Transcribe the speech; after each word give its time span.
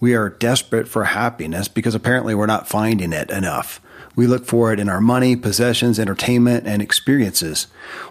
We 0.00 0.14
are 0.14 0.28
desperate 0.28 0.88
for 0.88 1.04
happiness 1.04 1.68
because 1.68 1.94
apparently 1.94 2.34
we're 2.34 2.46
not 2.46 2.68
finding 2.68 3.12
it 3.12 3.30
enough. 3.30 3.80
We 4.16 4.26
look 4.26 4.46
for 4.46 4.72
it 4.72 4.78
in 4.78 4.88
our 4.88 5.00
money, 5.00 5.34
possessions, 5.34 5.98
entertainment, 5.98 6.66
and 6.66 6.80
experiences. 6.80 7.66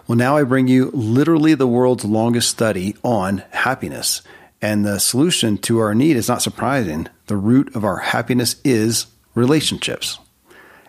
Well, 0.06 0.18
now 0.18 0.36
I 0.36 0.42
bring 0.42 0.68
you 0.68 0.90
literally 0.92 1.54
the 1.54 1.66
world's 1.66 2.04
longest 2.04 2.50
study 2.50 2.96
on 3.02 3.38
happiness. 3.50 4.22
And 4.60 4.84
the 4.84 4.98
solution 4.98 5.58
to 5.58 5.78
our 5.78 5.94
need 5.94 6.16
is 6.16 6.28
not 6.28 6.42
surprising. 6.42 7.08
The 7.26 7.36
root 7.36 7.74
of 7.74 7.84
our 7.84 7.98
happiness 7.98 8.56
is 8.64 9.06
relationships. 9.34 10.18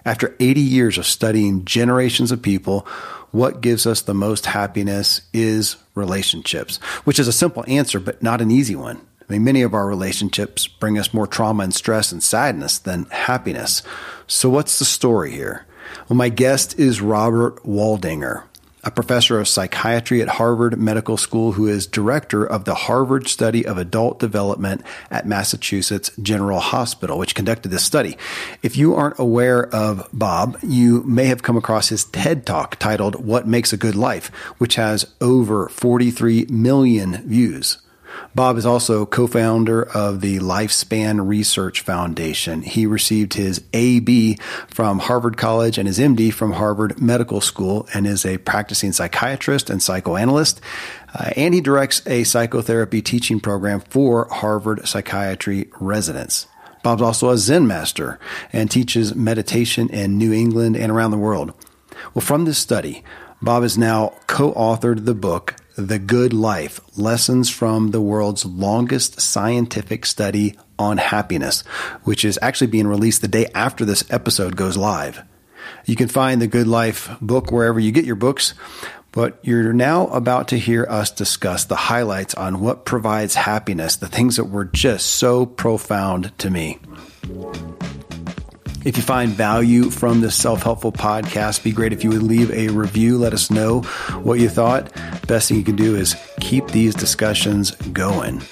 After 0.05 0.35
80 0.39 0.61
years 0.61 0.97
of 0.97 1.05
studying 1.05 1.65
generations 1.65 2.31
of 2.31 2.41
people, 2.41 2.85
what 3.31 3.61
gives 3.61 3.85
us 3.87 4.01
the 4.01 4.13
most 4.13 4.45
happiness 4.45 5.21
is 5.33 5.77
relationships, 5.93 6.77
which 7.05 7.19
is 7.19 7.27
a 7.27 7.33
simple 7.33 7.65
answer, 7.67 7.99
but 7.99 8.21
not 8.21 8.39
an 8.39 8.51
easy 8.51 8.75
one. 8.75 9.01
I 9.27 9.33
mean, 9.33 9.43
many 9.43 9.63
of 9.63 9.73
our 9.73 9.87
relationships 9.87 10.67
bring 10.67 10.99
us 10.99 11.13
more 11.13 11.25
trauma 11.25 11.63
and 11.63 11.73
stress 11.73 12.11
and 12.11 12.21
sadness 12.21 12.77
than 12.77 13.05
happiness. 13.05 13.81
So, 14.27 14.49
what's 14.49 14.77
the 14.77 14.85
story 14.85 15.31
here? 15.31 15.65
Well, 16.07 16.17
my 16.17 16.29
guest 16.29 16.77
is 16.77 17.01
Robert 17.01 17.63
Waldinger, 17.63 18.43
a 18.83 18.91
professor 18.91 19.39
of 19.39 19.47
psychiatry 19.47 20.21
at 20.21 20.27
Harvard 20.27 20.77
Medical 20.77 21.17
School 21.17 21.53
who 21.53 21.67
is 21.67 21.87
director 21.87 22.45
of 22.45 22.65
the 22.65 22.75
Harvard 22.75 23.27
Study 23.27 23.65
of 23.65 23.79
Adult 23.79 24.19
Development 24.19 24.83
at 25.09 25.27
Massachusetts 25.27 26.11
General 26.21 26.59
Hospital, 26.59 27.17
which 27.17 27.33
conducted 27.33 27.69
this 27.69 27.83
study. 27.83 28.17
If 28.61 28.77
you 28.77 28.93
aren't 28.93 29.17
aware 29.17 29.73
of 29.73 30.07
Bob, 30.13 30.59
you 30.61 31.01
may 31.03 31.25
have 31.25 31.41
come 31.41 31.57
across 31.57 31.89
his 31.89 32.05
TED 32.05 32.45
Talk 32.45 32.77
titled 32.77 33.25
What 33.25 33.47
Makes 33.47 33.73
a 33.73 33.77
Good 33.77 33.95
Life, 33.95 34.27
which 34.59 34.75
has 34.75 35.11
over 35.19 35.67
43 35.69 36.45
million 36.49 37.27
views. 37.27 37.79
Bob 38.33 38.57
is 38.57 38.65
also 38.65 39.05
co 39.05 39.27
founder 39.27 39.83
of 39.83 40.21
the 40.21 40.39
Lifespan 40.39 41.27
Research 41.27 41.81
Foundation. 41.81 42.61
He 42.61 42.85
received 42.85 43.33
his 43.33 43.63
AB 43.73 44.37
from 44.67 44.99
Harvard 44.99 45.37
College 45.37 45.77
and 45.77 45.87
his 45.87 45.99
MD 45.99 46.33
from 46.33 46.53
Harvard 46.53 47.01
Medical 47.01 47.41
School 47.41 47.87
and 47.93 48.05
is 48.05 48.25
a 48.25 48.37
practicing 48.37 48.91
psychiatrist 48.91 49.69
and 49.69 49.81
psychoanalyst. 49.81 50.61
Uh, 51.13 51.31
and 51.37 51.53
he 51.53 51.61
directs 51.61 52.05
a 52.07 52.23
psychotherapy 52.25 53.01
teaching 53.01 53.39
program 53.39 53.79
for 53.79 54.27
Harvard 54.29 54.87
psychiatry 54.87 55.69
residents. 55.79 56.47
Bob's 56.83 57.01
also 57.01 57.29
a 57.29 57.37
Zen 57.37 57.65
master 57.65 58.19
and 58.53 58.69
teaches 58.69 59.15
meditation 59.15 59.89
in 59.89 60.17
New 60.17 60.33
England 60.33 60.75
and 60.77 60.91
around 60.91 61.11
the 61.11 61.17
world. 61.17 61.53
Well, 62.13 62.21
from 62.21 62.45
this 62.45 62.59
study, 62.59 63.03
Bob 63.41 63.63
has 63.63 63.77
now 63.77 64.13
co 64.27 64.53
authored 64.53 65.05
the 65.05 65.15
book 65.15 65.55
the 65.77 65.99
Good 65.99 66.33
Life 66.33 66.79
Lessons 66.97 67.49
from 67.49 67.91
the 67.91 68.01
World's 68.01 68.45
Longest 68.45 69.19
Scientific 69.19 70.05
Study 70.05 70.55
on 70.79 70.97
Happiness, 70.97 71.61
which 72.03 72.23
is 72.23 72.39
actually 72.41 72.67
being 72.67 72.87
released 72.87 73.21
the 73.21 73.27
day 73.27 73.47
after 73.53 73.83
this 73.83 74.03
episode 74.09 74.55
goes 74.55 74.77
live. 74.77 75.23
You 75.85 75.95
can 75.95 76.07
find 76.07 76.41
the 76.41 76.47
Good 76.47 76.67
Life 76.67 77.09
book 77.21 77.51
wherever 77.51 77.79
you 77.79 77.91
get 77.91 78.05
your 78.05 78.15
books, 78.15 78.53
but 79.11 79.39
you're 79.43 79.73
now 79.73 80.07
about 80.07 80.47
to 80.49 80.57
hear 80.57 80.85
us 80.89 81.11
discuss 81.11 81.65
the 81.65 81.75
highlights 81.75 82.33
on 82.35 82.61
what 82.61 82.85
provides 82.85 83.35
happiness, 83.35 83.97
the 83.97 84.07
things 84.07 84.37
that 84.37 84.45
were 84.45 84.65
just 84.65 85.07
so 85.07 85.45
profound 85.45 86.37
to 86.39 86.49
me. 86.49 86.79
If 88.85 88.97
you 88.97 89.03
find 89.03 89.31
value 89.31 89.89
from 89.89 90.21
this 90.21 90.35
self 90.35 90.61
helpful 90.61 90.91
podcast, 90.91 91.63
be 91.63 91.71
great 91.71 91.91
if 91.91 92.03
you 92.03 92.11
would 92.11 92.21
leave 92.21 92.51
a 92.51 92.67
review. 92.67 93.17
Let 93.17 93.33
us 93.33 93.49
know 93.49 93.81
what 94.21 94.39
you 94.39 94.47
thought. 94.47 94.93
Best 95.27 95.49
thing 95.49 95.57
you 95.57 95.63
can 95.63 95.75
do 95.75 95.95
is 95.95 96.15
keep 96.39 96.67
these 96.67 96.93
discussions 96.93 97.71
going. 97.71 98.43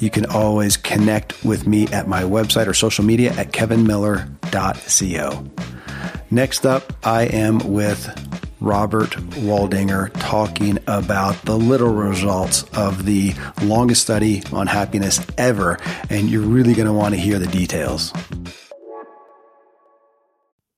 You 0.00 0.10
can 0.10 0.26
always 0.26 0.76
connect 0.76 1.44
with 1.44 1.64
me 1.64 1.86
at 1.88 2.08
my 2.08 2.24
website 2.24 2.66
or 2.66 2.74
social 2.74 3.04
media 3.04 3.32
at 3.34 3.52
kevinmiller.co. 3.52 5.46
Next 6.28 6.66
up, 6.66 6.92
I 7.06 7.22
am 7.26 7.58
with 7.60 8.50
Robert 8.60 9.10
Waldinger 9.10 10.10
talking 10.18 10.78
about 10.88 11.40
the 11.42 11.56
little 11.56 11.94
results 11.94 12.64
of 12.76 13.04
the 13.04 13.32
longest 13.62 14.02
study 14.02 14.42
on 14.52 14.66
happiness 14.66 15.24
ever. 15.38 15.78
And 16.10 16.28
you're 16.28 16.42
really 16.42 16.74
going 16.74 16.86
to 16.88 16.92
want 16.92 17.14
to 17.14 17.20
hear 17.20 17.38
the 17.38 17.46
details. 17.46 18.12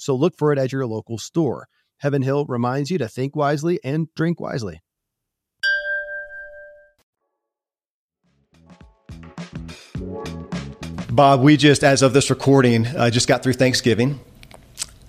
So 0.00 0.14
look 0.14 0.34
for 0.36 0.52
it 0.52 0.58
at 0.58 0.72
your 0.72 0.86
local 0.86 1.18
store. 1.18 1.68
Heaven 1.98 2.22
Hill 2.22 2.46
reminds 2.46 2.90
you 2.90 2.96
to 2.98 3.08
think 3.08 3.36
wisely 3.36 3.78
and 3.84 4.08
drink 4.14 4.40
wisely. 4.40 4.80
Bob, 11.10 11.42
we 11.42 11.58
just, 11.58 11.84
as 11.84 12.00
of 12.00 12.14
this 12.14 12.30
recording, 12.30 12.86
uh, 12.86 13.10
just 13.10 13.28
got 13.28 13.42
through 13.42 13.52
Thanksgiving. 13.52 14.20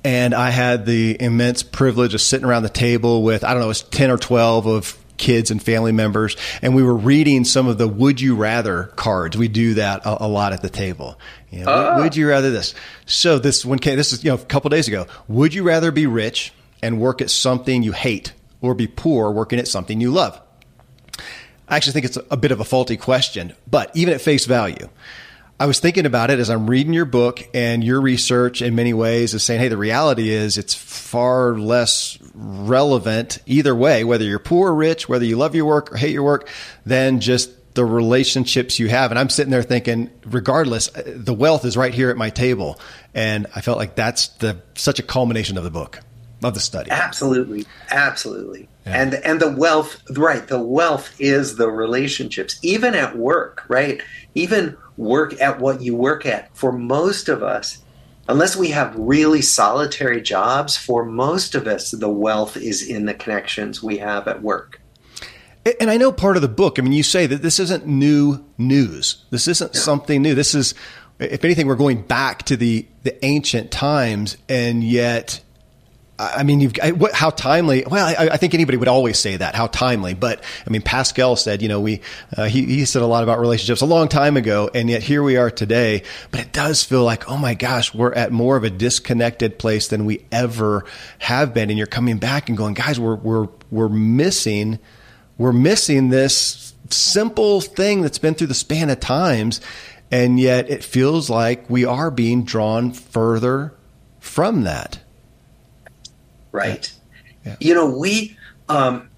And 0.03 0.33
I 0.33 0.49
had 0.49 0.85
the 0.85 1.15
immense 1.21 1.63
privilege 1.63 2.13
of 2.13 2.19
sitting 2.19 2.45
around 2.45 2.63
the 2.63 2.69
table 2.69 3.23
with, 3.23 3.45
I 3.45 3.51
don't 3.51 3.59
know, 3.59 3.67
it 3.67 3.69
was 3.69 3.83
10 3.83 4.09
or 4.09 4.17
12 4.17 4.65
of 4.65 4.97
kids 5.21 5.51
and 5.51 5.63
family 5.63 5.93
members. 5.93 6.35
And 6.61 6.75
we 6.75 6.83
were 6.83 6.97
reading 6.97 7.45
some 7.45 7.67
of 7.67 7.77
the 7.77 7.87
would 7.87 8.19
you 8.19 8.35
rather 8.35 8.91
cards. 8.97 9.37
We 9.37 9.47
do 9.47 9.75
that 9.75 10.05
a, 10.05 10.25
a 10.25 10.27
lot 10.27 10.51
at 10.51 10.61
the 10.61 10.69
table. 10.69 11.17
You 11.49 11.63
know, 11.63 11.71
uh. 11.71 11.97
Would 11.99 12.17
you 12.17 12.27
rather 12.27 12.51
this? 12.51 12.75
So 13.05 13.39
this 13.39 13.63
one 13.63 13.79
came, 13.79 13.95
this 13.95 14.11
is, 14.11 14.23
you 14.23 14.31
know, 14.31 14.35
a 14.35 14.45
couple 14.45 14.69
days 14.69 14.89
ago. 14.89 15.07
Would 15.29 15.53
you 15.53 15.63
rather 15.63 15.91
be 15.91 16.07
rich 16.07 16.51
and 16.83 16.99
work 16.99 17.21
at 17.21 17.29
something 17.29 17.83
you 17.83 17.93
hate 17.93 18.33
or 18.59 18.73
be 18.73 18.87
poor 18.87 19.31
working 19.31 19.59
at 19.59 19.67
something 19.67 20.01
you 20.01 20.11
love? 20.11 20.41
I 21.69 21.77
actually 21.77 21.93
think 21.93 22.05
it's 22.05 22.17
a 22.29 22.35
bit 22.35 22.51
of 22.51 22.59
a 22.59 22.65
faulty 22.65 22.97
question, 22.97 23.53
but 23.69 23.91
even 23.95 24.13
at 24.13 24.19
face 24.19 24.45
value, 24.45 24.89
I 25.61 25.65
was 25.67 25.79
thinking 25.79 26.07
about 26.07 26.31
it 26.31 26.39
as 26.39 26.49
I'm 26.49 26.67
reading 26.67 26.91
your 26.91 27.05
book 27.05 27.47
and 27.53 27.83
your 27.83 28.01
research 28.01 28.63
in 28.63 28.73
many 28.73 28.95
ways 28.95 29.35
is 29.35 29.43
saying, 29.43 29.59
hey, 29.59 29.67
the 29.67 29.77
reality 29.77 30.31
is 30.31 30.57
it's 30.57 30.73
far 30.73 31.55
less 31.55 32.17
relevant 32.33 33.37
either 33.45 33.75
way, 33.75 34.03
whether 34.03 34.23
you're 34.23 34.39
poor 34.39 34.71
or 34.71 34.73
rich, 34.75 35.07
whether 35.07 35.23
you 35.23 35.37
love 35.37 35.53
your 35.53 35.65
work 35.65 35.91
or 35.91 35.97
hate 35.97 36.13
your 36.13 36.23
work, 36.23 36.49
than 36.83 37.19
just 37.19 37.75
the 37.75 37.85
relationships 37.85 38.79
you 38.79 38.89
have. 38.89 39.11
And 39.11 39.19
I'm 39.19 39.29
sitting 39.29 39.51
there 39.51 39.61
thinking, 39.61 40.09
regardless, 40.25 40.87
the 40.87 41.33
wealth 41.35 41.63
is 41.63 41.77
right 41.77 41.93
here 41.93 42.09
at 42.09 42.17
my 42.17 42.31
table. 42.31 42.79
And 43.13 43.45
I 43.55 43.61
felt 43.61 43.77
like 43.77 43.93
that's 43.93 44.29
the 44.29 44.63
such 44.73 44.97
a 44.97 45.03
culmination 45.03 45.59
of 45.59 45.63
the 45.63 45.69
book, 45.69 45.99
of 46.43 46.55
the 46.55 46.59
study. 46.59 46.89
Absolutely. 46.89 47.67
Absolutely. 47.91 48.67
Yeah. 48.87 48.99
And 48.99 49.13
and 49.13 49.39
the 49.39 49.51
wealth, 49.51 50.01
right, 50.17 50.47
the 50.47 50.59
wealth 50.59 51.15
is 51.19 51.57
the 51.57 51.69
relationships, 51.69 52.57
even 52.63 52.95
at 52.95 53.15
work, 53.15 53.63
right? 53.67 54.01
Even 54.33 54.75
work 55.01 55.39
at 55.41 55.59
what 55.59 55.81
you 55.81 55.95
work 55.95 56.25
at. 56.25 56.55
For 56.55 56.71
most 56.71 57.27
of 57.27 57.43
us, 57.43 57.79
unless 58.29 58.55
we 58.55 58.69
have 58.69 58.95
really 58.95 59.41
solitary 59.41 60.21
jobs, 60.21 60.77
for 60.77 61.03
most 61.03 61.55
of 61.55 61.67
us, 61.67 61.91
the 61.91 62.09
wealth 62.09 62.55
is 62.55 62.87
in 62.87 63.05
the 63.05 63.13
connections 63.13 63.83
we 63.83 63.97
have 63.97 64.27
at 64.27 64.41
work. 64.41 64.79
And 65.79 65.91
I 65.91 65.97
know 65.97 66.11
part 66.11 66.37
of 66.37 66.41
the 66.41 66.47
book, 66.47 66.79
I 66.79 66.81
mean, 66.81 66.93
you 66.93 67.03
say 67.03 67.27
that 67.27 67.41
this 67.41 67.59
isn't 67.59 67.85
new 67.85 68.43
news. 68.57 69.25
This 69.29 69.47
isn't 69.47 69.75
something 69.75 70.21
new. 70.21 70.33
This 70.33 70.55
is, 70.55 70.73
if 71.19 71.43
anything, 71.43 71.67
we're 71.67 71.75
going 71.75 72.01
back 72.01 72.43
to 72.43 72.57
the, 72.57 72.87
the 73.03 73.23
ancient 73.23 73.71
times, 73.71 74.37
and 74.49 74.83
yet 74.83 75.41
I 76.21 76.43
mean, 76.43 76.59
you've 76.59 76.75
what, 76.99 77.13
how 77.13 77.31
timely. 77.31 77.83
Well, 77.89 78.05
I, 78.05 78.29
I, 78.33 78.37
think 78.37 78.53
anybody 78.53 78.77
would 78.77 78.87
always 78.87 79.17
say 79.17 79.37
that 79.37 79.55
how 79.55 79.67
timely. 79.67 80.13
But 80.13 80.43
I 80.67 80.69
mean, 80.69 80.83
Pascal 80.83 81.35
said, 81.35 81.61
you 81.61 81.67
know, 81.67 81.79
we 81.79 82.01
uh, 82.37 82.45
he 82.45 82.65
he 82.65 82.85
said 82.85 83.01
a 83.01 83.07
lot 83.07 83.23
about 83.23 83.39
relationships 83.39 83.81
a 83.81 83.87
long 83.87 84.07
time 84.07 84.37
ago, 84.37 84.69
and 84.73 84.89
yet 84.89 85.01
here 85.01 85.23
we 85.23 85.37
are 85.37 85.49
today. 85.49 86.03
But 86.29 86.41
it 86.41 86.53
does 86.53 86.83
feel 86.83 87.03
like, 87.03 87.29
oh 87.29 87.37
my 87.37 87.55
gosh, 87.55 87.93
we're 87.93 88.13
at 88.13 88.31
more 88.31 88.55
of 88.55 88.63
a 88.63 88.69
disconnected 88.69 89.57
place 89.57 89.87
than 89.87 90.05
we 90.05 90.25
ever 90.31 90.85
have 91.19 91.53
been. 91.53 91.69
And 91.69 91.77
you're 91.77 91.87
coming 91.87 92.17
back 92.17 92.49
and 92.49 92.57
going, 92.57 92.75
guys, 92.75 92.99
we're 92.99 93.15
we're 93.15 93.47
we're 93.71 93.89
missing 93.89 94.79
we're 95.37 95.53
missing 95.53 96.09
this 96.09 96.73
simple 96.89 97.61
thing 97.61 98.01
that's 98.01 98.19
been 98.19 98.35
through 98.35 98.47
the 98.47 98.53
span 98.53 98.91
of 98.91 98.99
times, 98.99 99.59
and 100.11 100.39
yet 100.39 100.69
it 100.69 100.83
feels 100.83 101.31
like 101.31 101.67
we 101.67 101.83
are 101.83 102.11
being 102.11 102.43
drawn 102.43 102.91
further 102.91 103.73
from 104.19 104.63
that 104.63 105.00
right? 106.51 106.91
Yeah. 107.45 107.55
You 107.59 107.73
know, 107.73 107.85
we 107.85 108.37
um, 108.69 109.09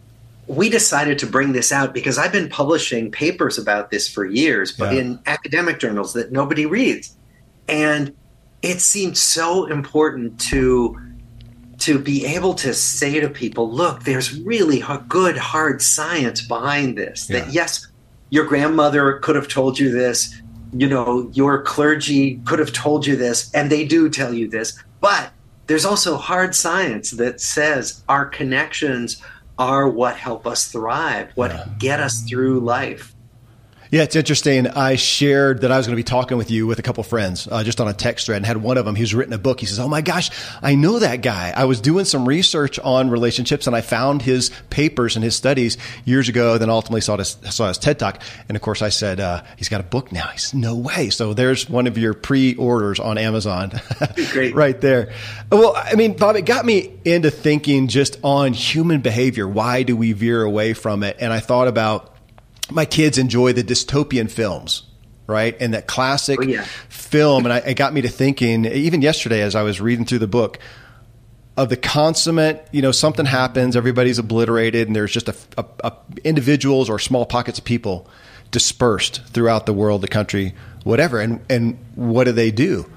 we 0.47 0.69
decided 0.69 1.19
to 1.19 1.27
bring 1.27 1.53
this 1.53 1.71
out 1.71 1.94
because 1.94 2.18
I've 2.18 2.31
been 2.31 2.50
publishing 2.50 3.12
papers 3.12 3.57
about 3.57 3.91
this 3.91 4.09
for 4.09 4.25
years, 4.25 4.71
but 4.71 4.94
yeah. 4.94 5.01
in 5.01 5.19
academic 5.25 5.80
journals 5.80 6.13
that 6.13 6.31
nobody 6.31 6.65
reads, 6.65 7.15
and 7.68 8.15
it 8.62 8.80
seemed 8.80 9.18
so 9.18 9.65
important 9.65 10.39
to 10.50 11.00
to 11.80 12.00
be 12.00 12.25
able 12.25 12.53
to 12.53 12.74
say 12.74 13.19
to 13.19 13.27
people, 13.27 13.69
look, 13.69 14.03
there's 14.03 14.39
really 14.39 14.81
good 15.09 15.38
hard 15.38 15.81
science 15.81 16.41
behind 16.41 16.97
this. 16.97 17.30
Yeah. 17.30 17.39
That 17.39 17.53
yes, 17.53 17.88
your 18.30 18.45
grandmother 18.45 19.19
could 19.19 19.35
have 19.35 19.50
told 19.50 19.77
you 19.77 19.91
this, 19.91 20.41
you 20.71 20.88
know, 20.88 21.30
your 21.33 21.62
clergy 21.62 22.39
could 22.45 22.59
have 22.59 22.71
told 22.71 23.06
you 23.06 23.18
this, 23.18 23.53
and 23.53 23.69
they 23.69 23.85
do 23.85 24.09
tell 24.09 24.33
you 24.33 24.47
this, 24.47 24.81
but 25.01 25.32
there's 25.68 25.86
also 25.86 26.18
hard 26.18 26.56
science 26.56 27.12
that 27.12 27.39
says 27.39 28.04
our 28.10 28.25
connections 28.25 29.21
are 29.57 29.88
what 29.88 30.18
help 30.18 30.45
us 30.48 30.71
thrive, 30.71 31.31
what 31.36 31.51
yeah. 31.51 31.68
get 31.80 32.00
us 32.00 32.21
through 32.24 32.60
life. 32.60 33.13
Yeah, 33.94 34.01
it's 34.01 34.16
interesting. 34.16 34.66
I 34.66 34.95
shared 34.95 35.62
that 35.62 35.72
I 35.72 35.78
was 35.78 35.86
going 35.86 35.95
to 35.95 36.00
be 36.00 36.04
talking 36.04 36.36
with 36.36 36.50
you 36.50 36.66
with 36.66 36.80
a 36.80 36.81
couple 36.81 37.04
friends 37.04 37.48
uh, 37.51 37.63
just 37.63 37.80
on 37.80 37.88
a 37.88 37.94
text 37.94 38.25
thread 38.25 38.38
and 38.38 38.44
had 38.44 38.57
one 38.57 38.80
of 38.80 38.86
them, 38.86 38.95
he's 38.95 39.13
written 39.13 39.34
a 39.34 39.38
book. 39.38 39.60
He 39.60 39.68
says, 39.68 39.78
Oh 39.78 39.88
my 39.88 40.01
gosh, 40.01 40.31
I 40.63 40.74
know 40.74 40.98
that 40.98 41.22
guy. 41.22 41.54
I 41.56 41.66
was 41.66 41.80
doing 41.80 42.04
some 42.06 42.28
research 42.28 42.80
on 42.80 43.12
relationships 43.12 43.68
and 43.68 43.75
I 43.75 43.81
found 43.81 44.24
his 44.24 44.50
papers 44.72 45.16
and 45.16 45.24
his 45.24 45.36
studies 45.36 45.78
years 46.06 46.28
ago, 46.28 46.57
then 46.57 46.72
ultimately 46.72 47.01
saw 47.01 47.18
his, 47.18 47.38
saw 47.51 47.68
his 47.68 47.78
TED 47.78 48.00
talk. 48.00 48.19
And 48.50 48.56
of 48.56 48.63
course 48.63 48.81
I 48.81 48.90
said, 48.90 49.19
uh, 49.19 49.44
he's 49.57 49.69
got 49.69 49.80
a 49.80 49.84
book 49.84 50.12
now. 50.12 50.25
He 50.30 50.40
said, 50.40 50.60
no 50.60 50.75
way. 50.75 51.12
So 51.12 51.36
there's 51.36 51.69
one 51.69 51.86
of 51.86 51.95
your 51.95 52.16
pre-orders 52.16 53.00
on 53.00 53.19
Amazon 53.19 53.80
Great. 54.31 54.56
right 54.56 54.81
there. 54.81 55.13
Well, 55.51 55.75
I 55.75 55.94
mean, 55.94 56.18
Bob, 56.18 56.36
it 56.36 56.48
got 56.48 56.66
me 56.66 56.98
into 57.06 57.30
thinking 57.30 57.90
just 57.90 58.18
on 58.24 58.54
human 58.54 59.01
behavior. 59.01 59.48
Why 59.48 59.84
do 59.84 59.95
we 59.95 60.13
veer 60.13 60.42
away 60.42 60.74
from 60.74 61.04
it? 61.04 61.18
And 61.19 61.31
I 61.31 61.42
thought 61.42 61.68
about 61.68 62.12
my 62.73 62.85
kids 62.85 63.17
enjoy 63.17 63.53
the 63.53 63.63
dystopian 63.63 64.29
films 64.29 64.83
right? 65.25 65.55
And 65.61 65.73
that 65.73 65.87
classic 65.87 66.39
oh, 66.41 66.43
yeah. 66.43 66.63
film. 66.89 67.45
And 67.45 67.53
I, 67.53 67.59
it 67.59 67.75
got 67.75 67.93
me 67.93 68.01
to 68.01 68.09
thinking, 68.09 68.65
even 68.65 69.01
yesterday 69.01 69.41
as 69.41 69.55
I 69.55 69.63
was 69.63 69.79
reading 69.79 70.05
through 70.05 70.19
the 70.19 70.27
book, 70.27 70.59
of 71.55 71.69
the 71.69 71.77
consummate, 71.77 72.67
you 72.71 72.81
know, 72.81 72.91
something 72.91 73.25
happens, 73.25 73.75
everybody's 73.75 74.17
obliterated, 74.17 74.87
and 74.87 74.95
there's 74.95 75.11
just 75.11 75.29
a, 75.29 75.35
a, 75.57 75.65
a 75.83 75.93
individuals 76.23 76.89
or 76.89 76.97
small 76.97 77.25
pockets 77.25 77.59
of 77.59 77.65
people 77.65 78.09
dispersed 78.49 79.23
throughout 79.27 79.65
the 79.65 79.73
world, 79.73 80.01
the 80.01 80.07
country, 80.07 80.55
whatever. 80.83 81.19
And 81.19 81.41
and 81.49 81.77
what 81.95 82.23
do 82.23 82.31
they 82.31 82.49
do? 82.49 82.91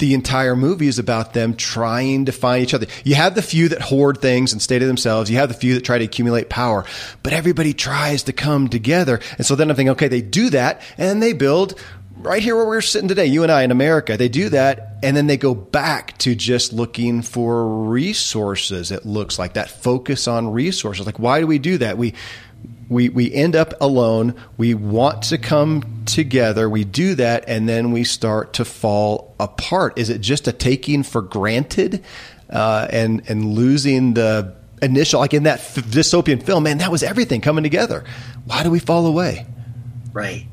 The 0.00 0.14
entire 0.14 0.56
movie 0.56 0.88
is 0.88 0.98
about 0.98 1.34
them 1.34 1.54
trying 1.54 2.24
to 2.24 2.32
find 2.32 2.62
each 2.62 2.74
other. 2.74 2.86
You 3.04 3.14
have 3.14 3.34
the 3.34 3.42
few 3.42 3.68
that 3.68 3.80
hoard 3.80 4.20
things 4.20 4.52
and 4.52 4.60
stay 4.60 4.78
to 4.78 4.86
themselves. 4.86 5.30
You 5.30 5.36
have 5.36 5.48
the 5.48 5.54
few 5.54 5.74
that 5.74 5.84
try 5.84 5.98
to 5.98 6.04
accumulate 6.04 6.48
power, 6.48 6.84
but 7.22 7.32
everybody 7.32 7.72
tries 7.72 8.24
to 8.24 8.32
come 8.32 8.68
together. 8.68 9.20
And 9.36 9.46
so 9.46 9.54
then 9.54 9.70
I'm 9.70 9.76
thinking, 9.76 9.90
okay, 9.90 10.08
they 10.08 10.22
do 10.22 10.50
that 10.50 10.82
and 10.98 11.22
they 11.22 11.32
build 11.32 11.78
right 12.16 12.42
here 12.42 12.56
where 12.56 12.66
we're 12.66 12.80
sitting 12.80 13.08
today, 13.08 13.26
you 13.26 13.42
and 13.42 13.52
I 13.52 13.62
in 13.62 13.70
America. 13.70 14.16
They 14.16 14.28
do 14.28 14.48
that 14.50 14.98
and 15.02 15.16
then 15.16 15.26
they 15.26 15.36
go 15.36 15.54
back 15.54 16.18
to 16.18 16.34
just 16.34 16.72
looking 16.72 17.22
for 17.22 17.66
resources. 17.84 18.90
It 18.90 19.06
looks 19.06 19.38
like 19.38 19.54
that 19.54 19.70
focus 19.70 20.28
on 20.28 20.52
resources. 20.52 21.06
Like, 21.06 21.18
why 21.18 21.40
do 21.40 21.46
we 21.46 21.58
do 21.58 21.78
that? 21.78 21.96
We, 21.96 22.14
we 22.90 23.08
we 23.08 23.32
end 23.32 23.56
up 23.56 23.72
alone. 23.80 24.34
We 24.58 24.74
want 24.74 25.22
to 25.24 25.38
come 25.38 26.02
together. 26.06 26.68
We 26.68 26.84
do 26.84 27.14
that, 27.14 27.44
and 27.46 27.68
then 27.68 27.92
we 27.92 28.02
start 28.02 28.52
to 28.54 28.64
fall 28.64 29.34
apart. 29.38 29.96
Is 29.96 30.10
it 30.10 30.20
just 30.20 30.48
a 30.48 30.52
taking 30.52 31.04
for 31.04 31.22
granted 31.22 32.04
uh, 32.50 32.88
and 32.90 33.22
and 33.28 33.54
losing 33.54 34.14
the 34.14 34.54
initial, 34.82 35.20
like 35.20 35.32
in 35.32 35.44
that 35.44 35.60
f- 35.60 35.76
dystopian 35.76 36.42
film? 36.42 36.64
Man, 36.64 36.78
that 36.78 36.90
was 36.90 37.04
everything 37.04 37.40
coming 37.40 37.62
together. 37.62 38.04
Why 38.44 38.64
do 38.64 38.70
we 38.70 38.80
fall 38.80 39.06
away? 39.06 39.46
Right. 40.12 40.46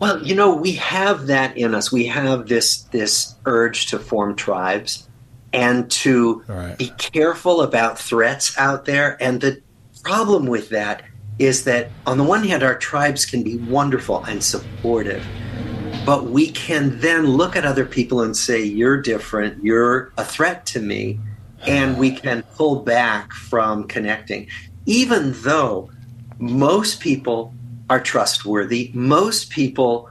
Well, 0.00 0.22
you 0.22 0.34
know, 0.34 0.54
we 0.54 0.72
have 0.72 1.28
that 1.28 1.56
in 1.56 1.74
us. 1.74 1.90
We 1.90 2.04
have 2.06 2.48
this 2.48 2.82
this 2.92 3.34
urge 3.46 3.86
to 3.86 3.98
form 3.98 4.36
tribes 4.36 5.08
and 5.54 5.90
to 5.90 6.44
right. 6.48 6.76
be 6.76 6.88
careful 6.98 7.62
about 7.62 7.98
threats 7.98 8.58
out 8.58 8.84
there. 8.84 9.16
And 9.22 9.40
the 9.40 9.62
problem 10.02 10.44
with 10.44 10.68
that 10.68 11.02
is 11.38 11.64
that 11.64 11.90
on 12.06 12.18
the 12.18 12.24
one 12.24 12.44
hand, 12.44 12.62
our 12.62 12.76
tribes 12.76 13.26
can 13.26 13.42
be 13.42 13.56
wonderful 13.58 14.24
and 14.24 14.42
supportive, 14.42 15.24
but 16.06 16.26
we 16.26 16.50
can 16.50 16.98
then 17.00 17.26
look 17.26 17.56
at 17.56 17.64
other 17.64 17.84
people 17.84 18.22
and 18.22 18.36
say, 18.36 18.62
You're 18.62 19.00
different, 19.00 19.64
you're 19.64 20.12
a 20.16 20.24
threat 20.24 20.66
to 20.66 20.80
me, 20.80 21.18
and 21.66 21.98
we 21.98 22.12
can 22.12 22.42
pull 22.54 22.80
back 22.80 23.32
from 23.32 23.84
connecting. 23.84 24.48
Even 24.86 25.32
though 25.42 25.90
most 26.38 27.00
people 27.00 27.54
are 27.90 28.00
trustworthy, 28.00 28.90
most 28.94 29.50
people 29.50 30.10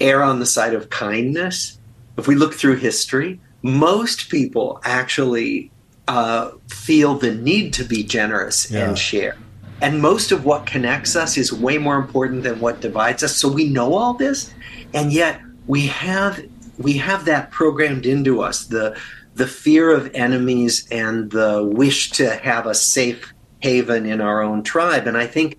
err 0.00 0.22
on 0.22 0.40
the 0.40 0.46
side 0.46 0.74
of 0.74 0.90
kindness. 0.90 1.78
If 2.16 2.26
we 2.26 2.34
look 2.34 2.54
through 2.54 2.76
history, 2.76 3.40
most 3.62 4.28
people 4.28 4.80
actually 4.84 5.70
uh, 6.08 6.50
feel 6.68 7.14
the 7.14 7.34
need 7.34 7.72
to 7.74 7.84
be 7.84 8.02
generous 8.02 8.70
yeah. 8.70 8.88
and 8.88 8.98
share. 8.98 9.36
And 9.84 10.00
most 10.00 10.32
of 10.32 10.46
what 10.46 10.64
connects 10.64 11.14
us 11.14 11.36
is 11.36 11.52
way 11.52 11.76
more 11.76 11.96
important 11.96 12.42
than 12.42 12.58
what 12.58 12.80
divides 12.80 13.22
us. 13.22 13.36
So 13.36 13.52
we 13.52 13.68
know 13.68 13.92
all 13.92 14.14
this, 14.14 14.54
and 14.94 15.12
yet 15.12 15.42
we 15.66 15.88
have 15.88 16.42
we 16.78 16.94
have 16.94 17.26
that 17.26 17.50
programmed 17.50 18.06
into 18.06 18.40
us 18.40 18.64
the 18.64 18.98
the 19.34 19.46
fear 19.46 19.90
of 19.90 20.10
enemies 20.14 20.88
and 20.90 21.30
the 21.30 21.62
wish 21.62 22.12
to 22.12 22.34
have 22.36 22.66
a 22.66 22.74
safe 22.74 23.34
haven 23.60 24.06
in 24.06 24.22
our 24.22 24.40
own 24.40 24.62
tribe. 24.62 25.06
And 25.06 25.18
I 25.18 25.26
think 25.26 25.58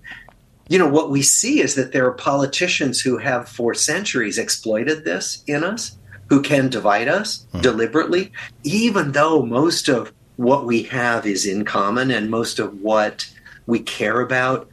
you 0.68 0.76
know 0.76 0.88
what 0.88 1.08
we 1.08 1.22
see 1.22 1.60
is 1.60 1.76
that 1.76 1.92
there 1.92 2.04
are 2.06 2.12
politicians 2.12 3.00
who 3.00 3.18
have 3.18 3.48
for 3.48 3.74
centuries 3.74 4.38
exploited 4.38 5.04
this 5.04 5.44
in 5.46 5.62
us 5.62 5.96
who 6.30 6.42
can 6.42 6.68
divide 6.68 7.06
us 7.06 7.46
hmm. 7.52 7.60
deliberately 7.60 8.32
even 8.64 9.12
though 9.12 9.46
most 9.46 9.88
of 9.88 10.12
what 10.34 10.66
we 10.66 10.82
have 10.82 11.24
is 11.26 11.46
in 11.46 11.64
common 11.64 12.10
and 12.10 12.28
most 12.28 12.58
of 12.58 12.80
what 12.80 13.30
we 13.66 13.80
care 13.80 14.20
about, 14.20 14.68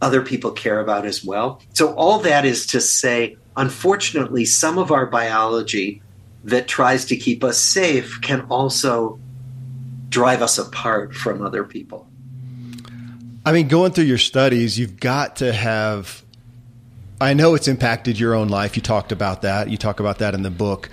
other 0.00 0.22
people 0.22 0.50
care 0.50 0.80
about 0.80 1.06
as 1.06 1.24
well. 1.24 1.62
So, 1.74 1.94
all 1.94 2.18
that 2.20 2.44
is 2.44 2.66
to 2.68 2.80
say, 2.80 3.36
unfortunately, 3.56 4.44
some 4.44 4.78
of 4.78 4.90
our 4.90 5.06
biology 5.06 6.02
that 6.44 6.66
tries 6.66 7.04
to 7.06 7.16
keep 7.16 7.44
us 7.44 7.58
safe 7.58 8.20
can 8.20 8.42
also 8.50 9.20
drive 10.08 10.42
us 10.42 10.58
apart 10.58 11.14
from 11.14 11.44
other 11.44 11.64
people. 11.64 12.06
I 13.44 13.52
mean, 13.52 13.68
going 13.68 13.92
through 13.92 14.04
your 14.04 14.18
studies, 14.18 14.78
you've 14.78 15.00
got 15.00 15.36
to 15.36 15.52
have. 15.52 16.22
I 17.20 17.34
know 17.34 17.54
it's 17.54 17.68
impacted 17.68 18.18
your 18.18 18.34
own 18.34 18.48
life. 18.48 18.76
You 18.76 18.82
talked 18.82 19.12
about 19.12 19.42
that. 19.42 19.70
You 19.70 19.76
talk 19.76 20.00
about 20.00 20.18
that 20.18 20.34
in 20.34 20.42
the 20.42 20.50
book. 20.50 20.90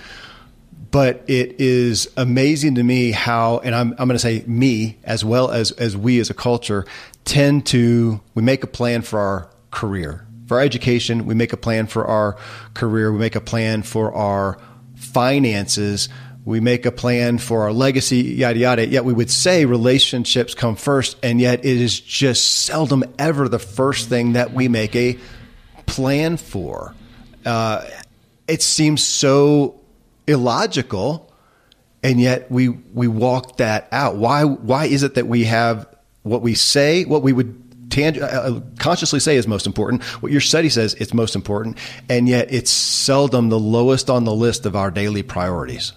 But 0.91 1.23
it 1.27 1.59
is 1.59 2.09
amazing 2.17 2.75
to 2.75 2.83
me 2.83 3.11
how, 3.11 3.59
and 3.59 3.75
I'm, 3.75 3.91
I'm 3.91 4.07
going 4.07 4.09
to 4.09 4.19
say 4.19 4.43
me 4.47 4.97
as 5.03 5.23
well 5.23 5.51
as, 5.51 5.71
as 5.71 5.95
we 5.95 6.19
as 6.19 6.31
a 6.31 6.33
culture, 6.33 6.85
tend 7.29 7.63
to 7.67 8.19
we 8.33 8.41
make 8.41 8.63
a 8.63 8.67
plan 8.67 9.03
for 9.03 9.19
our 9.19 9.49
career. 9.69 10.25
For 10.47 10.57
our 10.57 10.63
education 10.63 11.27
we 11.27 11.35
make 11.35 11.53
a 11.53 11.57
plan 11.57 11.85
for 11.85 12.05
our 12.05 12.37
career. 12.73 13.11
We 13.11 13.19
make 13.19 13.35
a 13.35 13.41
plan 13.41 13.83
for 13.83 14.11
our 14.15 14.57
finances. 14.95 16.09
We 16.43 16.59
make 16.59 16.87
a 16.87 16.91
plan 16.91 17.37
for 17.37 17.61
our 17.61 17.71
legacy 17.71 18.17
yada 18.17 18.57
yada. 18.57 18.87
Yet 18.87 19.05
we 19.05 19.13
would 19.13 19.29
say 19.29 19.65
relationships 19.65 20.55
come 20.55 20.75
first 20.75 21.17
and 21.21 21.39
yet 21.39 21.59
it 21.59 21.77
is 21.77 21.99
just 21.99 22.63
seldom 22.63 23.03
ever 23.19 23.47
the 23.47 23.59
first 23.59 24.09
thing 24.09 24.33
that 24.33 24.51
we 24.51 24.67
make 24.67 24.95
a 24.95 25.15
plan 25.85 26.35
for. 26.35 26.95
Uh, 27.45 27.85
it 28.47 28.63
seems 28.63 29.05
so 29.05 29.79
illogical 30.25 31.31
and 32.01 32.19
yet 32.19 32.49
we 32.51 32.69
we 32.69 33.07
walk 33.07 33.57
that 33.57 33.87
out. 33.91 34.15
Why 34.15 34.45
why 34.45 34.85
is 34.85 35.03
it 35.03 35.13
that 35.13 35.27
we 35.27 35.43
have 35.43 35.85
what 36.29 36.41
we 36.41 36.53
say, 36.53 37.05
what 37.05 37.23
we 37.23 37.33
would 37.33 37.89
tang- 37.89 38.21
uh, 38.21 38.25
uh, 38.25 38.61
consciously 38.77 39.19
say 39.19 39.35
is 39.35 39.47
most 39.47 39.65
important, 39.65 40.03
what 40.21 40.31
your 40.31 40.41
study 40.41 40.69
says 40.69 40.93
it's 40.95 41.13
most 41.13 41.35
important, 41.35 41.77
and 42.09 42.29
yet 42.29 42.51
it's 42.51 42.71
seldom 42.71 43.49
the 43.49 43.59
lowest 43.59 44.09
on 44.09 44.23
the 44.23 44.33
list 44.33 44.65
of 44.65 44.75
our 44.75 44.91
daily 44.91 45.23
priorities? 45.23 45.93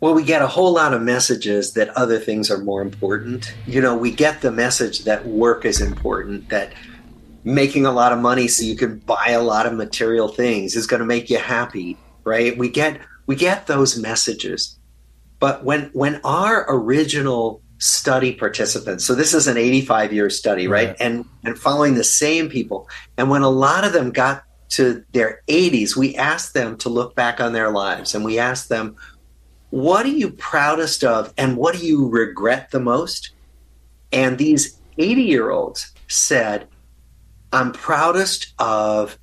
Well, 0.00 0.14
we 0.14 0.24
get 0.24 0.42
a 0.42 0.46
whole 0.46 0.72
lot 0.72 0.92
of 0.92 1.02
messages 1.02 1.72
that 1.72 1.88
other 1.96 2.18
things 2.18 2.50
are 2.50 2.58
more 2.58 2.82
important. 2.82 3.54
You 3.66 3.80
know, 3.80 3.96
we 3.96 4.10
get 4.10 4.42
the 4.42 4.52
message 4.52 5.04
that 5.04 5.26
work 5.26 5.64
is 5.64 5.80
important, 5.80 6.50
that 6.50 6.74
making 7.44 7.86
a 7.86 7.92
lot 7.92 8.12
of 8.12 8.18
money 8.18 8.48
so 8.48 8.64
you 8.64 8.76
can 8.76 8.98
buy 8.98 9.28
a 9.28 9.42
lot 9.42 9.66
of 9.66 9.72
material 9.72 10.28
things 10.28 10.76
is 10.76 10.86
going 10.86 11.00
to 11.00 11.06
make 11.06 11.30
you 11.30 11.38
happy, 11.38 11.96
right? 12.24 12.56
We 12.58 12.68
get 12.68 13.00
we 13.26 13.36
get 13.36 13.66
those 13.66 13.98
messages. 13.98 14.78
But 15.40 15.64
when 15.64 15.90
when 15.92 16.20
our 16.24 16.66
original 16.68 17.62
study 17.78 18.32
participants, 18.32 19.04
so 19.04 19.14
this 19.14 19.34
is 19.34 19.46
an 19.46 19.56
85 19.56 20.12
year 20.12 20.30
study, 20.30 20.68
right? 20.68 20.88
right? 20.88 20.96
And 21.00 21.24
and 21.44 21.58
following 21.58 21.94
the 21.94 22.04
same 22.04 22.48
people. 22.48 22.88
And 23.16 23.30
when 23.30 23.42
a 23.42 23.50
lot 23.50 23.84
of 23.84 23.92
them 23.92 24.10
got 24.10 24.44
to 24.70 25.04
their 25.12 25.42
80s, 25.48 25.96
we 25.96 26.16
asked 26.16 26.54
them 26.54 26.76
to 26.78 26.88
look 26.88 27.14
back 27.14 27.40
on 27.40 27.52
their 27.52 27.70
lives 27.70 28.14
and 28.14 28.24
we 28.24 28.38
asked 28.38 28.68
them, 28.68 28.96
what 29.70 30.06
are 30.06 30.10
you 30.10 30.30
proudest 30.30 31.04
of 31.04 31.32
and 31.36 31.56
what 31.56 31.76
do 31.76 31.86
you 31.86 32.08
regret 32.08 32.70
the 32.70 32.80
most? 32.80 33.30
And 34.12 34.38
these 34.38 34.78
80 34.98 35.22
year 35.22 35.50
olds 35.50 35.92
said, 36.08 36.68
I'm 37.52 37.72
proudest 37.72 38.54
of 38.58 39.18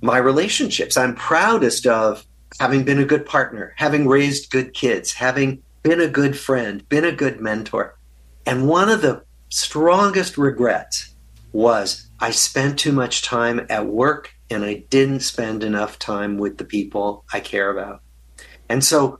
my 0.00 0.18
relationships. 0.18 0.96
I'm 0.96 1.14
proudest 1.14 1.86
of 1.86 2.24
having 2.60 2.84
been 2.84 2.98
a 2.98 3.04
good 3.04 3.26
partner, 3.26 3.74
having 3.76 4.06
raised 4.06 4.50
good 4.50 4.74
kids, 4.74 5.12
having 5.12 5.62
been 5.88 6.00
a 6.02 6.06
good 6.06 6.38
friend, 6.38 6.86
been 6.90 7.06
a 7.06 7.12
good 7.12 7.40
mentor. 7.40 7.96
And 8.44 8.68
one 8.68 8.90
of 8.90 9.00
the 9.00 9.22
strongest 9.48 10.36
regrets 10.36 11.14
was 11.52 12.10
I 12.20 12.30
spent 12.30 12.78
too 12.78 12.92
much 12.92 13.22
time 13.22 13.66
at 13.70 13.86
work 13.86 14.34
and 14.50 14.66
I 14.66 14.84
didn't 14.90 15.20
spend 15.20 15.64
enough 15.64 15.98
time 15.98 16.36
with 16.36 16.58
the 16.58 16.66
people 16.66 17.24
I 17.32 17.40
care 17.40 17.70
about. 17.70 18.02
And 18.68 18.84
so 18.84 19.18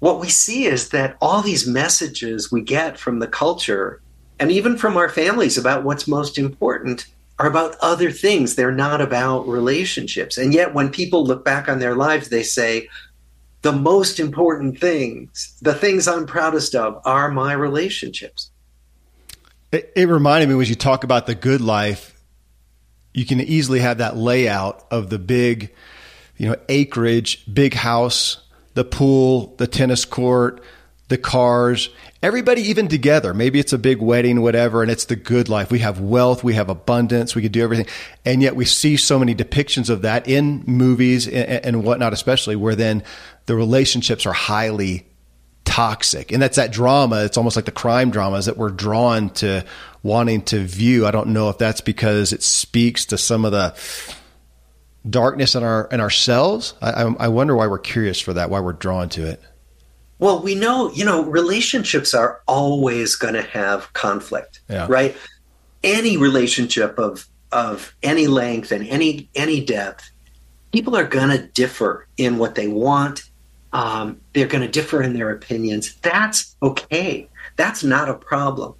what 0.00 0.20
we 0.20 0.28
see 0.28 0.66
is 0.66 0.90
that 0.90 1.16
all 1.22 1.40
these 1.40 1.66
messages 1.66 2.52
we 2.52 2.60
get 2.60 2.98
from 2.98 3.20
the 3.20 3.26
culture 3.26 4.02
and 4.38 4.52
even 4.52 4.76
from 4.76 4.98
our 4.98 5.08
families 5.08 5.56
about 5.56 5.84
what's 5.84 6.06
most 6.06 6.36
important 6.36 7.06
are 7.38 7.46
about 7.46 7.76
other 7.80 8.10
things. 8.10 8.56
They're 8.56 8.70
not 8.70 9.00
about 9.00 9.48
relationships. 9.48 10.36
And 10.36 10.52
yet, 10.52 10.74
when 10.74 10.90
people 10.90 11.24
look 11.24 11.46
back 11.46 11.66
on 11.66 11.78
their 11.78 11.94
lives, 11.94 12.28
they 12.28 12.42
say, 12.42 12.90
the 13.62 13.72
most 13.72 14.18
important 14.18 14.78
things, 14.78 15.56
the 15.60 15.74
things 15.74 16.08
I'm 16.08 16.26
proudest 16.26 16.74
of, 16.74 17.00
are 17.04 17.30
my 17.30 17.52
relationships. 17.52 18.50
It, 19.72 19.92
it 19.94 20.08
reminded 20.08 20.48
me 20.48 20.60
as 20.60 20.68
you 20.68 20.74
talk 20.74 21.04
about 21.04 21.26
the 21.26 21.34
good 21.34 21.60
life, 21.60 22.18
you 23.12 23.26
can 23.26 23.40
easily 23.40 23.80
have 23.80 23.98
that 23.98 24.16
layout 24.16 24.84
of 24.90 25.10
the 25.10 25.18
big, 25.18 25.74
you 26.36 26.48
know, 26.48 26.56
acreage, 26.68 27.44
big 27.52 27.74
house, 27.74 28.38
the 28.74 28.84
pool, 28.84 29.54
the 29.58 29.66
tennis 29.66 30.04
court, 30.04 30.62
the 31.08 31.18
cars, 31.18 31.90
everybody 32.22 32.62
even 32.62 32.86
together. 32.86 33.34
Maybe 33.34 33.58
it's 33.58 33.72
a 33.72 33.78
big 33.78 34.00
wedding, 34.00 34.42
whatever, 34.42 34.82
and 34.82 34.90
it's 34.90 35.06
the 35.06 35.16
good 35.16 35.48
life. 35.48 35.70
We 35.70 35.80
have 35.80 36.00
wealth, 36.00 36.44
we 36.44 36.54
have 36.54 36.68
abundance, 36.68 37.34
we 37.34 37.42
could 37.42 37.52
do 37.52 37.62
everything. 37.62 37.86
And 38.24 38.42
yet 38.42 38.54
we 38.54 38.64
see 38.64 38.96
so 38.96 39.18
many 39.18 39.34
depictions 39.34 39.90
of 39.90 40.02
that 40.02 40.28
in 40.28 40.62
movies 40.66 41.26
and, 41.26 41.64
and 41.64 41.84
whatnot, 41.84 42.12
especially 42.12 42.54
where 42.54 42.76
then 42.76 43.02
the 43.46 43.56
relationships 43.56 44.26
are 44.26 44.32
highly 44.32 45.06
toxic. 45.64 46.32
And 46.32 46.42
that's 46.42 46.56
that 46.56 46.72
drama. 46.72 47.24
It's 47.24 47.36
almost 47.36 47.56
like 47.56 47.64
the 47.64 47.70
crime 47.72 48.10
dramas 48.10 48.46
that 48.46 48.56
we're 48.56 48.70
drawn 48.70 49.30
to 49.34 49.64
wanting 50.02 50.42
to 50.42 50.64
view. 50.64 51.06
I 51.06 51.10
don't 51.10 51.28
know 51.28 51.48
if 51.48 51.58
that's 51.58 51.80
because 51.80 52.32
it 52.32 52.42
speaks 52.42 53.06
to 53.06 53.18
some 53.18 53.44
of 53.44 53.52
the 53.52 53.74
darkness 55.08 55.54
in 55.54 55.62
our 55.62 55.88
in 55.90 56.00
ourselves. 56.00 56.74
I, 56.82 57.02
I 57.02 57.28
wonder 57.28 57.56
why 57.56 57.66
we're 57.66 57.78
curious 57.78 58.20
for 58.20 58.32
that, 58.34 58.50
why 58.50 58.60
we're 58.60 58.72
drawn 58.72 59.08
to 59.10 59.26
it. 59.26 59.40
Well, 60.18 60.42
we 60.42 60.54
know, 60.54 60.90
you 60.90 61.04
know, 61.04 61.24
relationships 61.24 62.12
are 62.12 62.42
always 62.46 63.16
going 63.16 63.34
to 63.34 63.42
have 63.42 63.90
conflict, 63.94 64.60
yeah. 64.68 64.86
right? 64.88 65.16
Any 65.82 66.16
relationship 66.18 66.98
of 66.98 67.26
of 67.52 67.94
any 68.02 68.26
length 68.26 68.70
and 68.70 68.86
any 68.86 69.30
any 69.34 69.64
depth, 69.64 70.10
people 70.72 70.96
are 70.96 71.06
going 71.06 71.30
to 71.30 71.46
differ 71.46 72.06
in 72.16 72.38
what 72.38 72.54
they 72.54 72.68
want. 72.68 73.29
Um, 73.72 74.20
they're 74.32 74.46
going 74.46 74.62
to 74.62 74.70
differ 74.70 75.02
in 75.02 75.14
their 75.14 75.30
opinions. 75.30 75.94
That's 76.02 76.56
okay. 76.62 77.28
That's 77.56 77.84
not 77.84 78.08
a 78.08 78.14
problem. 78.14 78.74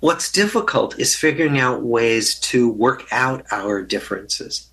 What's 0.00 0.32
difficult 0.32 0.98
is 0.98 1.14
figuring 1.14 1.58
out 1.58 1.82
ways 1.82 2.38
to 2.40 2.70
work 2.70 3.04
out 3.12 3.46
our 3.50 3.82
differences, 3.82 4.68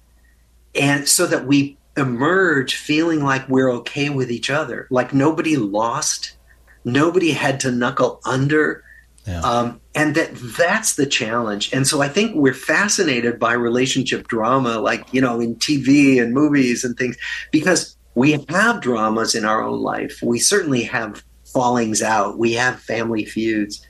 and 0.74 1.08
so 1.08 1.28
that 1.28 1.46
we 1.46 1.78
emerge 1.98 2.76
feeling 2.76 3.24
like 3.24 3.48
we're 3.48 3.72
okay 3.72 4.10
with 4.10 4.32
each 4.32 4.50
other, 4.50 4.88
like 4.90 5.14
nobody 5.14 5.58
lost, 5.58 6.36
nobody 6.84 7.32
had 7.32 7.60
to 7.60 7.72
knuckle 7.72 8.22
under. 8.26 8.84
Yeah. 9.28 9.42
Um, 9.42 9.82
and 9.94 10.16
that 10.16 10.32
that's 10.58 10.96
the 10.96 11.06
challenge. 11.06 11.72
And 11.74 11.86
so 11.86 12.02
I 12.02 12.08
think 12.08 12.36
we're 12.36 12.54
fascinated 12.54 13.38
by 13.38 13.54
relationship 13.54 14.28
drama, 14.28 14.80
like, 14.80 15.14
you 15.14 15.22
know, 15.22 15.40
in 15.40 15.56
TV 15.58 16.22
and 16.22 16.34
movies 16.34 16.84
and 16.84 16.98
things, 16.98 17.18
because 17.52 17.96
we 18.20 18.34
have 18.50 18.82
dramas 18.82 19.34
in 19.34 19.46
our 19.46 19.64
own 19.64 19.80
life. 19.80 20.20
We 20.22 20.40
certainly 20.40 20.84
have 20.84 21.24
fallings 21.54 22.02
out, 22.02 22.38
we 22.38 22.52
have 22.56 22.82
family 22.82 23.24
feuds. 23.24 23.88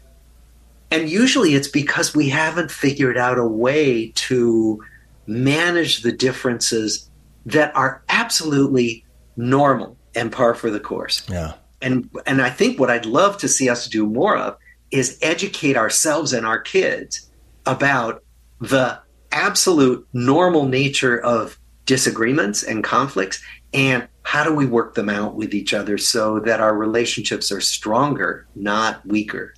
And 0.92 1.10
usually 1.10 1.56
it's 1.56 1.68
because 1.68 2.16
we 2.16 2.30
haven't 2.30 2.70
figured 2.70 3.18
out 3.18 3.40
a 3.40 3.48
way 3.48 4.12
to 4.30 4.80
manage 5.26 6.04
the 6.04 6.12
differences 6.12 7.10
that 7.48 7.76
are 7.76 8.04
absolutely 8.10 9.04
normal 9.36 9.98
and 10.14 10.32
par 10.32 10.54
for 10.54 10.70
the 10.70 10.80
course. 10.80 11.24
Yeah. 11.28 11.54
And 11.82 12.08
and 12.28 12.40
I 12.40 12.52
think 12.52 12.80
what 12.80 12.92
I'd 12.92 13.08
love 13.08 13.40
to 13.40 13.48
see 13.48 13.68
us 13.68 13.88
do 13.88 14.06
more 14.06 14.38
of 14.38 14.58
is 14.92 15.18
educate 15.24 15.76
ourselves 15.76 16.34
and 16.34 16.46
our 16.46 16.60
kids 16.60 17.32
about 17.66 18.24
the 18.62 19.00
absolute 19.32 20.08
normal 20.14 20.68
nature 20.68 21.20
of 21.20 21.58
disagreements 21.88 22.62
and 22.62 22.84
conflicts 22.84 23.42
and 23.74 24.08
how 24.30 24.44
do 24.44 24.54
we 24.54 24.68
work 24.68 24.94
them 24.94 25.10
out 25.10 25.34
with 25.34 25.56
each 25.56 25.74
other 25.74 25.98
so 25.98 26.40
that 26.42 26.60
our 26.60 26.76
relationships 26.76 27.52
are 27.52 27.60
stronger, 27.60 28.46
not 28.54 29.04
weaker. 29.04 29.56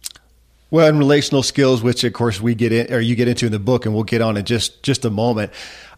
Well, 0.70 0.88
and 0.88 0.98
relational 0.98 1.44
skills, 1.44 1.84
which 1.84 2.06
of 2.06 2.14
course 2.14 2.40
we 2.40 2.56
get 2.56 2.72
in, 2.72 2.94
or 2.94 3.02
you 3.02 3.18
get 3.18 3.28
into 3.28 3.48
in 3.48 3.52
the 3.52 3.60
book, 3.60 3.86
and 3.86 3.94
we'll 3.94 4.06
get 4.06 4.22
on 4.22 4.38
in 4.38 4.46
just 4.46 4.82
just 4.82 5.04
a 5.04 5.10
moment. 5.10 5.52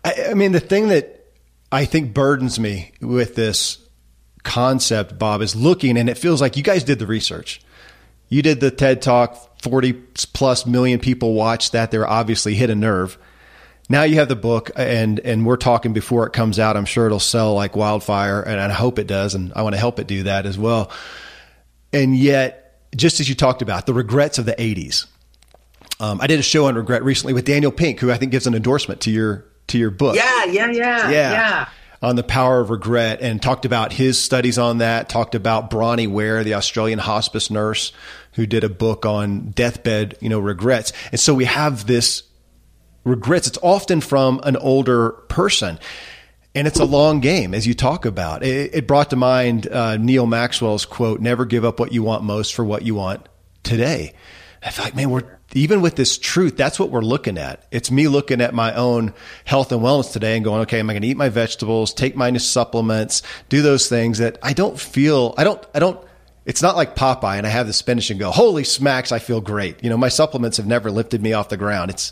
I, 0.03 0.29
I 0.31 0.33
mean, 0.33 0.53
the 0.53 0.59
thing 0.59 0.87
that 0.87 1.23
I 1.71 1.85
think 1.85 2.15
burdens 2.15 2.59
me 2.59 2.93
with 2.99 3.35
this 3.35 3.77
concept, 4.41 5.19
Bob, 5.19 5.43
is 5.43 5.55
looking 5.55 5.95
and 5.95 6.09
it 6.09 6.17
feels 6.17 6.41
like 6.41 6.57
you 6.57 6.63
guys 6.63 6.83
did 6.83 6.97
the 6.97 7.05
research. 7.05 7.61
You 8.27 8.41
did 8.41 8.59
the 8.59 8.71
TED 8.71 9.03
Talk, 9.03 9.61
40 9.61 9.93
plus 10.33 10.65
million 10.65 10.99
people 10.99 11.35
watched 11.35 11.73
that. 11.73 11.91
They're 11.91 12.09
obviously 12.09 12.55
hit 12.55 12.71
a 12.71 12.75
nerve. 12.75 13.19
Now 13.89 14.03
you 14.03 14.15
have 14.15 14.29
the 14.29 14.35
book 14.35 14.71
and, 14.75 15.19
and 15.19 15.45
we're 15.45 15.57
talking 15.57 15.93
before 15.93 16.25
it 16.25 16.33
comes 16.33 16.57
out. 16.57 16.77
I'm 16.77 16.85
sure 16.85 17.05
it'll 17.05 17.19
sell 17.19 17.53
like 17.53 17.75
wildfire 17.75 18.41
and 18.41 18.59
I 18.59 18.69
hope 18.69 18.97
it 18.97 19.07
does. 19.07 19.35
And 19.35 19.51
I 19.55 19.61
want 19.61 19.75
to 19.75 19.79
help 19.79 19.99
it 19.99 20.07
do 20.07 20.23
that 20.23 20.45
as 20.45 20.57
well. 20.57 20.91
And 21.91 22.15
yet, 22.15 22.59
just 22.95 23.19
as 23.19 23.27
you 23.27 23.35
talked 23.35 23.61
about 23.61 23.85
the 23.85 23.93
regrets 23.93 24.37
of 24.37 24.45
the 24.45 24.53
80s, 24.53 25.05
um, 25.99 26.19
I 26.21 26.27
did 26.27 26.39
a 26.39 26.43
show 26.43 26.65
on 26.65 26.75
regret 26.75 27.03
recently 27.03 27.33
with 27.33 27.45
Daniel 27.45 27.71
Pink, 27.71 27.99
who 27.99 28.11
I 28.11 28.17
think 28.17 28.31
gives 28.31 28.47
an 28.47 28.55
endorsement 28.55 29.01
to 29.01 29.11
your 29.11 29.45
to 29.67 29.77
your 29.77 29.91
book. 29.91 30.15
Yeah, 30.15 30.45
yeah, 30.45 30.71
yeah, 30.71 31.09
yeah, 31.09 31.31
yeah. 31.31 31.69
On 32.01 32.17
the 32.17 32.23
power 32.23 32.59
of 32.59 32.69
regret, 32.69 33.21
and 33.21 33.41
talked 33.41 33.63
about 33.63 33.93
his 33.93 34.19
studies 34.19 34.57
on 34.57 34.79
that. 34.79 35.07
Talked 35.07 35.35
about 35.35 35.69
Bronnie 35.69 36.07
Ware, 36.07 36.43
the 36.43 36.55
Australian 36.55 36.99
hospice 36.99 37.49
nurse, 37.49 37.93
who 38.33 38.45
did 38.45 38.63
a 38.63 38.69
book 38.69 39.05
on 39.05 39.51
deathbed, 39.51 40.17
you 40.19 40.27
know, 40.27 40.39
regrets. 40.39 40.91
And 41.11 41.19
so 41.19 41.33
we 41.33 41.45
have 41.45 41.87
this 41.87 42.23
regrets. 43.03 43.47
It's 43.47 43.57
often 43.61 44.01
from 44.01 44.39
an 44.43 44.57
older 44.57 45.11
person. 45.11 45.79
And 46.55 46.67
it's 46.67 46.79
a 46.79 46.85
long 46.85 47.19
game, 47.19 47.55
as 47.55 47.65
you 47.65 47.73
talk 47.73 48.05
about. 48.05 48.43
It, 48.43 48.75
it 48.75 48.87
brought 48.87 49.09
to 49.09 49.15
mind 49.15 49.67
uh, 49.67 49.97
Neal 49.97 50.27
Maxwell's 50.27 50.85
quote, 50.85 51.19
never 51.19 51.45
give 51.45 51.65
up 51.65 51.79
what 51.79 51.91
you 51.91 52.03
want 52.03 52.23
most 52.23 52.53
for 52.53 52.63
what 52.63 52.83
you 52.83 52.93
want 52.93 53.27
today. 53.63 54.13
I 54.61 54.69
feel 54.69 54.85
like, 54.85 54.95
man, 54.95 55.09
we're 55.09 55.23
even 55.55 55.81
with 55.81 55.95
this 55.95 56.17
truth, 56.17 56.57
that's 56.57 56.79
what 56.79 56.89
we're 56.89 57.01
looking 57.01 57.37
at. 57.37 57.65
It's 57.71 57.91
me 57.91 58.07
looking 58.07 58.41
at 58.41 58.53
my 58.53 58.73
own 58.73 59.13
health 59.45 59.71
and 59.71 59.81
wellness 59.81 60.11
today 60.11 60.35
and 60.35 60.43
going, 60.43 60.61
okay, 60.61 60.79
am 60.79 60.89
I 60.89 60.93
going 60.93 61.03
to 61.03 61.07
eat 61.07 61.17
my 61.17 61.29
vegetables, 61.29 61.93
take 61.93 62.15
my 62.15 62.35
supplements, 62.37 63.21
do 63.49 63.61
those 63.61 63.87
things 63.87 64.17
that 64.17 64.39
I 64.41 64.53
don't 64.53 64.79
feel, 64.79 65.35
I 65.37 65.43
don't, 65.43 65.63
I 65.75 65.79
don't, 65.79 66.03
it's 66.45 66.61
not 66.61 66.75
like 66.75 66.95
Popeye 66.95 67.37
and 67.37 67.45
I 67.45 67.51
have 67.51 67.67
the 67.67 67.73
spinach 67.73 68.09
and 68.09 68.19
go, 68.19 68.31
holy 68.31 68.63
smacks, 68.63 69.11
I 69.11 69.19
feel 69.19 69.41
great. 69.41 69.83
You 69.83 69.89
know, 69.89 69.97
my 69.97 70.09
supplements 70.09 70.57
have 70.57 70.65
never 70.67 70.91
lifted 70.91 71.21
me 71.21 71.33
off 71.33 71.49
the 71.49 71.57
ground. 71.57 71.91
It's, 71.91 72.11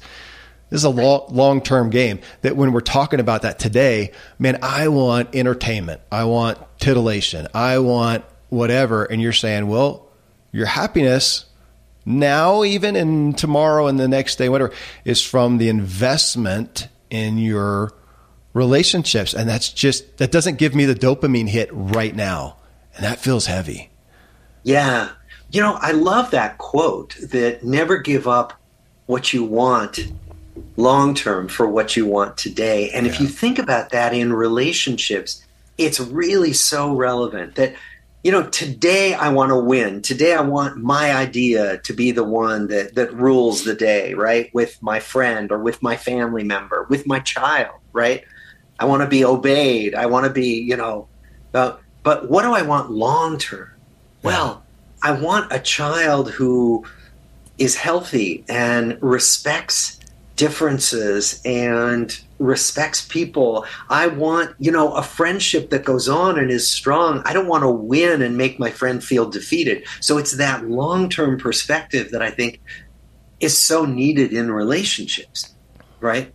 this 0.71 0.79
is 0.79 0.85
a 0.85 0.89
long, 0.89 1.25
long 1.29 1.61
term 1.61 1.89
game 1.89 2.19
that 2.41 2.55
when 2.55 2.71
we're 2.71 2.79
talking 2.79 3.19
about 3.19 3.43
that 3.43 3.59
today, 3.59 4.13
man, 4.39 4.57
I 4.63 4.87
want 4.87 5.35
entertainment. 5.35 6.01
I 6.11 6.23
want 6.23 6.57
titillation. 6.79 7.47
I 7.53 7.79
want 7.79 8.23
whatever, 8.49 9.03
and 9.03 9.21
you're 9.21 9.33
saying, 9.33 9.67
well, 9.67 10.07
your 10.53 10.65
happiness 10.65 11.45
now, 12.05 12.63
even 12.63 12.95
and 12.95 13.37
tomorrow 13.37 13.87
and 13.87 13.99
the 13.99 14.07
next 14.07 14.37
day, 14.37 14.47
whatever, 14.47 14.73
is 15.03 15.21
from 15.21 15.57
the 15.57 15.67
investment 15.67 16.87
in 17.09 17.37
your 17.37 17.93
relationships. 18.53 19.33
And 19.33 19.47
that's 19.47 19.71
just, 19.71 20.17
that 20.17 20.31
doesn't 20.31 20.57
give 20.57 20.73
me 20.73 20.85
the 20.85 20.95
dopamine 20.95 21.49
hit 21.49 21.69
right 21.71 22.15
now. 22.15 22.57
And 22.95 23.05
that 23.05 23.19
feels 23.19 23.45
heavy. 23.45 23.89
Yeah. 24.63 25.09
You 25.51 25.61
know, 25.61 25.77
I 25.81 25.91
love 25.91 26.31
that 26.31 26.57
quote 26.57 27.17
that 27.31 27.63
never 27.63 27.97
give 27.97 28.27
up 28.27 28.53
what 29.05 29.33
you 29.33 29.43
want 29.43 29.99
long 30.77 31.13
term 31.13 31.47
for 31.47 31.67
what 31.67 31.95
you 31.95 32.05
want 32.05 32.37
today. 32.37 32.89
And 32.91 33.05
yeah. 33.05 33.11
if 33.11 33.19
you 33.19 33.27
think 33.27 33.59
about 33.59 33.89
that 33.91 34.13
in 34.13 34.33
relationships, 34.33 35.45
it's 35.77 35.99
really 35.99 36.53
so 36.53 36.93
relevant 36.93 37.55
that 37.55 37.75
you 38.23 38.31
know 38.31 38.47
today 38.49 39.15
i 39.15 39.29
want 39.29 39.49
to 39.49 39.59
win. 39.59 40.01
Today 40.01 40.33
i 40.33 40.41
want 40.41 40.77
my 40.77 41.13
idea 41.13 41.79
to 41.79 41.93
be 41.93 42.11
the 42.11 42.23
one 42.23 42.67
that 42.67 42.95
that 42.95 43.13
rules 43.13 43.63
the 43.63 43.73
day 43.73 44.13
right? 44.13 44.53
With 44.53 44.81
my 44.81 44.99
friend 44.99 45.51
or 45.51 45.59
with 45.59 45.81
my 45.81 45.97
family 45.97 46.43
member 46.43 46.85
with 46.89 47.07
my 47.07 47.19
child 47.19 47.79
right? 47.93 48.23
I 48.79 48.85
want 48.85 49.01
to 49.03 49.07
be 49.07 49.23
obeyed. 49.23 49.93
I 49.95 50.05
want 50.05 50.25
to 50.25 50.31
be 50.31 50.59
you 50.59 50.77
know 50.77 51.07
uh, 51.53 51.77
but 52.03 52.29
what 52.29 52.43
do 52.43 52.53
i 52.53 52.61
want 52.61 52.91
long 52.91 53.37
term 53.37 53.69
well 54.23 54.63
i 55.03 55.11
want 55.11 55.51
a 55.51 55.59
child 55.59 56.31
who 56.31 56.85
is 57.57 57.75
healthy 57.75 58.43
and 58.47 58.97
respects 59.01 59.99
differences 60.41 61.39
and 61.45 62.19
respects 62.39 63.05
people. 63.05 63.63
I 63.91 64.07
want, 64.07 64.55
you 64.57 64.71
know, 64.71 64.91
a 64.93 65.03
friendship 65.03 65.69
that 65.69 65.85
goes 65.85 66.09
on 66.09 66.39
and 66.39 66.49
is 66.49 66.67
strong. 66.67 67.21
I 67.25 67.33
don't 67.33 67.45
want 67.45 67.63
to 67.63 67.69
win 67.69 68.23
and 68.23 68.35
make 68.35 68.57
my 68.57 68.71
friend 68.71 69.03
feel 69.03 69.29
defeated. 69.29 69.85
So 69.99 70.17
it's 70.17 70.37
that 70.37 70.67
long 70.67 71.09
term 71.09 71.37
perspective 71.37 72.09
that 72.09 72.23
I 72.23 72.31
think 72.31 72.59
is 73.39 73.55
so 73.55 73.85
needed 73.85 74.33
in 74.33 74.51
relationships, 74.51 75.53
right? 75.99 76.33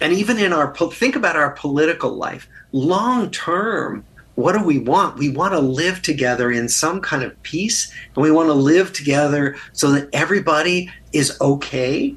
And 0.00 0.12
even 0.12 0.38
in 0.38 0.52
our, 0.52 0.72
think 0.72 1.16
about 1.16 1.34
our 1.34 1.50
political 1.50 2.14
life. 2.14 2.48
Long 2.70 3.28
term, 3.32 4.04
what 4.36 4.52
do 4.52 4.62
we 4.62 4.78
want? 4.78 5.18
We 5.18 5.30
want 5.30 5.52
to 5.54 5.58
live 5.58 6.00
together 6.00 6.52
in 6.52 6.68
some 6.68 7.00
kind 7.00 7.24
of 7.24 7.42
peace, 7.42 7.92
and 8.14 8.22
we 8.22 8.30
want 8.30 8.50
to 8.50 8.54
live 8.54 8.92
together 8.92 9.56
so 9.72 9.90
that 9.90 10.10
everybody 10.12 10.92
is 11.12 11.36
okay 11.40 12.14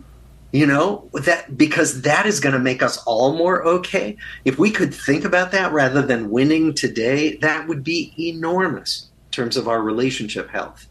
you 0.56 0.66
know 0.66 1.10
that 1.14 1.58
because 1.58 2.04
that 2.04 2.26
is 2.26 2.40
going 2.40 2.54
to 2.54 2.60
make 2.60 2.82
us 2.82 2.98
all 3.04 3.38
more 3.38 3.66
okay. 3.66 4.16
If 4.46 4.58
we 4.58 4.72
could 4.72 4.94
think 4.94 5.26
about 5.26 5.52
that 5.52 5.74
rather 5.74 6.02
than 6.02 6.30
winning 6.30 6.74
today 6.74 7.36
that 7.38 7.68
would 7.68 7.84
be 7.84 8.14
enormous 8.18 9.10
in 9.26 9.32
terms 9.32 9.58
of 9.58 9.68
our 9.68 9.82
relationship 9.82 10.50
health. 10.50 10.88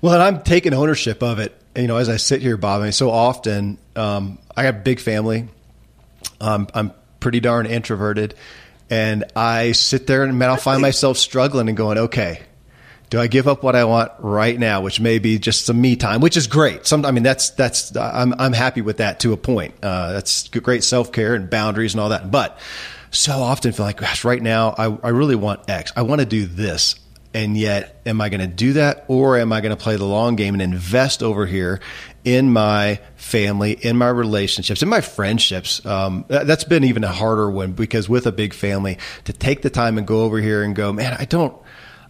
Well 0.00 0.14
and 0.14 0.22
i'm 0.22 0.42
taking 0.42 0.74
ownership 0.74 1.22
of 1.22 1.38
it 1.38 1.56
you 1.76 1.86
know 1.86 1.96
as 1.96 2.08
i 2.08 2.16
sit 2.16 2.42
here 2.42 2.56
bob 2.56 2.80
I 2.80 2.84
mean, 2.84 2.92
so 2.92 3.10
often 3.10 3.78
um, 3.96 4.38
i 4.56 4.64
have 4.64 4.76
a 4.76 4.80
big 4.80 4.98
family. 4.98 5.48
Um, 6.40 6.66
i'm 6.74 6.92
pretty 7.20 7.40
darn 7.40 7.66
introverted. 7.66 8.34
And 8.90 9.24
i 9.36 9.72
sit 9.72 10.06
there 10.06 10.24
and 10.24 10.38
man 10.38 10.50
i'll 10.50 10.56
find 10.56 10.82
myself 10.82 11.16
struggling 11.16 11.68
and 11.68 11.76
going 11.76 11.98
okay 11.98 12.42
do 13.14 13.20
I 13.20 13.28
give 13.28 13.46
up 13.46 13.62
what 13.62 13.76
I 13.76 13.84
want 13.84 14.10
right 14.18 14.58
now, 14.58 14.80
which 14.80 14.98
may 14.98 15.20
be 15.20 15.38
just 15.38 15.66
some 15.66 15.80
me 15.80 15.94
time, 15.94 16.20
which 16.20 16.36
is 16.36 16.48
great. 16.48 16.84
Some, 16.84 17.06
I 17.06 17.12
mean, 17.12 17.22
that's 17.22 17.50
that's 17.50 17.96
I'm 17.96 18.34
I'm 18.40 18.52
happy 18.52 18.80
with 18.80 18.96
that 18.96 19.20
to 19.20 19.32
a 19.32 19.36
point. 19.36 19.72
Uh, 19.84 20.14
that's 20.14 20.48
great 20.48 20.82
self 20.82 21.12
care 21.12 21.36
and 21.36 21.48
boundaries 21.48 21.94
and 21.94 22.00
all 22.00 22.08
that. 22.08 22.32
But 22.32 22.58
so 23.12 23.34
often 23.34 23.70
feel 23.70 23.86
like, 23.86 23.98
gosh, 23.98 24.24
right 24.24 24.42
now 24.42 24.74
I 24.76 24.86
I 24.86 25.10
really 25.10 25.36
want 25.36 25.70
X. 25.70 25.92
I 25.94 26.02
want 26.02 26.22
to 26.22 26.26
do 26.26 26.44
this, 26.44 26.96
and 27.32 27.56
yet 27.56 28.02
am 28.04 28.20
I 28.20 28.30
going 28.30 28.40
to 28.40 28.48
do 28.48 28.72
that, 28.72 29.04
or 29.06 29.38
am 29.38 29.52
I 29.52 29.60
going 29.60 29.70
to 29.70 29.80
play 29.80 29.94
the 29.94 30.04
long 30.04 30.34
game 30.34 30.54
and 30.54 30.62
invest 30.62 31.22
over 31.22 31.46
here 31.46 31.80
in 32.24 32.52
my 32.52 32.98
family, 33.14 33.72
in 33.72 33.96
my 33.96 34.08
relationships, 34.08 34.82
in 34.82 34.88
my 34.88 35.02
friendships. 35.02 35.86
Um, 35.86 36.24
that's 36.26 36.64
been 36.64 36.82
even 36.82 37.04
a 37.04 37.12
harder 37.12 37.48
one 37.48 37.72
because 37.74 38.08
with 38.08 38.26
a 38.26 38.32
big 38.32 38.54
family, 38.54 38.98
to 39.24 39.32
take 39.32 39.62
the 39.62 39.70
time 39.70 39.98
and 39.98 40.06
go 40.06 40.22
over 40.22 40.38
here 40.38 40.64
and 40.64 40.74
go, 40.74 40.92
man, 40.92 41.14
I 41.16 41.26
don't, 41.26 41.54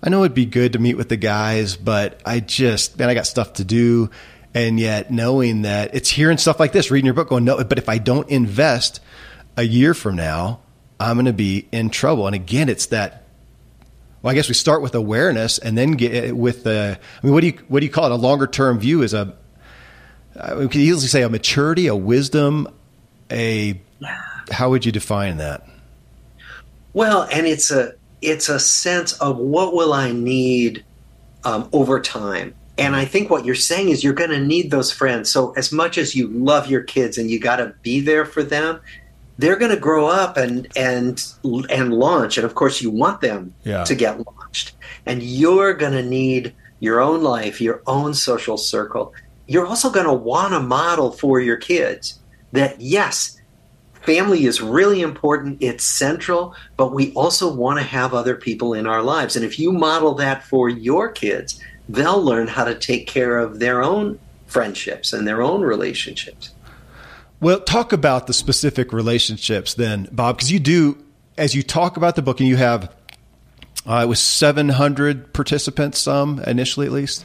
I 0.04 0.10
know 0.10 0.22
it'd 0.22 0.34
be 0.34 0.44
good 0.44 0.74
to 0.74 0.78
meet 0.78 0.98
with 0.98 1.08
the 1.08 1.16
guys, 1.16 1.76
but 1.76 2.20
I 2.26 2.40
just, 2.40 2.98
man, 2.98 3.08
I 3.08 3.14
got 3.14 3.26
stuff 3.26 3.54
to 3.54 3.64
do. 3.64 4.10
And 4.52 4.78
yet 4.78 5.10
knowing 5.10 5.62
that 5.62 5.94
it's 5.94 6.10
hearing 6.10 6.36
stuff 6.36 6.60
like 6.60 6.72
this, 6.72 6.90
reading 6.90 7.06
your 7.06 7.14
book, 7.14 7.30
going, 7.30 7.44
no, 7.44 7.64
but 7.64 7.78
if 7.78 7.88
I 7.88 7.96
don't 7.96 8.28
invest 8.28 9.00
a 9.56 9.62
year 9.62 9.94
from 9.94 10.14
now, 10.16 10.60
I'm 11.00 11.16
going 11.16 11.24
to 11.24 11.32
be 11.32 11.66
in 11.72 11.88
trouble. 11.88 12.26
And 12.26 12.34
again, 12.36 12.68
it's 12.68 12.86
that 12.86 13.24
well, 14.20 14.30
I 14.30 14.34
guess 14.34 14.48
we 14.48 14.54
start 14.54 14.82
with 14.82 14.94
awareness 14.94 15.58
and 15.58 15.76
then 15.76 15.92
get 15.92 16.34
with 16.34 16.64
the. 16.64 16.98
I 16.98 17.26
mean, 17.26 17.34
what 17.34 17.40
do 17.40 17.48
you 17.48 17.58
what 17.68 17.80
do 17.80 17.86
you 17.86 17.92
call 17.92 18.06
it? 18.06 18.12
A 18.12 18.16
longer 18.16 18.46
term 18.46 18.78
view 18.78 19.02
is 19.02 19.12
a. 19.12 19.34
Uh, 20.34 20.56
we 20.60 20.68
could 20.68 20.80
easily 20.80 21.08
say 21.08 21.22
a 21.22 21.28
maturity, 21.28 21.88
a 21.88 21.94
wisdom, 21.94 22.68
a. 23.30 23.78
How 24.50 24.70
would 24.70 24.86
you 24.86 24.92
define 24.92 25.36
that? 25.38 25.66
Well, 26.94 27.28
and 27.30 27.46
it's 27.46 27.70
a 27.70 27.96
it's 28.24 28.48
a 28.48 28.58
sense 28.58 29.12
of 29.14 29.38
what 29.38 29.74
will 29.74 29.92
I 29.92 30.12
need 30.12 30.84
um, 31.44 31.68
over 31.72 32.00
time. 32.00 32.54
And 32.76 32.96
I 32.96 33.04
think 33.04 33.30
what 33.30 33.44
you're 33.44 33.54
saying 33.54 33.90
is 33.90 34.02
you're 34.02 34.14
going 34.14 34.30
to 34.30 34.40
need 34.40 34.70
those 34.70 34.90
friends. 34.90 35.30
So 35.30 35.52
as 35.52 35.70
much 35.70 35.96
as 35.96 36.16
you 36.16 36.28
love 36.28 36.68
your 36.68 36.82
kids 36.82 37.18
and 37.18 37.30
you 37.30 37.38
got 37.38 37.56
to 37.56 37.74
be 37.82 38.00
there 38.00 38.24
for 38.24 38.42
them, 38.42 38.80
they're 39.38 39.56
going 39.56 39.70
to 39.70 39.80
grow 39.80 40.06
up 40.06 40.36
and 40.36 40.68
and 40.76 41.24
and 41.70 41.94
launch. 41.94 42.36
And 42.36 42.44
of 42.44 42.54
course, 42.54 42.80
you 42.80 42.90
want 42.90 43.20
them 43.20 43.54
yeah. 43.64 43.84
to 43.84 43.94
get 43.94 44.24
launched. 44.26 44.72
And 45.06 45.22
you're 45.22 45.74
going 45.74 45.92
to 45.92 46.02
need 46.02 46.54
your 46.80 47.00
own 47.00 47.22
life, 47.22 47.60
your 47.60 47.82
own 47.86 48.14
social 48.14 48.56
circle. 48.56 49.12
You're 49.46 49.66
also 49.66 49.90
going 49.90 50.06
to 50.06 50.12
want 50.12 50.52
to 50.52 50.60
model 50.60 51.10
for 51.12 51.40
your 51.40 51.56
kids 51.56 52.18
that 52.52 52.80
yes, 52.80 53.40
family 54.04 54.44
is 54.44 54.60
really 54.60 55.00
important. 55.00 55.58
It's 55.60 55.84
central, 55.84 56.54
but 56.76 56.92
we 56.92 57.12
also 57.14 57.52
want 57.52 57.78
to 57.78 57.84
have 57.84 58.14
other 58.14 58.36
people 58.36 58.74
in 58.74 58.86
our 58.86 59.02
lives. 59.02 59.36
And 59.36 59.44
if 59.44 59.58
you 59.58 59.72
model 59.72 60.14
that 60.14 60.44
for 60.44 60.68
your 60.68 61.10
kids, 61.10 61.60
they'll 61.88 62.22
learn 62.22 62.46
how 62.46 62.64
to 62.64 62.74
take 62.74 63.06
care 63.06 63.38
of 63.38 63.58
their 63.58 63.82
own 63.82 64.18
friendships 64.46 65.12
and 65.12 65.26
their 65.26 65.42
own 65.42 65.62
relationships. 65.62 66.50
Well, 67.40 67.60
talk 67.60 67.92
about 67.92 68.26
the 68.26 68.32
specific 68.32 68.92
relationships 68.92 69.74
then, 69.74 70.08
Bob, 70.12 70.36
because 70.36 70.50
you 70.50 70.60
do, 70.60 70.96
as 71.36 71.54
you 71.54 71.62
talk 71.62 71.96
about 71.96 72.16
the 72.16 72.22
book, 72.22 72.40
and 72.40 72.48
you 72.48 72.56
have, 72.56 72.90
uh, 73.86 74.00
it 74.04 74.08
was 74.08 74.20
700 74.20 75.34
participants, 75.34 75.98
some 75.98 76.38
initially 76.40 76.86
at 76.86 76.92
least. 76.92 77.24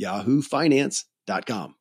yahoofinance.com. 0.00 1.74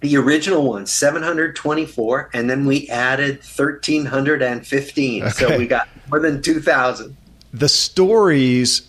The 0.00 0.16
original 0.16 0.66
one, 0.66 0.86
724, 0.86 2.30
and 2.32 2.48
then 2.48 2.64
we 2.64 2.88
added 2.88 3.36
1315. 3.36 5.22
Okay. 5.22 5.30
So 5.30 5.58
we 5.58 5.66
got 5.66 5.88
more 6.08 6.20
than 6.20 6.40
2,000. 6.40 7.16
The 7.52 7.68
stories 7.68 8.88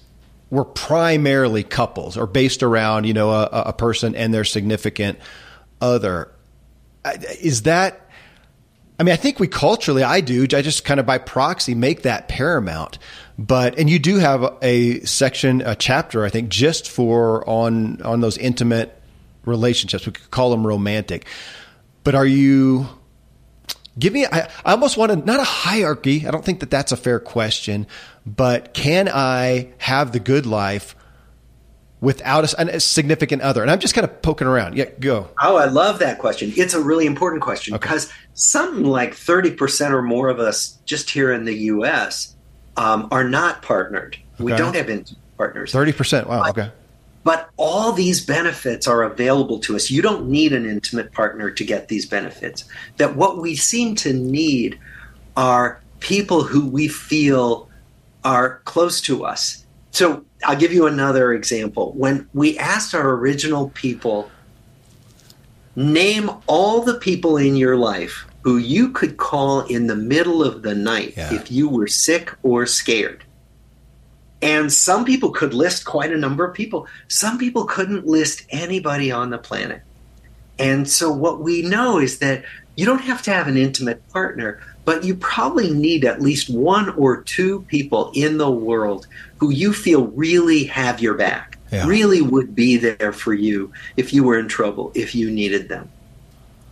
were 0.49 0.63
primarily 0.63 1.63
couples 1.63 2.15
or 2.17 2.27
based 2.27 2.63
around, 2.63 3.05
you 3.05 3.13
know, 3.13 3.31
a, 3.31 3.49
a 3.51 3.73
person 3.73 4.15
and 4.15 4.33
their 4.33 4.45
significant 4.45 5.19
other. 5.81 6.31
Is 7.41 7.63
that 7.63 8.09
I 9.01 9.03
mean, 9.03 9.13
I 9.13 9.17
think 9.17 9.39
we 9.39 9.47
culturally, 9.47 10.03
I 10.03 10.21
do. 10.21 10.43
I 10.43 10.61
just 10.61 10.85
kind 10.85 10.99
of 10.99 11.07
by 11.07 11.17
proxy 11.17 11.73
make 11.73 12.03
that 12.03 12.27
paramount. 12.27 12.99
But 13.35 13.79
and 13.79 13.89
you 13.89 13.97
do 13.97 14.17
have 14.17 14.59
a 14.61 14.99
section, 14.99 15.61
a 15.61 15.73
chapter, 15.73 16.23
I 16.23 16.29
think, 16.29 16.49
just 16.49 16.87
for 16.87 17.43
on 17.49 17.99
on 18.03 18.21
those 18.21 18.37
intimate 18.37 18.95
relationships. 19.43 20.05
We 20.05 20.11
could 20.11 20.29
call 20.29 20.51
them 20.51 20.67
romantic. 20.67 21.25
But 22.03 22.13
are 22.13 22.27
you? 22.27 22.89
Give 23.97 24.13
me. 24.13 24.27
I, 24.27 24.41
I 24.63 24.73
almost 24.73 24.97
want 24.97 25.11
to 25.11 25.15
not 25.15 25.39
a 25.39 25.45
hierarchy. 25.45 26.27
I 26.27 26.29
don't 26.29 26.45
think 26.45 26.59
that 26.59 26.69
that's 26.69 26.91
a 26.91 26.97
fair 26.97 27.19
question. 27.19 27.87
But 28.27 28.75
can 28.75 29.09
I 29.11 29.69
have 29.79 30.11
the 30.11 30.19
good 30.19 30.45
life 30.45 30.95
without 32.01 32.51
a, 32.53 32.75
a, 32.75 32.79
significant 32.79 33.41
other? 33.41 33.61
And 33.61 33.71
I'm 33.71 33.79
just 33.79 33.93
kind 33.93 34.03
of 34.03 34.21
poking 34.21 34.47
around. 34.47 34.75
Yeah, 34.75 34.85
go. 34.99 35.29
Oh, 35.41 35.55
I 35.55 35.65
love 35.65 35.99
that 35.99 36.19
question. 36.19 36.51
It's 36.57 36.73
a 36.73 36.81
really 36.81 37.05
important 37.05 37.41
question 37.41 37.73
okay. 37.75 37.81
because 37.81 38.11
something 38.33 38.83
like 38.83 39.15
30% 39.15 39.91
or 39.91 40.01
more 40.01 40.29
of 40.29 40.39
us 40.39 40.79
just 40.85 41.09
here 41.09 41.31
in 41.31 41.45
the 41.45 41.55
US 41.55 42.35
um, 42.77 43.07
are 43.11 43.23
not 43.23 43.61
partnered. 43.61 44.17
Okay. 44.35 44.43
We 44.43 44.53
don't 44.53 44.75
have 44.75 45.05
partners. 45.37 45.71
30%. 45.71 46.27
Wow. 46.27 46.41
But, 46.41 46.49
okay. 46.49 46.71
But 47.23 47.49
all 47.57 47.91
these 47.91 48.25
benefits 48.25 48.87
are 48.87 49.03
available 49.03 49.59
to 49.59 49.75
us. 49.75 49.91
You 49.91 50.01
don't 50.01 50.27
need 50.27 50.53
an 50.53 50.65
intimate 50.65 51.11
partner 51.11 51.51
to 51.51 51.63
get 51.63 51.87
these 51.87 52.05
benefits. 52.05 52.63
That 52.97 53.15
what 53.15 53.37
we 53.37 53.55
seem 53.55 53.95
to 53.97 54.13
need 54.13 54.79
are 55.37 55.81
people 55.99 56.43
who 56.43 56.67
we 56.67 56.87
feel 56.87 57.69
are 58.23 58.59
close 58.65 59.01
to 59.01 59.23
us. 59.25 59.65
So 59.91 60.25
I'll 60.43 60.57
give 60.57 60.73
you 60.73 60.87
another 60.87 61.33
example. 61.33 61.93
When 61.93 62.27
we 62.33 62.57
asked 62.57 62.93
our 62.93 63.11
original 63.11 63.69
people, 63.69 64.31
name 65.75 66.29
all 66.47 66.81
the 66.81 66.95
people 66.95 67.37
in 67.37 67.55
your 67.55 67.77
life 67.77 68.25
who 68.41 68.57
you 68.57 68.89
could 68.89 69.17
call 69.17 69.61
in 69.61 69.87
the 69.87 69.95
middle 69.95 70.43
of 70.43 70.63
the 70.63 70.75
night 70.75 71.13
yeah. 71.15 71.33
if 71.33 71.51
you 71.51 71.69
were 71.69 71.87
sick 71.87 72.33
or 72.43 72.65
scared. 72.65 73.23
And 74.41 74.73
some 74.73 75.05
people 75.05 75.29
could 75.29 75.53
list 75.53 75.85
quite 75.85 76.11
a 76.11 76.17
number 76.17 76.43
of 76.43 76.55
people. 76.55 76.87
Some 77.07 77.37
people 77.37 77.65
couldn't 77.65 78.07
list 78.07 78.43
anybody 78.49 79.11
on 79.11 79.29
the 79.29 79.37
planet. 79.37 79.83
And 80.57 80.89
so, 80.89 81.11
what 81.11 81.41
we 81.41 81.61
know 81.61 81.99
is 81.99 82.19
that 82.19 82.43
you 82.75 82.85
don't 82.85 83.01
have 83.01 83.21
to 83.23 83.31
have 83.31 83.47
an 83.47 83.57
intimate 83.57 84.07
partner, 84.09 84.59
but 84.85 85.03
you 85.03 85.15
probably 85.15 85.71
need 85.71 86.05
at 86.05 86.21
least 86.21 86.49
one 86.49 86.89
or 86.89 87.21
two 87.21 87.61
people 87.63 88.11
in 88.15 88.37
the 88.37 88.49
world 88.49 89.07
who 89.41 89.49
you 89.49 89.73
feel 89.73 90.05
really 90.09 90.65
have 90.65 91.01
your 91.01 91.15
back, 91.15 91.57
yeah. 91.71 91.87
really 91.87 92.21
would 92.21 92.53
be 92.53 92.77
there 92.77 93.11
for 93.11 93.33
you 93.33 93.73
if 93.97 94.13
you 94.13 94.23
were 94.23 94.37
in 94.37 94.47
trouble, 94.47 94.91
if 94.93 95.15
you 95.15 95.31
needed 95.31 95.67
them. 95.67 95.89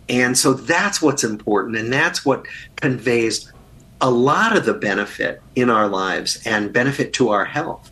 And 0.08 0.38
so 0.38 0.54
that's 0.54 1.02
what's 1.02 1.24
important, 1.24 1.76
and 1.76 1.92
that's 1.92 2.24
what 2.24 2.46
conveys 2.76 3.52
a 4.00 4.08
lot 4.08 4.56
of 4.56 4.64
the 4.66 4.72
benefit 4.72 5.42
in 5.56 5.68
our 5.68 5.88
lives 5.88 6.40
and 6.46 6.72
benefit 6.72 7.12
to 7.14 7.30
our 7.30 7.44
health. 7.44 7.90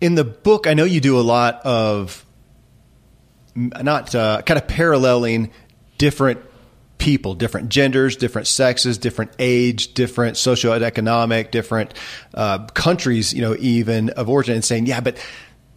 In 0.00 0.14
the 0.14 0.24
book, 0.24 0.66
I 0.66 0.72
know 0.72 0.84
you 0.84 1.02
do 1.02 1.20
a 1.20 1.20
lot 1.20 1.60
of 1.62 2.24
not 3.54 4.14
uh, 4.14 4.40
kind 4.46 4.58
of 4.58 4.66
paralleling 4.66 5.50
different 5.98 6.40
people, 7.02 7.34
different 7.34 7.68
genders, 7.68 8.14
different 8.14 8.46
sexes, 8.46 8.96
different 8.96 9.32
age, 9.40 9.92
different 9.92 10.36
socioeconomic, 10.36 11.50
different 11.50 11.94
uh, 12.32 12.64
countries, 12.74 13.34
you 13.34 13.42
know, 13.42 13.56
even 13.58 14.10
of 14.10 14.28
origin, 14.28 14.54
and 14.54 14.64
saying, 14.64 14.86
yeah, 14.86 15.00
but 15.00 15.18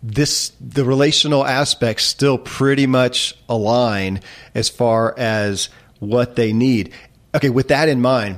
this 0.03 0.51
the 0.61 0.85
relational 0.85 1.43
aspects 1.43 2.03
still 2.03 2.38
pretty 2.38 2.85
much 2.85 3.35
align 3.49 4.19
as 4.53 4.69
far 4.69 5.15
as 5.17 5.69
what 5.97 6.35
they 6.35 6.53
need. 6.53 6.93
Okay, 7.33 7.49
with 7.49 7.69
that 7.69 7.89
in 7.89 8.01
mind, 8.01 8.38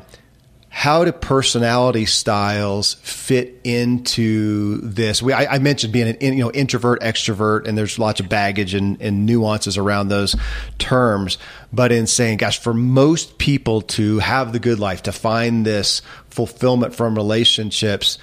how 0.78 1.04
do 1.04 1.12
personality 1.12 2.06
styles 2.06 2.94
fit 3.02 3.60
into 3.64 4.78
this? 4.82 5.24
We, 5.24 5.34
I, 5.34 5.56
I, 5.56 5.58
mentioned 5.58 5.92
being 5.92 6.10
an 6.10 6.18
you 6.22 6.44
know 6.44 6.52
introvert, 6.52 7.02
extrovert, 7.02 7.68
and 7.68 7.76
there's 7.76 7.98
lots 7.98 8.20
of 8.20 8.30
baggage 8.30 8.76
and, 8.76 9.02
and, 9.02 9.26
nuances 9.26 9.76
around 9.76 10.10
those 10.10 10.36
terms. 10.78 11.40
But 11.74 11.92
in 11.92 12.06
saying, 12.06 12.38
gosh, 12.38 12.60
for 12.60 12.76
most 12.76 13.40
people 13.40 13.82
to 13.98 14.20
have 14.20 14.54
the 14.54 14.60
good 14.60 14.78
life, 14.78 15.02
to 15.04 15.12
find 15.12 15.66
this 15.66 16.04
fulfillment 16.30 16.94
from 16.94 17.16
relationships, 17.16 18.20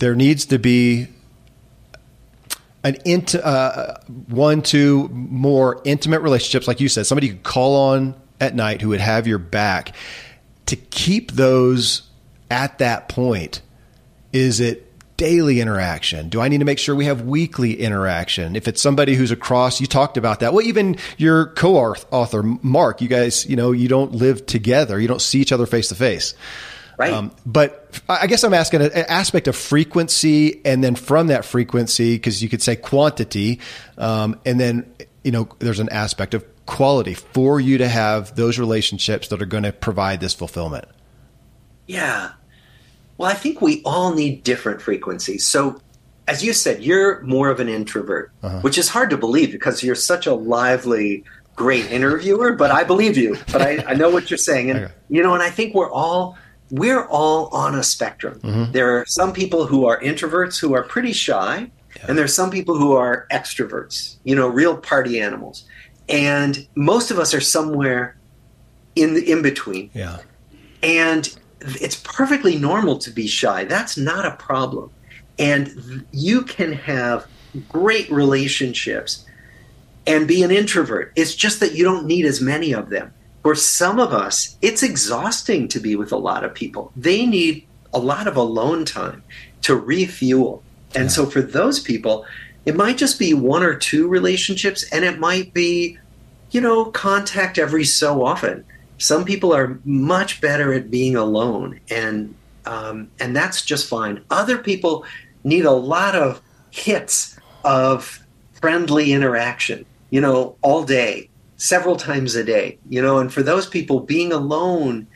there 0.00 0.16
needs 0.16 0.46
to 0.46 0.58
be 0.58 1.06
an 2.82 2.96
int- 3.04 3.36
uh, 3.36 3.98
one, 4.26 4.60
two 4.62 5.06
more 5.12 5.80
intimate 5.84 6.22
relationships, 6.22 6.66
like 6.66 6.80
you 6.80 6.88
said, 6.88 7.06
somebody 7.06 7.28
you 7.28 7.34
could 7.34 7.44
call 7.44 7.76
on 7.92 8.20
at 8.40 8.56
night 8.56 8.80
who 8.80 8.88
would 8.88 9.00
have 9.00 9.28
your 9.28 9.38
back 9.38 9.94
to 10.66 10.76
keep 10.76 11.32
those 11.32 12.02
at 12.50 12.78
that 12.78 13.08
point? 13.08 13.62
Is 14.32 14.60
it 14.60 14.88
daily 15.16 15.60
interaction? 15.60 16.28
Do 16.28 16.40
I 16.40 16.48
need 16.48 16.58
to 16.58 16.64
make 16.64 16.78
sure 16.78 16.94
we 16.94 17.04
have 17.04 17.22
weekly 17.22 17.80
interaction? 17.80 18.56
If 18.56 18.66
it's 18.66 18.82
somebody 18.82 19.14
who's 19.14 19.30
across, 19.30 19.80
you 19.80 19.86
talked 19.86 20.16
about 20.16 20.40
that. 20.40 20.52
Well, 20.52 20.66
even 20.66 20.96
your 21.16 21.46
co-author, 21.46 22.42
Mark, 22.42 23.00
you 23.00 23.08
guys, 23.08 23.46
you 23.46 23.54
know, 23.54 23.72
you 23.72 23.88
don't 23.88 24.12
live 24.12 24.46
together. 24.46 24.98
You 24.98 25.08
don't 25.08 25.22
see 25.22 25.40
each 25.40 25.52
other 25.52 25.66
face 25.66 25.88
to 25.88 25.94
face. 25.94 26.34
Right. 26.98 27.12
Um, 27.12 27.32
but 27.46 28.00
I 28.08 28.26
guess 28.26 28.44
I'm 28.44 28.54
asking 28.54 28.82
an 28.82 28.92
aspect 28.92 29.48
of 29.48 29.56
frequency, 29.56 30.60
and 30.64 30.84
then 30.84 30.94
from 30.94 31.28
that 31.28 31.44
frequency, 31.44 32.16
because 32.16 32.42
you 32.42 32.48
could 32.48 32.62
say 32.62 32.76
quantity, 32.76 33.60
um, 33.98 34.38
and 34.44 34.60
then 34.60 34.92
you 35.24 35.32
know 35.32 35.48
there's 35.58 35.80
an 35.80 35.88
aspect 35.88 36.34
of 36.34 36.44
quality 36.72 37.12
for 37.12 37.60
you 37.60 37.76
to 37.78 37.86
have 37.86 38.34
those 38.34 38.58
relationships 38.58 39.28
that 39.28 39.42
are 39.42 39.46
going 39.46 39.62
to 39.62 39.72
provide 39.72 40.20
this 40.20 40.32
fulfillment? 40.32 40.86
Yeah. 41.86 42.32
Well, 43.18 43.30
I 43.30 43.34
think 43.34 43.60
we 43.60 43.82
all 43.84 44.14
need 44.14 44.42
different 44.42 44.80
frequencies. 44.80 45.46
So, 45.46 45.80
as 46.26 46.42
you 46.42 46.54
said, 46.54 46.82
you're 46.82 47.20
more 47.22 47.50
of 47.50 47.60
an 47.60 47.68
introvert, 47.68 48.32
uh-huh. 48.42 48.60
which 48.60 48.78
is 48.78 48.88
hard 48.88 49.10
to 49.10 49.18
believe 49.18 49.52
because 49.52 49.82
you're 49.82 49.94
such 49.94 50.26
a 50.26 50.34
lively, 50.34 51.24
great 51.56 51.90
interviewer. 51.90 52.54
But 52.54 52.70
I 52.70 52.84
believe 52.84 53.18
you. 53.18 53.36
But 53.52 53.60
I, 53.60 53.84
I 53.88 53.94
know 53.94 54.08
what 54.08 54.30
you're 54.30 54.38
saying, 54.38 54.70
and 54.70 54.84
okay. 54.84 54.94
you 55.10 55.22
know, 55.22 55.34
and 55.34 55.42
I 55.42 55.50
think 55.50 55.74
we're 55.74 55.90
all 55.90 56.38
we're 56.70 57.04
all 57.04 57.48
on 57.48 57.74
a 57.74 57.82
spectrum. 57.82 58.40
Mm-hmm. 58.40 58.72
There 58.72 58.98
are 58.98 59.04
some 59.06 59.34
people 59.34 59.66
who 59.66 59.84
are 59.84 60.00
introverts 60.00 60.58
who 60.58 60.72
are 60.72 60.84
pretty 60.84 61.12
shy, 61.12 61.70
yeah. 61.96 62.06
and 62.08 62.16
there's 62.16 62.34
some 62.34 62.50
people 62.50 62.78
who 62.78 62.92
are 62.92 63.26
extroverts. 63.30 64.16
You 64.24 64.36
know, 64.36 64.48
real 64.48 64.78
party 64.78 65.20
animals 65.20 65.66
and 66.12 66.66
most 66.74 67.10
of 67.10 67.18
us 67.18 67.34
are 67.34 67.40
somewhere 67.40 68.16
in 68.94 69.14
the 69.14 69.30
in 69.30 69.42
between. 69.42 69.90
Yeah. 69.94 70.18
And 70.82 71.34
it's 71.60 71.96
perfectly 71.96 72.58
normal 72.58 72.98
to 72.98 73.10
be 73.10 73.26
shy. 73.26 73.64
That's 73.64 73.96
not 73.96 74.26
a 74.26 74.32
problem. 74.32 74.90
And 75.38 76.04
you 76.12 76.42
can 76.42 76.72
have 76.72 77.26
great 77.68 78.10
relationships 78.10 79.24
and 80.06 80.28
be 80.28 80.42
an 80.42 80.50
introvert. 80.50 81.12
It's 81.16 81.34
just 81.34 81.60
that 81.60 81.74
you 81.74 81.84
don't 81.84 82.06
need 82.06 82.26
as 82.26 82.40
many 82.40 82.72
of 82.72 82.90
them. 82.90 83.14
For 83.42 83.54
some 83.54 83.98
of 83.98 84.12
us, 84.12 84.56
it's 84.60 84.82
exhausting 84.82 85.68
to 85.68 85.80
be 85.80 85.96
with 85.96 86.12
a 86.12 86.16
lot 86.16 86.44
of 86.44 86.54
people. 86.54 86.92
They 86.96 87.26
need 87.26 87.66
a 87.94 87.98
lot 87.98 88.26
of 88.26 88.36
alone 88.36 88.84
time 88.84 89.22
to 89.62 89.76
refuel. 89.76 90.62
And 90.94 91.04
yeah. 91.04 91.10
so 91.10 91.26
for 91.26 91.40
those 91.40 91.80
people, 91.80 92.26
it 92.66 92.76
might 92.76 92.96
just 92.96 93.18
be 93.18 93.34
one 93.34 93.62
or 93.62 93.74
two 93.74 94.06
relationships, 94.06 94.84
and 94.92 95.04
it 95.04 95.18
might 95.18 95.52
be, 95.52 95.98
you 96.52 96.60
know, 96.60 96.86
contact 96.86 97.58
every 97.58 97.84
so 97.84 98.24
often. 98.24 98.64
Some 98.98 99.24
people 99.24 99.52
are 99.52 99.80
much 99.84 100.40
better 100.40 100.72
at 100.72 100.90
being 100.90 101.16
alone, 101.16 101.80
and 101.90 102.34
um, 102.66 103.10
and 103.18 103.34
that's 103.34 103.62
just 103.62 103.88
fine. 103.88 104.22
Other 104.30 104.58
people 104.58 105.04
need 105.42 105.64
a 105.64 105.72
lot 105.72 106.14
of 106.14 106.40
hits 106.70 107.36
of 107.64 108.24
friendly 108.52 109.12
interaction, 109.12 109.84
you 110.10 110.20
know, 110.20 110.56
all 110.62 110.84
day, 110.84 111.28
several 111.56 111.96
times 111.96 112.36
a 112.36 112.44
day, 112.44 112.78
you 112.88 113.02
know. 113.02 113.18
And 113.18 113.32
for 113.32 113.42
those 113.42 113.66
people, 113.66 114.00
being 114.00 114.32
alone 114.32 115.08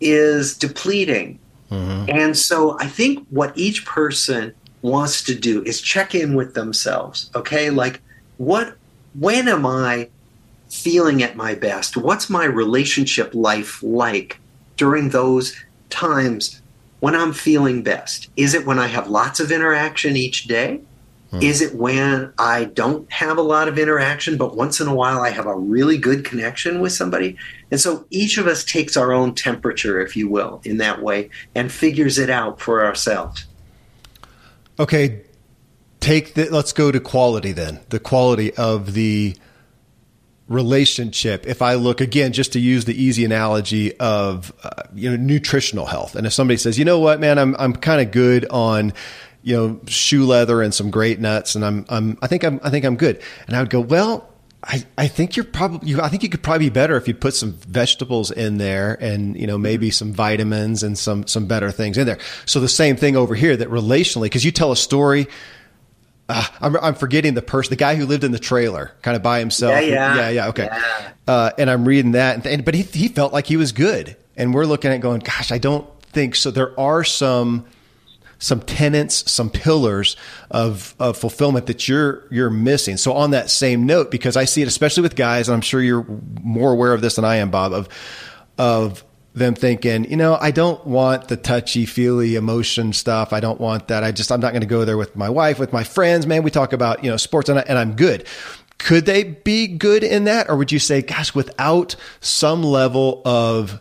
is 0.00 0.56
depleting. 0.56 1.38
Mm-hmm. 1.70 2.16
And 2.16 2.36
so 2.36 2.78
I 2.80 2.86
think 2.86 3.26
what 3.28 3.52
each 3.58 3.84
person 3.84 4.54
wants 4.82 5.22
to 5.24 5.34
do 5.34 5.62
is 5.64 5.80
check 5.80 6.14
in 6.14 6.34
with 6.34 6.54
themselves. 6.54 7.30
Okay, 7.34 7.70
like 7.70 8.00
what, 8.38 8.76
when 9.14 9.48
am 9.48 9.66
I 9.66 10.08
feeling 10.68 11.22
at 11.22 11.36
my 11.36 11.54
best? 11.54 11.96
What's 11.96 12.30
my 12.30 12.44
relationship 12.44 13.34
life 13.34 13.82
like 13.82 14.38
during 14.76 15.10
those 15.10 15.56
times 15.90 16.60
when 17.00 17.14
I'm 17.14 17.32
feeling 17.32 17.82
best? 17.82 18.28
Is 18.36 18.54
it 18.54 18.66
when 18.66 18.78
I 18.78 18.86
have 18.86 19.08
lots 19.08 19.40
of 19.40 19.52
interaction 19.52 20.16
each 20.16 20.44
day? 20.44 20.80
Hmm. 21.30 21.42
Is 21.42 21.60
it 21.60 21.74
when 21.74 22.32
I 22.38 22.64
don't 22.64 23.10
have 23.12 23.36
a 23.36 23.42
lot 23.42 23.68
of 23.68 23.78
interaction, 23.78 24.36
but 24.36 24.56
once 24.56 24.80
in 24.80 24.86
a 24.86 24.94
while 24.94 25.20
I 25.20 25.30
have 25.30 25.46
a 25.46 25.56
really 25.56 25.98
good 25.98 26.24
connection 26.24 26.80
with 26.80 26.92
somebody? 26.92 27.36
And 27.70 27.80
so 27.80 28.06
each 28.10 28.38
of 28.38 28.46
us 28.46 28.64
takes 28.64 28.96
our 28.96 29.12
own 29.12 29.34
temperature, 29.34 30.00
if 30.00 30.16
you 30.16 30.28
will, 30.28 30.60
in 30.64 30.76
that 30.78 31.02
way 31.02 31.30
and 31.54 31.70
figures 31.70 32.18
it 32.18 32.30
out 32.30 32.60
for 32.60 32.84
ourselves. 32.84 33.46
Okay, 34.78 35.22
take 36.00 36.34
the, 36.34 36.48
let's 36.50 36.72
go 36.72 36.92
to 36.92 37.00
quality 37.00 37.52
then. 37.52 37.80
The 37.88 37.98
quality 37.98 38.54
of 38.54 38.92
the 38.92 39.36
relationship. 40.48 41.46
If 41.46 41.62
I 41.62 41.74
look 41.74 42.00
again, 42.00 42.32
just 42.32 42.52
to 42.52 42.60
use 42.60 42.84
the 42.84 43.00
easy 43.00 43.24
analogy 43.24 43.96
of 43.98 44.52
uh, 44.62 44.82
you 44.94 45.10
know 45.10 45.16
nutritional 45.16 45.86
health, 45.86 46.16
and 46.16 46.26
if 46.26 46.32
somebody 46.32 46.56
says, 46.56 46.78
you 46.78 46.84
know 46.84 47.00
what, 47.00 47.20
man, 47.20 47.38
I'm 47.38 47.56
I'm 47.58 47.72
kind 47.72 48.00
of 48.00 48.12
good 48.12 48.46
on 48.50 48.92
you 49.42 49.56
know 49.56 49.80
shoe 49.86 50.24
leather 50.24 50.62
and 50.62 50.72
some 50.72 50.90
great 50.90 51.20
nuts, 51.20 51.54
and 51.54 51.64
I'm 51.64 51.86
I'm 51.88 52.18
I 52.22 52.26
think 52.26 52.44
I'm 52.44 52.60
I 52.62 52.70
think 52.70 52.84
I'm 52.84 52.96
good, 52.96 53.22
and 53.46 53.56
I 53.56 53.60
would 53.60 53.70
go, 53.70 53.80
well, 53.80 54.32
I, 54.62 54.84
I 54.98 55.06
think 55.06 55.36
you're 55.36 55.44
probably 55.44 55.88
you, 55.88 56.00
I 56.00 56.08
think 56.08 56.24
you 56.24 56.28
could 56.28 56.42
probably 56.42 56.66
be 56.66 56.70
better 56.70 56.96
if 56.96 57.06
you 57.06 57.14
put 57.14 57.34
some 57.34 57.52
vegetables 57.52 58.32
in 58.32 58.58
there 58.58 58.94
and 59.00 59.38
you 59.38 59.46
know 59.46 59.56
maybe 59.56 59.90
some 59.90 60.12
vitamins 60.12 60.82
and 60.82 60.98
some 60.98 61.26
some 61.26 61.46
better 61.46 61.70
things 61.70 61.96
in 61.96 62.06
there. 62.06 62.18
So 62.46 62.58
the 62.58 62.68
same 62.68 62.96
thing 62.96 63.16
over 63.16 63.34
here 63.34 63.56
that 63.56 63.68
relationally 63.68 64.24
because 64.24 64.44
you 64.44 64.50
tell 64.50 64.72
a 64.72 64.76
story. 64.76 65.28
Uh, 66.28 66.44
I'm, 66.60 66.76
I'm 66.76 66.94
forgetting 66.94 67.34
the 67.34 67.42
person, 67.42 67.70
the 67.70 67.76
guy 67.76 67.94
who 67.94 68.04
lived 68.04 68.24
in 68.24 68.32
the 68.32 68.38
trailer, 68.38 68.92
kind 69.02 69.16
of 69.16 69.22
by 69.22 69.38
himself. 69.38 69.72
Yeah, 69.72 69.80
yeah, 69.80 70.16
yeah, 70.16 70.28
yeah 70.30 70.48
okay. 70.48 70.68
Yeah. 70.70 71.10
Uh, 71.28 71.50
and 71.58 71.70
I'm 71.70 71.86
reading 71.86 72.12
that, 72.12 72.46
and, 72.46 72.64
but 72.64 72.74
he 72.74 72.82
he 72.82 73.08
felt 73.08 73.32
like 73.32 73.46
he 73.46 73.56
was 73.56 73.72
good, 73.72 74.16
and 74.36 74.52
we're 74.52 74.66
looking 74.66 74.90
at 74.90 75.00
going, 75.00 75.20
gosh, 75.20 75.52
I 75.52 75.58
don't 75.58 75.86
think 76.02 76.34
so. 76.34 76.50
There 76.50 76.78
are 76.78 77.04
some 77.04 77.66
some 78.38 78.60
tenants, 78.60 79.30
some 79.30 79.48
pillars 79.50 80.16
of, 80.50 80.94
of 80.98 81.16
fulfillment 81.16 81.66
that 81.66 81.88
you're 81.88 82.26
you're 82.30 82.50
missing. 82.50 82.96
So 82.96 83.12
on 83.14 83.30
that 83.30 83.50
same 83.50 83.86
note, 83.86 84.10
because 84.10 84.36
I 84.36 84.44
see 84.44 84.62
it 84.62 84.68
especially 84.68 85.02
with 85.02 85.16
guys, 85.16 85.48
and 85.48 85.54
I'm 85.54 85.62
sure 85.62 85.80
you're 85.80 86.06
more 86.42 86.72
aware 86.72 86.92
of 86.92 87.00
this 87.00 87.16
than 87.16 87.24
I 87.24 87.36
am, 87.36 87.50
Bob, 87.50 87.72
of 87.72 87.88
of 88.58 89.04
them 89.36 89.54
thinking, 89.54 90.10
you 90.10 90.16
know, 90.16 90.38
I 90.40 90.50
don't 90.50 90.84
want 90.86 91.28
the 91.28 91.36
touchy 91.36 91.84
feely 91.84 92.36
emotion 92.36 92.92
stuff. 92.92 93.32
I 93.32 93.40
don't 93.40 93.60
want 93.60 93.88
that. 93.88 94.02
I 94.02 94.10
just 94.10 94.32
I'm 94.32 94.40
not 94.40 94.52
going 94.52 94.62
to 94.62 94.66
go 94.66 94.84
there 94.84 94.96
with 94.96 95.14
my 95.14 95.28
wife, 95.28 95.58
with 95.58 95.72
my 95.72 95.84
friends. 95.84 96.26
Man, 96.26 96.42
we 96.42 96.50
talk 96.50 96.72
about 96.72 97.04
you 97.04 97.10
know 97.10 97.16
sports, 97.16 97.48
and, 97.48 97.58
I, 97.58 97.62
and 97.68 97.78
I'm 97.78 97.94
good. 97.94 98.26
Could 98.78 99.06
they 99.06 99.24
be 99.24 99.66
good 99.66 100.02
in 100.02 100.24
that, 100.24 100.48
or 100.48 100.56
would 100.56 100.72
you 100.72 100.78
say, 100.78 101.02
gosh, 101.02 101.34
without 101.34 101.96
some 102.20 102.62
level 102.62 103.22
of 103.24 103.80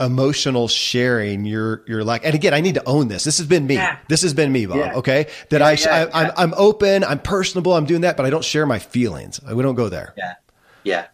emotional 0.00 0.66
sharing 0.66 1.44
you're 1.44 1.84
you're 1.86 2.02
like 2.02 2.24
and 2.24 2.34
again 2.34 2.54
i 2.54 2.60
need 2.62 2.74
to 2.74 2.88
own 2.88 3.08
this 3.08 3.22
this 3.22 3.36
has 3.36 3.46
been 3.46 3.66
me 3.66 3.74
yeah. 3.74 3.98
this 4.08 4.22
has 4.22 4.32
been 4.32 4.50
me 4.50 4.64
bob 4.64 4.78
yeah. 4.78 4.94
okay 4.94 5.26
that 5.50 5.60
yeah, 5.60 6.08
I, 6.14 6.22
I 6.22 6.24
I'm, 6.24 6.32
I'm 6.38 6.54
open 6.56 7.04
i'm 7.04 7.18
personable 7.18 7.74
i'm 7.74 7.84
doing 7.84 8.00
that 8.00 8.16
but 8.16 8.24
i 8.24 8.30
don't 8.30 8.42
share 8.42 8.64
my 8.64 8.78
feelings 8.78 9.42
we 9.42 9.62
don't 9.62 9.74
go 9.74 9.90
there 9.90 10.14
yeah 10.16 10.34
yeah 10.84 11.06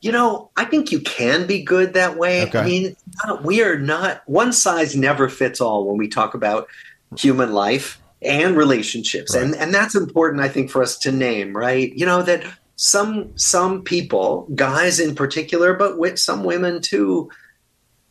you 0.00 0.12
know 0.12 0.50
i 0.56 0.64
think 0.64 0.90
you 0.92 1.00
can 1.00 1.46
be 1.46 1.62
good 1.62 1.94
that 1.94 2.16
way 2.16 2.44
okay. 2.44 2.58
i 2.58 2.64
mean 2.64 2.96
we 3.42 3.62
are 3.62 3.78
not 3.78 4.22
one 4.26 4.52
size 4.52 4.96
never 4.96 5.28
fits 5.28 5.60
all 5.60 5.86
when 5.86 5.96
we 5.96 6.08
talk 6.08 6.34
about 6.34 6.68
human 7.16 7.52
life 7.52 8.00
and 8.22 8.56
relationships 8.56 9.34
right. 9.34 9.44
and 9.44 9.54
and 9.56 9.74
that's 9.74 9.94
important 9.94 10.42
i 10.42 10.48
think 10.48 10.70
for 10.70 10.82
us 10.82 10.96
to 10.98 11.12
name 11.12 11.56
right 11.56 11.92
you 11.94 12.06
know 12.06 12.22
that 12.22 12.44
some 12.76 13.36
some 13.36 13.82
people 13.82 14.48
guys 14.54 15.00
in 15.00 15.14
particular 15.14 15.74
but 15.74 15.98
with 15.98 16.18
some 16.18 16.44
women 16.44 16.80
too 16.80 17.28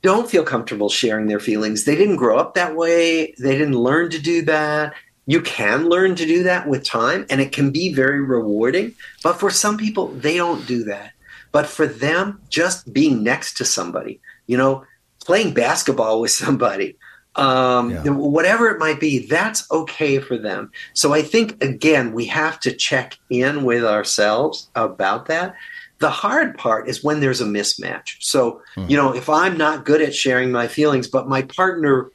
don't 0.02 0.30
feel 0.30 0.44
comfortable 0.44 0.90
sharing 0.90 1.28
their 1.28 1.40
feelings. 1.40 1.84
They 1.84 1.96
didn't 1.96 2.16
grow 2.16 2.38
up 2.38 2.54
that 2.54 2.76
way. 2.76 3.34
They 3.38 3.58
didn't 3.58 3.78
learn 3.78 4.10
to 4.12 4.20
do 4.20 4.44
that. 4.44 4.94
You 5.26 5.42
can 5.42 5.90
learn 5.90 6.16
to 6.16 6.26
do 6.26 6.44
that 6.44 6.68
with 6.68 6.84
time, 6.84 7.26
and 7.30 7.40
it 7.40 7.52
can 7.52 7.72
be 7.72 7.94
very 7.94 8.22
rewarding. 8.22 8.96
But 9.22 9.34
for 9.34 9.52
some 9.52 9.78
people, 9.78 10.08
they 10.08 10.38
don't 10.38 10.66
do 10.66 10.86
that. 10.86 11.12
But 11.52 11.66
for 11.66 11.88
them, 11.88 12.42
just 12.50 12.94
being 12.94 13.24
next 13.24 13.56
to 13.58 13.66
somebody, 13.66 14.22
you 14.48 14.58
know, 14.58 14.86
playing 15.26 15.54
basketball 15.54 16.22
with 16.22 16.32
somebody, 16.32 16.98
um, 17.36 17.92
yeah. 17.92 18.10
whatever 18.10 18.70
it 18.70 18.80
might 18.80 19.00
be, 19.00 19.28
that's 19.28 19.70
okay 19.72 20.20
for 20.20 20.38
them. 20.38 20.72
So 20.94 21.14
I 21.14 21.22
think, 21.22 21.64
again, 21.64 22.14
we 22.14 22.26
have 22.26 22.60
to 22.62 22.72
check 22.72 23.18
in 23.30 23.64
with 23.64 23.86
ourselves 23.86 24.70
about 24.76 25.28
that 25.28 25.56
The 26.00 26.10
hard 26.10 26.58
part 26.58 26.88
is 26.90 27.04
when 27.04 27.20
there's 27.20 27.42
a 27.42 27.46
mismatch. 27.46 28.16
So, 28.20 28.62
mm-hmm. 28.76 28.90
you 28.90 28.98
know, 28.98 29.14
if 29.14 29.30
I'm 29.30 29.58
not 29.58 29.86
good 29.86 30.02
at 30.02 30.16
sharing 30.16 30.52
my 30.52 30.68
feelings, 30.68 31.08
but 31.08 31.28
my 31.28 31.42
partner 31.44 32.12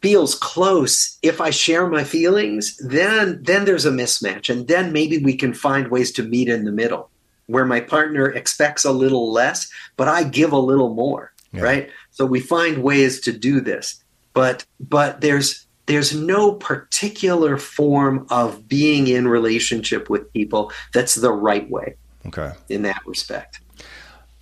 feels 0.00 0.34
close 0.34 1.18
if 1.22 1.40
i 1.40 1.50
share 1.50 1.86
my 1.86 2.02
feelings 2.02 2.76
then 2.78 3.40
then 3.42 3.64
there's 3.64 3.86
a 3.86 3.90
mismatch 3.90 4.48
and 4.48 4.66
then 4.66 4.92
maybe 4.92 5.18
we 5.18 5.36
can 5.36 5.52
find 5.52 5.88
ways 5.88 6.10
to 6.10 6.22
meet 6.22 6.48
in 6.48 6.64
the 6.64 6.72
middle 6.72 7.10
where 7.46 7.64
my 7.64 7.80
partner 7.80 8.26
expects 8.26 8.84
a 8.84 8.92
little 8.92 9.32
less 9.32 9.70
but 9.96 10.08
i 10.08 10.22
give 10.22 10.52
a 10.52 10.58
little 10.58 10.94
more 10.94 11.32
yeah. 11.52 11.62
right 11.62 11.90
so 12.10 12.24
we 12.24 12.40
find 12.40 12.82
ways 12.82 13.20
to 13.20 13.32
do 13.32 13.60
this 13.60 14.02
but 14.32 14.64
but 14.80 15.20
there's 15.20 15.66
there's 15.86 16.14
no 16.14 16.54
particular 16.54 17.58
form 17.58 18.26
of 18.30 18.66
being 18.66 19.06
in 19.06 19.28
relationship 19.28 20.08
with 20.08 20.32
people 20.32 20.72
that's 20.92 21.14
the 21.14 21.32
right 21.32 21.68
way 21.70 21.96
okay 22.26 22.52
in 22.68 22.82
that 22.82 23.00
respect 23.06 23.60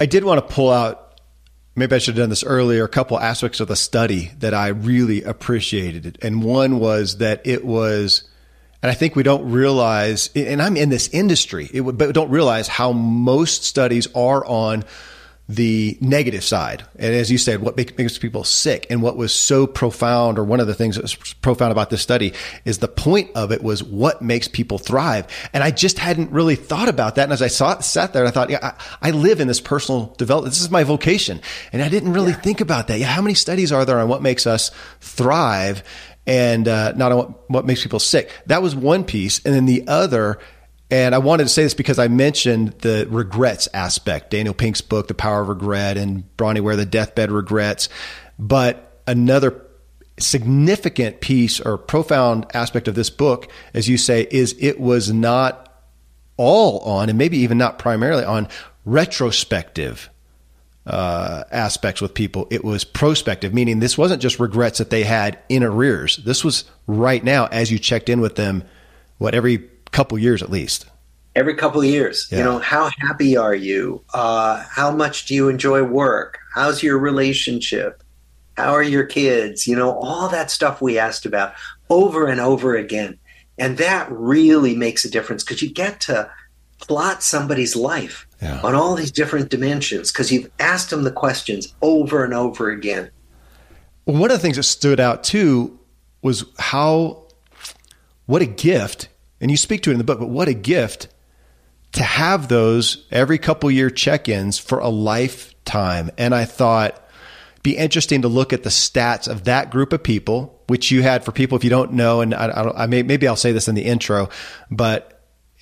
i 0.00 0.06
did 0.06 0.24
want 0.24 0.46
to 0.46 0.54
pull 0.54 0.70
out 0.70 1.12
maybe 1.74 1.94
I 1.94 1.98
should 1.98 2.16
have 2.16 2.22
done 2.22 2.30
this 2.30 2.44
earlier, 2.44 2.84
a 2.84 2.88
couple 2.88 3.18
aspects 3.18 3.60
of 3.60 3.68
the 3.68 3.76
study 3.76 4.30
that 4.38 4.54
I 4.54 4.68
really 4.68 5.22
appreciated. 5.22 6.18
And 6.22 6.42
one 6.42 6.78
was 6.78 7.18
that 7.18 7.40
it 7.44 7.64
was, 7.64 8.24
and 8.82 8.90
I 8.90 8.94
think 8.94 9.14
we 9.14 9.22
don't 9.22 9.50
realize, 9.50 10.30
and 10.34 10.60
I'm 10.60 10.76
in 10.76 10.88
this 10.88 11.08
industry, 11.08 11.70
it, 11.72 11.82
but 11.82 12.12
don't 12.12 12.30
realize 12.30 12.66
how 12.66 12.92
most 12.92 13.64
studies 13.64 14.08
are 14.14 14.44
on 14.44 14.84
the 15.48 15.98
negative 16.00 16.42
side. 16.42 16.84
And 16.96 17.14
as 17.14 17.30
you 17.30 17.36
said, 17.36 17.60
what 17.60 17.76
makes 17.76 18.16
people 18.16 18.44
sick 18.44 18.86
and 18.88 19.02
what 19.02 19.16
was 19.16 19.34
so 19.34 19.66
profound, 19.66 20.38
or 20.38 20.44
one 20.44 20.60
of 20.60 20.66
the 20.66 20.74
things 20.74 20.96
that 20.96 21.02
was 21.02 21.14
profound 21.14 21.72
about 21.72 21.90
this 21.90 22.00
study 22.00 22.32
is 22.64 22.78
the 22.78 22.88
point 22.88 23.30
of 23.34 23.52
it 23.52 23.62
was 23.62 23.82
what 23.82 24.22
makes 24.22 24.48
people 24.48 24.78
thrive. 24.78 25.26
And 25.52 25.62
I 25.62 25.70
just 25.70 25.98
hadn't 25.98 26.30
really 26.30 26.56
thought 26.56 26.88
about 26.88 27.16
that. 27.16 27.24
And 27.24 27.32
as 27.32 27.42
I 27.42 27.48
saw, 27.48 27.78
sat 27.80 28.12
there, 28.12 28.24
I 28.24 28.30
thought, 28.30 28.50
yeah, 28.50 28.74
I, 29.02 29.08
I, 29.08 29.10
live 29.10 29.40
in 29.40 29.48
this 29.48 29.60
personal 29.60 30.14
development. 30.16 30.54
This 30.54 30.62
is 30.62 30.70
my 30.70 30.84
vocation. 30.84 31.40
And 31.72 31.82
I 31.82 31.88
didn't 31.88 32.12
really 32.12 32.32
yeah. 32.32 32.40
think 32.40 32.60
about 32.60 32.88
that. 32.88 32.98
Yeah. 32.98 33.06
How 33.06 33.20
many 33.20 33.34
studies 33.34 33.72
are 33.72 33.84
there 33.84 33.98
on 33.98 34.08
what 34.08 34.22
makes 34.22 34.46
us 34.46 34.70
thrive? 35.00 35.82
And 36.26 36.68
uh, 36.68 36.92
not 36.92 37.12
on 37.12 37.18
what, 37.18 37.50
what 37.50 37.66
makes 37.66 37.82
people 37.82 37.98
sick. 37.98 38.30
That 38.46 38.62
was 38.62 38.76
one 38.76 39.04
piece. 39.04 39.44
And 39.44 39.54
then 39.54 39.66
the 39.66 39.86
other 39.88 40.38
and 40.92 41.14
I 41.14 41.18
wanted 41.18 41.44
to 41.44 41.48
say 41.48 41.62
this 41.62 41.72
because 41.72 41.98
I 41.98 42.08
mentioned 42.08 42.72
the 42.80 43.06
regrets 43.08 43.66
aspect, 43.72 44.30
Daniel 44.30 44.52
Pink's 44.52 44.82
book, 44.82 45.08
The 45.08 45.14
Power 45.14 45.40
of 45.40 45.48
Regret, 45.48 45.96
and 45.96 46.24
Bronnie 46.36 46.60
Ware, 46.60 46.76
The 46.76 46.84
Deathbed 46.84 47.30
Regrets. 47.32 47.88
But 48.38 49.00
another 49.06 49.66
significant 50.18 51.22
piece 51.22 51.60
or 51.60 51.78
profound 51.78 52.44
aspect 52.52 52.88
of 52.88 52.94
this 52.94 53.08
book, 53.08 53.50
as 53.72 53.88
you 53.88 53.96
say, 53.96 54.26
is 54.30 54.54
it 54.58 54.78
was 54.78 55.10
not 55.10 55.74
all 56.36 56.80
on, 56.80 57.08
and 57.08 57.16
maybe 57.16 57.38
even 57.38 57.56
not 57.56 57.78
primarily 57.78 58.24
on, 58.24 58.46
retrospective 58.84 60.10
uh, 60.86 61.44
aspects 61.50 62.00
with 62.00 62.14
people. 62.14 62.46
It 62.50 62.64
was 62.64 62.84
prospective, 62.84 63.54
meaning 63.54 63.80
this 63.80 63.96
wasn't 63.96 64.22
just 64.22 64.40
regrets 64.40 64.78
that 64.78 64.90
they 64.90 65.04
had 65.04 65.38
in 65.48 65.62
arrears. 65.62 66.16
This 66.18 66.44
was 66.44 66.64
right 66.86 67.22
now 67.22 67.46
as 67.46 67.70
you 67.70 67.78
checked 67.78 68.08
in 68.08 68.20
with 68.20 68.36
them, 68.36 68.64
what 69.18 69.34
every 69.34 69.58
couple 69.92 70.18
years 70.18 70.42
at 70.42 70.50
least 70.50 70.86
every 71.34 71.54
couple 71.54 71.82
years 71.84 72.28
yeah. 72.30 72.38
you 72.38 72.44
know 72.44 72.58
how 72.58 72.90
happy 72.98 73.36
are 73.36 73.54
you 73.54 74.02
uh, 74.14 74.62
how 74.68 74.90
much 74.90 75.26
do 75.26 75.34
you 75.34 75.48
enjoy 75.48 75.82
work 75.82 76.38
how's 76.54 76.82
your 76.82 76.98
relationship 76.98 78.02
how 78.56 78.72
are 78.72 78.82
your 78.82 79.04
kids 79.04 79.66
you 79.66 79.76
know 79.76 79.92
all 80.00 80.28
that 80.28 80.50
stuff 80.50 80.80
we 80.80 80.98
asked 80.98 81.26
about 81.26 81.54
over 81.90 82.26
and 82.26 82.40
over 82.40 82.76
again 82.76 83.18
and 83.58 83.78
that 83.78 84.10
really 84.10 84.74
makes 84.74 85.04
a 85.04 85.10
difference 85.10 85.44
because 85.44 85.62
you 85.62 85.70
get 85.70 86.00
to 86.00 86.30
plot 86.82 87.22
somebody's 87.22 87.74
life 87.74 88.26
yeah. 88.42 88.60
on 88.62 88.74
all 88.74 88.94
these 88.94 89.10
different 89.10 89.48
dimensions 89.48 90.12
because 90.12 90.30
you've 90.30 90.50
asked 90.58 90.90
them 90.90 91.02
the 91.02 91.10
questions 91.10 91.74
over 91.80 92.24
and 92.24 92.34
over 92.34 92.70
again 92.70 93.10
one 94.04 94.30
of 94.30 94.36
the 94.36 94.42
things 94.42 94.56
that 94.56 94.64
stood 94.64 95.00
out 95.00 95.24
too 95.24 95.78
was 96.22 96.44
how 96.58 97.24
what 98.26 98.42
a 98.42 98.46
gift 98.46 99.08
and 99.40 99.50
you 99.50 99.56
speak 99.56 99.82
to 99.82 99.90
it 99.90 99.94
in 99.94 99.98
the 99.98 100.04
book, 100.04 100.20
but 100.20 100.28
what 100.28 100.48
a 100.48 100.54
gift 100.54 101.08
to 101.92 102.02
have 102.02 102.48
those 102.48 103.04
every 103.10 103.38
couple 103.38 103.70
year 103.70 103.90
check 103.90 104.28
ins 104.28 104.58
for 104.58 104.78
a 104.78 104.88
lifetime. 104.88 106.10
And 106.16 106.34
I 106.34 106.44
thought, 106.44 106.98
be 107.62 107.76
interesting 107.76 108.22
to 108.22 108.28
look 108.28 108.52
at 108.52 108.62
the 108.62 108.70
stats 108.70 109.28
of 109.28 109.44
that 109.44 109.70
group 109.70 109.92
of 109.92 110.02
people, 110.02 110.62
which 110.68 110.90
you 110.90 111.02
had 111.02 111.24
for 111.24 111.32
people 111.32 111.56
if 111.56 111.64
you 111.64 111.70
don't 111.70 111.92
know. 111.92 112.20
And 112.20 112.34
I, 112.34 112.46
I, 112.46 112.84
I 112.84 112.86
may, 112.86 113.02
maybe 113.02 113.28
I'll 113.28 113.36
say 113.36 113.52
this 113.52 113.68
in 113.68 113.74
the 113.74 113.82
intro, 113.82 114.30
but 114.70 115.11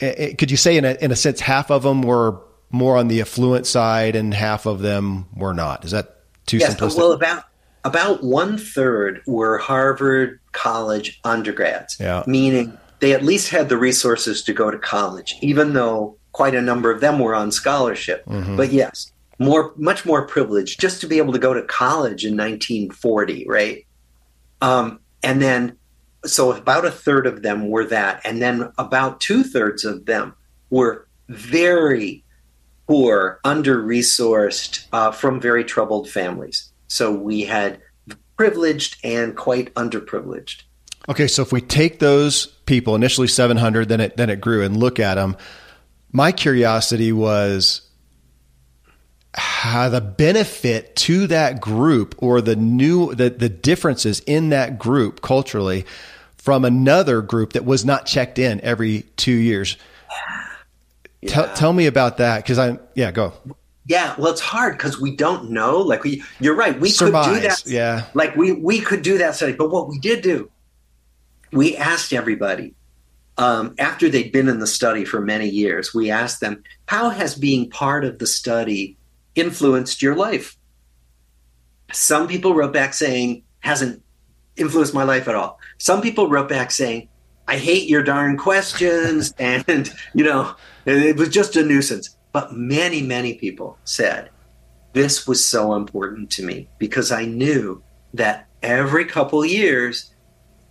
could 0.01 0.51
you 0.51 0.57
say 0.57 0.77
in 0.77 0.85
a, 0.85 0.97
in 1.01 1.13
a 1.13 1.17
sense 1.17 1.41
half 1.41 1.71
of 1.71 1.83
them 1.83 2.03
were 2.03 2.41
more 2.71 2.97
on 2.97 3.09
the 3.09 3.21
affluent 3.21 3.67
side 3.67 4.17
and 4.17 4.33
half 4.33 4.67
of 4.67 4.81
them 4.81 5.27
were 5.35 5.55
not? 5.55 5.85
Is 5.85 5.91
that 5.91 6.17
too 6.47 6.59
yes, 6.59 6.75
simplistic? 6.75 6.99
Well, 6.99 7.13
about 7.13 7.45
about 7.85 8.23
one 8.23 8.59
third 8.59 9.23
were 9.27 9.59
Harvard 9.59 10.41
College 10.53 11.21
undergrads, 11.25 11.97
yeah. 11.99 12.23
meaning 12.27 12.77
they 13.01 13.13
at 13.13 13.25
least 13.25 13.51
had 13.51 13.69
the 13.69 13.77
resources 13.77 14.43
to 14.45 14.53
go 14.53 14.71
to 14.71 14.79
college, 14.79 15.37
even 15.41 15.73
though 15.73 16.17
quite 16.33 16.55
a 16.55 16.61
number 16.61 16.91
of 16.91 17.01
them 17.01 17.19
were 17.19 17.35
on 17.35 17.51
scholarship. 17.51 18.25
Mm-hmm. 18.27 18.57
But 18.57 18.73
yes, 18.73 19.13
more 19.39 19.73
much 19.77 20.05
more 20.05 20.27
privileged 20.27 20.81
just 20.81 21.01
to 21.01 21.07
be 21.07 21.19
able 21.19 21.33
to 21.33 21.39
go 21.39 21.55
to 21.55 21.63
college 21.63 22.25
in 22.25 22.37
1940, 22.37 23.47
right? 23.49 23.87
Um, 24.61 25.01
and 25.23 25.41
then, 25.41 25.77
so 26.25 26.53
about 26.53 26.85
a 26.85 26.91
third 26.91 27.27
of 27.27 27.43
them 27.43 27.69
were 27.69 27.85
that, 27.87 28.21
and 28.25 28.41
then 28.43 28.73
about 28.79 29.21
two 29.21 29.43
thirds 29.43 29.85
of 29.85 30.07
them 30.07 30.35
were 30.71 31.09
very 31.29 32.25
poor, 32.87 33.41
under 33.45 33.83
resourced, 33.83 34.87
uh, 34.93 35.13
from 35.13 35.41
very 35.41 35.65
troubled 35.65 36.09
families. 36.09 36.71
So 36.89 37.13
we 37.13 37.43
had 37.43 37.81
privileged 38.37 38.97
and 39.05 39.37
quite 39.37 39.73
underprivileged. 39.75 40.63
Okay, 41.09 41.27
so 41.27 41.43
if 41.43 41.53
we 41.53 41.61
take 41.61 41.99
those 41.99 42.47
people, 42.67 42.95
initially 42.95 43.29
700, 43.29 43.89
then 43.89 44.01
it 44.01 44.17
then 44.17 44.31
it 44.31 44.41
grew, 44.41 44.63
and 44.63 44.77
look 44.77 44.99
at 44.99 45.15
them, 45.15 45.37
my 46.13 46.33
curiosity 46.33 47.13
was 47.13 47.83
how 49.35 49.89
the 49.89 50.01
benefit 50.01 50.97
to 50.97 51.27
that 51.29 51.61
group 51.61 52.15
or 52.19 52.41
the 52.41 52.57
new 52.57 53.15
the, 53.15 53.31
the 53.31 53.49
differences 53.49 54.21
in 54.21 54.51
that 54.51 54.79
group 54.79 55.23
culturally 55.23 55.87
from 56.37 56.65
another 56.65 57.23
group 57.23 57.53
that 57.53 57.65
was 57.65 57.85
not 57.85 58.07
checked 58.07 58.39
in 58.39 58.61
every 58.63 59.03
two 59.17 59.33
years. 59.33 59.77
Yeah. 61.21 61.31
Tell, 61.31 61.55
tell 61.55 61.73
me 61.73 61.87
about 61.87 62.17
that 62.17 62.39
because 62.39 62.59
I'm 62.59 62.81
yeah 62.95 63.11
go. 63.11 63.33
Yeah, 63.87 64.15
well, 64.19 64.31
it's 64.31 64.41
hard 64.41 64.77
because 64.77 65.01
we 65.01 65.17
don't 65.17 65.51
know. 65.51 65.79
Like 65.79 66.05
we, 66.05 66.23
you're 66.39 66.55
right. 66.55 66.79
We 66.79 66.91
Surmise, 66.91 67.27
could 67.27 67.35
do 67.35 67.41
that. 67.49 67.63
Yeah, 67.67 68.05
like 68.15 68.37
we 68.37 68.53
we 68.53 68.81
could 68.81 69.03
do 69.03 69.19
that 69.19 69.37
study, 69.37 69.53
but 69.53 69.71
what 69.71 69.89
we 69.89 69.99
did 69.99 70.23
do 70.23 70.51
we 71.53 71.77
asked 71.77 72.13
everybody 72.13 72.75
um, 73.39 73.75
after 73.79 74.09
they'd 74.09 74.33
been 74.33 74.49
in 74.49 74.59
the 74.59 74.67
study 74.67 75.05
for 75.05 75.21
many 75.21 75.49
years, 75.49 75.95
we 75.95 76.11
asked 76.11 76.41
them, 76.41 76.63
How 76.87 77.11
has 77.11 77.35
being 77.35 77.71
part 77.71 78.05
of 78.05 78.19
the 78.19 78.27
study 78.27 78.97
influenced 79.41 80.03
your 80.03 80.15
life? 80.15 80.57
Some 81.93 82.29
people 82.29 82.55
wrote 82.55 82.73
back 82.73 82.95
saying, 82.95 83.43
Hasn't 83.61 84.03
influenced 84.57 84.95
my 84.95 85.03
life 85.03 85.29
at 85.29 85.35
all. 85.35 85.59
Some 85.79 86.01
people 86.01 86.29
wrote 86.29 86.49
back 86.49 86.71
saying, 86.71 87.09
I 87.49 87.57
hate 87.57 87.89
your 87.89 88.03
darn 88.03 88.37
questions. 88.37 89.35
and, 89.39 89.93
you 90.15 90.25
know, 90.25 90.55
it 90.87 91.17
was 91.17 91.31
just 91.31 91.57
a 91.57 91.65
nuisance. 91.65 92.17
But 92.33 92.53
many, 92.53 93.03
many 93.03 93.35
people 93.35 93.77
said, 93.85 94.31
This 94.93 95.27
was 95.27 95.45
so 95.45 95.75
important 95.75 96.31
to 96.33 96.45
me 96.45 96.69
because 96.79 97.11
I 97.11 97.25
knew 97.25 97.83
that 98.15 98.47
every 98.63 99.05
couple 99.05 99.45
years 99.45 100.13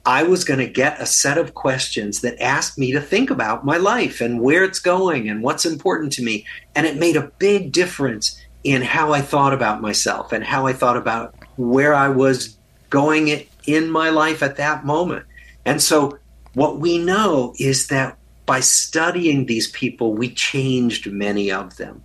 I 0.06 0.24
was 0.24 0.44
going 0.44 0.60
to 0.60 0.68
get 0.68 1.02
a 1.02 1.06
set 1.06 1.38
of 1.38 1.54
questions 1.54 2.22
that 2.22 2.42
asked 2.42 2.78
me 2.78 2.92
to 2.94 3.02
think 3.02 3.30
about 3.30 3.66
my 3.66 3.78
life 3.78 4.22
and 4.22 4.42
where 4.42 4.64
it's 4.64 4.80
going 4.80 5.30
and 5.30 5.44
what's 5.44 5.66
important 5.66 6.14
to 6.14 6.24
me. 6.24 6.46
And 6.76 6.88
it 6.88 6.98
made 6.98 7.18
a 7.18 7.32
big 7.38 7.72
difference 7.72 8.40
in 8.64 8.82
how 8.82 9.14
I 9.14 9.22
thought 9.22 9.54
about 9.54 9.82
myself 9.82 10.32
and 10.32 10.44
how 10.44 10.68
I 10.68 10.74
thought 10.74 10.98
about 10.98 11.36
where 11.58 11.94
I 11.94 12.10
was 12.10 12.58
going 12.90 13.46
in 13.66 13.90
my 13.90 14.10
life 14.10 14.44
at 14.44 14.58
that 14.58 14.86
moment. 14.86 15.26
And 15.66 15.82
so, 15.82 16.18
what 16.54 16.80
we 16.80 16.98
know 16.98 17.54
is 17.60 17.88
that 17.88 18.18
by 18.46 18.60
studying 18.60 19.46
these 19.46 19.68
people, 19.70 20.14
we 20.16 20.34
changed 20.34 21.12
many 21.12 21.52
of 21.52 21.78
them. 21.78 22.04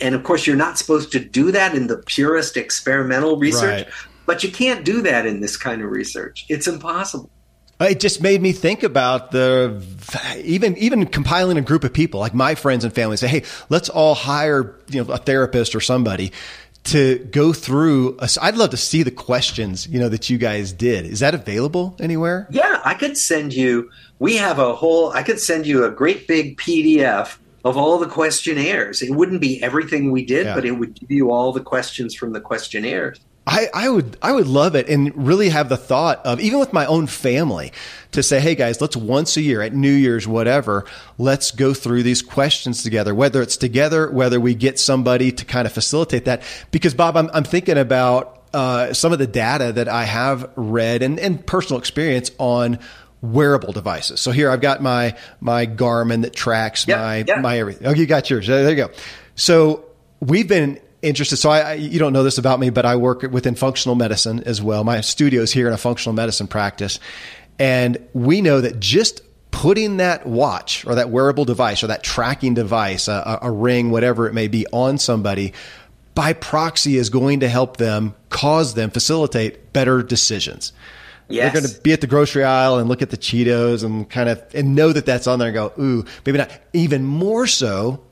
And 0.00 0.14
of 0.14 0.24
course, 0.24 0.46
you're 0.46 0.56
not 0.56 0.76
supposed 0.76 1.12
to 1.12 1.20
do 1.20 1.52
that 1.52 1.74
in 1.74 1.86
the 1.86 1.98
purest 1.98 2.56
experimental 2.56 3.38
research, 3.38 3.84
right. 3.84 3.94
but 4.26 4.42
you 4.42 4.50
can't 4.50 4.84
do 4.84 5.00
that 5.02 5.26
in 5.26 5.40
this 5.40 5.56
kind 5.56 5.82
of 5.82 5.90
research. 5.90 6.44
It's 6.48 6.66
impossible. 6.66 7.30
Uh, 7.78 7.84
it 7.90 8.00
just 8.00 8.22
made 8.22 8.40
me 8.40 8.52
think 8.52 8.82
about 8.82 9.32
the 9.32 9.82
even 10.42 10.76
even 10.78 11.04
compiling 11.06 11.58
a 11.58 11.62
group 11.62 11.84
of 11.84 11.92
people 11.92 12.20
like 12.20 12.34
my 12.34 12.54
friends 12.54 12.84
and 12.84 12.94
family 12.94 13.16
say, 13.16 13.28
hey, 13.28 13.42
let's 13.68 13.88
all 13.88 14.14
hire 14.14 14.74
you 14.88 15.04
know 15.04 15.12
a 15.12 15.18
therapist 15.18 15.74
or 15.74 15.80
somebody 15.80 16.32
to 16.84 17.18
go 17.30 17.52
through. 17.52 18.16
i 18.20 18.28
I'd 18.40 18.56
love 18.56 18.70
to 18.70 18.76
see 18.76 19.02
the 19.02 19.10
questions 19.10 19.86
you 19.88 19.98
know 19.98 20.08
that 20.08 20.30
you 20.30 20.38
guys 20.38 20.72
did. 20.72 21.04
Is 21.04 21.20
that 21.20 21.34
available 21.34 21.96
anywhere? 22.00 22.46
Yeah, 22.50 22.80
I 22.84 22.94
could 22.94 23.18
send 23.18 23.52
you. 23.52 23.90
We 24.18 24.36
have 24.36 24.58
a 24.58 24.74
whole. 24.74 25.10
I 25.10 25.22
could 25.22 25.40
send 25.40 25.66
you 25.66 25.84
a 25.84 25.90
great 25.90 26.26
big 26.26 26.56
PDF 26.56 27.36
of 27.64 27.76
all 27.76 27.98
the 27.98 28.06
questionnaires. 28.06 29.02
It 29.02 29.10
wouldn't 29.10 29.40
be 29.40 29.62
everything 29.62 30.12
we 30.12 30.24
did, 30.24 30.46
yeah. 30.46 30.54
but 30.54 30.64
it 30.64 30.72
would 30.72 30.98
give 30.98 31.10
you 31.10 31.32
all 31.32 31.52
the 31.52 31.60
questions 31.60 32.14
from 32.14 32.32
the 32.32 32.40
questionnaires. 32.40 33.20
I, 33.46 33.68
I 33.72 33.88
would 33.88 34.16
I 34.22 34.32
would 34.32 34.48
love 34.48 34.74
it 34.74 34.88
and 34.88 35.26
really 35.26 35.50
have 35.50 35.68
the 35.68 35.76
thought 35.76 36.24
of 36.26 36.40
even 36.40 36.58
with 36.58 36.72
my 36.72 36.84
own 36.86 37.06
family 37.06 37.72
to 38.10 38.22
say, 38.22 38.40
hey 38.40 38.56
guys, 38.56 38.80
let's 38.80 38.96
once 38.96 39.36
a 39.36 39.40
year 39.40 39.62
at 39.62 39.72
New 39.72 39.92
Year's, 39.92 40.26
whatever, 40.26 40.84
let's 41.16 41.52
go 41.52 41.72
through 41.72 42.02
these 42.02 42.22
questions 42.22 42.82
together, 42.82 43.14
whether 43.14 43.40
it's 43.42 43.56
together, 43.56 44.10
whether 44.10 44.40
we 44.40 44.54
get 44.54 44.80
somebody 44.80 45.30
to 45.30 45.44
kind 45.44 45.64
of 45.66 45.72
facilitate 45.72 46.24
that. 46.24 46.42
Because 46.72 46.94
Bob, 46.94 47.16
I'm, 47.16 47.30
I'm 47.32 47.44
thinking 47.44 47.78
about 47.78 48.42
uh, 48.52 48.92
some 48.92 49.12
of 49.12 49.20
the 49.20 49.26
data 49.28 49.72
that 49.72 49.88
I 49.88 50.04
have 50.04 50.50
read 50.56 51.02
and, 51.02 51.20
and 51.20 51.46
personal 51.46 51.78
experience 51.78 52.32
on 52.38 52.80
wearable 53.22 53.72
devices. 53.72 54.20
So 54.20 54.32
here 54.32 54.50
I've 54.50 54.60
got 54.60 54.82
my 54.82 55.16
my 55.40 55.66
Garmin 55.66 56.22
that 56.22 56.34
tracks 56.34 56.86
yep, 56.88 56.98
my 56.98 57.16
yep. 57.26 57.40
my 57.40 57.58
everything. 57.58 57.86
Oh, 57.86 57.94
you 57.94 58.06
got 58.06 58.28
yours. 58.28 58.46
There 58.46 58.68
you 58.68 58.76
go. 58.76 58.90
So 59.36 59.84
we've 60.20 60.48
been 60.48 60.80
interested. 61.06 61.36
So 61.36 61.50
I, 61.50 61.60
I, 61.60 61.72
you 61.74 61.98
don't 61.98 62.12
know 62.12 62.22
this 62.22 62.38
about 62.38 62.60
me, 62.60 62.70
but 62.70 62.84
I 62.84 62.96
work 62.96 63.22
within 63.22 63.54
functional 63.54 63.94
medicine 63.94 64.42
as 64.44 64.60
well. 64.60 64.84
My 64.84 65.00
studio 65.00 65.42
is 65.42 65.52
here 65.52 65.66
in 65.66 65.72
a 65.72 65.78
functional 65.78 66.14
medicine 66.14 66.46
practice, 66.46 66.98
and 67.58 67.98
we 68.12 68.40
know 68.40 68.60
that 68.60 68.80
just 68.80 69.22
putting 69.50 69.96
that 69.96 70.26
watch 70.26 70.84
or 70.86 70.96
that 70.96 71.08
wearable 71.08 71.46
device 71.46 71.82
or 71.82 71.86
that 71.86 72.02
tracking 72.02 72.52
device, 72.52 73.08
a, 73.08 73.38
a 73.40 73.50
ring, 73.50 73.90
whatever 73.90 74.26
it 74.26 74.34
may 74.34 74.48
be, 74.48 74.66
on 74.72 74.98
somebody 74.98 75.54
by 76.14 76.32
proxy 76.32 76.96
is 76.96 77.10
going 77.10 77.40
to 77.40 77.48
help 77.48 77.76
them 77.76 78.14
cause 78.30 78.74
them 78.74 78.90
facilitate 78.90 79.72
better 79.72 80.02
decisions. 80.02 80.72
Yes. 81.28 81.52
They're 81.52 81.62
going 81.62 81.74
to 81.74 81.80
be 81.82 81.92
at 81.92 82.00
the 82.00 82.06
grocery 82.06 82.44
aisle 82.44 82.78
and 82.78 82.88
look 82.88 83.02
at 83.02 83.10
the 83.10 83.16
Cheetos 83.16 83.84
and 83.84 84.08
kind 84.08 84.28
of 84.28 84.42
and 84.54 84.74
know 84.74 84.92
that 84.92 85.06
that's 85.06 85.26
on 85.26 85.38
there 85.38 85.48
and 85.48 85.54
go, 85.54 85.72
ooh, 85.78 86.04
maybe 86.24 86.38
not. 86.38 86.50
Even 86.72 87.04
more 87.04 87.46
so 87.46 88.02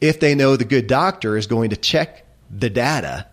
if 0.00 0.20
they 0.20 0.34
know 0.34 0.56
the 0.56 0.64
good 0.64 0.86
doctor 0.86 1.36
is 1.36 1.46
going 1.46 1.70
to 1.70 1.76
check 1.76 2.24
the 2.50 2.70
data. 2.70 3.26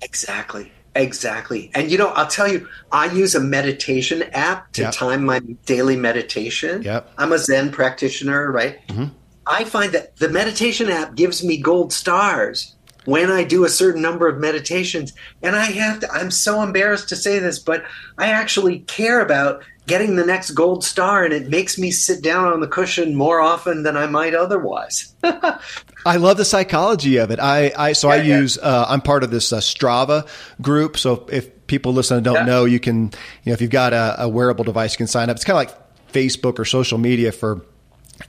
Exactly. 0.00 0.70
Exactly. 0.94 1.70
And 1.74 1.90
you 1.90 1.96
know, 1.96 2.08
I'll 2.08 2.26
tell 2.26 2.50
you, 2.50 2.68
I 2.90 3.06
use 3.06 3.34
a 3.34 3.40
meditation 3.40 4.22
app 4.32 4.72
to 4.72 4.82
yep. 4.82 4.92
time 4.92 5.24
my 5.24 5.38
daily 5.64 5.96
meditation. 5.96 6.82
Yep. 6.82 7.12
I'm 7.16 7.32
a 7.32 7.38
Zen 7.38 7.72
practitioner, 7.72 8.50
right? 8.50 8.86
Mm-hmm. 8.88 9.04
I 9.46 9.64
find 9.64 9.92
that 9.92 10.16
the 10.16 10.28
meditation 10.28 10.90
app 10.90 11.14
gives 11.14 11.42
me 11.42 11.56
gold 11.56 11.92
stars 11.92 12.74
when 13.04 13.30
I 13.30 13.42
do 13.42 13.64
a 13.64 13.68
certain 13.68 14.02
number 14.02 14.28
of 14.28 14.38
meditations. 14.38 15.12
And 15.42 15.56
I 15.56 15.64
have 15.64 16.00
to, 16.00 16.12
I'm 16.12 16.30
so 16.30 16.62
embarrassed 16.62 17.08
to 17.08 17.16
say 17.16 17.38
this, 17.38 17.58
but 17.58 17.84
I 18.18 18.28
actually 18.28 18.80
care 18.80 19.20
about 19.20 19.64
getting 19.86 20.16
the 20.16 20.24
next 20.24 20.52
gold 20.52 20.84
star 20.84 21.24
and 21.24 21.32
it 21.32 21.48
makes 21.48 21.78
me 21.78 21.90
sit 21.90 22.22
down 22.22 22.52
on 22.52 22.60
the 22.60 22.68
cushion 22.68 23.16
more 23.16 23.40
often 23.40 23.82
than 23.82 23.96
I 23.96 24.06
might 24.06 24.34
otherwise. 24.34 25.14
I 25.24 26.16
love 26.16 26.36
the 26.36 26.44
psychology 26.44 27.16
of 27.16 27.30
it. 27.30 27.40
I, 27.40 27.72
I 27.76 27.92
so 27.92 28.08
yeah, 28.08 28.14
I 28.14 28.22
use 28.22 28.58
uh, 28.58 28.86
I'm 28.88 29.00
part 29.00 29.24
of 29.24 29.30
this 29.30 29.52
uh, 29.52 29.58
Strava 29.58 30.26
group. 30.60 30.96
So 30.98 31.26
if 31.30 31.66
people 31.66 31.92
listen 31.92 32.18
and 32.18 32.24
don't 32.24 32.34
yeah. 32.34 32.44
know, 32.44 32.64
you 32.64 32.80
can 32.80 33.04
you 33.04 33.10
know 33.46 33.52
if 33.52 33.60
you've 33.60 33.70
got 33.70 33.92
a, 33.92 34.22
a 34.22 34.28
wearable 34.28 34.64
device, 34.64 34.92
you 34.92 34.98
can 34.98 35.06
sign 35.08 35.30
up. 35.30 35.36
It's 35.36 35.44
kind 35.44 35.58
of 35.58 35.74
like 35.74 36.12
Facebook 36.12 36.58
or 36.58 36.64
social 36.64 36.98
media 36.98 37.32
for 37.32 37.64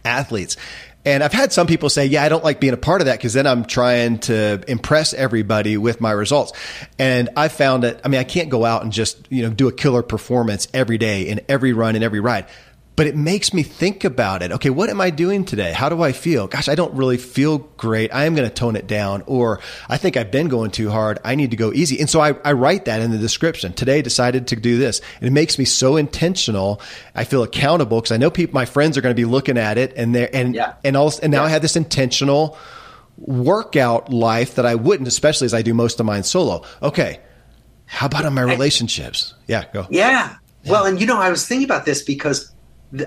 athletes. 0.04 0.58
And 1.06 1.24
I've 1.24 1.34
had 1.34 1.52
some 1.52 1.68
people 1.68 1.90
say, 1.90 2.06
yeah, 2.06 2.24
I 2.24 2.30
don't 2.30 2.44
like 2.44 2.60
being 2.60 2.74
a 2.74 2.78
part 2.78 3.02
of 3.02 3.06
that 3.06 3.18
because 3.18 3.34
then 3.34 3.46
I'm 3.46 3.66
trying 3.66 4.20
to 4.20 4.64
impress 4.68 5.14
everybody 5.14 5.78
with 5.78 6.00
my 6.00 6.12
results. 6.12 6.54
And 6.98 7.30
I 7.36 7.50
found 7.50 7.84
that, 7.84 8.02
I 8.06 8.08
mean, 8.08 8.20
I 8.20 8.24
can't 8.24 8.50
go 8.50 8.64
out 8.64 8.84
and 8.84 8.92
just, 8.92 9.30
you 9.30 9.44
know, 9.44 9.50
do 9.50 9.68
a 9.68 9.74
killer 9.74 10.02
performance 10.02 10.68
every 10.74 10.98
day 10.98 11.24
in 11.24 11.42
every 11.50 11.74
run 11.74 11.96
and 11.96 12.04
every 12.04 12.22
ride 12.22 12.46
but 12.96 13.08
it 13.08 13.16
makes 13.16 13.54
me 13.54 13.64
think 13.64 14.04
about 14.04 14.44
it. 14.44 14.52
Okay, 14.52 14.70
what 14.70 14.90
am 14.90 15.02
I 15.02 15.10
doing 15.10 15.46
today? 15.46 15.72
How 15.72 15.90
do 15.90 16.04
I 16.04 16.12
feel? 16.12 16.46
Gosh, 16.46 16.70
I 16.70 16.76
don't 16.76 16.94
really 16.94 17.18
feel 17.18 17.58
great. 17.58 18.14
I 18.14 18.26
am 18.26 18.36
going 18.36 18.48
to 18.48 18.54
tone 18.54 18.76
it 18.76 18.86
down. 18.86 19.24
Or 19.26 19.62
I 19.90 19.98
think 19.98 20.16
I've 20.16 20.30
been 20.30 20.48
going 20.48 20.70
too 20.70 20.92
hard. 20.92 21.18
I 21.24 21.34
need 21.34 21.52
to 21.52 21.58
go 21.58 21.74
easy. 21.74 22.00
And 22.00 22.10
so 22.10 22.20
I, 22.20 22.36
I 22.46 22.52
write 22.52 22.86
that 22.86 23.02
in 23.02 23.10
the 23.10 23.18
description. 23.18 23.74
Today 23.74 24.04
decided 24.04 24.48
to 24.48 24.56
do 24.56 24.78
this. 24.78 25.02
And 25.20 25.28
it 25.28 25.32
makes 25.32 25.58
me 25.58 25.66
so 25.66 25.96
intentional. 25.96 26.82
I 27.16 27.24
feel 27.24 27.42
accountable 27.42 28.00
because 28.00 28.12
I 28.12 28.18
know 28.18 28.30
people, 28.30 28.54
my 28.54 28.66
friends 28.66 28.96
are 28.96 29.02
going 29.02 29.16
to 29.16 29.20
be 29.20 29.26
looking 29.26 29.58
at 29.58 29.80
it 29.80 29.94
and 29.96 30.14
they're, 30.14 30.30
and, 30.34 30.54
yeah. 30.54 30.76
and 30.84 30.96
also, 30.96 31.22
and 31.24 31.32
now 31.32 31.42
yeah. 31.42 31.48
I 31.48 31.50
have 31.50 31.64
this 31.64 31.76
intentional 31.76 32.58
workout 33.18 34.14
life 34.14 34.56
that 34.56 34.68
I 34.68 34.76
wouldn't, 34.76 35.08
especially 35.08 35.46
as 35.46 35.56
I 35.56 35.64
do 35.64 35.74
most 35.74 36.00
of 36.00 36.06
mine 36.06 36.24
solo. 36.24 36.64
Okay. 36.84 37.20
How 37.86 38.06
about 38.06 38.26
on 38.26 38.36
my 38.36 38.42
relationships? 38.42 39.34
Yeah, 39.48 39.66
go. 39.74 39.88
Yeah. 39.90 40.38
yeah. 40.64 40.72
Well, 40.72 40.86
and 40.86 41.02
you 41.02 41.08
know, 41.08 41.20
I 41.20 41.30
was 41.30 41.48
thinking 41.48 41.66
about 41.66 41.86
this 41.86 42.02
because 42.02 42.53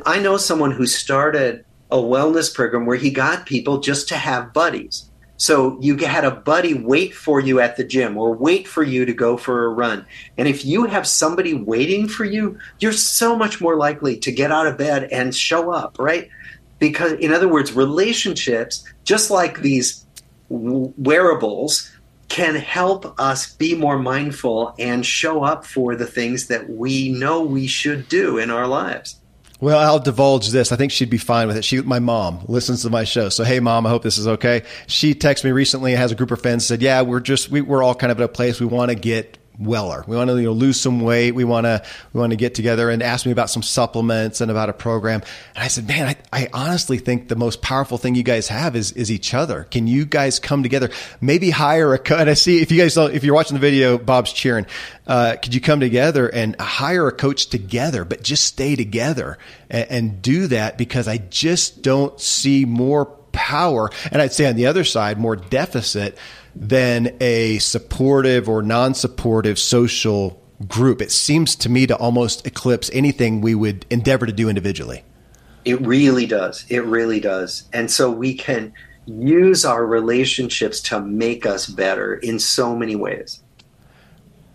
I 0.04 0.18
know 0.18 0.36
someone 0.36 0.72
who 0.72 0.86
started 0.86 1.64
a 1.90 1.96
wellness 1.96 2.52
program 2.52 2.86
where 2.86 2.96
he 2.96 3.10
got 3.10 3.46
people 3.46 3.78
just 3.78 4.08
to 4.08 4.16
have 4.16 4.52
buddies. 4.52 5.10
So 5.38 5.78
you 5.80 5.96
had 5.98 6.24
a 6.24 6.30
buddy 6.30 6.74
wait 6.74 7.14
for 7.14 7.40
you 7.40 7.60
at 7.60 7.76
the 7.76 7.84
gym 7.84 8.16
or 8.16 8.34
wait 8.34 8.66
for 8.66 8.82
you 8.82 9.04
to 9.04 9.12
go 9.12 9.36
for 9.36 9.66
a 9.66 9.68
run. 9.68 10.06
And 10.38 10.48
if 10.48 10.64
you 10.64 10.86
have 10.86 11.06
somebody 11.06 11.54
waiting 11.54 12.08
for 12.08 12.24
you, 12.24 12.58
you're 12.80 12.92
so 12.92 13.36
much 13.36 13.60
more 13.60 13.76
likely 13.76 14.16
to 14.18 14.32
get 14.32 14.50
out 14.50 14.66
of 14.66 14.78
bed 14.78 15.04
and 15.12 15.34
show 15.34 15.70
up, 15.70 15.98
right? 15.98 16.30
Because, 16.78 17.12
in 17.12 17.32
other 17.32 17.48
words, 17.48 17.72
relationships, 17.74 18.84
just 19.04 19.30
like 19.30 19.60
these 19.60 20.06
wearables, 20.48 21.92
can 22.28 22.54
help 22.54 23.18
us 23.20 23.54
be 23.54 23.74
more 23.74 23.98
mindful 23.98 24.74
and 24.78 25.06
show 25.06 25.44
up 25.44 25.64
for 25.64 25.94
the 25.94 26.06
things 26.06 26.48
that 26.48 26.68
we 26.68 27.10
know 27.10 27.42
we 27.42 27.66
should 27.66 28.08
do 28.08 28.38
in 28.38 28.50
our 28.50 28.66
lives. 28.66 29.20
Well, 29.60 29.78
I'll 29.78 30.00
divulge 30.00 30.50
this. 30.50 30.70
I 30.70 30.76
think 30.76 30.92
she'd 30.92 31.08
be 31.08 31.18
fine 31.18 31.46
with 31.46 31.56
it. 31.56 31.64
She, 31.64 31.80
my 31.80 31.98
mom, 31.98 32.44
listens 32.46 32.82
to 32.82 32.90
my 32.90 33.04
show. 33.04 33.30
So, 33.30 33.42
hey, 33.42 33.58
mom, 33.58 33.86
I 33.86 33.90
hope 33.90 34.02
this 34.02 34.18
is 34.18 34.26
okay. 34.26 34.64
She 34.86 35.14
texted 35.14 35.44
me 35.44 35.52
recently. 35.52 35.92
Has 35.92 36.12
a 36.12 36.14
group 36.14 36.30
of 36.30 36.42
friends. 36.42 36.66
Said, 36.66 36.82
yeah, 36.82 37.02
we're 37.02 37.20
just 37.20 37.48
we, 37.50 37.62
we're 37.62 37.82
all 37.82 37.94
kind 37.94 38.12
of 38.12 38.20
at 38.20 38.24
a 38.24 38.28
place 38.28 38.60
we 38.60 38.66
want 38.66 38.90
to 38.90 38.94
get 38.94 39.38
weller. 39.58 40.04
We 40.06 40.16
want 40.16 40.30
to 40.30 40.36
you 40.36 40.44
know, 40.44 40.52
lose 40.52 40.80
some 40.80 41.00
weight. 41.00 41.32
We 41.32 41.44
want 41.44 41.64
to 41.64 41.82
we 42.12 42.20
want 42.20 42.30
to 42.30 42.36
get 42.36 42.54
together 42.54 42.90
and 42.90 43.02
ask 43.02 43.26
me 43.26 43.32
about 43.32 43.50
some 43.50 43.62
supplements 43.62 44.40
and 44.40 44.50
about 44.50 44.68
a 44.68 44.72
program. 44.72 45.22
And 45.54 45.64
I 45.64 45.68
said, 45.68 45.88
man, 45.88 46.08
I, 46.08 46.16
I 46.32 46.48
honestly 46.52 46.98
think 46.98 47.28
the 47.28 47.36
most 47.36 47.62
powerful 47.62 47.98
thing 47.98 48.14
you 48.14 48.22
guys 48.22 48.48
have 48.48 48.76
is 48.76 48.92
is 48.92 49.10
each 49.10 49.34
other. 49.34 49.64
Can 49.64 49.86
you 49.86 50.04
guys 50.04 50.38
come 50.38 50.62
together? 50.62 50.90
Maybe 51.20 51.50
hire 51.50 51.94
a 51.94 51.98
coach. 51.98 52.16
And 52.26 52.30
I 52.30 52.34
see 52.34 52.62
if 52.62 52.72
you 52.72 52.78
guys 52.78 52.96
if 52.96 53.24
you're 53.24 53.34
watching 53.34 53.54
the 53.54 53.60
video, 53.60 53.98
Bob's 53.98 54.32
cheering. 54.32 54.66
Uh, 55.06 55.36
could 55.40 55.54
you 55.54 55.60
come 55.60 55.80
together 55.80 56.28
and 56.28 56.58
hire 56.58 57.06
a 57.06 57.12
coach 57.12 57.46
together, 57.48 58.04
but 58.04 58.22
just 58.22 58.44
stay 58.44 58.74
together 58.74 59.38
and, 59.70 59.90
and 59.90 60.22
do 60.22 60.46
that 60.48 60.78
because 60.78 61.06
I 61.06 61.18
just 61.18 61.82
don't 61.82 62.18
see 62.18 62.64
more 62.64 63.06
power. 63.32 63.90
And 64.10 64.20
I'd 64.20 64.32
say 64.32 64.46
on 64.46 64.56
the 64.56 64.66
other 64.66 64.82
side, 64.82 65.18
more 65.18 65.36
deficit 65.36 66.18
than 66.56 67.14
a 67.20 67.58
supportive 67.58 68.48
or 68.48 68.62
non 68.62 68.94
supportive 68.94 69.58
social 69.58 70.42
group. 70.66 71.02
It 71.02 71.12
seems 71.12 71.54
to 71.56 71.68
me 71.68 71.86
to 71.86 71.96
almost 71.96 72.46
eclipse 72.46 72.90
anything 72.92 73.40
we 73.42 73.54
would 73.54 73.84
endeavor 73.90 74.26
to 74.26 74.32
do 74.32 74.48
individually. 74.48 75.04
It 75.64 75.80
really 75.82 76.26
does. 76.26 76.64
It 76.68 76.84
really 76.84 77.20
does. 77.20 77.64
And 77.72 77.90
so 77.90 78.10
we 78.10 78.34
can 78.34 78.72
use 79.04 79.64
our 79.64 79.84
relationships 79.84 80.80
to 80.80 81.00
make 81.00 81.44
us 81.44 81.66
better 81.66 82.14
in 82.14 82.38
so 82.38 82.74
many 82.74 82.96
ways. 82.96 83.42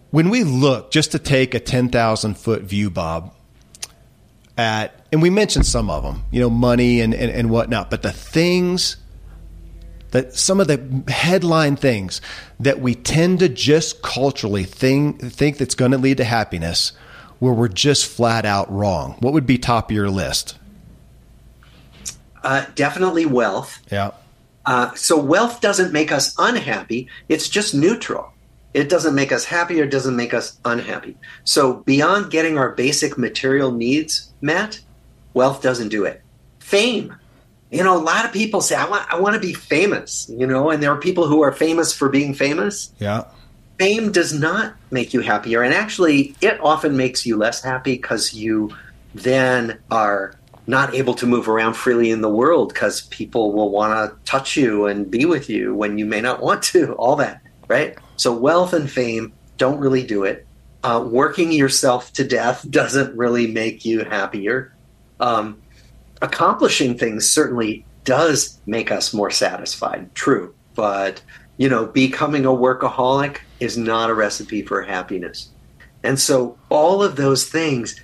When 0.10 0.30
we 0.30 0.43
look, 0.43 0.91
just 0.91 1.12
to 1.12 1.20
take 1.20 1.54
a 1.54 1.60
10,000 1.60 2.38
foot 2.38 2.64
view, 2.64 2.89
Bob, 2.89 3.34
at, 4.58 5.06
and 5.12 5.22
we 5.22 5.30
mentioned 5.30 5.66
some 5.66 5.89
of 5.89 6.04
them, 6.04 6.24
you 6.32 6.41
know, 6.41 6.49
money 6.49 6.99
and, 6.99 7.14
and, 7.14 7.32
and 7.32 7.49
whatnot, 7.49 7.89
but 7.89 8.02
the 8.02 8.12
things 8.12 8.97
that 10.12 10.36
some 10.36 10.59
of 10.59 10.68
the 10.68 11.03
headline 11.12 11.76
things 11.76 12.22
that 12.59 12.80
we 12.80 12.95
tend 12.95 13.39
to 13.39 13.49
just 13.49 14.01
culturally 14.01 14.64
think, 14.64 15.22
think 15.22 15.57
that's 15.57 15.76
going 15.76 15.91
to 15.91 15.97
lead 15.97 16.18
to 16.18 16.24
happiness 16.24 16.91
where 17.39 17.53
we're 17.53 17.68
just 17.68 18.05
flat 18.05 18.45
out 18.45 18.72
wrong? 18.72 19.16
What 19.20 19.34
would 19.34 19.47
be 19.47 19.57
top 19.57 19.89
of 19.89 19.95
your 19.95 20.09
list? 20.09 20.57
Uh, 22.43 22.66
definitely 22.76 23.26
wealth. 23.26 23.80
Yeah. 23.91 24.12
Uh, 24.66 24.93
so 24.93 25.20
wealth 25.20 25.59
doesn't 25.62 25.91
make 25.91 26.12
us 26.12 26.36
unhappy. 26.38 27.07
It's 27.30 27.49
just 27.49 27.74
neutral. 27.74 28.32
It 28.74 28.89
doesn't 28.89 29.16
make 29.16 29.32
us 29.32 29.43
happy 29.43 29.82
or 29.82 29.86
doesn't 29.86 30.16
make 30.16 30.34
us 30.34 30.57
unhappy. 30.64 31.18
So 31.43 31.78
beyond 31.78 32.32
getting 32.32 32.57
our 32.57 32.70
basic 32.70 33.18
material 33.18 33.72
needs 33.72 34.32
met, 34.39 34.80
wealth 35.34 35.62
doesn't 35.62 35.89
do 35.89 36.05
it. 36.05 36.22
Fame 36.59 37.16
you 37.72 37.84
know, 37.84 37.98
a 37.98 38.04
lot 38.04 38.26
of 38.26 38.34
people 38.34 38.60
say, 38.60 38.76
I 38.76 38.88
want, 38.88 39.12
I 39.12 39.20
want 39.20 39.34
to 39.36 39.40
be 39.40 39.54
famous, 39.54 40.30
you 40.30 40.46
know, 40.46 40.70
and 40.70 40.84
there 40.84 40.92
are 40.92 41.00
people 41.00 41.26
who 41.26 41.42
are 41.42 41.54
famous 41.54 41.94
for 41.94 42.10
being 42.10 42.34
famous. 42.34 42.92
Yeah. 43.00 43.24
Fame 43.80 44.12
does 44.12 44.34
not 44.34 44.76
make 44.92 45.14
you 45.14 45.22
happier. 45.22 45.64
And 45.64 45.74
actually, 45.74 46.36
it 46.42 46.60
often 46.60 46.98
makes 46.98 47.26
you 47.26 47.38
less 47.38 47.64
happy 47.64 47.94
because 47.94 48.34
you 48.34 48.76
then 49.16 49.80
are 49.90 50.36
not 50.68 50.94
able 50.94 51.14
to 51.16 51.26
move 51.26 51.48
around 51.48 51.74
freely 51.74 52.12
in 52.12 52.22
the 52.22 52.30
world 52.30 52.74
because 52.74 53.02
people 53.08 53.54
will 53.54 53.72
want 53.72 53.94
to 53.94 54.30
touch 54.30 54.58
you 54.58 54.86
and 54.86 55.10
be 55.10 55.26
with 55.26 55.50
you 55.50 55.74
when 55.74 55.98
you 55.98 56.06
may 56.06 56.20
not 56.20 56.42
want 56.44 56.62
to, 56.64 56.94
all 56.96 57.16
that, 57.16 57.42
right? 57.70 57.98
So, 58.18 58.36
wealth 58.36 58.74
and 58.74 58.92
fame 58.92 59.32
don't 59.58 59.80
really 59.80 60.06
do 60.06 60.26
it. 60.26 60.46
Uh, 60.84 61.08
working 61.10 61.54
yourself 61.54 62.12
to 62.14 62.26
death 62.26 62.66
doesn't 62.70 63.16
really 63.16 63.48
make 63.48 63.86
you 63.86 64.04
happier. 64.04 64.76
Um, 65.22 65.62
accomplishing 66.22 66.98
things 66.98 67.30
certainly 67.30 67.86
does 68.04 68.60
make 68.66 68.92
us 68.92 69.14
more 69.14 69.32
satisfied. 69.32 70.14
True. 70.16 70.54
But, 70.76 71.22
you 71.58 71.70
know, 71.70 71.86
becoming 71.86 72.46
a 72.46 72.50
workaholic 72.50 73.38
is 73.60 73.78
not 73.78 74.10
a 74.10 74.14
recipe 74.14 74.62
for 74.62 74.82
happiness. 74.82 75.50
And 76.04 76.20
so 76.20 76.58
all 76.70 77.04
of 77.04 77.16
those 77.16 77.48
things 77.48 78.00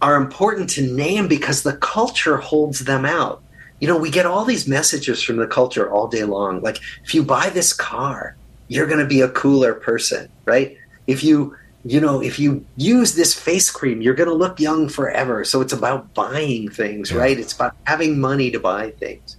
are 0.00 0.16
important 0.16 0.70
to 0.70 0.94
name 0.94 1.28
because 1.28 1.62
the 1.62 1.76
culture 1.76 2.38
holds 2.38 2.80
them 2.80 3.04
out. 3.04 3.42
You 3.80 3.88
know, 3.88 3.98
we 3.98 4.10
get 4.10 4.26
all 4.26 4.44
these 4.44 4.68
messages 4.68 5.22
from 5.22 5.36
the 5.36 5.46
culture 5.46 5.90
all 5.90 6.08
day 6.08 6.24
long. 6.24 6.60
Like, 6.62 6.78
if 7.04 7.14
you 7.14 7.22
buy 7.22 7.50
this 7.50 7.72
car, 7.72 8.36
you're 8.68 8.86
going 8.86 9.00
to 9.00 9.06
be 9.06 9.20
a 9.20 9.28
cooler 9.28 9.74
person, 9.74 10.30
right? 10.44 10.76
If 11.06 11.24
you, 11.24 11.56
you 11.84 12.00
know, 12.00 12.20
if 12.20 12.38
you 12.38 12.64
use 12.76 13.14
this 13.14 13.34
face 13.34 13.70
cream, 13.70 14.02
you're 14.02 14.14
going 14.14 14.28
to 14.28 14.34
look 14.34 14.60
young 14.60 14.88
forever. 14.88 15.44
So 15.44 15.60
it's 15.60 15.72
about 15.72 16.12
buying 16.14 16.68
things, 16.68 17.10
yeah. 17.10 17.18
right? 17.18 17.38
It's 17.38 17.54
about 17.54 17.74
having 17.84 18.20
money 18.20 18.50
to 18.50 18.60
buy 18.60 18.90
things. 18.90 19.36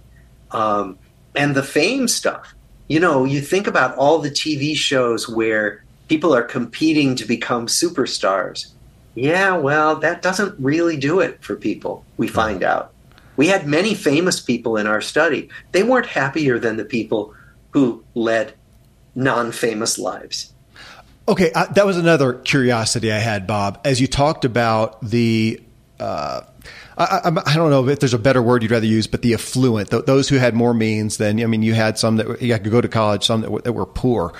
Um, 0.50 0.98
and 1.34 1.54
the 1.54 1.62
fame 1.62 2.08
stuff. 2.08 2.54
You 2.88 3.00
know, 3.00 3.24
you 3.24 3.40
think 3.40 3.66
about 3.66 3.96
all 3.96 4.18
the 4.18 4.30
TV 4.30 4.76
shows 4.76 5.28
where 5.28 5.84
people 6.08 6.34
are 6.34 6.42
competing 6.42 7.14
to 7.16 7.24
become 7.24 7.66
superstars. 7.66 8.72
Yeah, 9.14 9.56
well, 9.56 9.96
that 9.96 10.20
doesn't 10.22 10.58
really 10.58 10.96
do 10.96 11.20
it 11.20 11.42
for 11.42 11.54
people, 11.54 12.04
we 12.16 12.28
find 12.28 12.62
out. 12.62 12.92
We 13.36 13.48
had 13.48 13.66
many 13.66 13.94
famous 13.94 14.40
people 14.40 14.76
in 14.76 14.86
our 14.86 15.00
study. 15.00 15.48
They 15.72 15.82
weren't 15.82 16.06
happier 16.06 16.58
than 16.58 16.76
the 16.76 16.84
people 16.84 17.34
who 17.70 18.04
led 18.14 18.54
non 19.14 19.52
famous 19.52 19.98
lives. 19.98 20.51
Okay, 21.28 21.52
uh, 21.52 21.66
that 21.66 21.86
was 21.86 21.96
another 21.96 22.34
curiosity 22.34 23.12
I 23.12 23.18
had, 23.18 23.46
Bob. 23.46 23.80
As 23.84 24.00
you 24.00 24.08
talked 24.08 24.44
about 24.44 25.00
the, 25.02 25.62
uh, 26.00 26.40
I, 26.98 27.04
I, 27.04 27.28
I, 27.28 27.54
don't 27.54 27.70
know 27.70 27.88
if 27.88 28.00
there's 28.00 28.14
a 28.14 28.18
better 28.18 28.42
word 28.42 28.62
you'd 28.62 28.72
rather 28.72 28.86
use, 28.86 29.06
but 29.06 29.22
the 29.22 29.34
affluent, 29.34 29.90
th- 29.90 30.04
those 30.04 30.28
who 30.28 30.36
had 30.36 30.54
more 30.54 30.74
means 30.74 31.18
than, 31.18 31.40
I 31.40 31.46
mean, 31.46 31.62
you 31.62 31.74
had 31.74 31.96
some 31.96 32.16
that 32.16 32.42
you 32.42 32.52
could 32.58 32.72
go 32.72 32.80
to 32.80 32.88
college, 32.88 33.24
some 33.24 33.42
that, 33.42 33.46
w- 33.46 33.62
that 33.62 33.72
were 33.72 33.86
poor. 33.86 34.34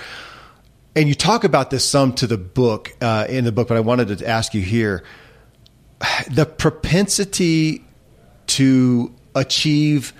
And 0.93 1.07
you 1.07 1.15
talk 1.15 1.45
about 1.45 1.69
this 1.69 1.87
some 1.87 2.13
to 2.15 2.27
the 2.27 2.37
book 2.37 2.93
uh, 3.01 3.27
in 3.29 3.45
the 3.45 3.53
book, 3.53 3.69
but 3.69 3.77
I 3.77 3.79
wanted 3.79 4.17
to 4.17 4.27
ask 4.27 4.53
you 4.53 4.61
here 4.61 5.03
the 6.29 6.45
propensity 6.45 7.85
to 8.47 9.13
achieve 9.35 10.13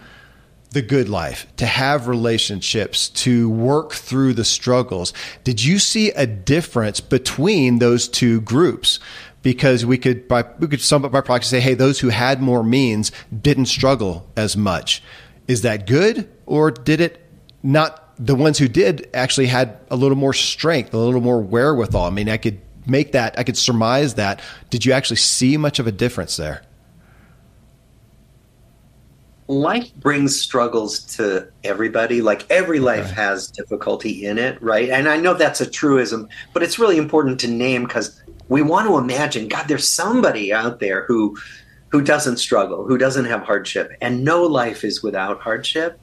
the 0.73 0.81
good 0.81 1.09
life, 1.09 1.47
to 1.57 1.65
have 1.65 2.07
relationships, 2.07 3.09
to 3.09 3.49
work 3.49 3.93
through 3.93 4.33
the 4.33 4.45
struggles. 4.45 5.13
Did 5.43 5.63
you 5.63 5.79
see 5.79 6.11
a 6.11 6.25
difference 6.25 6.99
between 6.99 7.79
those 7.79 8.07
two 8.07 8.41
groups? 8.41 8.99
Because 9.41 9.85
we 9.85 9.97
could, 9.97 10.27
by, 10.27 10.45
we 10.59 10.67
could 10.67 10.81
sum 10.81 11.05
up 11.05 11.11
by 11.11 11.21
proxy 11.21 11.49
say, 11.49 11.59
hey, 11.59 11.73
those 11.73 11.99
who 11.99 12.09
had 12.09 12.41
more 12.41 12.63
means 12.63 13.11
didn't 13.41 13.65
struggle 13.65 14.29
as 14.35 14.55
much. 14.55 15.03
Is 15.47 15.61
that 15.63 15.85
good, 15.85 16.29
or 16.45 16.71
did 16.71 17.01
it 17.01 17.19
not 17.61 18.03
the 18.17 18.35
ones 18.35 18.57
who 18.57 18.67
did 18.67 19.09
actually 19.13 19.47
had 19.47 19.79
a 19.89 19.95
little 19.95 20.17
more 20.17 20.33
strength, 20.33 20.93
a 20.93 20.97
little 20.97 21.21
more 21.21 21.41
wherewithal. 21.41 22.05
I 22.05 22.09
mean, 22.09 22.29
I 22.29 22.37
could 22.37 22.59
make 22.85 23.13
that, 23.13 23.37
I 23.39 23.43
could 23.43 23.57
surmise 23.57 24.15
that. 24.15 24.41
Did 24.69 24.85
you 24.85 24.93
actually 24.93 25.17
see 25.17 25.57
much 25.57 25.79
of 25.79 25.87
a 25.87 25.91
difference 25.91 26.37
there? 26.37 26.63
Life 29.47 29.93
brings 29.95 30.39
struggles 30.39 30.99
to 31.17 31.49
everybody. 31.63 32.21
Like 32.21 32.49
every 32.49 32.79
life 32.79 33.07
okay. 33.07 33.15
has 33.15 33.47
difficulty 33.47 34.25
in 34.25 34.37
it, 34.37 34.61
right? 34.61 34.89
And 34.89 35.09
I 35.09 35.17
know 35.17 35.33
that's 35.33 35.61
a 35.61 35.69
truism, 35.69 36.29
but 36.53 36.63
it's 36.63 36.79
really 36.79 36.97
important 36.97 37.39
to 37.41 37.47
name 37.47 37.83
because 37.83 38.23
we 38.47 38.61
want 38.61 38.87
to 38.87 38.97
imagine, 38.97 39.47
God, 39.47 39.67
there's 39.67 39.87
somebody 39.87 40.53
out 40.53 40.79
there 40.79 41.05
who 41.05 41.37
who 41.89 42.01
doesn't 42.01 42.37
struggle, 42.37 42.85
who 42.85 42.97
doesn't 42.97 43.25
have 43.25 43.43
hardship, 43.43 43.91
and 44.01 44.23
no 44.23 44.41
life 44.41 44.83
is 44.83 45.03
without 45.03 45.39
hardship. 45.39 45.99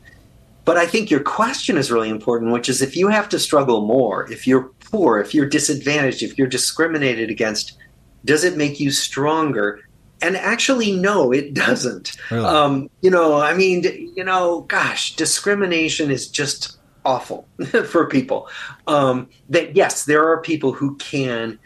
But 0.65 0.77
I 0.77 0.87
think 0.87 1.11
your 1.11 1.21
question 1.21 1.77
is 1.77 1.91
really 1.91 2.11
important, 2.11 2.53
which 2.53 2.69
is 2.69 2.81
if 2.81 2.95
you 2.95 3.09
have 3.09 3.29
to 3.31 3.41
struggle 3.41 3.85
more, 3.85 4.31
if 4.31 4.47
you're 4.47 4.71
poor, 4.79 5.19
if 5.19 5.35
you're 5.35 5.49
disadvantaged, 5.49 6.23
if 6.23 6.39
you're 6.39 6.47
discriminated 6.47 7.29
against, 7.29 7.77
does 8.25 8.45
it 8.45 8.57
make 8.57 8.79
you 8.79 8.93
stronger? 8.93 9.81
And 10.23 10.37
actually, 10.37 10.93
no, 10.93 11.33
it 11.33 11.55
doesn't. 11.55 12.17
Really? 12.31 12.45
Um, 12.45 12.91
you 13.01 13.11
know, 13.11 13.41
I 13.41 13.55
mean, 13.55 14.13
you 14.15 14.25
know, 14.25 14.63
gosh, 14.63 15.17
discrimination 15.17 16.11
is 16.11 16.29
just 16.29 16.79
awful 17.05 17.49
for 17.87 18.07
people. 18.07 18.49
Um, 18.87 19.29
that 19.49 19.77
yes, 19.77 20.05
there 20.05 20.29
are 20.29 20.41
people 20.41 20.73
who 20.73 20.97
can 20.97 21.59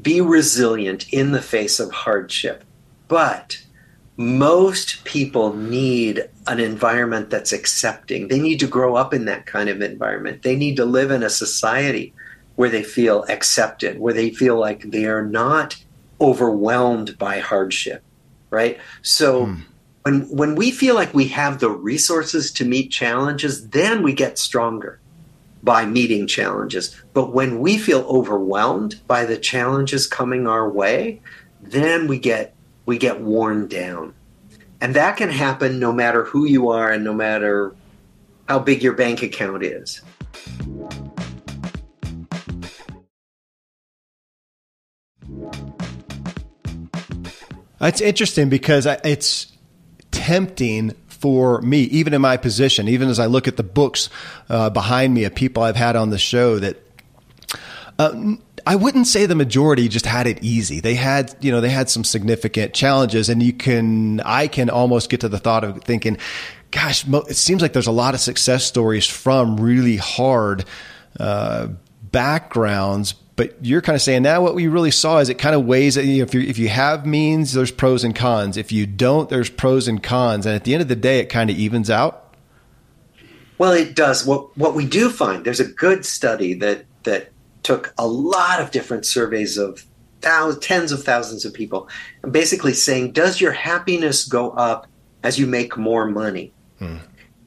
be 0.00 0.20
resilient 0.20 1.12
in 1.12 1.32
the 1.32 1.42
face 1.42 1.80
of 1.80 1.90
hardship, 1.92 2.64
but 3.08 3.62
most 4.16 5.04
people 5.04 5.54
need 5.54 6.28
an 6.46 6.60
environment 6.60 7.30
that's 7.30 7.52
accepting. 7.52 8.28
They 8.28 8.38
need 8.38 8.60
to 8.60 8.66
grow 8.66 8.94
up 8.94 9.12
in 9.12 9.24
that 9.24 9.46
kind 9.46 9.68
of 9.68 9.82
environment. 9.82 10.42
They 10.42 10.56
need 10.56 10.76
to 10.76 10.84
live 10.84 11.10
in 11.10 11.22
a 11.22 11.30
society 11.30 12.14
where 12.54 12.68
they 12.68 12.84
feel 12.84 13.24
accepted, 13.28 13.98
where 13.98 14.14
they 14.14 14.30
feel 14.30 14.58
like 14.58 14.90
they 14.90 15.06
are 15.06 15.24
not 15.26 15.76
overwhelmed 16.24 17.18
by 17.18 17.38
hardship, 17.38 18.02
right? 18.50 18.78
So 19.02 19.46
mm. 19.46 19.60
when 20.02 20.22
when 20.22 20.54
we 20.54 20.70
feel 20.70 20.94
like 20.94 21.12
we 21.12 21.28
have 21.28 21.60
the 21.60 21.70
resources 21.70 22.50
to 22.52 22.64
meet 22.64 22.90
challenges, 22.90 23.68
then 23.68 24.02
we 24.02 24.14
get 24.14 24.38
stronger 24.38 24.98
by 25.62 25.84
meeting 25.84 26.26
challenges. 26.26 26.96
But 27.12 27.32
when 27.32 27.60
we 27.60 27.78
feel 27.78 28.00
overwhelmed 28.00 29.00
by 29.06 29.24
the 29.26 29.36
challenges 29.36 30.06
coming 30.06 30.46
our 30.46 30.68
way, 30.68 31.20
then 31.60 32.06
we 32.06 32.18
get 32.18 32.54
we 32.86 32.98
get 32.98 33.20
worn 33.20 33.68
down. 33.68 34.14
And 34.80 34.94
that 34.94 35.16
can 35.16 35.30
happen 35.30 35.78
no 35.78 35.92
matter 35.92 36.24
who 36.24 36.44
you 36.44 36.68
are 36.70 36.90
and 36.90 37.04
no 37.04 37.14
matter 37.14 37.74
how 38.48 38.58
big 38.58 38.82
your 38.82 38.92
bank 38.92 39.22
account 39.22 39.62
is. 39.62 40.02
It's 47.84 48.00
interesting 48.00 48.48
because 48.48 48.86
it's 48.86 49.52
tempting 50.10 50.92
for 51.06 51.60
me, 51.62 51.82
even 51.84 52.14
in 52.14 52.20
my 52.20 52.36
position, 52.36 52.88
even 52.88 53.08
as 53.08 53.18
I 53.18 53.26
look 53.26 53.48
at 53.48 53.56
the 53.56 53.62
books 53.62 54.10
uh, 54.48 54.70
behind 54.70 55.14
me 55.14 55.24
of 55.24 55.34
people 55.34 55.62
I've 55.62 55.76
had 55.76 55.96
on 55.96 56.10
the 56.10 56.18
show 56.18 56.58
that 56.58 56.76
uh, 57.98 58.34
I 58.66 58.76
wouldn't 58.76 59.06
say 59.06 59.26
the 59.26 59.34
majority 59.34 59.88
just 59.88 60.06
had 60.06 60.26
it 60.26 60.42
easy. 60.42 60.80
They 60.80 60.94
had, 60.94 61.34
you 61.40 61.52
know, 61.52 61.60
they 61.60 61.70
had 61.70 61.90
some 61.90 62.04
significant 62.04 62.72
challenges 62.74 63.28
and 63.28 63.42
you 63.42 63.52
can, 63.52 64.20
I 64.20 64.48
can 64.48 64.70
almost 64.70 65.10
get 65.10 65.20
to 65.20 65.28
the 65.28 65.38
thought 65.38 65.64
of 65.64 65.82
thinking, 65.84 66.18
gosh, 66.70 67.06
it 67.06 67.36
seems 67.36 67.62
like 67.62 67.72
there's 67.72 67.86
a 67.86 67.92
lot 67.92 68.14
of 68.14 68.20
success 68.20 68.64
stories 68.64 69.06
from 69.06 69.58
really 69.58 69.96
hard, 69.96 70.64
uh, 71.20 71.68
backgrounds, 72.10 73.14
but 73.36 73.56
you're 73.64 73.82
kind 73.82 73.96
of 73.96 74.02
saying 74.02 74.22
now 74.22 74.42
what 74.42 74.54
we 74.54 74.66
really 74.68 74.90
saw 74.90 75.18
is 75.18 75.28
it 75.28 75.38
kind 75.38 75.54
of 75.54 75.64
weighs 75.64 75.96
you 75.96 76.18
know, 76.18 76.22
if 76.22 76.34
you 76.34 76.40
if 76.40 76.58
you 76.58 76.68
have 76.68 77.06
means 77.06 77.52
there's 77.52 77.70
pros 77.70 78.04
and 78.04 78.14
cons 78.14 78.56
if 78.56 78.72
you 78.72 78.86
don't 78.86 79.28
there's 79.28 79.50
pros 79.50 79.88
and 79.88 80.02
cons 80.02 80.46
and 80.46 80.54
at 80.54 80.64
the 80.64 80.72
end 80.72 80.82
of 80.82 80.88
the 80.88 80.96
day 80.96 81.18
it 81.18 81.26
kind 81.26 81.50
of 81.50 81.56
evens 81.56 81.90
out 81.90 82.34
well 83.58 83.72
it 83.72 83.94
does 83.94 84.24
what 84.26 84.56
what 84.56 84.74
we 84.74 84.86
do 84.86 85.10
find 85.10 85.44
there's 85.44 85.60
a 85.60 85.68
good 85.68 86.04
study 86.04 86.54
that 86.54 86.84
that 87.02 87.30
took 87.64 87.92
a 87.98 88.06
lot 88.06 88.60
of 88.60 88.70
different 88.70 89.04
surveys 89.04 89.56
of 89.56 89.84
thousands, 90.20 90.64
tens 90.64 90.92
of 90.92 91.02
thousands 91.02 91.44
of 91.44 91.52
people, 91.52 91.88
and 92.22 92.32
basically 92.32 92.72
saying, 92.72 93.12
does 93.12 93.40
your 93.40 93.52
happiness 93.52 94.24
go 94.24 94.50
up 94.50 94.86
as 95.22 95.38
you 95.38 95.46
make 95.46 95.76
more 95.76 96.06
money? 96.06 96.52
Hmm. 96.78 96.98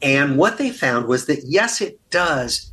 And 0.01 0.37
what 0.37 0.57
they 0.57 0.71
found 0.71 1.07
was 1.07 1.25
that 1.25 1.43
yes, 1.45 1.81
it 1.81 1.99
does 2.09 2.71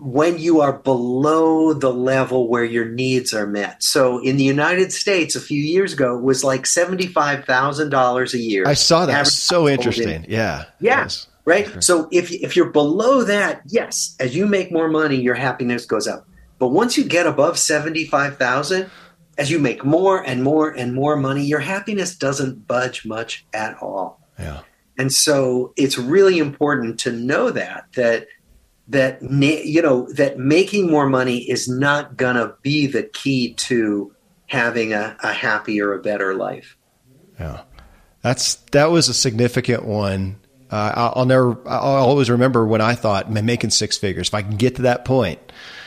when 0.00 0.38
you 0.38 0.60
are 0.60 0.72
below 0.72 1.74
the 1.74 1.92
level 1.92 2.48
where 2.48 2.64
your 2.64 2.86
needs 2.86 3.34
are 3.34 3.46
met. 3.46 3.82
So 3.82 4.18
in 4.18 4.36
the 4.36 4.44
United 4.44 4.92
States 4.92 5.36
a 5.36 5.40
few 5.40 5.62
years 5.62 5.92
ago 5.92 6.16
it 6.16 6.22
was 6.22 6.42
like 6.42 6.62
$75,000 6.62 8.34
a 8.34 8.38
year. 8.38 8.64
I 8.66 8.74
saw 8.74 9.06
that. 9.06 9.26
So 9.26 9.68
interesting. 9.68 10.24
Yeah. 10.28 10.64
Yeah. 10.80 11.00
Yes 11.02 11.26
right? 11.44 11.66
Sure. 11.66 11.80
So 11.80 12.08
if 12.10 12.30
if 12.30 12.56
you're 12.56 12.70
below 12.70 13.24
that, 13.24 13.62
yes, 13.66 14.16
as 14.20 14.34
you 14.34 14.46
make 14.46 14.72
more 14.72 14.88
money, 14.88 15.16
your 15.16 15.34
happiness 15.34 15.84
goes 15.84 16.06
up. 16.06 16.26
But 16.58 16.68
once 16.68 16.96
you 16.96 17.04
get 17.04 17.26
above 17.26 17.58
seventy 17.58 18.04
five 18.06 18.36
thousand, 18.36 18.90
as 19.38 19.50
you 19.50 19.58
make 19.58 19.84
more 19.84 20.22
and 20.22 20.42
more 20.42 20.70
and 20.70 20.94
more 20.94 21.16
money, 21.16 21.44
your 21.44 21.60
happiness 21.60 22.14
doesn't 22.16 22.66
budge 22.66 23.04
much 23.04 23.46
at 23.52 23.76
all. 23.82 24.20
Yeah. 24.38 24.60
And 24.98 25.12
so 25.12 25.72
it's 25.76 25.96
really 25.96 26.38
important 26.38 27.00
to 27.00 27.12
know 27.12 27.50
that 27.50 27.86
that 27.94 28.26
that 28.90 29.22
you 29.22 29.82
know 29.82 30.10
that 30.12 30.38
making 30.38 30.90
more 30.90 31.08
money 31.08 31.38
is 31.38 31.68
not 31.68 32.16
going 32.16 32.36
to 32.36 32.54
be 32.62 32.86
the 32.86 33.02
key 33.02 33.54
to 33.54 34.14
having 34.46 34.92
a, 34.92 35.16
a 35.22 35.32
happier, 35.32 35.92
a 35.92 36.02
better 36.02 36.34
life. 36.34 36.76
Yeah. 37.38 37.62
That's 38.22 38.56
that 38.72 38.90
was 38.90 39.08
a 39.08 39.14
significant 39.14 39.84
one 39.84 40.40
uh, 40.70 41.12
I'll 41.16 41.26
never, 41.26 41.56
I'll 41.68 42.06
always 42.06 42.30
remember 42.30 42.64
when 42.64 42.80
I 42.80 42.94
thought, 42.94 43.30
man, 43.30 43.44
making 43.44 43.70
six 43.70 43.98
figures. 43.98 44.28
If 44.28 44.34
I 44.34 44.42
can 44.42 44.56
get 44.56 44.76
to 44.76 44.82
that 44.82 45.04
point, 45.04 45.40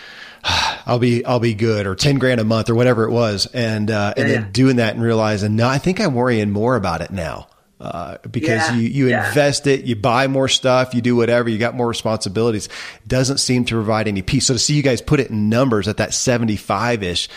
I'll 0.86 1.00
be, 1.00 1.26
I'll 1.26 1.40
be 1.40 1.54
good 1.54 1.88
or 1.88 1.96
10 1.96 2.18
grand 2.18 2.42
a 2.42 2.44
month 2.44 2.70
or 2.70 2.76
whatever 2.76 3.06
it 3.06 3.12
was. 3.12 3.46
And, 3.48 3.90
uh, 3.90 4.14
and 4.18 4.28
yeah. 4.28 4.42
then 4.42 4.52
doing 4.52 4.76
that 4.78 4.96
and 4.96 5.04
realizing, 5.04 5.56
no, 5.56 5.68
I 5.68 5.78
think 5.78 6.02
I'm 6.02 6.14
worrying 6.14 6.52
more 6.52 6.76
about 6.76 7.02
it 7.02 7.12
now. 7.12 7.48
Uh, 7.84 8.18
because 8.32 8.62
yeah, 8.70 8.76
you, 8.76 8.88
you 8.88 9.08
yeah. 9.10 9.28
invest 9.28 9.68
it, 9.68 9.84
you 9.84 9.94
buy 9.94 10.28
more 10.28 10.48
stuff, 10.48 10.94
you 10.94 11.02
do 11.02 11.18
whatever, 11.18 11.50
you 11.50 11.58
got 11.58 11.76
more 11.76 11.88
responsibilities. 11.88 12.70
Doesn't 13.06 13.40
seem 13.40 13.66
to 13.66 13.76
provide 13.76 14.08
any 14.08 14.22
peace. 14.22 14.46
So 14.46 14.54
to 14.54 14.60
see 14.60 14.74
you 14.74 14.82
guys 14.82 15.02
put 15.02 15.20
it 15.20 15.30
in 15.30 15.50
numbers 15.50 15.90
at 15.90 15.98
that 15.98 16.14
75 16.14 17.04
ish 17.04 17.28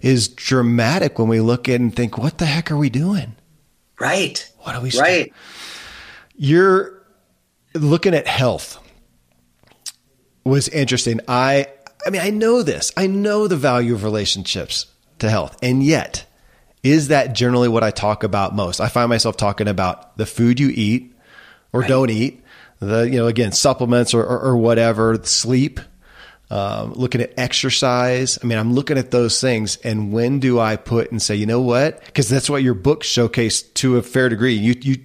is 0.00 0.28
dramatic 0.28 1.18
when 1.18 1.28
we 1.28 1.40
look 1.42 1.68
at 1.68 1.80
and 1.80 1.94
think, 1.94 2.16
what 2.16 2.38
the 2.38 2.46
heck 2.46 2.70
are 2.70 2.78
we 2.78 2.88
doing? 2.88 3.36
Right. 4.00 4.50
What 4.60 4.74
are 4.74 4.80
we? 4.80 4.90
Right. 4.98 5.34
You're 6.34 7.02
looking 7.74 8.14
at 8.14 8.26
health 8.26 8.78
was 10.44 10.66
interesting. 10.68 11.20
I, 11.28 11.66
I 12.06 12.10
mean, 12.10 12.22
I 12.22 12.30
know 12.30 12.62
this. 12.62 12.90
I 12.96 13.06
know 13.06 13.48
the 13.48 13.56
value 13.56 13.92
of 13.92 14.02
relationships 14.02 14.86
to 15.18 15.28
health, 15.28 15.58
and 15.62 15.82
yet, 15.82 16.24
is 16.82 17.08
that 17.08 17.34
generally 17.34 17.68
what 17.68 17.84
I 17.84 17.90
talk 17.90 18.24
about 18.24 18.54
most? 18.54 18.80
I 18.80 18.88
find 18.88 19.08
myself 19.08 19.36
talking 19.36 19.68
about 19.68 20.16
the 20.16 20.26
food 20.26 20.58
you 20.58 20.70
eat 20.74 21.14
or 21.72 21.80
right. 21.80 21.88
don't 21.88 22.10
eat, 22.10 22.42
the 22.80 23.02
you 23.02 23.18
know 23.18 23.26
again 23.26 23.52
supplements 23.52 24.14
or, 24.14 24.24
or, 24.24 24.40
or 24.40 24.56
whatever, 24.56 25.18
sleep, 25.22 25.80
um, 26.50 26.94
looking 26.94 27.20
at 27.20 27.32
exercise. 27.38 28.38
I 28.42 28.46
mean, 28.46 28.58
I'm 28.58 28.72
looking 28.72 28.98
at 28.98 29.10
those 29.10 29.40
things. 29.40 29.76
And 29.76 30.12
when 30.12 30.40
do 30.40 30.58
I 30.58 30.76
put 30.76 31.12
and 31.12 31.22
say, 31.22 31.36
you 31.36 31.46
know 31.46 31.60
what? 31.60 32.04
Because 32.04 32.28
that's 32.28 32.50
what 32.50 32.62
your 32.62 32.74
book 32.74 33.04
showcased 33.04 33.74
to 33.74 33.98
a 33.98 34.02
fair 34.02 34.28
degree. 34.28 34.54
You, 34.54 34.74
you, 34.80 34.96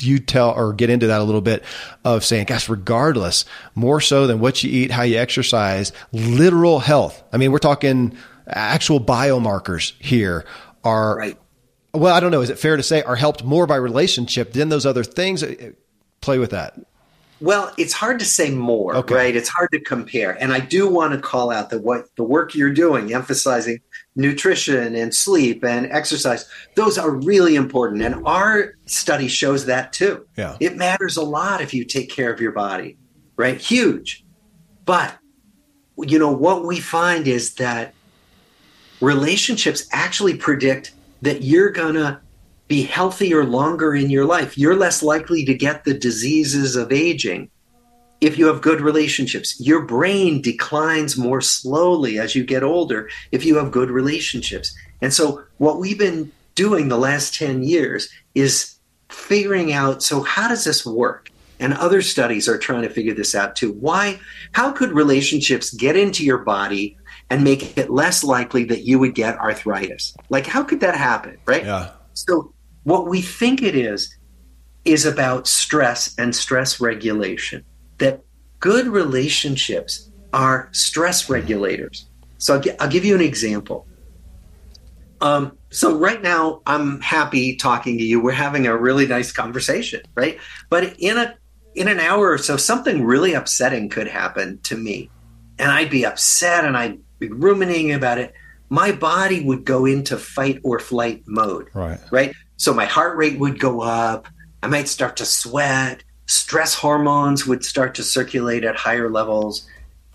you 0.00 0.18
tell 0.18 0.52
or 0.52 0.72
get 0.72 0.88
into 0.88 1.08
that 1.08 1.20
a 1.20 1.24
little 1.24 1.42
bit 1.42 1.62
of 2.04 2.24
saying, 2.24 2.46
gosh, 2.46 2.68
regardless, 2.68 3.44
more 3.74 4.00
so 4.00 4.26
than 4.26 4.40
what 4.40 4.64
you 4.64 4.70
eat, 4.70 4.90
how 4.90 5.02
you 5.02 5.18
exercise, 5.18 5.92
literal 6.12 6.78
health. 6.78 7.22
I 7.32 7.36
mean, 7.36 7.52
we're 7.52 7.58
talking 7.58 8.16
actual 8.46 9.00
biomarkers 9.00 9.92
here 10.00 10.44
are, 10.84 11.16
right. 11.16 11.38
well, 11.92 12.14
I 12.14 12.20
don't 12.20 12.30
know. 12.30 12.42
Is 12.42 12.50
it 12.50 12.58
fair 12.58 12.76
to 12.76 12.82
say 12.82 13.02
are 13.02 13.16
helped 13.16 13.42
more 13.42 13.66
by 13.66 13.76
relationship 13.76 14.52
than 14.52 14.68
those 14.68 14.86
other 14.86 15.02
things? 15.02 15.42
Uh, 15.42 15.72
play 16.20 16.38
with 16.38 16.50
that. 16.50 16.78
Well, 17.40 17.72
it's 17.76 17.92
hard 17.92 18.20
to 18.20 18.24
say 18.24 18.50
more, 18.50 18.94
okay. 18.96 19.14
right? 19.14 19.36
It's 19.36 19.48
hard 19.48 19.70
to 19.72 19.80
compare. 19.80 20.30
And 20.40 20.52
I 20.52 20.60
do 20.60 20.88
want 20.88 21.12
to 21.12 21.20
call 21.20 21.50
out 21.50 21.70
that 21.70 21.80
what 21.80 22.06
the 22.16 22.22
work 22.22 22.54
you're 22.54 22.72
doing, 22.72 23.12
emphasizing 23.12 23.80
nutrition 24.16 24.94
and 24.94 25.14
sleep 25.14 25.64
and 25.64 25.90
exercise, 25.90 26.48
those 26.76 26.96
are 26.96 27.10
really 27.10 27.56
important. 27.56 28.02
And 28.02 28.26
our 28.26 28.74
study 28.86 29.28
shows 29.28 29.66
that 29.66 29.92
too. 29.92 30.26
Yeah. 30.36 30.56
It 30.60 30.76
matters 30.76 31.16
a 31.16 31.22
lot 31.22 31.60
if 31.60 31.74
you 31.74 31.84
take 31.84 32.08
care 32.08 32.32
of 32.32 32.40
your 32.40 32.52
body, 32.52 32.96
right? 33.36 33.60
Huge. 33.60 34.24
But, 34.84 35.18
you 35.98 36.18
know, 36.18 36.30
what 36.32 36.64
we 36.64 36.78
find 36.78 37.26
is 37.26 37.54
that 37.54 37.93
relationships 39.00 39.86
actually 39.92 40.36
predict 40.36 40.92
that 41.22 41.42
you're 41.42 41.70
going 41.70 41.94
to 41.94 42.20
be 42.68 42.82
healthier 42.82 43.44
longer 43.44 43.94
in 43.94 44.10
your 44.10 44.24
life. 44.24 44.56
You're 44.56 44.76
less 44.76 45.02
likely 45.02 45.44
to 45.44 45.54
get 45.54 45.84
the 45.84 45.94
diseases 45.94 46.76
of 46.76 46.92
aging 46.92 47.50
if 48.20 48.38
you 48.38 48.46
have 48.46 48.62
good 48.62 48.80
relationships. 48.80 49.60
Your 49.60 49.82
brain 49.82 50.40
declines 50.40 51.16
more 51.16 51.40
slowly 51.40 52.18
as 52.18 52.34
you 52.34 52.44
get 52.44 52.62
older 52.62 53.10
if 53.32 53.44
you 53.44 53.56
have 53.56 53.70
good 53.70 53.90
relationships. 53.90 54.74
And 55.02 55.12
so, 55.12 55.42
what 55.58 55.78
we've 55.78 55.98
been 55.98 56.32
doing 56.54 56.88
the 56.88 56.98
last 56.98 57.34
10 57.34 57.62
years 57.62 58.08
is 58.34 58.76
figuring 59.10 59.72
out 59.72 60.02
so, 60.02 60.22
how 60.22 60.48
does 60.48 60.64
this 60.64 60.86
work? 60.86 61.30
And 61.60 61.74
other 61.74 62.02
studies 62.02 62.48
are 62.48 62.58
trying 62.58 62.82
to 62.82 62.88
figure 62.88 63.14
this 63.14 63.34
out 63.34 63.56
too. 63.56 63.72
Why? 63.74 64.18
How 64.52 64.72
could 64.72 64.92
relationships 64.92 65.72
get 65.72 65.96
into 65.96 66.24
your 66.24 66.38
body 66.38 66.96
and 67.34 67.42
make 67.42 67.76
it 67.76 67.90
less 67.90 68.22
likely 68.22 68.62
that 68.62 68.84
you 68.84 69.00
would 69.00 69.12
get 69.16 69.36
arthritis? 69.38 70.14
Like, 70.30 70.46
how 70.46 70.62
could 70.62 70.78
that 70.80 70.94
happen? 70.94 71.36
Right? 71.46 71.64
Yeah. 71.64 71.90
So, 72.12 72.54
what 72.84 73.08
we 73.08 73.20
think 73.22 73.60
it 73.60 73.74
is, 73.74 74.16
is 74.84 75.04
about 75.04 75.48
stress 75.48 76.14
and 76.16 76.32
stress 76.36 76.80
regulation. 76.80 77.64
That 77.98 78.22
good 78.60 78.86
relationships 78.86 80.12
are 80.32 80.68
stress 80.70 81.28
regulators. 81.28 82.06
So 82.38 82.54
I'll, 82.54 82.62
I'll 82.78 82.88
give 82.88 83.04
you 83.04 83.16
an 83.16 83.20
example. 83.20 83.84
Um, 85.20 85.58
so 85.70 85.96
right 85.96 86.22
now, 86.22 86.60
I'm 86.66 87.00
happy 87.00 87.56
talking 87.56 87.98
to 87.98 88.04
you. 88.04 88.20
We're 88.20 88.30
having 88.30 88.68
a 88.68 88.76
really 88.76 89.08
nice 89.08 89.32
conversation, 89.32 90.02
right? 90.14 90.38
But 90.70 90.94
in 91.00 91.18
a 91.18 91.34
in 91.74 91.88
an 91.88 91.98
hour 91.98 92.30
or 92.30 92.38
so, 92.38 92.56
something 92.56 93.02
really 93.02 93.34
upsetting 93.34 93.88
could 93.88 94.06
happen 94.06 94.60
to 94.64 94.76
me, 94.76 95.10
and 95.58 95.72
I'd 95.72 95.90
be 95.90 96.06
upset 96.06 96.64
and 96.64 96.76
I'd 96.76 97.00
be 97.18 97.28
ruminating 97.28 97.92
about 97.92 98.18
it. 98.18 98.34
My 98.68 98.92
body 98.92 99.42
would 99.42 99.64
go 99.64 99.86
into 99.86 100.16
fight 100.16 100.60
or 100.62 100.78
flight 100.78 101.22
mode, 101.26 101.68
right? 101.74 102.00
Right. 102.10 102.34
So 102.56 102.72
my 102.72 102.84
heart 102.84 103.16
rate 103.16 103.38
would 103.38 103.58
go 103.58 103.80
up. 103.82 104.26
I 104.62 104.68
might 104.68 104.88
start 104.88 105.16
to 105.18 105.24
sweat. 105.24 106.02
Stress 106.26 106.74
hormones 106.74 107.46
would 107.46 107.64
start 107.64 107.94
to 107.96 108.02
circulate 108.02 108.64
at 108.64 108.76
higher 108.76 109.10
levels 109.10 109.68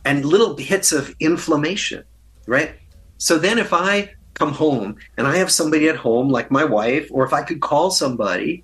and 0.06 0.26
little 0.26 0.58
hits 0.58 0.91
of 0.91 1.16
inflammation, 1.20 2.04
right? 2.47 2.72
So 3.18 3.38
then 3.38 3.60
if 3.60 3.74
I 3.74 4.12
come 4.34 4.54
home 4.54 4.95
and 5.18 5.28
I 5.28 5.38
have 5.38 5.52
somebody 5.52 5.89
at 5.89 5.97
home 5.97 6.30
like 6.30 6.50
my 6.50 6.64
wife, 6.64 7.08
or 7.12 7.26
if 7.26 7.34
I 7.34 7.43
could 7.43 7.60
call 7.60 7.91
somebody 7.91 8.64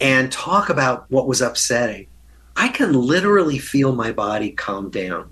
and 0.00 0.30
talk 0.30 0.68
about 0.68 1.10
what 1.10 1.26
was 1.26 1.40
upsetting, 1.40 2.08
I 2.56 2.68
can 2.68 2.92
literally 2.92 3.58
feel 3.58 3.94
my 3.94 4.12
body 4.12 4.50
calm 4.50 4.90
down. 4.90 5.30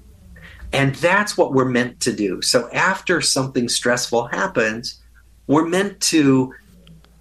And 0.72 0.94
that's 0.96 1.36
what 1.36 1.52
we're 1.52 1.66
meant 1.66 2.00
to 2.00 2.12
do. 2.12 2.40
So 2.42 2.70
after 2.72 3.20
something 3.20 3.68
stressful 3.68 4.28
happens, 4.28 5.00
we're 5.46 5.66
meant 5.66 6.00
to 6.00 6.54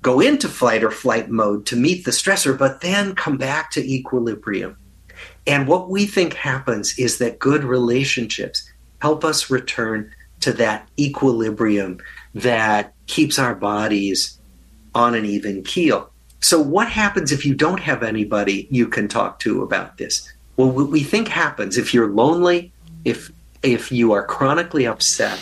go 0.02 0.20
into 0.20 0.48
flight 0.48 0.84
or 0.84 0.92
flight 0.92 1.30
mode 1.30 1.66
to 1.68 1.76
meet 1.76 2.06
the 2.06 2.12
stressor, 2.12 2.58
but 2.58 2.82
then 2.82 3.14
come 3.16 3.38
back 3.38 3.72
to 3.72 3.82
equilibrium. 3.82 4.78
And 5.46 5.68
what 5.68 5.90
we 5.90 6.06
think 6.06 6.34
happens 6.34 6.98
is 6.98 7.18
that 7.18 7.40
good 7.40 7.64
relationships 7.64 8.70
help 9.02 9.24
us 9.24 9.50
return 9.50 10.12
to 10.40 10.54
that 10.54 10.88
equilibrium 11.00 12.00
that 12.34 12.94
keeps 13.08 13.38
our 13.38 13.56
bodies 13.56 14.40
on 14.96 15.16
an 15.16 15.26
even 15.26 15.64
keel. 15.64 16.10
So, 16.40 16.60
what 16.60 16.88
happens 16.90 17.32
if 17.32 17.46
you 17.46 17.54
don't 17.54 17.80
have 17.80 18.02
anybody 18.02 18.68
you 18.72 18.88
can 18.88 19.08
talk 19.08 19.40
to 19.40 19.62
about 19.62 19.98
this? 19.98 20.32
Well, 20.58 20.72
what 20.72 20.90
we 20.90 21.04
think 21.04 21.28
happens 21.28 21.78
if 21.78 21.94
you're 21.94 22.10
lonely, 22.10 22.72
if 23.06 23.32
if 23.64 23.92
you 23.92 24.14
are 24.14 24.26
chronically 24.26 24.86
upset, 24.86 25.40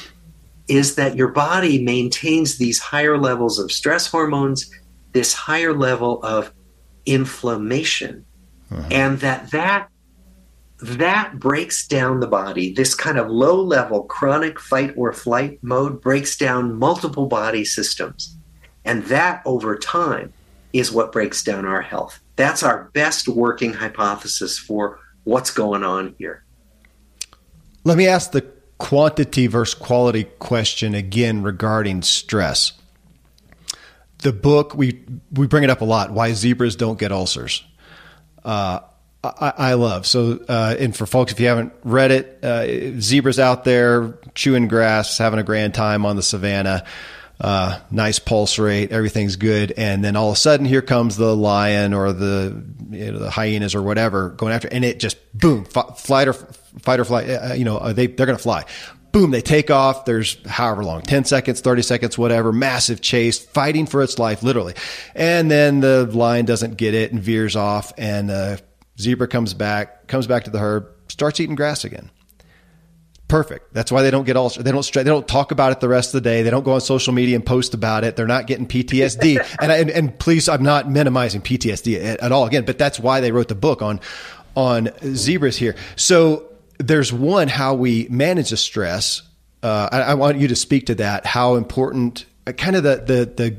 is 0.68 0.96
that 0.96 1.16
your 1.16 1.30
body 1.30 1.84
maintains 1.84 2.58
these 2.58 2.80
higher 2.80 3.18
levels 3.18 3.60
of 3.60 3.72
stress 3.72 4.08
hormones, 4.08 4.70
this 5.14 5.34
higher 5.34 5.74
level 5.74 6.24
of 6.24 6.54
inflammation, 7.06 8.26
uh-huh. 8.72 8.88
and 8.92 9.20
that 9.20 9.50
that 9.52 9.90
that 10.82 11.40
breaks 11.40 11.88
down 11.88 12.20
the 12.20 12.28
body. 12.28 12.74
This 12.74 12.96
kind 12.96 13.18
of 13.18 13.30
low 13.30 13.62
level 13.62 14.04
chronic 14.04 14.60
fight 14.60 14.94
or 14.96 15.12
flight 15.12 15.60
mode 15.62 16.02
breaks 16.02 16.38
down 16.38 16.78
multiple 16.78 17.26
body 17.26 17.66
systems. 17.66 18.38
And 18.86 19.04
that 19.06 19.42
over 19.46 19.78
time 19.78 20.32
is 20.72 20.92
what 20.92 21.12
breaks 21.12 21.44
down 21.44 21.66
our 21.66 21.82
health. 21.82 22.22
That's 22.38 22.64
our 22.64 22.90
best 22.94 23.28
working 23.28 23.74
hypothesis 23.74 24.58
for 24.58 25.00
what's 25.26 25.52
going 25.52 25.84
on 25.84 26.16
here. 26.18 26.46
Let 27.84 27.98
me 27.98 28.08
ask 28.08 28.32
the 28.32 28.46
quantity 28.78 29.48
versus 29.48 29.76
quality 29.76 30.24
question 30.24 30.96
again 30.96 31.44
regarding 31.44 32.02
stress. 32.02 32.74
The 34.20 34.34
book 34.34 34.74
we 34.76 35.04
we 35.32 35.48
bring 35.48 35.64
it 35.64 35.70
up 35.70 35.82
a 35.82 35.86
lot. 35.86 36.12
Why 36.12 36.34
zebras 36.34 36.76
don't 36.76 37.00
get 37.00 37.12
ulcers. 37.12 37.64
Uh, 38.44 38.80
I, 39.24 39.54
I, 39.58 39.74
love 39.74 40.08
so. 40.08 40.40
Uh, 40.48 40.76
and 40.80 40.96
for 40.96 41.06
folks, 41.06 41.34
if 41.34 41.40
you 41.40 41.48
haven't 41.48 41.74
read 41.84 42.12
it, 42.12 42.40
uh, 42.44 43.00
zebras 43.02 43.38
out 43.38 43.66
there 43.66 44.18
chewing 44.34 44.70
grass, 44.70 45.18
having 45.18 45.40
a 45.40 45.44
grand 45.44 45.74
time 45.74 46.06
on 46.06 46.16
the 46.16 46.24
savannah. 46.24 46.86
Uh, 47.40 47.80
nice 47.90 48.20
pulse 48.20 48.60
rate, 48.60 48.92
everything's 48.92 49.38
good, 49.38 49.74
and 49.78 50.04
then 50.04 50.18
all 50.18 50.30
of 50.30 50.34
a 50.34 50.38
sudden, 50.38 50.66
here 50.66 50.82
comes 50.82 51.16
the 51.16 51.34
lion 51.34 51.94
or 51.94 52.12
the 52.12 52.64
you 52.90 53.14
know, 53.14 53.20
the 53.20 53.30
hyenas 53.30 53.76
or 53.76 53.82
whatever 53.82 54.30
going 54.30 54.52
after, 54.52 54.68
and 54.68 54.84
it 54.84 55.00
just 55.00 55.18
boom, 55.38 55.64
flight 55.64 56.28
or 56.28 56.34
fight 56.80 57.00
or 57.00 57.06
flight. 57.06 57.30
Uh, 57.30 57.54
you 57.54 57.66
know, 57.66 57.78
uh, 57.78 57.94
they 57.94 58.08
they're 58.08 58.26
going 58.26 58.38
to 58.38 58.44
fly. 58.44 58.66
Boom, 59.12 59.32
they 59.32 59.42
take 59.42 59.72
off. 59.72 60.06
There's 60.06 60.38
however 60.48 60.84
long, 60.84 61.02
10 61.02 61.26
seconds, 61.26 61.62
30 61.62 61.82
seconds, 61.82 62.18
whatever, 62.18 62.52
massive 62.54 63.02
chase, 63.02 63.40
fighting 63.40 63.88
for 63.88 64.04
its 64.04 64.20
life, 64.20 64.44
literally. 64.44 64.76
And 65.16 65.50
then 65.50 65.80
the 65.80 66.06
lion 66.06 66.46
doesn't 66.46 66.78
get 66.78 66.94
it 66.94 67.12
and 67.12 67.20
veers 67.20 67.56
off, 67.56 67.92
and 67.98 68.30
the 68.30 68.62
zebra 69.00 69.28
comes 69.28 69.56
back, 69.56 70.08
comes 70.08 70.28
back 70.28 70.44
to 70.44 70.52
the 70.52 70.60
herd, 70.60 70.86
starts 71.08 71.40
eating 71.40 71.56
grass 71.56 71.86
again. 71.86 72.12
Perfect. 73.30 73.76
That's 73.76 73.92
why 73.92 74.02
they 74.02 74.10
don't 74.10 74.26
get 74.26 74.36
all 74.36 74.50
they 74.50 74.72
don't 74.72 74.92
they 74.92 75.04
don't 75.04 75.28
talk 75.28 75.52
about 75.52 75.72
it 75.72 75.80
the 75.80 75.88
rest 75.88 76.16
of 76.16 76.24
the 76.24 76.30
day. 76.30 76.42
They 76.42 76.50
don't 76.50 76.64
go 76.64 76.74
on 76.74 76.82
social 76.82 77.14
media 77.14 77.36
and 77.36 77.46
post 77.46 77.76
about 77.76 78.04
it. 78.04 78.16
They're 78.16 78.26
not 78.26 78.48
getting 78.48 78.66
PTSD. 78.68 79.38
and, 79.62 79.72
and, 79.72 79.90
and 79.92 80.20
please, 80.20 80.50
I'm 80.50 80.64
not 80.64 80.90
minimizing 80.90 81.42
PTSD 81.42 82.04
at, 82.04 82.20
at 82.22 82.32
all 82.32 82.48
again, 82.48 82.66
but 82.66 82.80
that's 82.80 83.00
why 83.00 83.22
they 83.22 83.32
wrote 83.32 83.48
the 83.48 83.56
book 83.56 83.84
on 83.84 84.00
on 84.56 84.90
zebras 85.16 85.58
here. 85.58 85.76
So 85.96 86.49
there's 86.80 87.14
one 87.14 87.48
how 87.48 87.76
we 87.76 88.08
manage 88.10 88.50
the 88.50 88.58
stress. 88.58 89.22
Uh, 89.62 89.90
I, 89.92 90.02
I, 90.02 90.14
want 90.14 90.40
you 90.40 90.48
to 90.48 90.56
speak 90.56 90.88
to 90.88 90.96
that. 90.96 91.26
How 91.26 91.56
important, 91.56 92.26
uh, 92.48 92.54
kind 92.54 92.76
of 92.78 92.84
the 92.84 92.96
the 92.96 93.26
the 93.26 93.58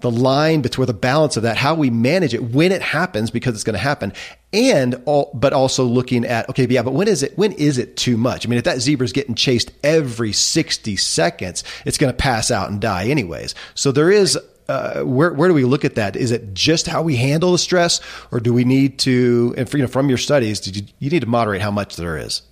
the 0.00 0.10
line 0.10 0.60
between 0.60 0.86
the 0.86 0.92
balance 0.92 1.36
of 1.38 1.44
that, 1.44 1.56
how 1.56 1.74
we 1.74 1.88
manage 1.88 2.34
it 2.34 2.42
when 2.42 2.72
it 2.72 2.82
happens, 2.82 3.30
because 3.30 3.54
it's 3.54 3.64
going 3.64 3.74
to 3.74 3.78
happen, 3.78 4.12
and 4.52 5.00
all, 5.06 5.30
but 5.32 5.52
also 5.52 5.84
looking 5.84 6.26
at 6.26 6.48
okay, 6.50 6.66
yeah, 6.68 6.82
but 6.82 6.92
when 6.92 7.08
is 7.08 7.22
it? 7.22 7.38
When 7.38 7.52
is 7.52 7.78
it 7.78 7.96
too 7.96 8.16
much? 8.16 8.44
I 8.44 8.50
mean, 8.50 8.58
if 8.58 8.64
that 8.64 8.80
zebra 8.80 9.04
is 9.04 9.12
getting 9.12 9.36
chased 9.36 9.70
every 9.84 10.32
sixty 10.32 10.96
seconds, 10.96 11.62
it's 11.86 11.96
going 11.96 12.12
to 12.12 12.16
pass 12.16 12.50
out 12.50 12.70
and 12.70 12.80
die 12.80 13.06
anyways. 13.06 13.54
So 13.74 13.92
there 13.92 14.10
is. 14.10 14.38
Uh, 14.68 15.02
where 15.02 15.32
where 15.32 15.48
do 15.48 15.54
we 15.54 15.64
look 15.64 15.84
at 15.84 15.94
that? 15.96 16.16
Is 16.16 16.30
it 16.30 16.54
just 16.54 16.86
how 16.86 17.02
we 17.02 17.16
handle 17.16 17.52
the 17.52 17.58
stress, 17.58 18.00
or 18.32 18.40
do 18.40 18.52
we 18.52 18.64
need 18.64 18.98
to? 19.00 19.54
And 19.56 19.68
for, 19.68 19.76
you 19.76 19.82
know, 19.82 19.88
from 19.88 20.08
your 20.08 20.18
studies, 20.18 20.60
did 20.60 20.76
you 20.76 20.82
you 20.98 21.10
need 21.10 21.20
to 21.20 21.28
moderate 21.28 21.60
how 21.60 21.70
much 21.70 21.96
there 21.96 22.16
is? 22.16 22.42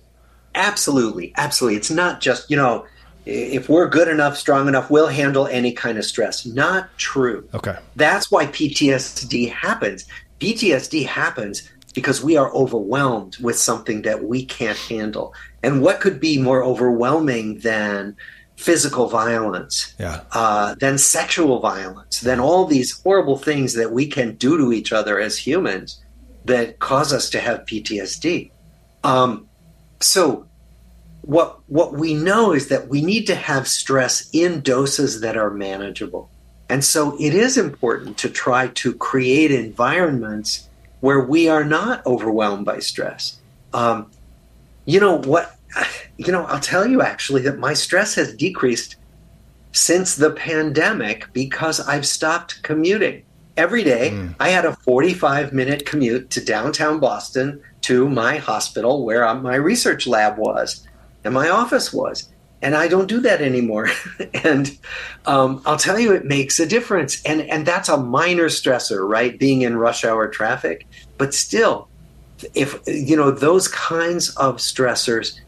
Absolutely, 0.55 1.33
absolutely. 1.37 1.77
It's 1.77 1.89
not 1.89 2.21
just 2.21 2.51
you 2.51 2.57
know 2.57 2.85
if 3.25 3.69
we're 3.69 3.87
good 3.87 4.07
enough, 4.07 4.37
strong 4.37 4.67
enough, 4.67 4.89
we'll 4.89 5.07
handle 5.07 5.47
any 5.47 5.71
kind 5.71 5.97
of 5.97 6.05
stress. 6.05 6.45
Not 6.45 6.89
true. 6.97 7.47
Okay. 7.53 7.77
That's 7.95 8.29
why 8.29 8.47
PTSD 8.47 9.51
happens. 9.51 10.05
PTSD 10.39 11.05
happens 11.05 11.69
because 11.93 12.23
we 12.23 12.35
are 12.37 12.53
overwhelmed 12.53 13.37
with 13.37 13.57
something 13.57 14.01
that 14.01 14.23
we 14.23 14.43
can't 14.45 14.77
handle. 14.77 15.33
And 15.61 15.81
what 15.81 16.01
could 16.01 16.19
be 16.19 16.37
more 16.37 16.63
overwhelming 16.63 17.59
than 17.59 18.17
physical 18.63 19.07
violence, 19.07 19.93
yeah. 19.99 20.23
uh, 20.31 20.73
than 20.75 20.97
sexual 20.97 21.59
violence, 21.59 22.21
than 22.21 22.39
all 22.39 22.65
these 22.65 23.01
horrible 23.01 23.37
things 23.37 23.73
that 23.73 23.91
we 23.91 24.07
can 24.07 24.35
do 24.35 24.57
to 24.57 24.71
each 24.71 24.93
other 24.93 25.19
as 25.19 25.37
humans 25.37 26.01
that 26.45 26.79
cause 26.79 27.11
us 27.11 27.29
to 27.29 27.41
have 27.41 27.65
PTSD? 27.65 28.51
Um, 29.03 29.49
so 29.99 30.45
what 31.23 31.59
what 31.67 31.93
we 31.93 32.13
know 32.13 32.53
is 32.53 32.69
that 32.69 32.87
we 32.87 33.01
need 33.01 33.25
to 33.27 33.35
have 33.35 33.67
stress 33.67 34.29
in 34.31 34.61
doses 34.61 35.21
that 35.21 35.35
are 35.35 35.49
manageable. 35.49 36.29
And 36.69 36.83
so 36.85 37.17
it 37.19 37.33
is 37.33 37.57
important 37.57 38.17
to 38.19 38.29
try 38.29 38.67
to 38.67 38.93
create 38.93 39.51
environments 39.51 40.69
where 41.01 41.19
we 41.19 41.49
are 41.49 41.65
not 41.65 42.05
overwhelmed 42.05 42.65
by 42.65 42.79
stress. 42.79 43.37
Um, 43.73 44.09
you 44.85 45.01
know 45.01 45.17
what? 45.17 45.57
You 46.17 46.31
know, 46.31 46.45
I'll 46.45 46.59
tell 46.59 46.85
you 46.85 47.01
actually 47.01 47.41
that 47.41 47.57
my 47.57 47.73
stress 47.73 48.13
has 48.15 48.35
decreased 48.35 48.97
since 49.71 50.15
the 50.15 50.31
pandemic 50.31 51.31
because 51.33 51.79
I've 51.79 52.05
stopped 52.05 52.61
commuting. 52.63 53.23
Every 53.57 53.83
day, 53.83 54.11
mm. 54.11 54.35
I 54.39 54.49
had 54.49 54.65
a 54.65 54.75
45 54.75 55.53
minute 55.53 55.85
commute 55.85 56.29
to 56.31 56.43
downtown 56.43 56.99
Boston 56.99 57.61
to 57.81 58.07
my 58.09 58.37
hospital 58.37 59.03
where 59.05 59.31
my 59.35 59.55
research 59.55 60.07
lab 60.07 60.37
was 60.37 60.87
and 61.23 61.33
my 61.33 61.49
office 61.49 61.93
was. 61.93 62.29
And 62.61 62.75
I 62.75 62.87
don't 62.87 63.07
do 63.07 63.19
that 63.19 63.41
anymore. 63.41 63.89
and 64.45 64.77
um, 65.25 65.61
I'll 65.65 65.77
tell 65.77 65.99
you, 65.99 66.13
it 66.13 66.25
makes 66.25 66.59
a 66.59 66.65
difference. 66.65 67.21
And, 67.23 67.41
and 67.41 67.65
that's 67.65 67.89
a 67.89 67.97
minor 67.97 68.45
stressor, 68.45 69.07
right? 69.07 69.37
Being 69.37 69.63
in 69.63 69.75
rush 69.75 70.05
hour 70.05 70.29
traffic. 70.29 70.87
But 71.17 71.33
still, 71.33 71.89
if, 72.53 72.79
you 72.87 73.17
know, 73.17 73.31
those 73.31 73.67
kinds 73.67 74.29
of 74.37 74.57
stressors 74.57 75.39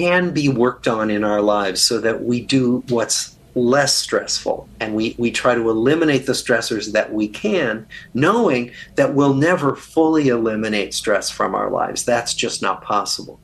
can 0.00 0.32
be 0.32 0.48
worked 0.48 0.88
on 0.88 1.10
in 1.10 1.24
our 1.24 1.42
lives 1.42 1.82
so 1.82 2.00
that 2.00 2.22
we 2.22 2.40
do 2.40 2.82
what's 2.88 3.36
less 3.54 3.94
stressful 3.94 4.68
and 4.78 4.94
we, 4.94 5.14
we 5.18 5.30
try 5.30 5.54
to 5.54 5.68
eliminate 5.68 6.26
the 6.26 6.32
stressors 6.32 6.92
that 6.92 7.12
we 7.12 7.28
can, 7.28 7.86
knowing 8.14 8.70
that 8.94 9.14
we'll 9.14 9.34
never 9.34 9.76
fully 9.76 10.28
eliminate 10.28 10.94
stress 10.94 11.28
from 11.30 11.54
our 11.54 11.70
lives. 11.70 12.04
That's 12.04 12.32
just 12.34 12.62
not 12.62 12.82
possible 12.82 13.40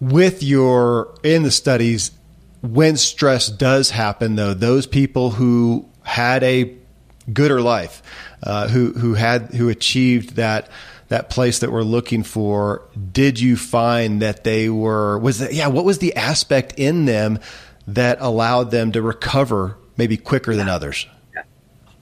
with 0.00 0.42
your 0.42 1.14
in 1.24 1.42
the 1.42 1.50
studies 1.50 2.12
when 2.62 2.96
stress 2.96 3.48
does 3.48 3.90
happen 3.90 4.36
though 4.36 4.54
those 4.54 4.86
people 4.86 5.30
who 5.30 5.88
had 6.04 6.42
a 6.44 6.72
gooder 7.32 7.60
life 7.60 8.02
uh, 8.42 8.68
who 8.68 8.92
who 8.92 9.14
had 9.14 9.52
who 9.54 9.68
achieved 9.68 10.36
that 10.36 10.68
that 11.08 11.30
place 11.30 11.60
that 11.60 11.72
we're 11.72 11.82
looking 11.82 12.22
for 12.22 12.82
did 13.12 13.40
you 13.40 13.56
find 13.56 14.22
that 14.22 14.44
they 14.44 14.68
were 14.68 15.18
was 15.18 15.38
that 15.38 15.52
yeah 15.54 15.66
what 15.66 15.84
was 15.84 15.98
the 15.98 16.14
aspect 16.16 16.74
in 16.76 17.04
them 17.04 17.38
that 17.86 18.18
allowed 18.20 18.70
them 18.70 18.92
to 18.92 19.00
recover 19.00 19.76
maybe 19.96 20.16
quicker 20.16 20.54
than 20.54 20.68
others 20.68 21.06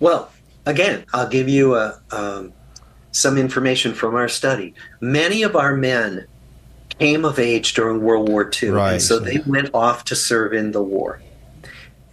well 0.01 0.31
again 0.65 1.05
i'll 1.15 1.29
give 1.29 1.49
you 1.49 1.75
a, 1.75 2.01
um, 2.11 2.53
some 3.13 3.39
information 3.39 3.95
from 3.95 4.15
our 4.15 4.29
study 4.29 4.75
many 5.01 5.43
of 5.43 5.57
our 5.57 5.77
men 5.77 6.27
came 6.99 7.25
of 7.25 7.39
age 7.39 7.75
during 7.75 8.01
World 8.03 8.29
War 8.29 8.51
II. 8.63 8.71
Right. 8.71 8.93
And 8.95 9.03
so 9.03 9.19
they 9.19 9.39
went 9.47 9.71
off 9.75 10.05
to 10.05 10.17
serve 10.17 10.53
in 10.53 10.73
the 10.73 10.83
war. 10.83 11.21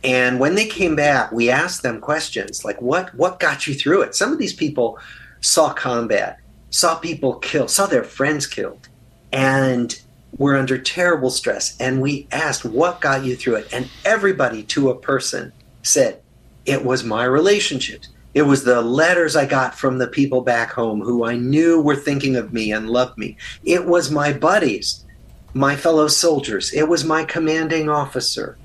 And 0.04 0.40
when 0.40 0.56
they 0.56 0.68
came 0.68 0.96
back, 0.96 1.32
we 1.32 1.50
asked 1.50 1.82
them 1.82 2.02
questions 2.02 2.66
like, 2.66 2.82
what, 2.82 3.16
what 3.16 3.40
got 3.40 3.68
you 3.68 3.74
through 3.74 4.02
it? 4.02 4.16
Some 4.16 4.34
of 4.34 4.38
these 4.38 4.54
people 4.54 5.00
saw 5.40 5.74
combat, 5.74 6.40
saw 6.74 6.96
people 6.96 7.36
killed, 7.36 7.70
saw 7.70 7.86
their 7.86 8.04
friends 8.04 8.48
killed, 8.48 8.90
and 9.32 10.02
were 10.40 10.58
under 10.58 10.76
terrible 10.76 11.30
stress. 11.30 11.78
And 11.80 12.02
we 12.02 12.28
asked, 12.32 12.66
what 12.66 13.00
got 13.00 13.24
you 13.24 13.36
through 13.36 13.58
it? 13.58 13.72
And 13.72 13.88
everybody 14.04 14.64
to 14.64 14.90
a 14.90 14.96
person 14.96 15.54
said, 15.84 16.20
it 16.66 16.84
was 16.84 17.04
my 17.04 17.26
relationships. 17.26 18.10
It 18.34 18.42
was 18.42 18.64
the 18.64 18.82
letters 18.82 19.36
I 19.36 19.46
got 19.46 19.76
from 19.76 20.00
the 20.00 20.08
people 20.08 20.42
back 20.42 20.72
home 20.72 21.02
who 21.02 21.24
I 21.26 21.36
knew 21.36 21.80
were 21.80 21.96
thinking 21.96 22.36
of 22.36 22.52
me 22.52 22.72
and 22.72 22.90
loved 22.90 23.20
me. 23.20 23.38
It 23.64 23.86
was 23.86 24.10
my 24.10 24.34
buddies, 24.34 25.06
my 25.54 25.76
fellow 25.76 26.08
soldiers. 26.08 26.74
It 26.74 26.90
was 26.90 27.06
my 27.06 27.24
commanding 27.24 27.88
officer. 27.88 28.58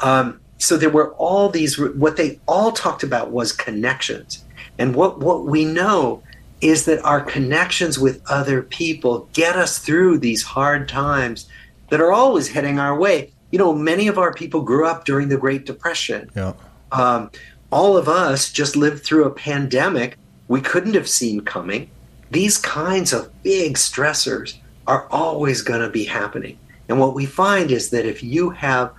Um, 0.00 0.40
so 0.58 0.76
there 0.76 0.90
were 0.90 1.14
all 1.14 1.48
these, 1.48 1.78
what 1.78 2.18
they 2.18 2.38
all 2.46 2.72
talked 2.72 3.02
about 3.02 3.30
was 3.30 3.52
connections. 3.52 4.44
And 4.78 4.94
what, 4.94 5.20
what 5.20 5.46
we 5.46 5.64
know 5.64 6.22
is 6.66 6.84
that 6.86 7.04
our 7.04 7.20
connections 7.20 7.98
with 7.98 8.20
other 8.28 8.62
people 8.62 9.28
get 9.32 9.56
us 9.56 9.78
through 9.78 10.18
these 10.18 10.42
hard 10.42 10.88
times 10.88 11.48
that 11.90 12.00
are 12.00 12.12
always 12.12 12.48
heading 12.48 12.78
our 12.78 12.98
way. 12.98 13.30
You 13.52 13.58
know, 13.58 13.72
many 13.72 14.08
of 14.08 14.18
our 14.18 14.34
people 14.34 14.62
grew 14.62 14.86
up 14.86 15.04
during 15.04 15.28
the 15.28 15.36
Great 15.36 15.64
Depression. 15.64 16.30
Yeah. 16.34 16.54
Um, 16.92 17.30
all 17.70 17.96
of 17.96 18.08
us 18.08 18.50
just 18.50 18.74
lived 18.74 19.04
through 19.04 19.24
a 19.24 19.30
pandemic 19.30 20.18
we 20.48 20.60
couldn't 20.60 20.94
have 20.94 21.08
seen 21.08 21.40
coming. 21.40 21.90
These 22.30 22.58
kinds 22.58 23.12
of 23.12 23.30
big 23.42 23.74
stressors 23.74 24.56
are 24.86 25.08
always 25.10 25.62
going 25.62 25.80
to 25.80 25.90
be 25.90 26.04
happening. 26.04 26.58
And 26.88 27.00
what 27.00 27.14
we 27.14 27.26
find 27.26 27.70
is 27.70 27.90
that 27.90 28.06
if 28.06 28.22
you 28.22 28.50
have 28.50 28.92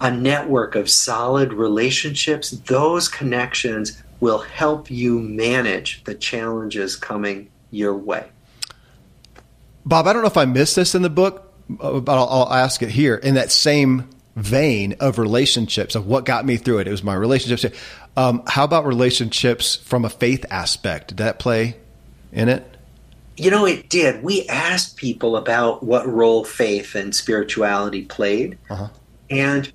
a 0.00 0.10
network 0.10 0.76
of 0.76 0.88
solid 0.88 1.52
relationships, 1.52 2.50
those 2.50 3.08
connections 3.08 4.02
will 4.20 4.38
help 4.38 4.90
you 4.90 5.20
manage 5.20 6.02
the 6.04 6.14
challenges 6.14 6.96
coming 6.96 7.50
your 7.70 7.94
way. 7.94 8.26
Bob, 9.84 10.06
I 10.06 10.12
don't 10.12 10.22
know 10.22 10.28
if 10.28 10.36
I 10.36 10.44
missed 10.44 10.76
this 10.76 10.94
in 10.94 11.02
the 11.02 11.10
book, 11.10 11.52
uh, 11.80 12.00
but 12.00 12.18
I'll, 12.18 12.28
I'll 12.28 12.52
ask 12.52 12.82
it 12.82 12.90
here. 12.90 13.14
In 13.14 13.34
that 13.34 13.50
same 13.50 14.08
vein 14.38 14.94
of 15.00 15.18
relationships 15.18 15.94
of 15.94 16.06
what 16.06 16.24
got 16.24 16.46
me 16.46 16.56
through 16.56 16.78
it. 16.78 16.86
It 16.86 16.90
was 16.90 17.02
my 17.02 17.14
relationships. 17.14 17.76
Um, 18.16 18.42
how 18.46 18.64
about 18.64 18.86
relationships 18.86 19.76
from 19.76 20.04
a 20.04 20.10
faith 20.10 20.46
aspect? 20.50 21.08
Did 21.08 21.16
that 21.18 21.38
play 21.38 21.76
in 22.32 22.48
it? 22.48 22.64
You 23.36 23.50
know, 23.50 23.66
it 23.66 23.88
did. 23.88 24.22
We 24.22 24.46
asked 24.48 24.96
people 24.96 25.36
about 25.36 25.82
what 25.82 26.08
role 26.08 26.44
faith 26.44 26.94
and 26.94 27.14
spirituality 27.14 28.04
played. 28.04 28.58
Uh-huh. 28.70 28.88
And 29.30 29.72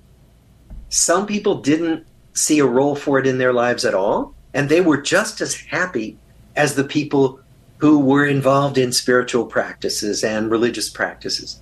some 0.88 1.26
people 1.26 1.60
didn't 1.60 2.06
see 2.34 2.58
a 2.58 2.66
role 2.66 2.96
for 2.96 3.18
it 3.18 3.26
in 3.26 3.38
their 3.38 3.52
lives 3.52 3.84
at 3.84 3.94
all. 3.94 4.34
And 4.52 4.68
they 4.68 4.80
were 4.80 5.00
just 5.00 5.40
as 5.40 5.54
happy 5.54 6.16
as 6.54 6.74
the 6.74 6.84
people 6.84 7.40
who 7.78 7.98
were 7.98 8.24
involved 8.24 8.78
in 8.78 8.92
spiritual 8.92 9.46
practices 9.46 10.22
and 10.22 10.50
religious 10.50 10.88
practices. 10.88 11.60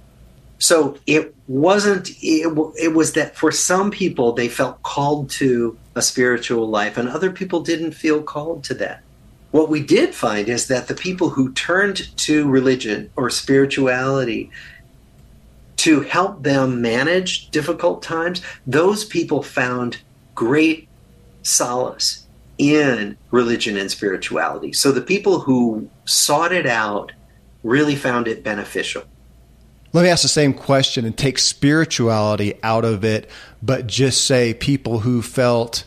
So 0.59 0.97
it 1.07 1.35
wasn't, 1.49 2.11
it, 2.23 2.75
it 2.81 2.95
was 2.95 3.15
that 3.15 3.35
for 3.37 3.51
some 3.51 3.91
people, 3.91 4.33
they 4.33 4.49
felt 4.49 4.83
called 4.83 5.31
to 5.31 5.77
a 5.97 6.03
spiritual 6.03 6.69
life, 6.69 6.97
and 6.97 7.09
other 7.09 7.33
people 7.33 7.63
didn't 7.63 7.93
feel 7.93 8.23
called 8.23 8.63
to 8.65 8.75
that. 8.75 9.03
What 9.51 9.69
we 9.69 9.83
did 9.83 10.15
find 10.15 10.49
is 10.49 10.69
that 10.69 10.87
the 10.87 10.95
people 10.95 11.31
who 11.31 11.53
turned 11.53 12.17
to 12.19 12.49
religion 12.49 13.11
or 13.17 13.29
spirituality 13.29 14.51
to 15.79 16.03
help 16.03 16.45
them 16.45 16.81
manage 16.81 17.51
difficult 17.51 18.03
times, 18.03 18.41
those 18.65 19.05
people 19.05 19.43
found 19.43 19.99
great 20.35 20.89
solace 21.43 22.27
in 22.59 23.17
religion 23.31 23.77
and 23.77 23.91
spirituality. 23.91 24.73
So 24.73 24.93
the 24.93 25.01
people 25.01 25.41
who 25.41 25.89
sought 26.05 26.53
it 26.53 26.67
out 26.67 27.13
really 27.63 27.97
found 27.97 28.29
it 28.29 28.45
beneficial. 28.45 29.03
Let 29.93 30.03
me 30.03 30.09
ask 30.09 30.23
the 30.23 30.29
same 30.29 30.55
question 30.55 31.05
and 31.05 31.17
take 31.17 31.39
spirituality 31.39 32.55
out 32.63 32.85
of 32.85 33.05
it, 33.05 33.29
but 33.63 33.87
just 33.87 34.25
say 34.25 34.55
people 34.55 35.01
who 35.01 35.21
felt 35.21 35.85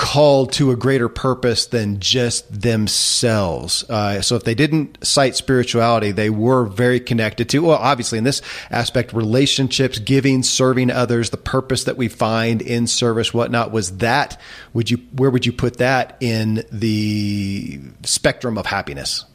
called 0.00 0.50
to 0.50 0.70
a 0.70 0.76
greater 0.76 1.10
purpose 1.10 1.66
than 1.66 2.00
just 2.00 2.62
themselves. 2.62 3.84
Uh, 3.90 4.22
so 4.22 4.34
if 4.34 4.44
they 4.44 4.54
didn't 4.54 4.96
cite 5.06 5.36
spirituality, 5.36 6.10
they 6.10 6.30
were 6.30 6.64
very 6.64 6.98
connected 6.98 7.50
to, 7.50 7.58
well, 7.58 7.76
obviously 7.76 8.16
in 8.16 8.24
this 8.24 8.40
aspect, 8.70 9.12
relationships, 9.12 9.98
giving, 9.98 10.42
serving 10.42 10.90
others, 10.90 11.28
the 11.28 11.36
purpose 11.36 11.84
that 11.84 11.98
we 11.98 12.08
find 12.08 12.62
in 12.62 12.86
service, 12.86 13.34
whatnot. 13.34 13.72
Was 13.72 13.98
that, 13.98 14.40
would 14.72 14.90
you, 14.90 14.96
where 15.12 15.28
would 15.28 15.44
you 15.44 15.52
put 15.52 15.76
that 15.76 16.16
in 16.20 16.64
the 16.72 17.78
spectrum 18.02 18.56
of 18.56 18.64
happiness? 18.64 19.26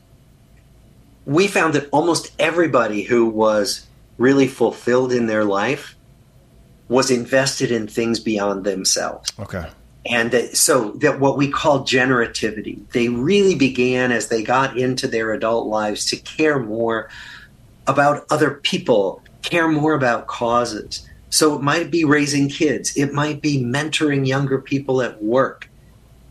We 1.28 1.47
found 1.47 1.76
that 1.76 1.89
almost 1.91 2.32
everybody 2.39 3.03
who 3.03 3.28
was 3.28 3.86
really 4.18 4.47
fulfilled 4.47 5.11
in 5.11 5.28
their 5.28 5.45
life 5.45 5.95
was 6.88 7.11
invested 7.11 7.70
in 7.72 7.86
things 7.88 8.20
beyond 8.20 8.63
themselves. 8.63 9.32
Okay 9.39 9.68
and 10.06 10.34
so 10.53 10.91
that 10.91 11.20
what 11.20 11.38
we 11.38 11.49
call 11.49 11.80
generativity 11.82 12.80
they 12.91 13.10
really 13.10 13.56
began 13.56 14.12
as 14.12 14.28
they 14.28 14.43
got 14.43 14.78
into 14.78 15.08
their 15.08 15.34
adult 15.34 15.68
lives 15.68 16.06
to 16.06 16.16
care 16.18 16.60
more 16.60 17.10
about 17.88 18.26
other 18.30 18.51
people 18.51 19.22
care 19.45 19.68
more 19.68 19.93
about 19.93 20.28
causes. 20.28 21.08
So 21.30 21.56
it 21.56 21.62
might 21.62 21.91
be 21.91 22.03
raising 22.03 22.49
kids. 22.49 22.95
It 22.95 23.14
might 23.14 23.41
be 23.41 23.64
mentoring 23.64 24.28
younger 24.28 24.60
people 24.60 25.01
at 25.01 25.22
work. 25.22 25.70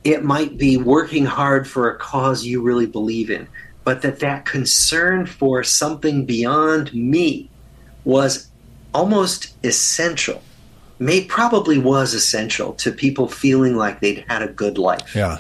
It 0.03 0.25
might 0.25 0.59
be 0.59 0.77
working 0.77 1.25
hard 1.25 1.69
for 1.69 1.91
a 1.91 1.99
cause 1.99 2.45
you 2.45 2.63
really 2.63 2.87
believe 2.87 3.31
in. 3.31 3.49
But 3.85 4.03
that 4.03 4.21
that 4.21 4.45
concern 4.45 5.27
for 5.27 5.63
something 5.63 6.25
beyond 6.25 6.93
me 6.95 7.51
was 8.05 8.49
almost 8.93 9.55
essential 9.65 10.43
may 10.99 11.25
probably 11.25 11.79
was 11.79 12.15
essential 12.15 12.73
to 12.75 12.93
people 12.93 13.29
feeling 13.29 13.77
like 13.77 14.01
they'd 14.01 14.25
had 14.29 14.43
a 14.43 14.49
good 14.49 14.79
life. 14.79 15.15
Yeah. 15.15 15.39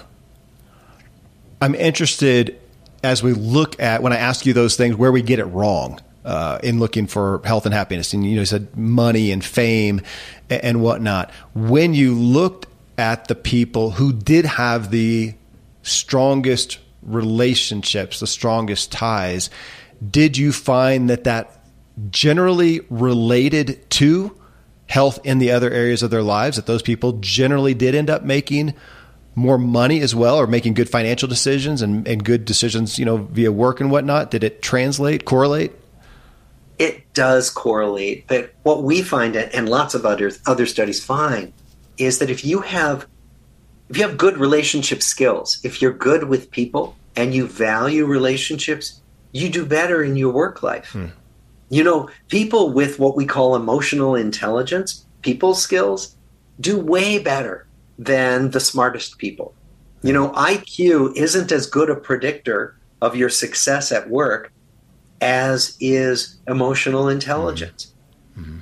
I'm 1.61 1.75
interested 1.75 2.61
as 3.03 3.23
we 3.23 3.33
look 3.33 3.81
at 3.81 4.03
when 4.03 4.13
I 4.13 4.17
ask 4.17 4.47
you 4.47 4.53
those 4.53 4.77
things 4.77 4.97
where 4.97 5.13
we 5.13 5.23
get 5.23 5.39
it 5.39 5.45
wrong 5.45 6.01
uh, 6.25 6.59
in 6.63 6.79
looking 6.79 7.07
for 7.07 7.41
health 7.45 7.67
and 7.67 7.75
happiness, 7.75 8.13
and 8.15 8.27
you 8.27 8.37
know, 8.37 8.45
said 8.45 8.77
money 8.77 9.31
and 9.31 9.45
fame 9.45 10.01
and, 10.51 10.65
and 10.65 10.83
whatnot. 10.83 11.31
When 11.55 11.95
you 11.95 12.15
looked 12.15 12.67
at 12.97 13.29
the 13.29 13.35
people 13.35 13.91
who 13.91 14.13
did 14.13 14.45
have 14.45 14.91
the 14.91 15.35
strongest 15.83 16.79
relationships, 17.03 18.21
the 18.21 18.27
strongest 18.27 18.91
ties, 18.91 19.51
did 20.11 20.37
you 20.39 20.53
find 20.53 21.11
that 21.11 21.25
that 21.25 21.61
generally 22.11 22.81
related 22.89 23.89
to 23.91 24.37
health 24.89 25.19
in 25.25 25.39
the 25.39 25.51
other 25.51 25.71
areas 25.71 26.03
of 26.03 26.11
their 26.11 26.23
lives 26.23 26.57
that 26.57 26.67
those 26.67 26.83
people 26.83 27.13
generally 27.21 27.75
did 27.75 27.95
end 27.95 28.11
up 28.11 28.23
making 28.23 28.75
more 29.35 29.59
money 29.59 30.01
as 30.01 30.15
well 30.15 30.37
or 30.37 30.47
making 30.47 30.75
good 30.75 30.89
financial 30.89 31.29
decisions 31.29 31.83
and, 31.83 32.07
and 32.07 32.25
good 32.25 32.45
decisions 32.45 32.99
you 32.99 33.05
know 33.05 33.17
via 33.17 33.51
work 33.51 33.81
and 33.81 33.91
whatnot. 33.91 34.31
Did 34.31 34.45
it 34.45 34.63
translate 34.63 35.25
correlate? 35.25 35.73
It 36.79 37.13
does 37.15 37.51
correlate 37.51 38.27
but 38.27 38.53
what 38.63 38.83
we 38.83 39.03
find 39.03 39.37
and 39.37 39.69
lots 39.69 39.95
of 39.95 40.05
other 40.05 40.33
other 40.47 40.67
studies 40.67 41.05
find 41.05 41.53
is 41.99 42.19
that 42.19 42.31
if 42.31 42.45
you 42.45 42.61
have 42.61 43.07
if 43.89 43.97
you 43.97 44.07
have 44.07 44.17
good 44.17 44.37
relationship 44.37 45.03
skills 45.03 45.61
if 45.63 45.81
you're 45.81 45.93
good 45.93 46.25
with 46.25 46.51
people 46.51 46.97
and 47.17 47.35
you 47.35 47.47
value 47.47 48.07
relationships 48.07 49.01
you 49.35 49.49
do 49.51 49.67
better 49.67 50.03
in 50.03 50.17
your 50.17 50.33
work 50.33 50.63
life. 50.63 50.93
Hmm. 50.93 51.07
You 51.75 51.83
know, 51.83 52.09
people 52.29 52.71
with 52.71 53.01
what 53.01 53.17
we 53.17 53.27
call 53.27 53.57
emotional 53.57 54.15
intelligence, 54.15 55.05
people 55.23 55.57
skills, 55.57 56.15
do 56.61 56.79
way 56.79 57.19
better 57.19 57.67
than 57.99 58.53
the 58.53 58.61
smartest 58.61 59.19
people. 59.19 59.57
You 60.05 60.13
know, 60.13 60.31
IQ 60.31 61.17
isn't 61.17 61.51
as 61.51 61.67
good 61.67 61.91
a 61.91 61.97
predictor 61.97 62.79
of 63.03 63.17
your 63.17 63.29
success 63.29 63.91
at 63.91 64.09
work 64.09 64.53
as 65.21 65.77
is 65.81 66.39
emotional 66.47 67.09
intelligence. 67.09 67.93
Mm-hmm. 68.39 68.61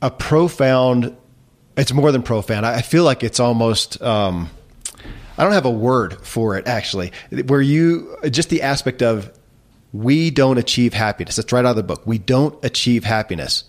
A 0.00 0.10
profound, 0.10 1.14
it's 1.76 1.92
more 1.92 2.12
than 2.12 2.22
profound. 2.22 2.64
I 2.64 2.80
feel 2.80 3.04
like 3.04 3.22
it's 3.22 3.40
almost, 3.40 4.00
um, 4.00 4.48
I 5.36 5.44
don't 5.44 5.52
have 5.52 5.66
a 5.66 5.70
word 5.70 6.26
for 6.26 6.56
it 6.56 6.66
actually, 6.66 7.12
where 7.44 7.60
you, 7.60 8.16
just 8.30 8.48
the 8.48 8.62
aspect 8.62 9.02
of 9.02 9.37
we 9.92 10.30
don't 10.30 10.58
achieve 10.58 10.92
happiness. 10.94 11.36
That's 11.36 11.52
right 11.52 11.64
out 11.64 11.70
of 11.70 11.76
the 11.76 11.82
book. 11.82 12.06
We 12.06 12.18
don't 12.18 12.62
achieve 12.64 13.04
happiness. 13.04 13.64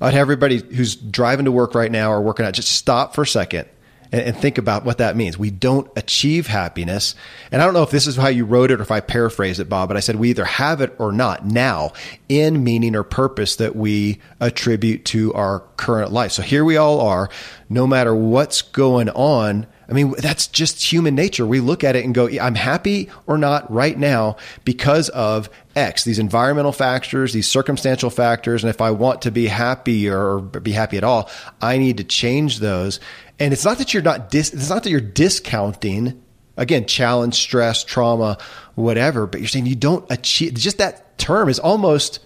I'd 0.00 0.14
have 0.14 0.22
everybody 0.22 0.58
who's 0.58 0.94
driving 0.94 1.46
to 1.46 1.52
work 1.52 1.74
right 1.74 1.90
now 1.90 2.12
or 2.12 2.20
working 2.20 2.44
out 2.44 2.54
just 2.54 2.68
stop 2.68 3.14
for 3.14 3.22
a 3.22 3.26
second 3.26 3.68
and, 4.12 4.22
and, 4.22 4.36
think 4.36 4.58
about 4.58 4.84
what 4.84 4.98
that 4.98 5.16
means. 5.16 5.38
We 5.38 5.50
don't 5.50 5.90
achieve 5.96 6.46
happiness. 6.46 7.14
And 7.50 7.62
I 7.62 7.64
don't 7.64 7.74
know 7.74 7.82
if 7.82 7.90
this 7.90 8.06
is 8.06 8.16
how 8.16 8.28
you 8.28 8.44
wrote 8.44 8.70
it 8.70 8.80
or 8.80 8.82
if 8.82 8.90
I 8.90 9.00
paraphrased 9.00 9.58
it, 9.58 9.68
Bob, 9.68 9.88
but 9.88 9.96
I 9.96 10.00
said 10.00 10.16
we 10.16 10.30
either 10.30 10.44
have 10.44 10.80
it 10.80 10.94
or 10.98 11.12
not 11.12 11.46
now 11.46 11.92
in 12.28 12.62
meaning 12.62 12.94
or 12.94 13.02
purpose 13.02 13.56
that 13.56 13.74
we 13.74 14.20
attribute 14.40 15.04
to 15.06 15.32
our 15.34 15.60
current 15.76 16.12
life. 16.12 16.32
So 16.32 16.42
here 16.42 16.64
we 16.64 16.76
all 16.76 17.00
are, 17.00 17.30
no 17.68 17.86
matter 17.86 18.14
what's 18.14 18.62
going 18.62 19.08
on 19.10 19.66
I 19.88 19.92
mean, 19.92 20.14
that's 20.18 20.48
just 20.48 20.92
human 20.92 21.14
nature. 21.14 21.46
We 21.46 21.60
look 21.60 21.84
at 21.84 21.94
it 21.94 22.04
and 22.04 22.14
go, 22.14 22.28
I'm 22.40 22.56
happy 22.56 23.08
or 23.26 23.38
not 23.38 23.70
right 23.70 23.96
now 23.96 24.36
because 24.64 25.08
of 25.10 25.48
X, 25.76 26.02
these 26.04 26.18
environmental 26.18 26.72
factors, 26.72 27.32
these 27.32 27.46
circumstantial 27.46 28.10
factors. 28.10 28.64
And 28.64 28.70
if 28.70 28.80
I 28.80 28.90
want 28.90 29.22
to 29.22 29.30
be 29.30 29.46
happy 29.46 30.08
or 30.08 30.40
be 30.40 30.72
happy 30.72 30.96
at 30.96 31.04
all, 31.04 31.30
I 31.60 31.78
need 31.78 31.98
to 31.98 32.04
change 32.04 32.58
those. 32.58 32.98
And 33.38 33.52
it's 33.52 33.64
not 33.64 33.78
that 33.78 33.94
you're 33.94 34.02
not, 34.02 34.30
dis- 34.30 34.52
it's 34.52 34.70
not 34.70 34.82
that 34.82 34.90
you're 34.90 35.00
discounting, 35.00 36.20
again, 36.56 36.86
challenge, 36.86 37.34
stress, 37.34 37.84
trauma, 37.84 38.38
whatever, 38.74 39.26
but 39.26 39.40
you're 39.40 39.48
saying 39.48 39.66
you 39.66 39.76
don't 39.76 40.04
achieve, 40.10 40.54
just 40.54 40.78
that 40.78 41.16
term 41.18 41.48
is 41.48 41.58
almost, 41.58 42.18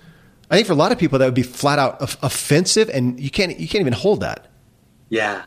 I 0.51 0.55
think 0.55 0.67
for 0.67 0.73
a 0.73 0.77
lot 0.77 0.93
of 0.93 0.99
people, 0.99 1.19
that 1.19 1.27
would 1.27 1.35
be 1.35 1.43
flat 1.43 1.79
out 1.79 2.01
offensive 2.23 2.89
and 2.89 3.21
you 3.21 3.31
can't, 3.31 3.59
you 3.59 3.69
can't 3.69 3.81
even 3.81 3.93
hold 3.93 4.21
that. 4.21 4.47
Yeah. 5.09 5.45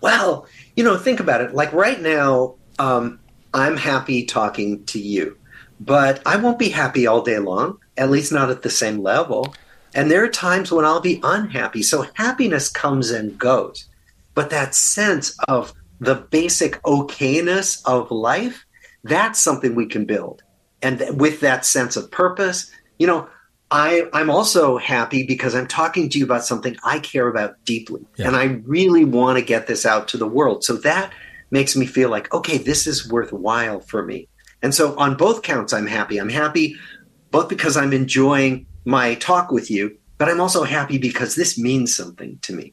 Well, 0.00 0.46
you 0.76 0.84
know, 0.84 0.96
think 0.96 1.20
about 1.20 1.40
it. 1.40 1.54
Like 1.54 1.72
right 1.72 2.00
now, 2.00 2.54
um, 2.78 3.18
I'm 3.54 3.76
happy 3.76 4.24
talking 4.24 4.84
to 4.86 5.00
you, 5.00 5.36
but 5.80 6.22
I 6.26 6.36
won't 6.36 6.58
be 6.58 6.68
happy 6.68 7.06
all 7.06 7.22
day 7.22 7.38
long, 7.38 7.78
at 7.96 8.10
least 8.10 8.32
not 8.32 8.50
at 8.50 8.62
the 8.62 8.70
same 8.70 9.02
level. 9.02 9.54
And 9.94 10.10
there 10.10 10.22
are 10.22 10.28
times 10.28 10.70
when 10.70 10.84
I'll 10.84 11.00
be 11.00 11.20
unhappy. 11.22 11.82
So 11.82 12.06
happiness 12.14 12.68
comes 12.68 13.10
and 13.10 13.38
goes. 13.38 13.88
But 14.34 14.50
that 14.50 14.74
sense 14.74 15.34
of 15.48 15.72
the 15.98 16.16
basic 16.16 16.82
okayness 16.82 17.80
of 17.86 18.10
life, 18.10 18.66
that's 19.04 19.42
something 19.42 19.74
we 19.74 19.86
can 19.86 20.04
build. 20.04 20.42
And 20.82 20.98
th- 20.98 21.12
with 21.12 21.40
that 21.40 21.64
sense 21.64 21.96
of 21.96 22.10
purpose, 22.10 22.70
you 22.98 23.06
know, 23.06 23.28
I, 23.70 24.08
I'm 24.12 24.30
also 24.30 24.78
happy 24.78 25.24
because 25.24 25.54
I'm 25.54 25.66
talking 25.66 26.08
to 26.10 26.18
you 26.18 26.24
about 26.24 26.44
something 26.44 26.76
I 26.84 27.00
care 27.00 27.28
about 27.28 27.56
deeply. 27.64 28.04
Yeah. 28.16 28.28
And 28.28 28.36
I 28.36 28.44
really 28.64 29.04
want 29.04 29.38
to 29.38 29.44
get 29.44 29.66
this 29.66 29.84
out 29.84 30.08
to 30.08 30.16
the 30.16 30.26
world. 30.26 30.62
So 30.62 30.74
that 30.78 31.12
makes 31.50 31.74
me 31.74 31.86
feel 31.86 32.08
like, 32.08 32.32
okay, 32.32 32.58
this 32.58 32.86
is 32.86 33.08
worthwhile 33.08 33.80
for 33.80 34.04
me. 34.04 34.28
And 34.62 34.74
so 34.74 34.96
on 34.98 35.16
both 35.16 35.42
counts, 35.42 35.72
I'm 35.72 35.86
happy. 35.86 36.18
I'm 36.18 36.28
happy 36.28 36.76
both 37.30 37.48
because 37.48 37.76
I'm 37.76 37.92
enjoying 37.92 38.66
my 38.84 39.14
talk 39.16 39.50
with 39.50 39.70
you, 39.70 39.98
but 40.16 40.28
I'm 40.28 40.40
also 40.40 40.62
happy 40.62 40.98
because 40.98 41.34
this 41.34 41.58
means 41.58 41.94
something 41.94 42.38
to 42.42 42.52
me. 42.52 42.72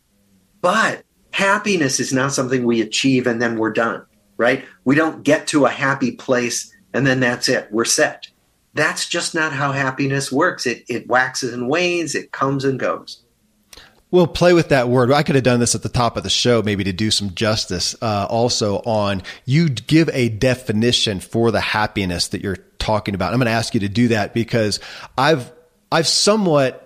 But 0.61 1.03
happiness 1.31 1.99
is 1.99 2.13
not 2.13 2.33
something 2.33 2.63
we 2.63 2.81
achieve 2.81 3.25
and 3.25 3.41
then 3.41 3.57
we're 3.57 3.73
done, 3.73 4.05
right? 4.37 4.63
We 4.85 4.95
don't 4.95 5.23
get 5.23 5.47
to 5.47 5.65
a 5.65 5.69
happy 5.69 6.11
place 6.11 6.71
and 6.93 7.05
then 7.05 7.19
that's 7.19 7.49
it. 7.49 7.67
We're 7.71 7.85
set 7.85 8.27
that's 8.73 9.07
just 9.07 9.35
not 9.35 9.53
how 9.53 9.71
happiness 9.71 10.31
works. 10.31 10.65
It, 10.65 10.83
it 10.87 11.07
waxes 11.07 11.53
and 11.53 11.69
wanes, 11.69 12.15
it 12.15 12.31
comes 12.31 12.65
and 12.65 12.79
goes. 12.79 13.21
We'll 14.11 14.27
play 14.27 14.53
with 14.53 14.69
that 14.69 14.89
word. 14.89 15.11
I 15.11 15.23
could 15.23 15.33
have 15.33 15.43
done 15.43 15.59
this 15.59 15.73
at 15.73 15.81
the 15.81 15.89
top 15.89 16.17
of 16.17 16.23
the 16.23 16.29
show, 16.29 16.61
maybe 16.61 16.83
to 16.83 16.93
do 16.93 17.09
some 17.09 17.33
justice. 17.33 17.95
Uh, 17.99 18.27
also, 18.29 18.77
on 18.85 19.23
you 19.45 19.69
give 19.69 20.07
a 20.13 20.29
definition 20.29 21.19
for 21.19 21.49
the 21.49 21.59
happiness 21.59 22.27
that 22.27 22.41
you're 22.41 22.59
talking 22.77 23.15
about. 23.15 23.33
I'm 23.33 23.39
going 23.39 23.47
to 23.47 23.53
ask 23.53 23.73
you 23.73 23.79
to 23.79 23.89
do 23.89 24.09
that 24.09 24.35
because 24.35 24.79
I've 25.17 25.51
I've 25.91 26.07
somewhat 26.07 26.82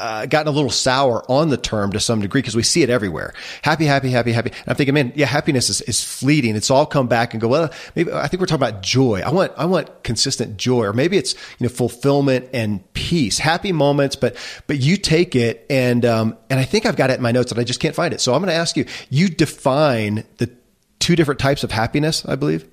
uh, 0.00 0.26
gotten 0.26 0.48
a 0.48 0.54
little 0.54 0.70
sour 0.70 1.24
on 1.30 1.50
the 1.50 1.56
term 1.56 1.92
to 1.92 2.00
some 2.00 2.20
degree 2.20 2.40
because 2.40 2.56
we 2.56 2.62
see 2.62 2.82
it 2.82 2.90
everywhere. 2.90 3.32
Happy, 3.62 3.84
happy, 3.84 4.10
happy, 4.10 4.32
happy. 4.32 4.50
And 4.50 4.68
I'm 4.68 4.76
thinking, 4.76 4.94
man, 4.94 5.12
yeah, 5.14 5.26
happiness 5.26 5.70
is, 5.70 5.80
is 5.82 6.02
fleeting. 6.02 6.56
It's 6.56 6.70
all 6.70 6.86
come 6.86 7.06
back 7.06 7.34
and 7.34 7.40
go, 7.40 7.48
well, 7.48 7.70
maybe 7.94 8.12
I 8.12 8.26
think 8.26 8.40
we're 8.40 8.46
talking 8.46 8.66
about 8.66 8.82
joy. 8.82 9.22
I 9.24 9.30
want, 9.30 9.52
I 9.56 9.64
want 9.66 10.02
consistent 10.02 10.56
joy 10.56 10.84
or 10.84 10.92
maybe 10.92 11.16
it's, 11.16 11.34
you 11.58 11.66
know, 11.66 11.68
fulfillment 11.68 12.48
and 12.52 12.92
peace, 12.94 13.38
happy 13.38 13.72
moments, 13.72 14.16
but, 14.16 14.36
but 14.66 14.80
you 14.80 14.96
take 14.96 15.36
it 15.36 15.64
and, 15.70 16.04
um, 16.04 16.36
and 16.50 16.58
I 16.58 16.64
think 16.64 16.86
I've 16.86 16.96
got 16.96 17.10
it 17.10 17.14
in 17.14 17.22
my 17.22 17.32
notes 17.32 17.52
and 17.52 17.60
I 17.60 17.64
just 17.64 17.80
can't 17.80 17.94
find 17.94 18.12
it. 18.12 18.20
So 18.20 18.34
I'm 18.34 18.40
going 18.40 18.48
to 18.48 18.54
ask 18.54 18.76
you, 18.76 18.86
you 19.10 19.28
define 19.28 20.24
the 20.38 20.50
two 20.98 21.14
different 21.16 21.38
types 21.38 21.62
of 21.64 21.70
happiness, 21.70 22.24
I 22.26 22.34
believe. 22.34 22.66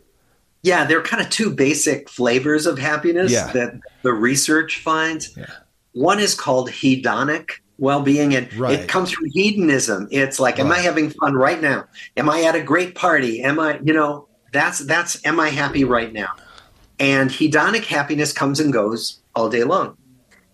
Yeah, 0.64 0.86
there 0.86 1.00
are 1.00 1.04
kind 1.04 1.24
of 1.24 1.30
two 1.30 1.52
basic 1.52 2.08
flavors 2.08 2.66
of 2.68 2.78
happiness 2.78 3.32
yeah. 3.32 3.52
that 3.52 3.80
the 4.04 4.14
research 4.14 4.80
finds. 4.80 5.36
Yeah. 5.36 5.46
One 5.94 6.20
is 6.20 6.36
called 6.36 6.70
hedonic, 6.70 7.60
well-being 7.82 8.36
and 8.36 8.54
right. 8.54 8.80
it 8.80 8.88
comes 8.88 9.12
from 9.12 9.26
hedonism 9.26 10.08
it's 10.12 10.40
like 10.40 10.60
right. 10.60 10.66
am 10.66 10.72
i 10.72 10.78
having 10.78 11.10
fun 11.10 11.34
right 11.34 11.62
now 11.62 11.84
am 12.16 12.30
i 12.30 12.44
at 12.44 12.54
a 12.54 12.62
great 12.62 12.94
party 12.94 13.42
am 13.42 13.60
i 13.60 13.80
you 13.84 13.92
know 13.92 14.28
that's 14.54 14.86
that's 14.86 15.26
am 15.26 15.40
i 15.40 15.50
happy 15.50 15.84
right 15.84 16.14
now 16.14 16.30
and 17.00 17.32
hedonic 17.32 17.86
happiness 17.86 18.32
comes 18.32 18.60
and 18.60 18.72
goes 18.72 19.22
all 19.36 19.50
day 19.50 19.64
long 19.64 19.98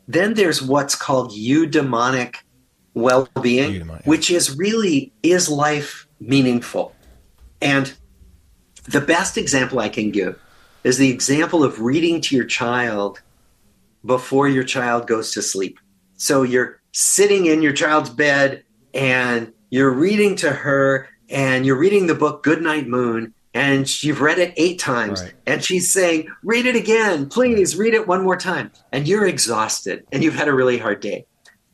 then 0.07 0.35
there's 0.35 0.61
what's 0.61 0.95
called 0.95 1.31
eudaimonic 1.33 2.37
well-being 2.93 3.73
eudaimonic, 3.73 3.99
yeah. 3.99 4.09
which 4.09 4.31
is 4.31 4.57
really 4.57 5.11
is 5.21 5.49
life 5.49 6.07
meaningful 6.21 6.95
and 7.61 7.93
the 8.85 9.01
best 9.01 9.37
example 9.37 9.79
i 9.79 9.89
can 9.89 10.11
give 10.11 10.39
is 10.85 10.97
the 10.97 11.09
example 11.09 11.61
of 11.61 11.81
reading 11.81 12.21
to 12.21 12.37
your 12.37 12.45
child 12.45 13.21
before 14.07 14.47
your 14.47 14.63
child 14.63 15.05
goes 15.05 15.31
to 15.31 15.41
sleep 15.41 15.79
so 16.17 16.41
you're 16.41 16.81
sitting 16.91 17.45
in 17.45 17.61
your 17.61 17.73
child's 17.73 18.09
bed 18.09 18.63
and 18.93 19.53
you're 19.69 19.91
reading 19.91 20.35
to 20.37 20.51
her 20.51 21.07
and 21.29 21.65
you're 21.65 21.77
reading 21.77 22.07
the 22.07 22.15
book 22.15 22.43
Goodnight 22.43 22.87
Moon 22.87 23.33
and 23.53 24.03
you've 24.03 24.21
read 24.21 24.39
it 24.39 24.53
eight 24.57 24.79
times 24.79 25.21
right. 25.21 25.33
and 25.45 25.63
she's 25.63 25.91
saying, 25.91 26.27
read 26.43 26.65
it 26.65 26.75
again, 26.75 27.27
please 27.27 27.75
read 27.75 27.93
it 27.93 28.07
one 28.07 28.23
more 28.23 28.37
time. 28.37 28.71
And 28.91 29.07
you're 29.07 29.27
exhausted 29.27 30.05
and 30.11 30.23
you've 30.23 30.35
had 30.35 30.47
a 30.47 30.53
really 30.53 30.77
hard 30.77 30.99
day. 30.99 31.25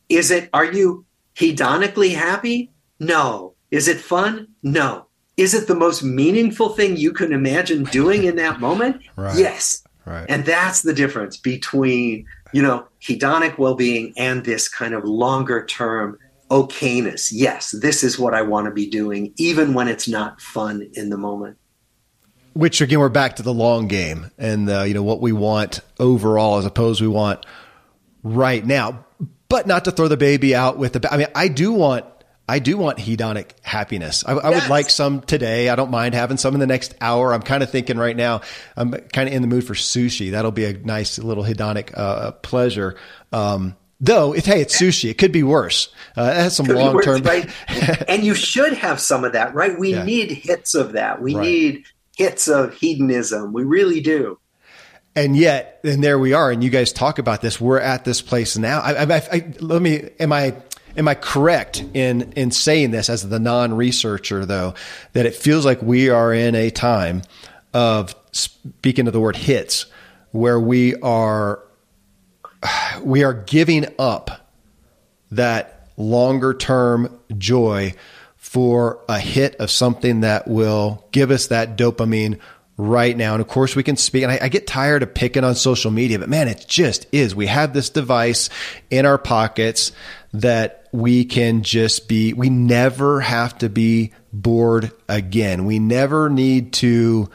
Is 0.10 0.32
it, 0.32 0.50
are 0.54 0.66
you 0.66 1.06
hedonically 1.36 2.14
happy? 2.14 2.72
No. 3.00 3.54
Is 3.72 3.88
it 3.88 4.00
fun? 4.00 4.48
No. 4.62 5.08
Is 5.36 5.54
it 5.54 5.68
the 5.68 5.76
most 5.76 6.04
meaningful 6.04 6.70
thing 6.70 6.96
you 6.96 7.12
can 7.12 7.34
imagine 7.34 7.84
doing 7.86 8.26
in 8.26 8.36
that 8.36 8.60
moment? 8.60 9.02
right. 9.16 9.38
Yes. 9.38 9.83
Right. 10.06 10.26
And 10.30 10.46
that's 10.46 10.82
the 10.82 10.94
difference 10.94 11.38
between 11.38 12.26
you 12.54 12.62
know, 12.62 12.88
hedonic 13.02 13.58
well 13.58 13.76
being 13.76 14.14
and 14.16 14.46
this 14.46 14.70
kind 14.70 14.94
of 14.94 15.04
longer 15.04 15.66
term 15.66 16.18
okayness. 16.50 17.32
Yes, 17.34 17.72
this 17.72 18.04
is 18.04 18.18
what 18.18 18.34
I 18.34 18.44
want 18.44 18.66
to 18.66 18.72
be 18.72 18.88
doing, 18.88 19.34
even 19.36 19.74
when 19.74 19.88
it's 19.90 20.08
not 20.08 20.40
fun 20.40 20.90
in 20.94 21.10
the 21.10 21.18
moment. 21.18 21.58
Which 22.54 22.80
again, 22.80 23.00
we're 23.00 23.10
back 23.10 23.38
to 23.38 23.44
the 23.44 23.54
long 23.54 23.88
game 23.88 24.30
and 24.38 24.70
uh, 24.70 24.84
you 24.84 24.94
know 24.94 25.04
what 25.04 25.20
we 25.20 25.32
want 25.34 25.82
overall, 26.00 26.60
as 26.60 26.66
opposed 26.66 27.02
we 27.02 27.08
want 27.08 27.46
right 28.22 28.64
now. 28.64 29.06
But 29.50 29.68
not 29.68 29.86
to 29.86 29.92
throw 29.92 30.08
the 30.08 30.18
baby 30.18 30.56
out 30.56 30.78
with 30.78 30.94
the. 30.94 31.12
I 31.12 31.18
mean, 31.18 31.28
I 31.36 31.48
do 31.48 31.74
want 31.74 32.06
I 32.48 32.60
do 32.60 32.78
want 32.78 32.98
hedonic 32.98 33.52
happiness. 33.62 34.24
I, 34.26 34.34
I 34.34 34.50
would 34.50 34.68
like 34.68 34.90
some 34.90 35.22
today. 35.22 35.70
I 35.70 35.76
don't 35.76 35.92
mind 35.92 36.14
having 36.14 36.38
some 36.38 36.54
in 36.54 36.60
the 36.60 36.68
next 36.68 36.94
hour. 37.00 37.34
I'm 37.34 37.42
kind 37.42 37.64
of 37.64 37.70
thinking 37.70 37.98
right 37.98 38.16
now, 38.16 38.42
I'm 38.76 38.92
kind 38.92 39.30
of 39.30 39.36
in 39.36 39.42
the 39.42 39.48
mood 39.48 39.66
for 39.66 39.74
sushi. 39.74 40.32
That'll 40.32 40.52
be 40.52 40.66
a 40.66 40.74
nice 40.74 41.18
little 41.18 41.44
hedonic 41.44 41.98
uh, 41.98 42.32
pleasure. 42.32 42.98
Um, 43.32 43.78
though, 44.02 44.36
if 44.36 44.46
hey, 44.46 44.62
it's 44.62 44.80
sushi, 44.80 45.10
it 45.10 45.18
could 45.18 45.32
be 45.32 45.44
worse. 45.44 45.88
Uh, 46.18 46.34
it 46.36 46.42
has 46.42 46.56
some 46.56 46.66
long 46.66 47.00
term. 47.02 47.22
Right? 47.22 47.50
and 48.10 48.24
you 48.24 48.36
should 48.36 48.74
have 48.74 49.00
some 49.00 49.24
of 49.24 49.34
that, 49.34 49.54
right? 49.54 49.80
We 49.80 49.92
yeah. 49.92 50.04
need 50.04 50.32
hits 50.32 50.76
of 50.76 50.94
that. 50.94 51.22
We 51.22 51.36
right. 51.36 51.44
need 51.44 51.86
hits 52.18 52.50
of 52.50 52.74
hedonism. 52.74 53.54
We 53.54 53.64
really 53.64 54.02
do. 54.02 54.38
And 55.16 55.38
yet, 55.38 55.80
and 55.84 56.04
there 56.04 56.20
we 56.20 56.34
are. 56.34 56.52
And 56.52 56.64
you 56.64 56.70
guys 56.70 56.92
talk 56.92 57.20
about 57.20 57.42
this. 57.42 57.62
We're 57.62 57.80
at 57.80 58.04
this 58.04 58.22
place 58.22 58.58
now. 58.58 58.80
I, 58.82 59.04
I, 59.04 59.16
I, 59.32 59.54
let 59.60 59.82
me. 59.82 60.10
Am 60.20 60.34
I? 60.34 60.56
Am 60.96 61.08
I 61.08 61.16
correct 61.16 61.84
in 61.94 62.34
in 62.34 62.52
saying 62.52 62.92
this 62.92 63.10
as 63.10 63.28
the 63.28 63.40
non-researcher 63.40 64.46
though 64.46 64.76
that 65.14 65.26
it 65.26 65.36
feels 65.36 65.66
like 65.66 65.82
we 65.82 66.10
are 66.10 66.34
in 66.34 66.56
a 66.56 66.70
time 66.70 67.24
of 67.74 68.16
speaking 68.32 69.08
of 69.08 69.14
the 69.14 69.20
word 69.20 69.36
hits 69.36 69.88
where 70.32 70.60
we 70.60 70.96
are 70.96 71.64
we 73.02 73.24
are 73.24 73.34
giving 73.34 73.86
up 73.98 74.50
that 75.32 75.90
longer 75.98 76.54
term 76.54 77.20
joy 77.38 77.94
for 78.38 79.00
a 79.10 79.20
hit 79.20 79.56
of 79.56 79.72
something 79.72 80.22
that 80.22 80.48
will 80.48 81.06
give 81.12 81.32
us 81.32 81.48
that 81.48 81.78
dopamine 81.78 82.40
right 82.78 83.16
now. 83.16 83.34
And 83.34 83.42
of 83.42 83.48
course, 83.48 83.76
we 83.76 83.84
can 83.84 83.96
speak. 83.96 84.24
And 84.24 84.32
I, 84.32 84.40
I, 84.44 84.50
get 84.50 84.66
tired 84.66 85.04
of 85.04 85.14
picking 85.14 85.44
on 85.44 85.56
social 85.56 85.92
media, 85.92 86.18
but 86.20 86.30
man, 86.30 86.48
it 86.48 86.66
just 86.68 87.06
is. 87.12 87.36
We 87.36 87.46
have 87.48 87.74
this 87.74 87.90
device 87.90 88.50
in 88.90 89.06
our 89.06 89.18
pockets 89.18 89.92
that 90.34 90.88
we 90.92 91.26
can 91.26 91.62
just 91.62 92.08
be, 92.08 92.34
we 92.34 92.50
never 92.50 93.22
have 93.22 93.58
to 93.60 93.70
be 93.70 94.12
bored 94.32 94.92
again. 95.08 95.66
We 95.66 95.78
never 95.78 96.30
need 96.30 96.74
to, 96.74 97.30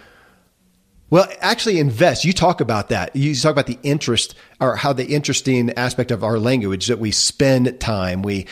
well, 1.10 1.28
actually 1.40 1.78
invest. 1.78 2.24
You 2.24 2.32
talk 2.32 2.60
about 2.60 2.88
that. 2.88 3.14
You 3.14 3.34
talk 3.34 3.52
about 3.52 3.66
the 3.66 3.78
interest 3.84 4.34
or 4.60 4.74
how 4.74 4.92
the 4.92 5.06
interesting 5.06 5.70
aspect 5.70 6.10
of 6.10 6.24
our 6.24 6.38
language 6.40 6.88
that 6.88 6.98
we 6.98 7.12
spend 7.12 7.78
time, 7.80 8.22
we 8.22 8.46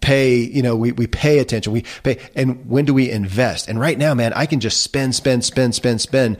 pay, 0.00 0.36
you 0.36 0.62
know, 0.62 0.76
we, 0.76 0.92
we 0.92 1.06
pay 1.06 1.38
attention, 1.38 1.72
we 1.72 1.84
pay, 2.02 2.18
and 2.34 2.68
when 2.68 2.84
do 2.84 2.94
we 2.94 3.10
invest? 3.10 3.68
And 3.68 3.78
right 3.78 3.98
now, 3.98 4.14
man, 4.14 4.32
I 4.32 4.46
can 4.46 4.60
just 4.60 4.82
spend, 4.82 5.14
spend, 5.14 5.44
spend, 5.44 5.74
spend, 5.74 6.00
spend 6.00 6.38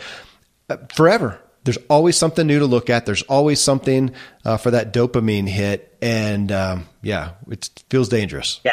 uh, 0.68 0.76
forever 0.94 1.40
there's 1.64 1.78
always 1.88 2.16
something 2.16 2.46
new 2.46 2.58
to 2.58 2.66
look 2.66 2.88
at. 2.88 3.06
There's 3.06 3.22
always 3.22 3.60
something 3.60 4.12
uh, 4.44 4.56
for 4.56 4.70
that 4.70 4.92
dopamine 4.92 5.48
hit, 5.48 5.96
and 6.00 6.50
um, 6.50 6.88
yeah, 7.02 7.32
it 7.50 7.68
feels 7.90 8.08
dangerous. 8.08 8.60
Yeah, 8.64 8.72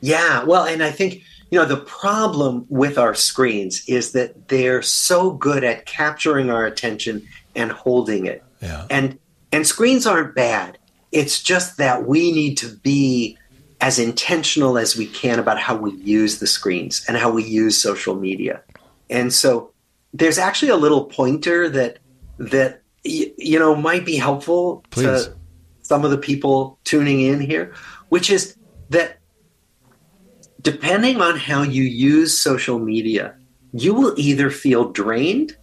yeah. 0.00 0.44
Well, 0.44 0.64
and 0.64 0.82
I 0.82 0.90
think 0.90 1.22
you 1.50 1.58
know 1.58 1.66
the 1.66 1.76
problem 1.76 2.66
with 2.68 2.98
our 2.98 3.14
screens 3.14 3.84
is 3.88 4.12
that 4.12 4.48
they're 4.48 4.82
so 4.82 5.32
good 5.32 5.64
at 5.64 5.86
capturing 5.86 6.50
our 6.50 6.64
attention 6.64 7.26
and 7.54 7.70
holding 7.70 8.26
it. 8.26 8.42
Yeah. 8.62 8.86
And 8.90 9.18
and 9.52 9.66
screens 9.66 10.06
aren't 10.06 10.34
bad. 10.34 10.78
It's 11.12 11.42
just 11.42 11.78
that 11.78 12.06
we 12.06 12.32
need 12.32 12.58
to 12.58 12.68
be 12.68 13.37
as 13.80 13.98
intentional 13.98 14.76
as 14.76 14.96
we 14.96 15.06
can 15.06 15.38
about 15.38 15.58
how 15.58 15.76
we 15.76 15.92
use 15.92 16.38
the 16.38 16.46
screens 16.46 17.04
and 17.06 17.16
how 17.16 17.30
we 17.30 17.44
use 17.44 17.80
social 17.80 18.14
media. 18.16 18.62
And 19.08 19.32
so 19.32 19.72
there's 20.12 20.38
actually 20.38 20.70
a 20.70 20.76
little 20.76 21.04
pointer 21.04 21.68
that 21.68 21.98
that 22.38 22.82
you 23.04 23.58
know 23.58 23.74
might 23.74 24.04
be 24.04 24.16
helpful 24.16 24.84
Please. 24.90 25.26
to 25.26 25.34
some 25.82 26.04
of 26.04 26.10
the 26.10 26.18
people 26.18 26.78
tuning 26.84 27.20
in 27.20 27.40
here, 27.40 27.74
which 28.08 28.30
is 28.30 28.56
that 28.90 29.18
depending 30.60 31.20
on 31.20 31.36
how 31.38 31.62
you 31.62 31.82
use 31.82 32.38
social 32.38 32.78
media, 32.78 33.34
you 33.72 33.94
will 33.94 34.14
either 34.16 34.50
feel 34.50 34.90
drained 34.90 35.56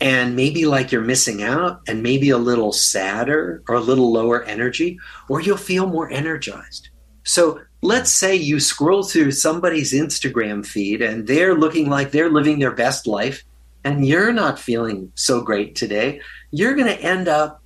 and 0.00 0.36
maybe 0.36 0.66
like 0.66 0.92
you're 0.92 1.02
missing 1.02 1.42
out 1.42 1.80
and 1.86 2.02
maybe 2.02 2.30
a 2.30 2.38
little 2.38 2.72
sadder 2.72 3.62
or 3.68 3.74
a 3.74 3.80
little 3.80 4.12
lower 4.12 4.42
energy, 4.44 4.98
or 5.28 5.40
you'll 5.40 5.56
feel 5.56 5.86
more 5.86 6.10
energized. 6.10 6.89
So 7.30 7.60
let's 7.80 8.10
say 8.10 8.34
you 8.34 8.58
scroll 8.58 9.04
through 9.04 9.30
somebody's 9.30 9.92
Instagram 9.92 10.66
feed 10.66 11.00
and 11.00 11.28
they're 11.28 11.54
looking 11.54 11.88
like 11.88 12.10
they're 12.10 12.28
living 12.28 12.58
their 12.58 12.72
best 12.72 13.06
life 13.06 13.44
and 13.84 14.04
you're 14.04 14.32
not 14.32 14.58
feeling 14.58 15.12
so 15.14 15.40
great 15.40 15.76
today, 15.76 16.20
you're 16.50 16.74
going 16.74 16.88
to 16.88 17.00
end 17.00 17.28
up 17.28 17.62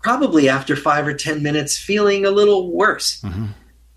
probably 0.00 0.48
after 0.48 0.76
five 0.76 1.08
or 1.08 1.14
10 1.14 1.42
minutes 1.42 1.76
feeling 1.76 2.24
a 2.24 2.30
little 2.30 2.70
worse. 2.70 3.20
Mm-hmm. 3.22 3.46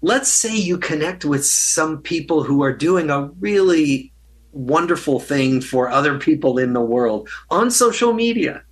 Let's 0.02 0.30
say 0.30 0.58
you 0.58 0.80
connect 0.80 1.24
with 1.24 1.46
some 1.46 2.02
people 2.02 2.44
who 2.44 2.64
are 2.64 2.74
doing 2.74 3.12
a 3.12 3.28
really 3.40 4.12
wonderful 4.52 5.20
thing 5.20 5.62
for 5.62 5.90
other 5.90 6.18
people 6.18 6.58
in 6.58 6.74
the 6.74 6.82
world 6.82 7.30
on 7.52 7.70
social 7.70 8.14
media 8.14 8.64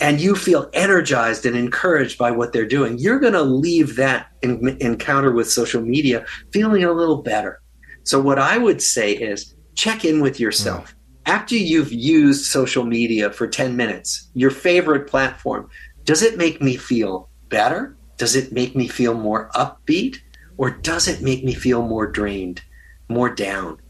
and 0.00 0.20
you 0.20 0.34
feel 0.34 0.70
energized 0.72 1.46
and 1.46 1.56
encouraged 1.56 2.18
by 2.18 2.30
what 2.30 2.52
they're 2.52 2.66
doing, 2.66 2.98
you're 2.98 3.18
going 3.18 3.32
to 3.32 3.42
leave 3.42 3.96
that 3.96 4.28
in, 4.42 4.76
encounter 4.80 5.32
with 5.32 5.50
social 5.50 5.82
media 5.82 6.24
feeling 6.52 6.84
a 6.84 6.92
little 6.92 7.22
better. 7.22 7.60
So, 8.04 8.20
what 8.20 8.38
I 8.38 8.58
would 8.58 8.82
say 8.82 9.12
is 9.12 9.54
check 9.74 10.04
in 10.04 10.20
with 10.20 10.38
yourself 10.38 10.92
hmm. 10.92 10.96
after 11.26 11.56
you've 11.56 11.92
used 11.92 12.46
social 12.46 12.84
media 12.84 13.30
for 13.30 13.46
10 13.46 13.76
minutes, 13.76 14.30
your 14.34 14.50
favorite 14.50 15.08
platform, 15.08 15.68
does 16.04 16.22
it 16.22 16.36
make 16.36 16.62
me 16.62 16.76
feel 16.76 17.28
better? 17.48 17.96
Does 18.16 18.36
it 18.36 18.52
make 18.52 18.76
me 18.76 18.88
feel 18.88 19.14
more 19.14 19.50
upbeat? 19.54 20.18
Or 20.56 20.70
does 20.70 21.08
it 21.08 21.20
make 21.20 21.44
me 21.44 21.52
feel 21.52 21.82
more 21.82 22.06
drained, 22.06 22.62
more 23.08 23.28
down? 23.28 23.80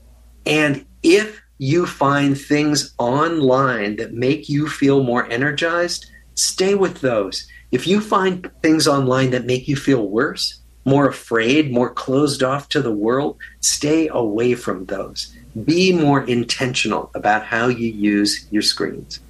And 0.44 0.84
if 1.02 1.42
you 1.59 1.86
find 1.86 2.38
things 2.38 2.94
online 2.98 3.96
that 3.96 4.12
make 4.12 4.48
you 4.48 4.68
feel 4.68 5.02
more 5.02 5.30
energized, 5.30 6.11
stay 6.34 6.74
with 6.74 7.00
those. 7.00 7.46
If 7.72 7.86
you 7.86 8.00
find 8.00 8.50
things 8.62 8.86
online 8.86 9.30
that 9.30 9.46
make 9.46 9.66
you 9.68 9.76
feel 9.76 10.07
worse, 10.09 10.61
more 10.84 11.09
afraid, 11.09 11.72
more 11.72 11.90
closed 11.90 12.42
off 12.42 12.68
to 12.70 12.80
the 12.80 12.92
world, 12.92 13.38
stay 13.61 14.09
away 14.09 14.54
from 14.54 14.86
those 14.86 15.34
be 15.64 15.92
more 15.92 16.22
intentional 16.22 17.11
about 17.14 17.44
how 17.44 17.68
you 17.68 17.88
use 17.88 18.46
your 18.50 18.62
screens. 18.62 19.20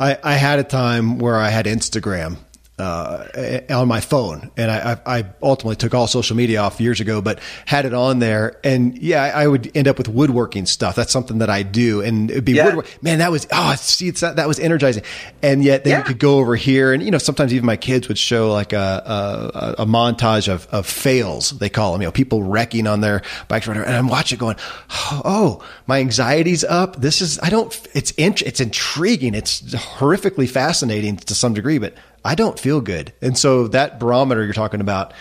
I, 0.00 0.18
I 0.22 0.34
had 0.34 0.58
a 0.58 0.64
time 0.64 1.18
where 1.18 1.36
I 1.36 1.50
had 1.50 1.66
Instagram 1.66 2.38
uh, 2.78 3.60
on 3.70 3.86
my 3.86 4.00
phone, 4.00 4.50
and 4.56 4.70
I, 4.70 4.98
I, 5.04 5.24
ultimately 5.42 5.76
took 5.76 5.92
all 5.92 6.06
social 6.06 6.34
media 6.34 6.60
off 6.60 6.80
years 6.80 7.00
ago, 7.00 7.20
but 7.20 7.38
had 7.66 7.84
it 7.84 7.92
on 7.92 8.18
there. 8.18 8.58
And 8.64 8.96
yeah, 8.96 9.22
I 9.22 9.46
would 9.46 9.70
end 9.76 9.88
up 9.88 9.98
with 9.98 10.08
woodworking 10.08 10.64
stuff. 10.64 10.96
That's 10.96 11.12
something 11.12 11.38
that 11.38 11.50
I 11.50 11.64
do, 11.64 12.00
and 12.00 12.30
it'd 12.30 12.46
be 12.46 12.52
yeah. 12.52 12.66
woodwork. 12.66 13.02
Man, 13.02 13.18
that 13.18 13.30
was 13.30 13.46
oh, 13.52 13.74
see, 13.76 14.10
that, 14.10 14.36
that 14.36 14.48
was 14.48 14.58
energizing. 14.58 15.04
And 15.42 15.62
yet, 15.62 15.84
then 15.84 15.92
yeah. 15.92 15.98
you 15.98 16.04
could 16.04 16.18
go 16.18 16.38
over 16.38 16.56
here, 16.56 16.94
and 16.94 17.02
you 17.02 17.10
know, 17.10 17.18
sometimes 17.18 17.52
even 17.52 17.66
my 17.66 17.76
kids 17.76 18.08
would 18.08 18.18
show 18.18 18.50
like 18.50 18.72
a 18.72 19.76
a, 19.78 19.82
a 19.82 19.86
montage 19.86 20.48
of, 20.48 20.66
of 20.68 20.86
fails. 20.86 21.50
They 21.50 21.68
call 21.68 21.92
them, 21.92 22.00
you 22.00 22.08
know, 22.08 22.12
people 22.12 22.42
wrecking 22.42 22.86
on 22.86 23.02
their 23.02 23.22
bikes, 23.48 23.68
whatever, 23.68 23.84
and 23.84 23.94
I'm 23.94 24.08
watching, 24.08 24.38
going, 24.38 24.56
oh, 24.90 25.62
my 25.86 26.00
anxiety's 26.00 26.64
up. 26.64 26.96
This 26.96 27.20
is 27.20 27.38
I 27.40 27.50
don't. 27.50 27.78
It's 27.92 28.12
int- 28.12 28.42
it's 28.42 28.60
intriguing. 28.60 29.34
It's 29.34 29.60
horrifically 29.60 30.48
fascinating 30.48 31.18
to 31.18 31.34
some 31.34 31.52
degree, 31.52 31.78
but 31.78 31.94
I 32.24 32.34
don't 32.34 32.58
feel 32.58 32.80
good. 32.80 33.12
And 33.20 33.36
so 33.36 33.68
that 33.68 33.98
barometer 33.98 34.44
you're 34.44 34.52
talking 34.52 34.80
about 34.80 35.12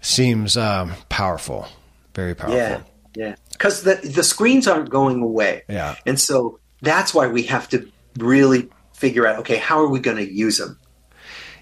seems 0.00 0.56
um, 0.56 0.92
powerful, 1.08 1.68
very 2.14 2.34
powerful. 2.34 2.56
Yeah, 2.56 2.80
yeah. 3.14 3.34
Because 3.52 3.82
the 3.82 3.94
the 3.94 4.22
screens 4.22 4.68
aren't 4.68 4.90
going 4.90 5.22
away. 5.22 5.62
Yeah, 5.68 5.96
and 6.04 6.20
so 6.20 6.60
that's 6.82 7.14
why 7.14 7.26
we 7.26 7.44
have 7.44 7.68
to 7.70 7.90
really 8.18 8.68
figure 8.92 9.26
out 9.26 9.38
okay, 9.40 9.56
how 9.56 9.80
are 9.80 9.88
we 9.88 9.98
going 9.98 10.18
to 10.18 10.30
use 10.30 10.58
them? 10.58 10.78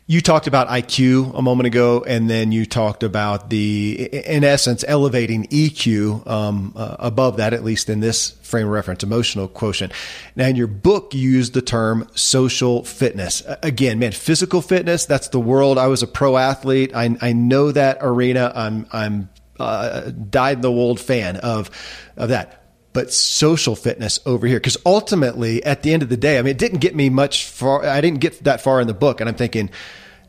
You 0.06 0.20
talked 0.20 0.46
about 0.46 0.68
IQ 0.68 1.34
a 1.34 1.40
moment 1.40 1.66
ago, 1.66 2.04
and 2.06 2.28
then 2.28 2.52
you 2.52 2.66
talked 2.66 3.02
about 3.02 3.48
the, 3.48 4.10
in 4.26 4.44
essence, 4.44 4.84
elevating 4.86 5.46
EQ 5.46 6.26
um, 6.26 6.74
uh, 6.76 6.96
above 6.98 7.38
that, 7.38 7.54
at 7.54 7.64
least 7.64 7.88
in 7.88 8.00
this 8.00 8.32
frame 8.42 8.66
of 8.66 8.72
reference, 8.72 9.02
emotional 9.02 9.48
quotient. 9.48 9.94
Now, 10.36 10.46
in 10.46 10.56
your 10.56 10.66
book, 10.66 11.14
you 11.14 11.30
used 11.30 11.54
the 11.54 11.62
term 11.62 12.06
social 12.14 12.84
fitness. 12.84 13.42
Again, 13.62 13.98
man, 13.98 14.12
physical 14.12 14.60
fitness, 14.60 15.06
that's 15.06 15.28
the 15.28 15.40
world. 15.40 15.78
I 15.78 15.86
was 15.86 16.02
a 16.02 16.06
pro 16.06 16.36
athlete. 16.36 16.94
I, 16.94 17.16
I 17.22 17.32
know 17.32 17.72
that 17.72 17.96
arena. 18.02 18.52
I'm, 18.54 18.86
I'm 18.92 19.30
uh, 19.58 20.02
in 20.06 20.60
the 20.60 20.70
wool 20.70 20.96
fan 20.96 21.38
of, 21.38 21.70
of 22.18 22.28
that 22.28 22.63
but 22.94 23.12
social 23.12 23.76
fitness 23.76 24.18
over 24.24 24.46
here. 24.46 24.56
Because 24.56 24.78
ultimately, 24.86 25.62
at 25.64 25.82
the 25.82 25.92
end 25.92 26.02
of 26.02 26.08
the 26.08 26.16
day, 26.16 26.38
I 26.38 26.42
mean, 26.42 26.52
it 26.52 26.58
didn't 26.58 26.78
get 26.78 26.94
me 26.94 27.10
much 27.10 27.44
far. 27.44 27.84
I 27.84 28.00
didn't 28.00 28.20
get 28.20 28.44
that 28.44 28.62
far 28.62 28.80
in 28.80 28.86
the 28.86 28.94
book. 28.94 29.20
And 29.20 29.28
I'm 29.28 29.34
thinking, 29.34 29.68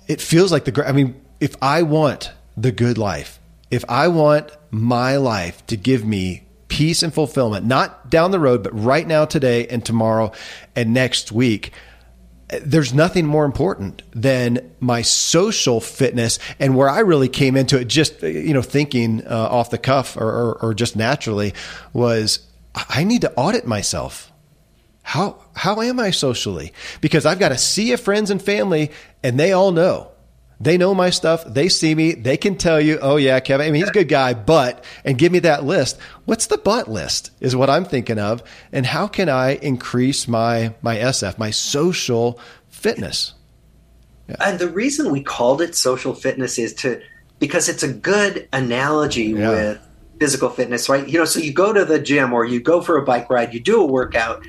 it 0.08 0.20
feels 0.20 0.52
like 0.52 0.66
the, 0.66 0.84
I 0.86 0.92
mean, 0.92 1.22
if 1.40 1.56
I 1.62 1.84
want 1.84 2.34
the 2.58 2.74
good 2.74 2.98
life, 2.98 3.40
if 3.72 3.86
I 3.88 4.10
want 4.10 4.52
my 4.72 5.16
life 5.18 5.66
to 5.68 5.78
give 5.78 6.04
me 6.04 6.44
peace 6.68 7.04
and 7.04 7.14
fulfillment, 7.14 7.66
not 7.66 8.10
down 8.10 8.32
the 8.32 8.40
road, 8.40 8.64
but 8.64 8.78
right 8.78 9.08
now, 9.08 9.26
today, 9.26 9.68
and 9.68 9.86
tomorrow, 9.86 10.32
and 10.76 10.94
next 10.94 11.32
week, 11.32 11.72
there's 12.62 12.94
nothing 12.94 13.26
more 13.26 13.46
important 13.46 14.02
than 14.12 14.72
my 14.80 15.02
social 15.02 15.82
fitness 15.82 16.38
and 16.60 16.76
where 16.76 16.90
I 16.90 17.00
really 17.00 17.28
came 17.28 17.58
into 17.58 17.80
it 17.80 17.86
just 17.86 18.22
you 18.22 18.54
know 18.54 18.62
thinking 18.62 19.26
uh, 19.26 19.48
off 19.50 19.72
the 19.72 19.80
cuff 19.80 20.16
or, 20.16 20.30
or, 20.30 20.58
or 20.62 20.74
just 20.76 20.96
naturally 20.96 21.56
was 21.92 22.45
I 22.76 23.04
need 23.04 23.22
to 23.22 23.34
audit 23.34 23.66
myself. 23.66 24.32
How 25.04 25.44
how 25.56 25.82
am 25.82 26.00
I 26.00 26.12
socially? 26.12 26.74
Because 27.00 27.26
I've 27.26 27.40
got 27.40 27.50
to 27.50 27.58
see 27.58 27.92
a 27.92 27.98
friends 27.98 28.32
and 28.32 28.42
family, 28.42 28.92
and 29.24 29.40
they 29.40 29.54
all 29.54 29.72
know. 29.72 30.12
They 30.60 30.78
know 30.78 30.96
my 30.96 31.10
stuff. 31.10 31.44
They 31.46 31.70
see 31.70 31.94
me. 31.96 32.14
They 32.14 32.38
can 32.38 32.58
tell 32.58 32.80
you, 32.80 32.98
oh 33.02 33.18
yeah, 33.18 33.40
Kevin. 33.40 33.68
I 33.68 33.72
mean, 33.72 33.82
he's 33.82 33.90
a 33.90 33.94
good 33.94 34.08
guy, 34.08 34.34
but 34.34 34.84
and 35.04 35.18
give 35.18 35.32
me 35.32 35.40
that 35.40 35.64
list. 35.64 36.00
What's 36.26 36.48
the 36.48 36.58
but 36.58 36.90
list? 36.90 37.32
Is 37.40 37.56
what 37.56 37.70
I'm 37.70 37.86
thinking 37.86 38.20
of. 38.20 38.42
And 38.72 38.86
how 38.86 39.08
can 39.08 39.30
I 39.30 39.56
increase 39.56 40.28
my 40.28 40.74
my 40.82 40.96
SF, 40.96 41.38
my 41.38 41.52
social 41.52 42.40
fitness? 42.70 43.34
Yeah. 44.30 44.38
And 44.40 44.58
the 44.58 44.70
reason 44.70 45.12
we 45.12 45.22
called 45.22 45.62
it 45.62 45.76
social 45.76 46.14
fitness 46.14 46.58
is 46.58 46.74
to 46.76 47.02
because 47.40 47.68
it's 47.68 47.84
a 47.84 47.92
good 47.92 48.48
analogy 48.54 49.26
yeah. 49.26 49.50
with 49.50 49.85
physical 50.20 50.50
fitness, 50.50 50.90
right? 50.90 51.08
You 51.08 51.20
know, 51.20 51.26
so 51.26 51.40
you 51.40 51.54
go 51.54 51.74
to 51.74 51.86
the 51.86 52.00
gym 52.00 52.34
or 52.34 52.46
you 52.46 52.60
go 52.60 52.82
for 52.82 52.98
a 52.98 53.04
bike 53.04 53.30
ride, 53.30 53.54
you 53.54 53.60
do 53.60 53.82
a 53.82 53.86
workout, 53.86 54.46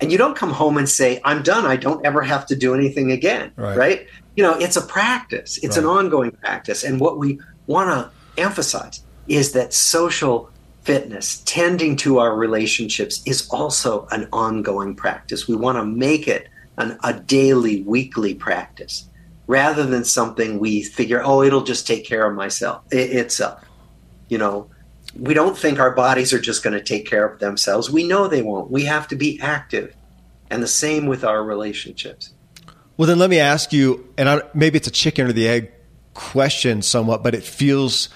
and 0.00 0.12
you 0.12 0.18
don't 0.18 0.36
come 0.36 0.50
home 0.50 0.76
and 0.76 0.88
say, 0.88 1.20
I'm 1.24 1.42
done. 1.42 1.66
I 1.66 1.76
don't 1.76 2.04
ever 2.06 2.22
have 2.22 2.46
to 2.46 2.56
do 2.56 2.74
anything 2.74 3.10
again, 3.10 3.52
right? 3.56 3.76
right? 3.76 4.06
You 4.36 4.44
know, 4.44 4.56
it's 4.58 4.76
a 4.76 4.82
practice, 4.82 5.58
it's 5.58 5.76
right. 5.76 5.84
an 5.84 5.90
ongoing 5.90 6.30
practice. 6.30 6.84
And 6.84 7.00
what 7.00 7.18
we 7.18 7.40
want 7.66 7.90
to 7.90 8.40
emphasize 8.40 9.02
is 9.26 9.52
that 9.52 9.74
social 9.74 10.50
fitness, 10.82 11.42
tending 11.44 11.96
to 11.96 12.18
our 12.18 12.34
relationships, 12.36 13.22
is 13.26 13.48
also 13.50 14.06
an 14.10 14.28
ongoing 14.32 14.94
practice. 14.94 15.48
We 15.48 15.56
want 15.56 15.76
to 15.76 15.84
make 15.84 16.28
it 16.28 16.48
an, 16.78 16.96
a 17.02 17.12
daily, 17.12 17.82
weekly 17.82 18.34
practice 18.34 19.08
rather 19.48 19.84
than 19.84 20.04
something 20.04 20.58
we 20.58 20.82
figure, 20.82 21.20
oh, 21.24 21.42
it'll 21.42 21.64
just 21.64 21.86
take 21.86 22.06
care 22.06 22.26
of 22.26 22.36
myself 22.36 22.84
it, 22.92 23.10
itself. 23.10 23.64
You 24.28 24.38
know, 24.38 24.70
we 25.14 25.34
don't 25.34 25.56
think 25.56 25.78
our 25.78 25.90
bodies 25.90 26.32
are 26.32 26.40
just 26.40 26.62
going 26.62 26.74
to 26.74 26.82
take 26.82 27.06
care 27.06 27.26
of 27.26 27.38
themselves. 27.38 27.90
We 27.90 28.06
know 28.06 28.28
they 28.28 28.42
won't. 28.42 28.70
We 28.70 28.84
have 28.84 29.08
to 29.08 29.16
be 29.16 29.40
active. 29.40 29.94
And 30.50 30.62
the 30.62 30.68
same 30.68 31.06
with 31.06 31.24
our 31.24 31.42
relationships. 31.42 32.32
Well, 32.96 33.06
then 33.06 33.18
let 33.18 33.30
me 33.30 33.38
ask 33.38 33.72
you, 33.72 34.12
and 34.16 34.28
I, 34.28 34.42
maybe 34.54 34.78
it's 34.78 34.88
a 34.88 34.92
chicken 34.92 35.26
or 35.26 35.32
the 35.32 35.46
egg 35.46 35.72
question 36.14 36.82
somewhat, 36.82 37.22
but 37.22 37.34
it 37.34 37.44
feels 37.44 38.08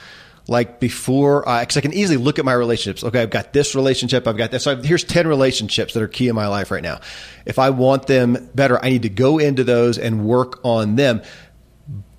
like 0.49 0.81
before, 0.81 1.43
because 1.43 1.77
uh, 1.77 1.81
I 1.81 1.83
can 1.83 1.93
easily 1.93 2.17
look 2.17 2.39
at 2.39 2.45
my 2.45 2.53
relationships. 2.53 3.05
Okay, 3.05 3.23
I've 3.23 3.31
got 3.31 3.53
this 3.53 3.75
relationship, 3.75 4.27
I've 4.27 4.37
got 4.37 4.51
this. 4.51 4.65
So 4.65 4.77
here's 4.77 5.05
10 5.05 5.29
relationships 5.29 5.95
that 5.95 6.03
are 6.03 6.09
key 6.09 6.29
in 6.29 6.35
my 6.35 6.49
life 6.49 6.71
right 6.71 6.83
now. 6.83 7.01
If 7.47 7.59
I 7.59 7.71
want 7.71 8.07
them 8.07 8.51
better, 8.55 8.83
I 8.85 8.91
need 8.91 9.03
to 9.03 9.09
go 9.09 9.39
into 9.39 9.63
those 9.63 9.99
and 9.99 10.25
work 10.25 10.59
on 10.65 10.97
them. 10.97 11.23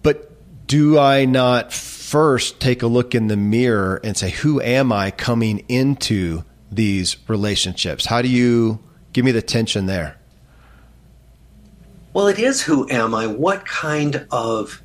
But 0.04 0.32
do 0.68 0.98
I 0.98 1.26
not 1.26 1.74
first 2.14 2.60
take 2.60 2.84
a 2.84 2.86
look 2.86 3.16
in 3.16 3.26
the 3.26 3.36
mirror 3.36 4.00
and 4.04 4.16
say, 4.16 4.30
who 4.30 4.62
am 4.62 4.92
I 4.92 5.10
coming 5.10 5.66
into 5.68 6.44
these 6.72 7.18
relationships? 7.28 8.06
How 8.06 8.22
do 8.22 8.28
you 8.28 8.78
give 9.14 9.26
me 9.26 9.32
the 9.32 9.42
tension 9.42 9.88
there? 9.88 10.16
Well, 12.14 12.28
it 12.28 12.38
is 12.38 12.62
who 12.62 12.88
am 12.92 13.16
I? 13.16 13.26
What 13.26 13.66
kind 13.66 14.28
of 14.30 14.80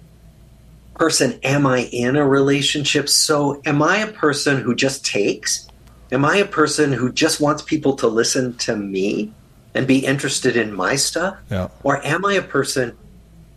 person 0.95 1.39
am 1.43 1.67
I 1.67 1.81
in 1.93 2.17
a 2.17 2.27
relationship? 2.27 3.11
So, 3.11 3.61
am 3.67 3.83
I 3.83 3.99
a 3.99 4.11
person 4.11 4.63
who 4.63 4.75
just 4.75 5.05
takes? 5.05 5.69
Am 6.11 6.25
I 6.25 6.39
a 6.39 6.47
person 6.47 6.95
who 6.95 7.13
just 7.13 7.43
wants 7.43 7.61
people 7.61 7.95
to 7.97 8.07
listen 8.07 8.57
to 8.57 8.75
me 8.75 9.35
and 9.75 9.87
be 9.87 9.99
interested 9.99 10.57
in 10.57 10.75
my 10.75 10.97
stuff? 10.97 11.37
Yeah. 11.51 11.69
Or 11.83 12.03
am 12.07 12.25
I 12.25 12.33
a 12.33 12.43
person 12.43 12.97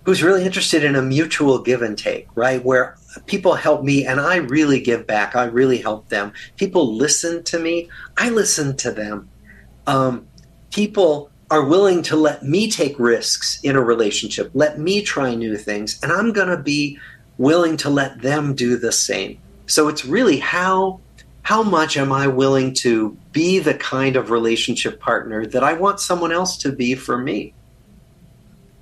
who's 0.04 0.22
really 0.22 0.44
interested 0.44 0.84
in 0.84 0.98
a 0.98 1.02
mutual 1.02 1.60
give 1.60 1.82
and 1.82 1.98
take, 1.98 2.28
right? 2.36 2.62
Where 2.66 2.98
people 3.26 3.56
help 3.56 3.84
me 3.84 4.06
and 4.06 4.20
I 4.20 4.38
really 4.38 4.82
give 4.82 5.06
back. 5.08 5.36
I 5.36 5.46
really 5.46 5.78
help 5.78 6.10
them. 6.10 6.34
People 6.58 6.96
listen 6.96 7.44
to 7.46 7.60
me. 7.60 7.90
I 8.18 8.30
listen 8.30 8.78
to 8.78 8.92
them. 8.92 9.30
Um, 9.88 10.28
people 10.72 11.32
are 11.52 11.66
willing 11.66 12.02
to 12.02 12.16
let 12.16 12.44
me 12.44 12.72
take 12.72 12.98
risks 12.98 13.60
in 13.62 13.76
a 13.76 13.82
relationship, 13.82 14.50
let 14.54 14.80
me 14.80 15.02
try 15.02 15.36
new 15.36 15.58
things, 15.58 16.00
and 16.02 16.10
I'm 16.10 16.32
going 16.32 16.48
to 16.48 16.58
be 16.58 16.98
willing 17.38 17.76
to 17.78 17.90
let 17.90 18.22
them 18.22 18.56
do 18.56 18.78
the 18.78 18.94
same. 18.94 19.38
So 19.68 19.90
it's 19.90 20.06
really 20.06 20.40
how 20.40 21.02
how 21.44 21.64
much 21.64 21.98
am 21.98 22.14
I 22.14 22.28
willing 22.28 22.74
to 22.76 23.18
be 23.32 23.60
the 23.60 23.74
kind 23.74 24.16
of 24.16 24.30
relationship 24.30 25.00
partner 25.02 25.46
that 25.48 25.64
I 25.64 25.74
want 25.74 26.00
someone 26.00 26.32
else 26.32 26.56
to 26.58 26.72
be 26.72 26.96
for 26.96 27.18
me? 27.18 27.54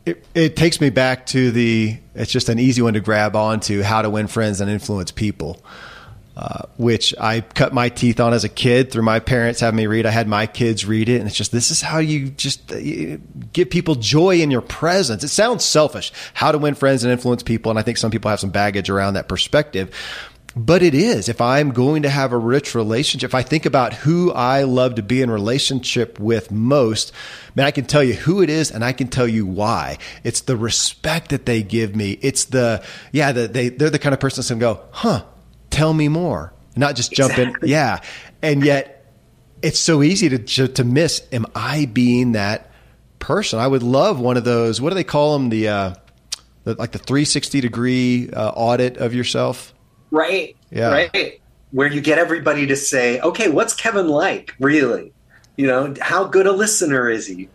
It, 0.10 0.26
it, 0.34 0.56
takes 0.56 0.82
me 0.82 0.90
back 0.90 1.26
to 1.28 1.52
the 1.52 1.98
it's 2.16 2.32
just 2.32 2.50
an 2.50 2.58
easy 2.58 2.82
one 2.82 2.94
to 2.94 3.00
grab 3.00 3.36
onto 3.36 3.84
how 3.84 4.02
to 4.02 4.10
win 4.10 4.28
friends 4.28 4.62
and 4.62 4.70
influence 4.70 5.12
people 5.12 5.64
uh, 6.36 6.64
which 6.78 7.14
i 7.20 7.42
cut 7.42 7.74
my 7.74 7.90
teeth 7.90 8.20
on 8.20 8.34
as 8.34 8.44
a 8.44 8.50
kid 8.50 8.92
through 8.92 9.04
my 9.04 9.20
parents 9.20 9.60
having 9.60 9.76
me 9.76 9.88
read. 9.88 10.06
I 10.06 10.12
had 10.12 10.28
my 10.28 10.48
kids 10.48 10.86
read 10.86 11.10
it 11.10 11.20
and 11.20 11.28
it's 11.28 11.36
just 11.36 11.52
this 11.52 11.70
is 11.70 11.82
how 11.82 12.00
you 12.00 12.30
just 12.30 12.72
uh, 12.72 12.78
give 13.54 13.70
people 13.70 13.96
joy 13.96 14.38
in 14.42 14.50
your 14.50 14.62
presence. 14.62 15.24
It 15.24 15.28
sounds 15.28 15.64
selfish 15.64 16.12
how 16.34 16.52
to 16.52 16.58
win 16.58 16.76
friends 16.76 17.04
and 17.04 17.12
influence 17.12 17.44
people 17.44 17.70
and 17.70 17.78
i 17.78 17.82
think 17.82 17.98
some 17.98 18.10
people 18.10 18.30
have 18.30 18.40
some 18.40 18.52
baggage 18.52 18.90
around 18.90 19.14
that 19.14 19.28
perspective 19.28 19.94
but 20.66 20.84
it 20.84 20.94
is. 20.94 21.30
If 21.30 21.40
I'm 21.40 21.72
going 21.72 22.04
to 22.04 22.10
have 22.10 22.34
a 22.34 22.38
rich 22.38 22.76
relationship, 22.76 23.30
if 23.30 23.36
I 23.36 23.44
think 23.44 23.66
about 23.66 23.94
who 23.94 24.34
I 24.34 24.64
love 24.64 24.96
to 24.96 25.02
be 25.02 25.22
in 25.22 25.32
relationship 25.32 26.20
with 26.20 26.52
most, 26.52 27.14
man, 27.56 27.66
I 27.66 27.72
can 27.72 27.86
tell 27.86 28.04
you 28.04 28.14
who 28.14 28.42
it 28.42 28.50
is 28.50 28.70
and 28.70 28.84
I 28.84 28.92
can 28.92 29.08
tell 29.08 29.28
you 29.28 29.46
why. 29.46 30.00
It's 30.26 30.42
the 30.42 30.58
respect 30.58 31.30
that 31.30 31.46
they 31.46 31.64
give 31.64 31.96
me. 31.96 32.20
It's 32.22 32.46
the, 32.46 32.84
yeah, 33.14 33.32
the, 33.32 33.48
they, 33.48 33.70
they're 33.70 33.90
the 33.90 34.00
kind 34.00 34.14
of 34.14 34.20
person 34.20 34.42
that's 34.42 34.50
going 34.50 34.60
to 34.60 34.66
go, 34.66 34.90
huh, 34.92 35.24
tell 35.70 35.94
me 35.94 36.10
more. 36.10 36.54
Not 36.76 36.98
just 36.98 37.14
jump 37.14 37.38
exactly. 37.38 37.70
in. 37.70 37.72
Yeah. 37.72 38.02
And 38.42 38.64
yet 38.64 39.06
it's 39.62 39.80
so 39.80 40.04
easy 40.04 40.38
to, 40.38 40.68
to 40.68 40.84
miss. 40.84 41.26
Am 41.32 41.46
I 41.56 41.86
being 41.86 42.34
that 42.34 42.70
person? 43.20 43.60
I 43.60 43.68
would 43.68 43.84
love 43.84 44.20
one 44.20 44.36
of 44.36 44.44
those. 44.44 44.82
What 44.82 44.90
do 44.90 44.96
they 44.96 45.06
call 45.06 45.40
them? 45.40 45.50
The, 45.50 45.70
uh, 45.70 45.96
the 46.66 46.74
like 46.74 46.92
the 46.92 47.00
360 47.00 47.62
degree 47.62 48.30
uh, 48.30 48.50
audit 48.50 48.98
of 48.98 49.14
yourself. 49.14 49.74
Right. 50.12 50.56
Yeah. 50.72 50.90
Right. 50.90 51.42
Where 51.72 51.88
you 51.88 52.02
get 52.02 52.18
everybody 52.18 52.68
to 52.68 52.76
say, 52.76 53.20
okay, 53.20 53.50
what's 53.50 53.76
Kevin 53.76 54.08
like, 54.08 54.56
really? 54.60 55.14
You 55.56 55.68
know, 55.68 55.94
how 56.02 56.26
good 56.26 56.48
a 56.48 56.52
listener 56.52 57.10
is 57.10 57.28
he? 57.28 57.50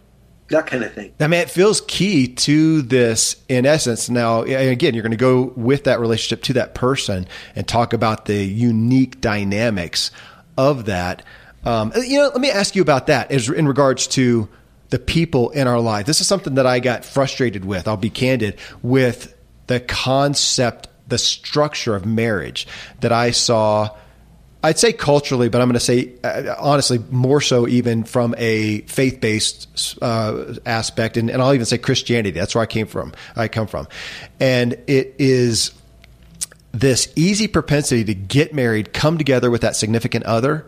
that 0.49 0.67
kind 0.67 0.85
of 0.85 0.93
thing. 0.93 1.13
I 1.21 1.27
mean, 1.27 1.41
it 1.41 1.51
feels 1.51 1.81
key 1.83 2.29
to 2.29 2.83
this 2.83 3.37
in 3.49 3.67
essence. 3.67 4.11
Now, 4.11 4.43
again, 4.43 4.95
you're 4.95 5.03
going 5.03 5.11
to 5.11 5.17
go 5.17 5.53
with 5.57 5.85
that 5.85 6.01
relationship 6.01 6.43
to 6.45 6.53
that 6.55 6.75
person 6.75 7.27
and 7.57 7.67
talk 7.67 7.93
about 7.93 8.27
the 8.27 8.45
unique 8.45 9.21
dynamics 9.21 10.11
of 10.57 10.87
that. 10.87 11.23
Um, 11.65 11.93
you 11.97 12.19
know, 12.19 12.27
let 12.27 12.41
me 12.41 12.51
ask 12.51 12.77
you 12.77 12.83
about 12.83 13.07
that 13.07 13.33
as 13.33 13.49
in 13.49 13.67
regards 13.67 14.07
to 14.09 14.49
the 14.91 14.99
people 14.99 15.51
in 15.51 15.67
our 15.67 15.81
life. 15.81 16.07
This 16.07 16.21
is 16.21 16.27
something 16.27 16.57
that 16.57 16.67
I 16.67 16.79
got 16.79 17.05
frustrated 17.05 17.65
with. 17.65 17.89
I'll 17.89 17.97
be 17.97 18.11
candid 18.11 18.59
with 18.83 19.35
the 19.67 19.81
concept, 19.81 20.89
the 21.09 21.19
structure 21.19 21.95
of 21.95 22.07
marriage 22.07 22.67
that 23.01 23.13
I 23.13 23.31
saw 23.31 23.91
I'd 24.65 24.79
say 24.79 24.95
culturally, 24.95 25.51
but 25.51 25.61
I'm 25.61 25.69
going 25.69 25.75
to 25.75 25.81
say 25.81 26.15
uh, 26.25 26.55
honestly 26.59 26.99
more 27.11 27.43
so 27.43 27.69
even 27.69 28.03
from 28.05 28.35
a 28.39 28.81
faith 28.83 29.21
based 29.21 29.99
uh, 30.01 30.55
aspect, 30.65 31.19
and, 31.19 31.29
and, 31.29 31.43
I'll 31.43 31.53
even 31.53 31.67
say 31.67 31.77
Christianity. 31.77 32.31
That's 32.31 32.55
where 32.55 32.63
I 32.63 32.67
came 32.67 32.87
from. 32.87 33.13
I 33.37 33.49
come 33.49 33.67
from, 33.67 33.89
and 34.41 34.73
it 34.87 35.17
is 35.19 35.73
this 36.73 37.13
easy 37.15 37.47
propensity 37.47 38.05
to 38.05 38.15
get 38.15 38.55
married, 38.55 38.95
come 38.95 39.19
together 39.19 39.51
with 39.51 39.61
that 39.61 39.77
significant 39.77 40.25
other, 40.25 40.65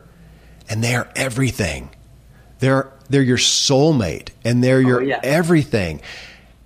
and 0.68 0.84
they 0.84 0.94
are 0.94 1.08
everything. 1.16 1.88
They're 2.58 2.92
they're 3.08 3.22
your 3.22 3.38
soulmate, 3.38 4.28
and 4.44 4.62
they're 4.62 4.82
your 4.82 5.00
oh, 5.00 5.04
yeah. 5.04 5.20
everything. 5.22 6.02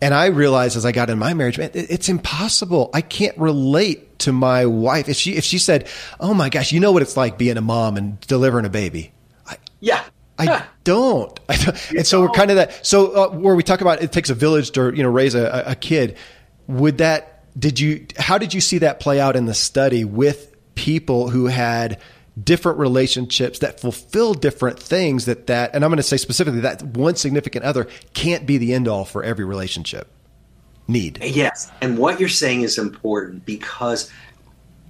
And 0.03 0.15
I 0.15 0.27
realized 0.27 0.77
as 0.77 0.87
I 0.87 0.93
got 0.93 1.11
in 1.11 1.19
my 1.19 1.35
marriage, 1.35 1.59
man, 1.59 1.71
it's 1.75 2.09
impossible. 2.09 2.91
I 2.95 3.03
can't 3.03 3.37
relate 3.37 4.19
to 4.21 4.33
my 4.33 4.67
wife 4.67 5.09
if 5.09 5.17
she 5.17 5.37
if 5.37 5.45
she 5.45 5.59
said, 5.59 5.89
"Oh 6.19 6.33
my 6.33 6.49
gosh, 6.49 6.73
you 6.73 6.81
know 6.81 6.93
what 6.93 7.03
it's 7.03 7.17
like 7.17 7.37
being 7.37 7.57
a 7.59 7.61
mom 7.61 7.97
and 7.97 8.19
delivering 8.21 8.65
a 8.65 8.71
baby." 8.71 9.13
I, 9.47 9.57
yeah. 9.81 10.03
I 10.39 10.65
don't. 10.85 11.39
I 11.49 11.57
don't. 11.57 11.91
And 11.91 12.07
so 12.07 12.23
we're 12.23 12.31
kind 12.31 12.51
of 12.51 12.57
that. 12.57 12.85
So 12.87 13.13
uh, 13.13 13.29
where 13.29 13.55
we 13.55 13.63
talk 13.63 13.81
about 13.83 14.03
it 14.03 14.11
takes 14.13 14.31
a 14.31 14.35
village 14.35 14.71
to 14.73 14.95
you 14.95 15.03
know 15.03 15.11
raise 15.11 15.35
a, 15.35 15.65
a 15.67 15.75
kid. 15.75 16.17
Would 16.67 16.99
that? 16.99 17.45
Did 17.59 17.79
you? 17.81 18.07
How 18.17 18.39
did 18.39 18.55
you 18.55 18.61
see 18.61 18.79
that 18.79 19.01
play 19.01 19.21
out 19.21 19.37
in 19.37 19.45
the 19.45 19.55
study 19.55 20.05
with 20.05 20.55
people 20.75 21.29
who 21.29 21.47
had 21.47 22.01
different 22.43 22.79
relationships 22.79 23.59
that 23.59 23.81
fulfill 23.81 24.35
different 24.35 24.79
things 24.79 25.25
that 25.27 25.47
that 25.49 25.75
and 25.75 25.85
I'm 25.85 25.91
going 25.91 25.97
to 25.97 26.03
say 26.03 26.17
specifically 26.17 26.61
that 26.61 26.83
one 26.83 27.17
significant 27.17 27.65
other 27.65 27.89
can't 28.15 28.47
be 28.47 28.57
the 28.57 28.73
end 28.73 28.89
all 28.89 29.05
for 29.05 29.23
every 29.25 29.45
relationship 29.45 30.09
need. 30.87 31.23
Yes, 31.23 31.71
and 31.81 31.99
what 31.99 32.21
you're 32.21 32.29
saying 32.29 32.63
is 32.63 32.79
important 32.79 33.45
because 33.45 34.11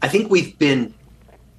I 0.03 0.09
think 0.09 0.31
we've 0.31 0.59
been 0.59 0.95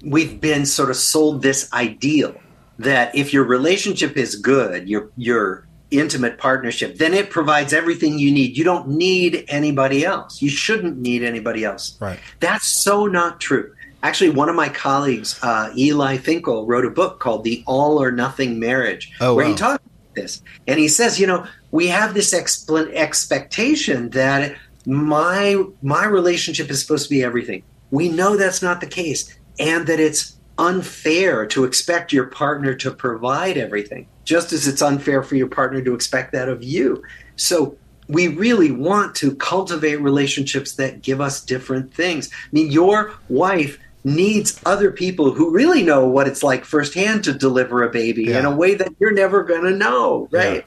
we've 0.04 0.40
been 0.40 0.66
sort 0.66 0.90
of 0.90 0.96
sold 0.96 1.42
this 1.42 1.72
ideal 1.72 2.34
that 2.78 3.14
if 3.14 3.32
your 3.32 3.44
relationship 3.44 4.16
is 4.16 4.36
good, 4.36 4.88
your 4.88 5.10
your 5.16 5.66
intimate 5.90 6.38
partnership, 6.38 6.96
then 6.96 7.14
it 7.14 7.30
provides 7.30 7.72
everything 7.72 8.18
you 8.18 8.32
need. 8.32 8.56
You 8.56 8.64
don't 8.64 8.88
need 8.88 9.44
anybody 9.48 10.04
else. 10.04 10.40
You 10.40 10.48
shouldn't 10.48 10.98
need 10.98 11.22
anybody 11.22 11.64
else. 11.64 11.96
Right. 12.00 12.18
That's 12.40 12.66
so 12.66 13.06
not 13.06 13.40
true. 13.40 13.74
Actually, 14.02 14.30
one 14.30 14.48
of 14.48 14.56
my 14.56 14.68
colleagues, 14.68 15.38
uh, 15.42 15.70
Eli 15.76 16.16
Finkel, 16.16 16.66
wrote 16.66 16.84
a 16.84 16.90
book 16.90 17.20
called 17.20 17.44
"The 17.44 17.62
All 17.66 18.02
or 18.02 18.10
Nothing 18.10 18.58
Marriage," 18.58 19.12
oh, 19.20 19.34
where 19.34 19.44
wow. 19.44 19.50
he 19.50 19.56
talks 19.56 19.84
about 19.84 20.14
this, 20.14 20.42
and 20.66 20.78
he 20.78 20.88
says, 20.88 21.20
you 21.20 21.26
know, 21.26 21.46
we 21.70 21.86
have 21.88 22.14
this 22.14 22.34
expl- 22.34 22.92
expectation 22.94 24.10
that 24.10 24.56
my 24.86 25.62
my 25.82 26.04
relationship 26.04 26.70
is 26.70 26.80
supposed 26.80 27.04
to 27.04 27.10
be 27.10 27.22
everything. 27.22 27.62
We 27.90 28.08
know 28.08 28.36
that's 28.36 28.62
not 28.62 28.80
the 28.80 28.86
case, 28.86 29.38
and 29.58 29.86
that 29.86 30.00
it's 30.00 30.36
unfair 30.58 31.46
to 31.46 31.64
expect 31.64 32.12
your 32.12 32.26
partner 32.26 32.74
to 32.74 32.90
provide 32.90 33.56
everything, 33.56 34.06
just 34.24 34.52
as 34.52 34.66
it's 34.66 34.82
unfair 34.82 35.22
for 35.22 35.36
your 35.36 35.48
partner 35.48 35.82
to 35.82 35.94
expect 35.94 36.32
that 36.32 36.48
of 36.48 36.62
you. 36.62 37.02
So 37.36 37.76
we 38.08 38.28
really 38.28 38.70
want 38.70 39.14
to 39.16 39.34
cultivate 39.36 39.96
relationships 39.96 40.74
that 40.74 41.02
give 41.02 41.20
us 41.20 41.40
different 41.40 41.94
things. 41.94 42.30
I 42.32 42.48
mean, 42.52 42.70
your 42.70 43.12
wife 43.28 43.78
needs 44.04 44.60
other 44.66 44.90
people 44.90 45.32
who 45.32 45.50
really 45.50 45.82
know 45.82 46.06
what 46.06 46.26
it's 46.26 46.42
like 46.42 46.64
firsthand 46.64 47.24
to 47.24 47.32
deliver 47.32 47.82
a 47.82 47.90
baby 47.90 48.24
yeah. 48.24 48.38
in 48.40 48.44
a 48.44 48.54
way 48.54 48.74
that 48.74 48.94
you're 48.98 49.12
never 49.12 49.44
going 49.44 49.64
to 49.64 49.70
know, 49.70 50.28
right? 50.30 50.64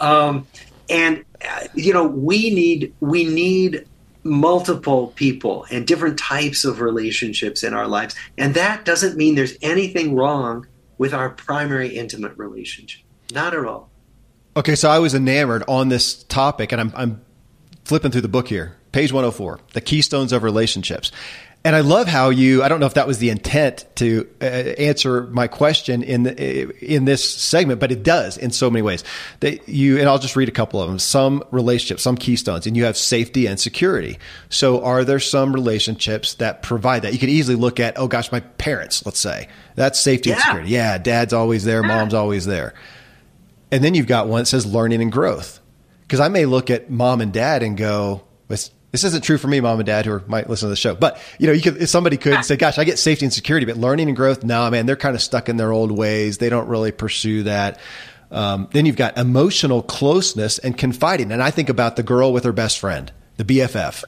Yeah. 0.00 0.26
Um, 0.26 0.46
and 0.90 1.24
uh, 1.48 1.68
you 1.74 1.92
know, 1.92 2.06
we 2.06 2.50
need 2.50 2.94
we 3.00 3.24
need 3.24 3.86
multiple 4.24 5.08
people 5.16 5.66
and 5.70 5.86
different 5.86 6.18
types 6.18 6.64
of 6.64 6.80
relationships 6.80 7.62
in 7.62 7.74
our 7.74 7.86
lives, 7.86 8.14
and 8.36 8.54
that 8.54 8.84
doesn't 8.84 9.16
mean 9.16 9.34
there's 9.34 9.56
anything 9.62 10.14
wrong 10.14 10.66
with 10.98 11.12
our 11.14 11.30
primary 11.30 11.96
intimate 11.96 12.36
relationship. 12.36 13.02
Not 13.32 13.54
at 13.54 13.64
all. 13.64 13.90
Okay, 14.56 14.74
so 14.74 14.88
I 14.88 14.98
was 14.98 15.14
enamored 15.14 15.64
on 15.68 15.90
this 15.90 16.22
topic, 16.24 16.72
and 16.72 16.80
I'm, 16.80 16.92
I'm 16.96 17.20
flipping 17.84 18.10
through 18.10 18.22
the 18.22 18.28
book 18.28 18.48
here, 18.48 18.74
page 18.92 19.12
104, 19.12 19.60
the 19.74 19.80
keystones 19.82 20.32
of 20.32 20.42
relationships. 20.42 21.12
And 21.66 21.74
I 21.74 21.80
love 21.80 22.06
how 22.06 22.30
you, 22.30 22.62
I 22.62 22.68
don't 22.68 22.78
know 22.78 22.86
if 22.86 22.94
that 22.94 23.08
was 23.08 23.18
the 23.18 23.28
intent 23.28 23.86
to 23.96 24.28
uh, 24.40 24.44
answer 24.44 25.24
my 25.24 25.48
question 25.48 26.04
in 26.04 26.22
the, 26.22 26.94
in 26.94 27.06
this 27.06 27.28
segment, 27.28 27.80
but 27.80 27.90
it 27.90 28.04
does 28.04 28.38
in 28.38 28.52
so 28.52 28.70
many 28.70 28.82
ways 28.82 29.02
that 29.40 29.68
you, 29.68 29.98
and 29.98 30.08
I'll 30.08 30.20
just 30.20 30.36
read 30.36 30.48
a 30.48 30.52
couple 30.52 30.80
of 30.80 30.86
them, 30.86 31.00
some 31.00 31.42
relationships, 31.50 32.04
some 32.04 32.16
keystones, 32.16 32.68
and 32.68 32.76
you 32.76 32.84
have 32.84 32.96
safety 32.96 33.48
and 33.48 33.58
security. 33.58 34.16
So 34.48 34.84
are 34.84 35.02
there 35.02 35.18
some 35.18 35.52
relationships 35.52 36.34
that 36.34 36.62
provide 36.62 37.02
that? 37.02 37.12
You 37.12 37.18
could 37.18 37.30
easily 37.30 37.56
look 37.56 37.80
at, 37.80 37.98
oh 37.98 38.06
gosh, 38.06 38.30
my 38.30 38.38
parents, 38.38 39.04
let's 39.04 39.18
say 39.18 39.48
that's 39.74 39.98
safety 39.98 40.30
yeah. 40.30 40.36
and 40.36 40.42
security. 40.44 40.70
Yeah. 40.70 40.98
Dad's 40.98 41.32
always 41.32 41.64
there. 41.64 41.82
Yeah. 41.82 41.88
Mom's 41.88 42.14
always 42.14 42.46
there. 42.46 42.74
And 43.72 43.82
then 43.82 43.94
you've 43.94 44.06
got 44.06 44.28
one 44.28 44.42
that 44.42 44.46
says 44.46 44.66
learning 44.66 45.02
and 45.02 45.10
growth. 45.10 45.58
Cause 46.08 46.20
I 46.20 46.28
may 46.28 46.46
look 46.46 46.70
at 46.70 46.90
mom 46.90 47.20
and 47.20 47.32
dad 47.32 47.64
and 47.64 47.76
go, 47.76 48.22
this 48.96 49.04
isn't 49.04 49.22
true 49.22 49.36
for 49.36 49.46
me, 49.46 49.60
mom 49.60 49.78
and 49.78 49.86
dad, 49.86 50.06
who 50.06 50.22
might 50.26 50.48
listen 50.48 50.66
to 50.66 50.70
the 50.70 50.76
show. 50.76 50.94
But 50.94 51.20
you 51.38 51.46
know, 51.46 51.52
you 51.52 51.60
could 51.60 51.86
somebody 51.86 52.16
could 52.16 52.46
say, 52.46 52.56
"Gosh, 52.56 52.78
I 52.78 52.84
get 52.84 52.98
safety 52.98 53.26
and 53.26 53.32
security, 53.32 53.66
but 53.66 53.76
learning 53.76 54.08
and 54.08 54.16
growth, 54.16 54.42
no, 54.42 54.70
man, 54.70 54.86
they're 54.86 54.96
kind 54.96 55.14
of 55.14 55.20
stuck 55.20 55.50
in 55.50 55.58
their 55.58 55.70
old 55.70 55.92
ways. 55.92 56.38
They 56.38 56.48
don't 56.48 56.66
really 56.66 56.92
pursue 56.92 57.42
that." 57.42 57.78
Um, 58.30 58.68
then 58.72 58.86
you've 58.86 58.96
got 58.96 59.18
emotional 59.18 59.82
closeness 59.82 60.58
and 60.58 60.76
confiding, 60.78 61.30
and 61.30 61.42
I 61.42 61.50
think 61.50 61.68
about 61.68 61.96
the 61.96 62.02
girl 62.02 62.32
with 62.32 62.44
her 62.44 62.52
best 62.52 62.78
friend, 62.78 63.12
the 63.36 63.44
BFF. 63.44 64.02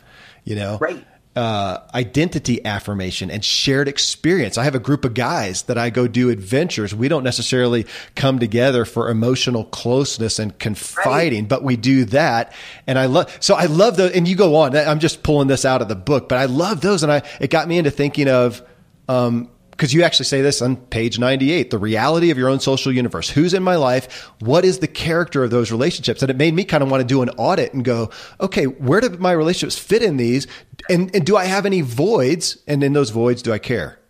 You 0.44 0.56
know, 0.56 0.78
right? 0.80 1.04
Uh, 1.36 1.78
identity 1.94 2.64
affirmation 2.64 3.30
and 3.30 3.44
shared 3.44 3.86
experience. 3.86 4.58
I 4.58 4.64
have 4.64 4.74
a 4.74 4.80
group 4.80 5.04
of 5.04 5.14
guys 5.14 5.62
that 5.62 5.78
I 5.78 5.90
go 5.90 6.08
do 6.08 6.30
adventures. 6.30 6.94
We 6.94 7.08
don't 7.08 7.22
necessarily 7.22 7.86
come 8.16 8.38
together 8.38 8.84
for 8.84 9.08
emotional 9.08 9.64
closeness 9.64 10.38
and 10.38 10.58
confiding, 10.58 11.42
right. 11.42 11.48
but 11.48 11.62
we 11.62 11.76
do 11.76 12.04
that. 12.06 12.52
And 12.86 12.98
I 12.98 13.06
love, 13.06 13.36
so 13.40 13.54
I 13.54 13.66
love 13.66 13.96
those. 13.96 14.12
And 14.12 14.26
you 14.26 14.34
go 14.34 14.56
on, 14.56 14.76
I'm 14.76 14.98
just 14.98 15.22
pulling 15.22 15.48
this 15.48 15.64
out 15.64 15.80
of 15.80 15.88
the 15.88 15.96
book, 15.96 16.28
but 16.28 16.38
I 16.38 16.46
love 16.46 16.80
those. 16.80 17.02
And 17.02 17.12
I, 17.12 17.22
it 17.40 17.50
got 17.50 17.68
me 17.68 17.78
into 17.78 17.90
thinking 17.90 18.28
of, 18.28 18.62
um, 19.08 19.50
because 19.78 19.94
you 19.94 20.02
actually 20.02 20.24
say 20.24 20.42
this 20.42 20.60
on 20.60 20.74
page 20.76 21.20
98 21.20 21.70
the 21.70 21.78
reality 21.78 22.30
of 22.32 22.36
your 22.36 22.48
own 22.48 22.58
social 22.58 22.92
universe. 22.92 23.30
Who's 23.30 23.54
in 23.54 23.62
my 23.62 23.76
life? 23.76 24.24
What 24.40 24.64
is 24.64 24.80
the 24.80 24.88
character 24.88 25.44
of 25.44 25.52
those 25.52 25.70
relationships? 25.70 26.20
And 26.20 26.30
it 26.30 26.36
made 26.36 26.52
me 26.52 26.64
kind 26.64 26.82
of 26.82 26.90
want 26.90 27.00
to 27.00 27.06
do 27.06 27.22
an 27.22 27.30
audit 27.30 27.72
and 27.72 27.84
go 27.84 28.10
okay 28.40 28.64
where 28.64 29.00
do 29.00 29.10
my 29.10 29.30
relationships 29.30 29.78
fit 29.78 30.02
in 30.02 30.16
these? 30.16 30.48
And, 30.90 31.14
and 31.14 31.24
do 31.24 31.36
i 31.36 31.44
have 31.44 31.64
any 31.64 31.80
voids? 31.80 32.58
And 32.66 32.82
in 32.82 32.92
those 32.92 33.10
voids 33.10 33.40
do 33.40 33.52
i 33.52 33.58
care? 33.58 34.00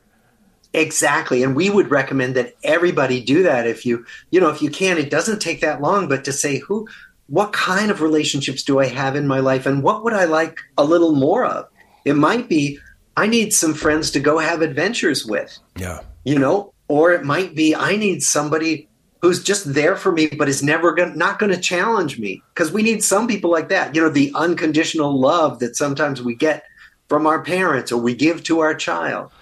Exactly. 0.73 1.43
And 1.43 1.55
we 1.55 1.69
would 1.71 1.91
recommend 1.91 2.35
that 2.37 2.55
everybody 2.63 3.23
do 3.23 3.43
that 3.43 3.67
if 3.67 3.85
you 3.85 4.07
you 4.31 4.41
know 4.41 4.49
if 4.49 4.63
you 4.63 4.71
can. 4.71 4.97
It 4.97 5.11
doesn't 5.11 5.41
take 5.41 5.61
that 5.61 5.83
long 5.83 6.09
but 6.09 6.25
to 6.25 6.33
say 6.33 6.59
who 6.59 6.89
what 7.27 7.53
kind 7.53 7.91
of 7.91 8.01
relationships 8.01 8.63
do 8.63 8.79
i 8.79 8.87
have 8.87 9.17
in 9.17 9.27
my 9.27 9.41
life? 9.41 9.67
And 9.67 9.83
what 9.83 10.03
would 10.03 10.15
i 10.15 10.25
like 10.25 10.61
a 10.79 10.85
little 10.85 11.15
more 11.15 11.45
of? 11.45 11.69
It 12.07 12.15
might 12.17 12.49
be 12.49 12.79
I 13.19 13.27
need 13.27 13.53
some 13.53 13.75
friends 13.75 14.13
to 14.13 14.21
go 14.21 14.39
have 14.39 14.63
adventures 14.63 15.27
with. 15.27 15.59
Yeah. 15.77 16.03
You 16.23 16.39
know, 16.39 16.73
or 16.87 17.13
it 17.13 17.25
might 17.25 17.57
be 17.57 17.75
I 17.75 17.97
need 17.97 18.23
somebody 18.23 18.89
who's 19.23 19.43
just 19.43 19.75
there 19.75 19.97
for 19.97 20.13
me 20.13 20.29
but 20.29 20.49
is 20.49 20.63
never 20.63 20.95
going 20.95 21.19
not 21.19 21.41
going 21.41 21.51
to 21.51 21.61
challenge 21.61 22.21
me 22.21 22.41
because 22.55 22.71
we 22.71 22.83
need 22.83 23.03
some 23.03 23.27
people 23.27 23.51
like 23.51 23.71
that. 23.71 23.97
You 23.97 24.03
know, 24.03 24.09
the 24.09 24.31
unconditional 24.37 25.19
love 25.19 25.59
that 25.59 25.75
sometimes 25.75 26.23
we 26.23 26.37
get 26.37 26.63
from 27.09 27.27
our 27.27 27.43
parents 27.43 27.91
or 27.91 28.01
we 28.01 28.15
give 28.15 28.45
to 28.45 28.61
our 28.61 28.75
child. 28.75 29.33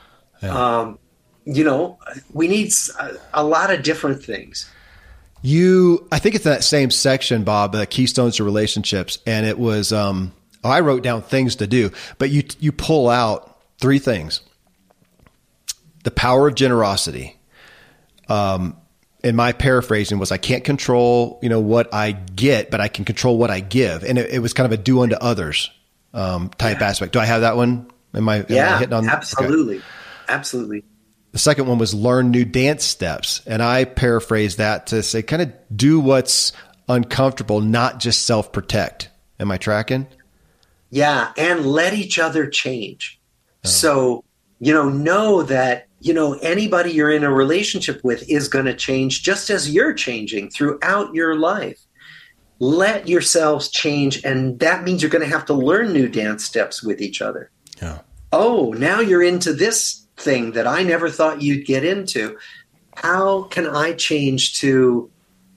Yeah. 0.42 0.78
Um, 0.78 0.98
you 1.44 1.62
know, 1.62 1.98
we 2.32 2.48
need 2.48 2.72
a, 2.98 3.10
a 3.34 3.44
lot 3.44 3.70
of 3.70 3.82
different 3.82 4.24
things. 4.24 4.70
You, 5.42 6.08
I 6.10 6.18
think 6.18 6.34
it's 6.34 6.44
that 6.44 6.64
same 6.64 6.90
section, 6.90 7.44
Bob, 7.44 7.72
the 7.72 7.86
keystones 7.86 8.36
to 8.36 8.44
relationships, 8.44 9.18
and 9.26 9.46
it 9.46 9.58
was. 9.58 9.92
Um, 9.92 10.32
I 10.64 10.80
wrote 10.80 11.02
down 11.02 11.22
things 11.22 11.56
to 11.56 11.66
do, 11.66 11.92
but 12.18 12.30
you 12.30 12.42
you 12.58 12.72
pull 12.72 13.08
out 13.08 13.55
three 13.78 13.98
things 13.98 14.40
the 16.04 16.10
power 16.12 16.46
of 16.46 16.54
generosity. 16.54 17.36
Um, 18.28 18.76
and 19.24 19.36
my 19.36 19.50
paraphrasing 19.50 20.20
was 20.20 20.30
I 20.30 20.36
can't 20.36 20.62
control, 20.62 21.40
you 21.42 21.48
know, 21.48 21.58
what 21.58 21.92
I 21.92 22.12
get, 22.12 22.70
but 22.70 22.80
I 22.80 22.86
can 22.86 23.04
control 23.04 23.38
what 23.38 23.50
I 23.50 23.58
give. 23.58 24.04
And 24.04 24.16
it, 24.16 24.30
it 24.30 24.38
was 24.38 24.52
kind 24.52 24.72
of 24.72 24.78
a 24.78 24.80
do 24.80 25.02
unto 25.02 25.16
others 25.16 25.68
um, 26.14 26.50
type 26.50 26.78
yeah. 26.80 26.88
aspect. 26.88 27.12
Do 27.12 27.18
I 27.18 27.24
have 27.24 27.40
that 27.40 27.56
one? 27.56 27.90
Am 28.14 28.28
I, 28.28 28.46
yeah, 28.48 28.68
am 28.68 28.74
I 28.74 28.78
hitting 28.78 28.92
on 28.92 29.06
that? 29.06 29.16
absolutely. 29.16 29.78
Okay. 29.78 29.86
Absolutely. 30.28 30.84
The 31.32 31.38
second 31.38 31.66
one 31.66 31.78
was 31.78 31.92
learn 31.92 32.30
new 32.30 32.44
dance 32.44 32.84
steps. 32.84 33.42
And 33.46 33.62
I 33.62 33.84
paraphrased 33.84 34.58
that 34.58 34.88
to 34.88 35.02
say 35.02 35.22
kind 35.22 35.42
of 35.42 35.52
do 35.74 36.00
what's 36.00 36.52
uncomfortable, 36.88 37.60
not 37.60 38.00
just 38.00 38.26
self 38.26 38.52
protect. 38.52 39.10
Am 39.38 39.50
I 39.50 39.58
tracking? 39.58 40.06
Yeah, 40.88 41.32
and 41.36 41.66
let 41.66 41.94
each 41.94 42.18
other 42.18 42.46
change. 42.46 43.20
Oh. 43.66 43.70
So, 43.70 44.24
you 44.58 44.72
know, 44.72 44.88
know 44.88 45.42
that, 45.42 45.88
you 46.00 46.14
know, 46.14 46.34
anybody 46.34 46.92
you're 46.92 47.10
in 47.10 47.24
a 47.24 47.32
relationship 47.32 48.02
with 48.04 48.28
is 48.28 48.48
going 48.48 48.64
to 48.66 48.74
change 48.74 49.22
just 49.22 49.50
as 49.50 49.70
you're 49.70 49.94
changing 49.94 50.50
throughout 50.50 51.14
your 51.14 51.36
life. 51.36 51.80
Let 52.58 53.06
yourselves 53.06 53.68
change, 53.68 54.24
and 54.24 54.58
that 54.60 54.82
means 54.82 55.02
you're 55.02 55.10
going 55.10 55.28
to 55.28 55.30
have 55.30 55.44
to 55.46 55.52
learn 55.52 55.92
new 55.92 56.08
dance 56.08 56.42
steps 56.44 56.82
with 56.82 57.02
each 57.02 57.20
other. 57.20 57.50
Yeah. 57.82 58.00
Oh, 58.32 58.72
now 58.72 59.00
you're 59.00 59.22
into 59.22 59.52
this 59.52 60.06
thing 60.16 60.52
that 60.52 60.66
I 60.66 60.82
never 60.82 61.10
thought 61.10 61.42
you'd 61.42 61.66
get 61.66 61.84
into. 61.84 62.38
How 62.96 63.42
can 63.44 63.66
I 63.66 63.92
change 63.92 64.58
to 64.60 65.10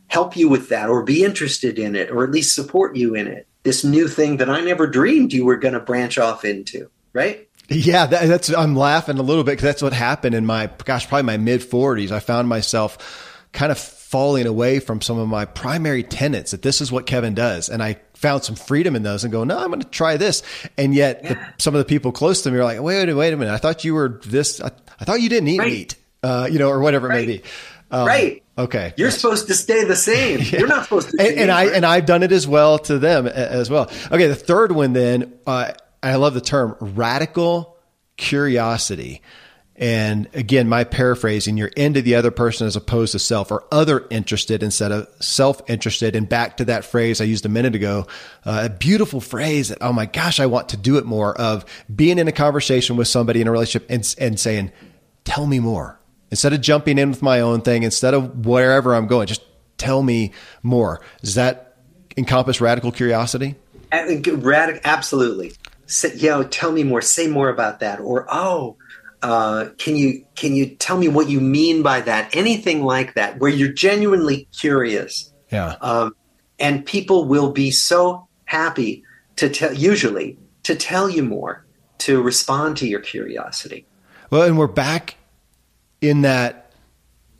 help 0.07 0.35
you 0.35 0.49
with 0.49 0.69
that 0.69 0.89
or 0.89 1.03
be 1.03 1.23
interested 1.23 1.79
in 1.79 1.95
it 1.95 2.11
or 2.11 2.23
at 2.23 2.31
least 2.31 2.53
support 2.53 2.95
you 2.95 3.15
in 3.15 3.27
it? 3.27 3.47
This 3.63 3.83
new 3.83 4.07
thing 4.07 4.37
that 4.37 4.49
I 4.49 4.61
never 4.61 4.87
dreamed 4.87 5.33
you 5.33 5.45
were 5.45 5.57
going 5.57 5.73
to 5.73 5.79
branch 5.79 6.17
off 6.17 6.43
into, 6.43 6.89
right? 7.13 7.48
Yeah, 7.69 8.07
that, 8.07 8.27
that's 8.27 8.53
I'm 8.53 8.75
laughing 8.75 9.17
a 9.19 9.21
little 9.21 9.43
bit 9.43 9.51
because 9.51 9.63
that's 9.63 9.81
what 9.81 9.93
happened 9.93 10.35
in 10.35 10.45
my 10.45 10.69
gosh, 10.85 11.07
probably 11.07 11.23
my 11.23 11.37
mid 11.37 11.61
40s. 11.61 12.11
I 12.11 12.19
found 12.19 12.47
myself 12.47 13.45
kind 13.51 13.71
of 13.71 13.77
falling 13.77 14.47
away 14.47 14.79
from 14.79 15.01
some 15.01 15.19
of 15.19 15.27
my 15.27 15.45
primary 15.45 16.01
tenets 16.01 16.51
that 16.51 16.63
this 16.63 16.81
is 16.81 16.91
what 16.91 17.05
Kevin 17.05 17.35
does, 17.35 17.69
and 17.69 17.83
I 17.83 17.99
found 18.15 18.43
some 18.43 18.55
freedom 18.55 18.95
in 18.95 19.03
those 19.03 19.23
and 19.23 19.31
go, 19.31 19.43
no, 19.43 19.57
I'm 19.57 19.67
going 19.67 19.81
to 19.81 19.87
try 19.87 20.17
this. 20.17 20.43
And 20.77 20.93
yet, 20.93 21.21
yeah. 21.23 21.33
the, 21.33 21.53
some 21.57 21.75
of 21.75 21.79
the 21.79 21.85
people 21.85 22.11
close 22.11 22.41
to 22.41 22.51
me 22.51 22.57
are 22.57 22.63
like, 22.63 22.81
wait, 22.81 23.11
wait 23.13 23.33
a 23.33 23.37
minute, 23.37 23.53
I 23.53 23.57
thought 23.57 23.85
you 23.85 23.93
were 23.93 24.19
this. 24.25 24.59
I, 24.61 24.71
I 24.99 25.05
thought 25.05 25.21
you 25.21 25.29
didn't 25.29 25.47
eat 25.47 25.59
right. 25.59 25.71
meat, 25.71 25.95
uh, 26.23 26.49
you 26.51 26.59
know, 26.59 26.69
or 26.69 26.79
whatever 26.79 27.07
right. 27.07 27.23
it 27.23 27.27
may 27.27 27.37
be. 27.37 27.43
Um, 27.91 28.07
right. 28.07 28.43
Okay. 28.57 28.93
You're 28.97 29.11
supposed 29.11 29.47
to 29.47 29.53
stay 29.53 29.85
the 29.85 29.95
same. 29.95 30.39
yeah. 30.43 30.59
You're 30.59 30.67
not 30.67 30.83
supposed 30.83 31.11
to. 31.11 31.17
And, 31.21 31.39
and 31.39 31.51
I 31.51 31.65
and 31.67 31.85
I've 31.85 32.05
done 32.05 32.23
it 32.23 32.31
as 32.31 32.47
well 32.47 32.77
to 32.79 32.99
them 32.99 33.25
as 33.25 33.69
well. 33.69 33.89
Okay. 34.11 34.27
The 34.27 34.35
third 34.35 34.71
one 34.71 34.93
then, 34.93 35.33
uh, 35.47 35.71
I 36.01 36.15
love 36.15 36.33
the 36.33 36.41
term 36.41 36.75
radical 36.79 37.77
curiosity. 38.17 39.21
And 39.75 40.27
again, 40.33 40.67
my 40.67 40.83
paraphrasing, 40.83 41.55
you're 41.55 41.69
into 41.69 42.01
the 42.01 42.15
other 42.15 42.31
person 42.31 42.67
as 42.67 42.75
opposed 42.75 43.13
to 43.13 43.19
self 43.19 43.49
or 43.49 43.63
other 43.71 44.05
interested 44.09 44.61
instead 44.61 44.91
of 44.91 45.07
self 45.21 45.61
interested. 45.69 46.17
And 46.17 46.27
back 46.27 46.57
to 46.57 46.65
that 46.65 46.83
phrase 46.83 47.21
I 47.21 47.23
used 47.23 47.45
a 47.45 47.49
minute 47.49 47.75
ago, 47.75 48.05
uh, 48.45 48.63
a 48.65 48.69
beautiful 48.69 49.21
phrase 49.21 49.69
that, 49.69 49.77
oh 49.79 49.93
my 49.93 50.05
gosh, 50.05 50.41
I 50.41 50.47
want 50.47 50.69
to 50.69 50.77
do 50.77 50.97
it 50.97 51.05
more 51.05 51.33
of 51.39 51.63
being 51.93 52.19
in 52.19 52.27
a 52.27 52.33
conversation 52.33 52.97
with 52.97 53.07
somebody 53.07 53.39
in 53.39 53.47
a 53.47 53.51
relationship 53.51 53.89
and, 53.89 54.15
and 54.19 54.37
saying, 54.37 54.73
tell 55.23 55.47
me 55.47 55.59
more 55.59 55.97
instead 56.31 56.53
of 56.53 56.61
jumping 56.61 56.97
in 56.97 57.09
with 57.09 57.21
my 57.21 57.39
own 57.39 57.61
thing, 57.61 57.83
instead 57.83 58.13
of 58.13 58.45
wherever 58.45 58.93
I'm 58.93 59.07
going, 59.07 59.27
just 59.27 59.43
tell 59.77 60.03
me 60.03 60.33
more. 60.61 61.01
Does 61.21 61.35
that 61.35 61.77
encompass 62.17 62.61
radical 62.61 62.91
curiosity? 62.91 63.55
Radical, 63.91 64.81
absolutely. 64.83 65.53
Say, 65.89 66.15
know, 66.21 66.43
tell 66.43 66.71
me 66.71 66.83
more. 66.83 67.01
Say 67.01 67.27
more 67.27 67.49
about 67.49 67.79
that. 67.79 67.99
Or 67.99 68.27
oh, 68.29 68.77
uh, 69.23 69.69
can 69.79 69.95
you 69.95 70.23
can 70.35 70.55
you 70.55 70.75
tell 70.75 70.97
me 70.97 71.07
what 71.07 71.29
you 71.29 71.41
mean 71.41 71.81
by 71.81 72.01
that? 72.01 72.35
Anything 72.35 72.83
like 72.83 73.15
that, 73.15 73.39
where 73.39 73.49
you're 73.49 73.73
genuinely 73.73 74.47
curious. 74.57 75.33
Yeah. 75.51 75.75
Um, 75.81 76.15
and 76.59 76.85
people 76.85 77.25
will 77.25 77.51
be 77.51 77.71
so 77.71 78.27
happy 78.45 79.03
to 79.37 79.49
tell. 79.49 79.73
Usually, 79.73 80.37
to 80.63 80.75
tell 80.75 81.09
you 81.09 81.23
more, 81.23 81.65
to 81.99 82.21
respond 82.21 82.77
to 82.77 82.87
your 82.87 82.99
curiosity. 82.99 83.87
Well, 84.29 84.43
and 84.43 84.59
we're 84.59 84.67
back 84.67 85.15
in 86.01 86.21
that 86.21 86.71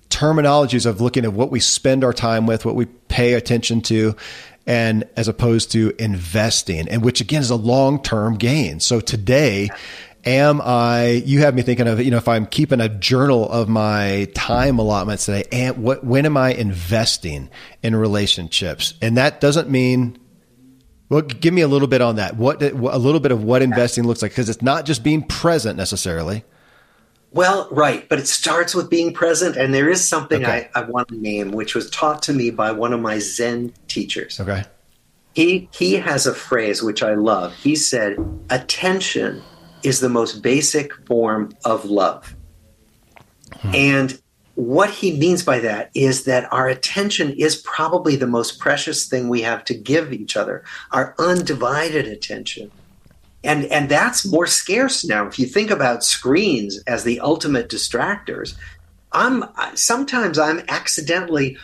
terminologies 0.10 0.88
of 0.88 1.02
looking 1.02 1.24
at 1.24 1.34
what 1.34 1.52
we 1.52 1.60
spend 1.60 2.04
our 2.04 2.14
time 2.14 2.48
with, 2.48 2.66
what 2.66 2.76
we 2.76 2.86
pay 2.86 3.34
attention 3.34 3.82
to, 3.82 4.16
and 4.70 5.04
as 5.16 5.28
opposed 5.28 5.72
to 5.72 5.94
investing, 5.98 6.88
and 6.88 7.04
which 7.04 7.20
again 7.22 7.42
is 7.42 7.50
a 7.50 7.56
long 7.56 8.02
term 8.02 8.38
gain. 8.38 8.80
So 8.80 9.02
today, 9.02 9.72
am 10.26 10.62
I, 10.62 11.24
you 11.26 11.40
have 11.40 11.56
me 11.56 11.64
thinking 11.64 11.88
of, 11.88 12.00
you 12.00 12.12
know, 12.12 12.18
if 12.18 12.28
I'm 12.28 12.46
keeping 12.46 12.80
a 12.80 12.88
journal 12.88 13.50
of 13.50 13.68
my 13.68 14.28
time 14.36 14.78
allotments 14.78 15.26
today, 15.26 15.46
and 15.52 15.78
what, 15.78 16.04
when 16.04 16.28
am 16.28 16.38
I 16.38 16.54
investing 16.54 17.50
in 17.82 17.96
relationships? 17.96 18.94
And 19.02 19.18
that 19.18 19.42
doesn't 19.42 19.70
mean, 19.70 20.20
well, 21.10 21.22
give 21.22 21.54
me 21.54 21.62
a 21.62 21.68
little 21.68 21.88
bit 21.88 22.02
on 22.02 22.18
that. 22.18 22.38
What, 22.38 22.62
a 22.62 22.70
little 22.70 23.20
bit 23.20 23.32
of 23.32 23.44
what 23.44 23.64
investing 23.64 24.06
looks 24.06 24.22
like, 24.22 24.32
because 24.32 24.50
it's 24.50 24.62
not 24.62 24.86
just 24.86 25.04
being 25.04 25.24
present 25.24 25.78
necessarily. 25.78 26.44
Well, 27.32 27.68
right, 27.72 28.08
but 28.10 28.20
it 28.20 28.28
starts 28.28 28.74
with 28.74 28.90
being 28.90 29.14
present, 29.14 29.56
and 29.56 29.74
there 29.74 29.90
is 29.90 30.08
something 30.08 30.44
okay. 30.44 30.70
I, 30.74 30.82
I 30.82 30.84
want 30.86 31.10
to 31.10 31.16
name, 31.16 31.52
which 31.52 31.76
was 31.76 31.90
taught 31.90 32.24
to 32.24 32.34
me 32.34 32.50
by 32.50 32.72
one 32.72 32.92
of 32.92 33.02
my 33.02 33.20
Zen 33.20 33.74
teachers. 33.88 34.40
Okay. 34.40 34.64
He 35.34 35.70
he 35.72 35.96
has 35.96 36.26
a 36.26 36.34
phrase 36.34 36.82
which 36.82 37.04
I 37.04 37.14
love. 37.14 37.54
He 37.54 37.76
said, 37.76 38.18
"Attention 38.50 39.44
is 39.84 40.00
the 40.00 40.10
most 40.10 40.42
basic 40.42 40.92
form 41.06 41.52
of 41.66 41.86
love," 41.86 42.36
hmm. 43.62 43.76
and 43.76 44.22
what 44.56 44.90
he 44.90 45.18
means 45.18 45.42
by 45.42 45.60
that 45.60 45.90
is 45.94 46.26
that 46.26 46.52
our 46.52 46.68
attention 46.68 47.32
is 47.32 47.56
probably 47.56 48.18
the 48.18 48.28
most 48.28 48.60
precious 48.60 49.08
thing 49.08 49.30
we 49.30 49.42
have 49.42 49.64
to 49.66 49.74
give 49.74 50.12
each 50.12 50.36
other. 50.36 50.66
Our 50.92 51.16
undivided 51.18 52.08
attention 52.08 52.70
and 53.44 53.66
and 53.66 53.90
that's 53.90 54.26
more 54.26 54.48
scarce 54.48 55.06
now 55.06 55.26
if 55.28 55.40
you 55.40 55.46
think 55.46 55.72
about 55.72 56.04
screens 56.04 56.82
as 56.88 57.04
the 57.04 57.20
ultimate 57.20 57.70
distractors 57.70 58.56
i'm 59.12 59.44
sometimes 59.76 60.38
i'm 60.38 60.62
accidentally 60.68 61.58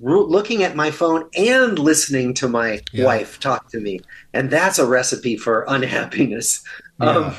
looking 0.00 0.62
at 0.62 0.76
my 0.76 0.90
phone 0.90 1.28
and 1.36 1.78
listening 1.78 2.32
to 2.34 2.48
my 2.48 2.80
yeah. 2.92 3.04
wife 3.04 3.40
talk 3.40 3.68
to 3.70 3.80
me 3.80 3.98
and 4.32 4.50
that's 4.50 4.78
a 4.78 4.86
recipe 4.86 5.36
for 5.36 5.64
unhappiness 5.68 6.62
yeah. 7.00 7.06
Um, 7.06 7.34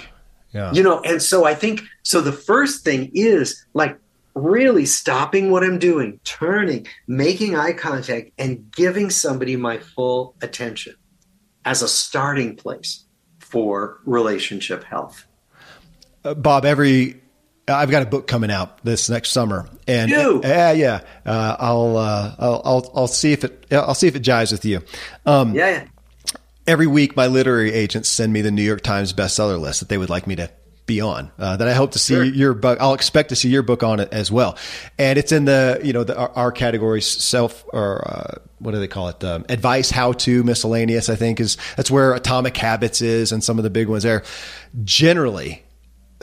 yeah. 0.51 0.73
you 0.73 0.83
know 0.83 1.01
and 1.01 1.21
so 1.21 1.45
i 1.45 1.53
think 1.53 1.83
so 2.03 2.21
the 2.21 2.31
first 2.31 2.83
thing 2.83 3.11
is 3.13 3.65
like 3.73 3.97
really 4.33 4.85
stopping 4.85 5.51
what 5.51 5.63
i'm 5.63 5.79
doing 5.79 6.19
turning 6.23 6.85
making 7.07 7.55
eye 7.55 7.73
contact 7.73 8.31
and 8.37 8.71
giving 8.71 9.09
somebody 9.09 9.55
my 9.55 9.77
full 9.77 10.35
attention 10.41 10.95
as 11.65 11.81
a 11.81 11.87
starting 11.87 12.55
place 12.55 13.05
for 13.49 13.99
relationship 14.05 14.83
health. 14.83 15.25
Uh, 16.23 16.33
Bob, 16.33 16.65
every 16.65 17.21
I've 17.67 17.91
got 17.91 18.03
a 18.03 18.05
book 18.05 18.27
coming 18.27 18.51
out 18.51 18.83
this 18.83 19.09
next 19.09 19.31
summer, 19.31 19.67
and 19.87 20.09
yeah, 20.09 20.71
yeah, 20.71 21.01
uh, 21.25 21.55
I'll, 21.59 21.97
uh, 21.97 22.35
I'll, 22.39 22.61
I'll 22.63 22.91
I'll 22.95 23.07
see 23.07 23.33
if 23.33 23.43
it 23.43 23.67
I'll 23.71 23.93
see 23.93 24.07
if 24.07 24.15
it 24.15 24.23
jives 24.23 24.51
with 24.51 24.65
you. 24.65 24.81
Um, 25.25 25.53
yeah. 25.53 25.85
Every 26.65 26.87
week, 26.87 27.15
my 27.15 27.27
literary 27.27 27.71
agents 27.71 28.09
send 28.09 28.33
me 28.33 28.41
the 28.41 28.51
New 28.51 28.63
York 28.63 28.81
Times 28.81 29.13
bestseller 29.13 29.59
list 29.59 29.79
that 29.79 29.87
they 29.87 29.97
would 29.97 30.09
like 30.09 30.27
me 30.27 30.35
to 30.35 30.49
be 30.87 31.01
on. 31.01 31.29
Uh, 31.37 31.57
that 31.57 31.67
I 31.67 31.73
hope 31.73 31.91
to 31.91 31.99
see 31.99 32.15
sure. 32.15 32.23
your 32.23 32.53
book. 32.55 32.79
I'll 32.81 32.95
expect 32.95 33.29
to 33.29 33.35
see 33.35 33.49
your 33.49 33.61
book 33.61 33.83
on 33.83 33.99
it 33.99 34.11
as 34.11 34.31
well. 34.31 34.57
And 34.97 35.19
it's 35.19 35.31
in 35.31 35.45
the 35.45 35.79
you 35.83 35.93
know 35.93 36.03
the, 36.03 36.17
our, 36.17 36.31
our 36.31 36.51
categories 36.51 37.05
self 37.05 37.63
or 37.71 38.07
uh, 38.07 38.39
what 38.57 38.71
do 38.71 38.79
they 38.79 38.87
call 38.87 39.09
it? 39.09 39.23
Um, 39.23 39.45
advice, 39.49 39.91
how 39.91 40.13
to, 40.13 40.43
miscellaneous. 40.43 41.09
I 41.09 41.15
think 41.15 41.39
is 41.39 41.57
that's 41.75 41.91
where 41.91 42.13
Atomic 42.13 42.57
Habits 42.57 43.01
is, 43.01 43.31
and 43.31 43.43
some 43.43 43.59
of 43.59 43.63
the 43.63 43.69
big 43.69 43.87
ones 43.87 44.03
there. 44.03 44.23
Generally, 44.83 45.63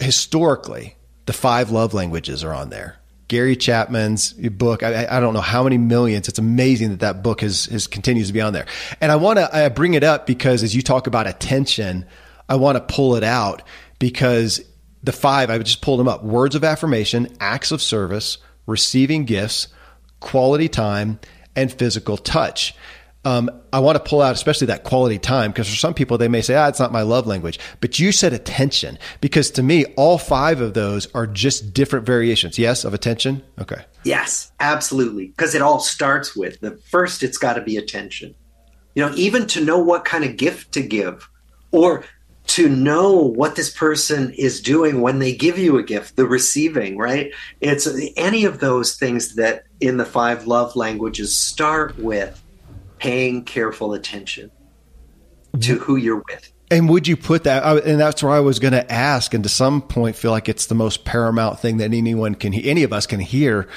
historically, 0.01 0.97
the 1.27 1.33
five 1.33 1.71
love 1.71 1.95
languages 1.95 2.43
are 2.43 2.53
on 2.53 2.71
there. 2.71 2.99
Gary 3.29 3.57
Chapman's 3.57 4.33
book. 4.33 4.83
I, 4.83 5.07
I, 5.07 5.19
don't 5.19 5.33
know 5.33 5.41
how 5.41 5.65
many 5.65 5.79
millions. 5.79 6.29
It's 6.29 6.39
amazing 6.39 6.91
that 6.91 7.01
that 7.01 7.23
book 7.23 7.41
has, 7.41 7.65
has 7.67 7.87
continues 7.87 8.27
to 8.27 8.35
be 8.35 8.43
on 8.43 8.53
there. 8.53 8.67
And 9.01 9.11
I 9.11 9.17
want 9.17 9.39
to 9.39 9.73
bring 9.75 9.95
it 9.95 10.05
up 10.05 10.27
because 10.27 10.63
as 10.63 10.77
you 10.77 10.83
talk 10.83 11.07
about 11.07 11.27
attention, 11.27 12.05
I 12.49 12.57
want 12.57 12.77
to 12.77 12.95
pull 12.95 13.17
it 13.17 13.25
out 13.25 13.63
because 13.99 14.61
the 15.03 15.13
five, 15.13 15.51
I 15.51 15.59
just 15.59 15.83
pulled 15.83 16.01
them 16.01 16.09
up 16.09 16.25
words 16.25 16.55
of 16.55 16.65
affirmation, 16.65 17.29
acts 17.41 17.71
of 17.71 17.83
service, 17.83 18.39
receiving 18.67 19.25
gifts, 19.25 19.69
quality 20.21 20.69
time, 20.69 21.21
and 21.55 21.73
physical 21.73 22.17
touch. 22.17 22.75
Um, 23.27 23.51
I 23.73 23.79
want 23.79 23.97
to 23.97 24.05
pull 24.05 24.21
out 24.21 24.35
especially 24.35 24.67
that 24.67 24.85
quality 24.85 25.19
time 25.19 25.51
because 25.51 25.69
for 25.69 25.77
some 25.77 25.95
people 25.95 26.19
they 26.19 26.29
may 26.29 26.43
say, 26.43 26.55
ah, 26.57 26.69
it's 26.69 26.79
not 26.79 26.93
my 26.93 27.03
love 27.03 27.27
language. 27.27 27.59
But 27.81 27.99
you 27.99 28.13
said 28.13 28.35
attention 28.35 28.99
because 29.23 29.51
to 29.53 29.63
me, 29.63 29.87
all 29.97 30.19
five 30.19 30.61
of 30.61 30.75
those 30.75 31.13
are 31.15 31.27
just 31.27 31.73
different 31.73 32.05
variations. 32.05 32.59
Yes, 32.59 32.85
of 32.85 32.93
attention. 32.93 33.43
Okay. 33.59 33.83
Yes, 34.05 34.53
absolutely. 34.61 35.29
Because 35.29 35.55
it 35.55 35.63
all 35.63 35.81
starts 35.81 36.37
with 36.37 36.61
the 36.61 36.73
first, 36.73 37.23
it's 37.23 37.39
got 37.39 37.55
to 37.55 37.63
be 37.63 37.79
attention. 37.79 38.35
You 38.95 39.07
know, 39.07 39.15
even 39.17 39.47
to 39.49 39.65
know 39.65 39.79
what 39.79 40.05
kind 40.05 40.25
of 40.25 40.37
gift 40.37 40.73
to 40.73 40.83
give 40.83 41.29
or 41.73 42.05
to 42.47 42.69
know 42.69 43.13
what 43.13 43.57
this 43.57 43.71
person 43.71 44.33
is 44.33 44.61
doing 44.61 45.01
when 45.01 45.19
they 45.19 45.35
give 45.35 45.59
you 45.59 45.79
a 45.79 45.83
gift, 45.83 46.17
the 46.17 46.27
receiving, 46.27 46.99
right? 46.99 47.33
It's 47.61 47.89
any 48.17 48.45
of 48.45 48.61
those 48.61 48.97
things 48.97 49.37
that 49.37 49.65
in 49.81 49.97
the 49.97 50.05
five 50.05 50.47
love 50.47 50.77
languages 50.77 51.37
start 51.37 51.99
with 51.99 52.43
paying 52.99 53.45
careful 53.45 53.95
attention 53.95 54.51
to 55.53 55.59
mm-hmm. 55.59 55.85
who 55.85 55.97
you're 55.97 56.23
with. 56.29 56.53
And 56.71 56.89
would 56.89 57.07
you 57.07 57.17
put 57.17 57.45
that? 57.45 57.63
Uh, 57.63 57.81
and 57.85 58.01
that's 58.01 58.23
where 58.23 58.33
I 58.33 58.41
was 58.41 58.59
going 58.59 58.73
to 58.73 58.91
ask, 58.93 59.33
and 59.35 59.45
to 59.45 59.51
some 59.51 59.83
point, 59.83 60.17
feel 60.17 60.31
like 60.31 60.49
it's 60.49 60.67
the 60.67 60.75
most 60.75 61.05
paramount 61.05 61.61
thing 61.61 61.77
that 61.79 61.93
anyone 61.93 62.35
can, 62.35 62.53
any 62.55 62.83
of 62.83 62.93
us 62.93 63.07
can 63.07 63.21
hear 63.21 63.69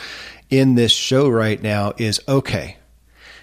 in 0.49 0.76
this 0.76 0.91
show 0.91 1.30
right 1.30 1.61
now 1.61 1.94
is 1.98 2.22
okay. 2.27 2.77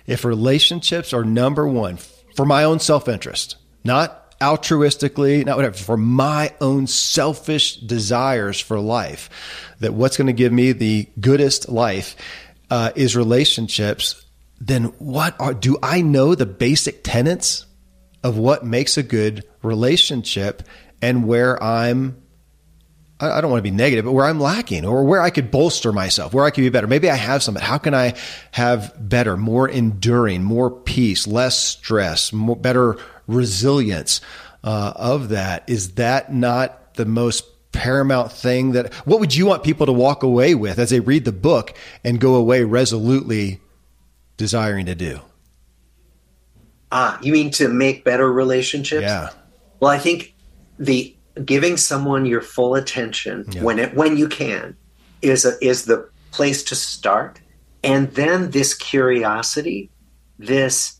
if 0.06 0.24
relationships 0.24 1.12
are 1.12 1.24
number 1.24 1.66
one 1.66 1.98
for 2.34 2.44
my 2.44 2.64
own 2.64 2.78
self 2.78 3.08
interest, 3.08 3.56
not 3.84 4.23
altruistically, 4.40 5.44
not 5.44 5.56
whatever, 5.56 5.76
for 5.76 5.96
my 5.96 6.52
own 6.60 6.86
selfish 6.86 7.76
desires 7.76 8.60
for 8.60 8.78
life, 8.78 9.74
that 9.80 9.94
what's 9.94 10.16
going 10.16 10.26
to 10.26 10.32
give 10.32 10.52
me 10.52 10.72
the 10.72 11.08
goodest 11.20 11.68
life 11.68 12.16
uh, 12.70 12.90
is 12.94 13.16
relationships, 13.16 14.24
then 14.60 14.84
what 14.98 15.38
are, 15.40 15.54
do 15.54 15.78
I 15.82 16.00
know 16.00 16.34
the 16.34 16.46
basic 16.46 17.04
tenets 17.04 17.66
of 18.22 18.38
what 18.38 18.64
makes 18.64 18.96
a 18.96 19.02
good 19.02 19.44
relationship 19.62 20.62
and 21.02 21.26
where 21.26 21.62
I'm 21.62 22.22
I 23.20 23.40
don't 23.40 23.50
want 23.50 23.60
to 23.60 23.70
be 23.70 23.74
negative, 23.74 24.04
but 24.04 24.12
where 24.12 24.26
I'm 24.26 24.40
lacking 24.40 24.84
or 24.84 25.04
where 25.04 25.20
I 25.20 25.30
could 25.30 25.50
bolster 25.50 25.92
myself, 25.92 26.34
where 26.34 26.44
I 26.44 26.50
could 26.50 26.62
be 26.62 26.68
better. 26.68 26.88
Maybe 26.88 27.08
I 27.08 27.14
have 27.14 27.42
some, 27.42 27.54
but 27.54 27.62
how 27.62 27.78
can 27.78 27.94
I 27.94 28.14
have 28.50 28.92
better, 28.98 29.36
more 29.36 29.68
enduring, 29.68 30.42
more 30.42 30.70
peace, 30.70 31.26
less 31.26 31.56
stress, 31.56 32.32
more, 32.32 32.56
better 32.56 32.96
resilience 33.26 34.20
uh, 34.62 34.92
of 34.96 35.28
that? 35.30 35.68
Is 35.68 35.94
that 35.94 36.32
not 36.32 36.94
the 36.94 37.04
most 37.04 37.44
paramount 37.72 38.32
thing 38.32 38.72
that, 38.72 38.94
what 39.04 39.20
would 39.20 39.34
you 39.34 39.46
want 39.46 39.64
people 39.64 39.86
to 39.86 39.92
walk 39.92 40.22
away 40.22 40.54
with 40.54 40.78
as 40.78 40.90
they 40.90 41.00
read 41.00 41.24
the 41.24 41.32
book 41.32 41.76
and 42.04 42.20
go 42.20 42.34
away 42.34 42.64
resolutely 42.64 43.60
desiring 44.36 44.86
to 44.86 44.94
do? 44.94 45.20
Ah, 46.92 47.18
you 47.22 47.32
mean 47.32 47.50
to 47.50 47.68
make 47.68 48.04
better 48.04 48.32
relationships? 48.32 49.02
Yeah. 49.02 49.30
Well, 49.80 49.90
I 49.90 49.98
think 49.98 50.34
the 50.78 51.14
giving 51.44 51.76
someone 51.76 52.26
your 52.26 52.40
full 52.40 52.74
attention 52.74 53.44
yeah. 53.50 53.62
when 53.62 53.78
it 53.78 53.94
when 53.94 54.16
you 54.16 54.28
can 54.28 54.76
is 55.22 55.44
a, 55.44 55.52
is 55.64 55.86
the 55.86 56.08
place 56.30 56.62
to 56.64 56.74
start 56.74 57.40
and 57.82 58.10
then 58.12 58.50
this 58.50 58.74
curiosity 58.74 59.90
this 60.38 60.93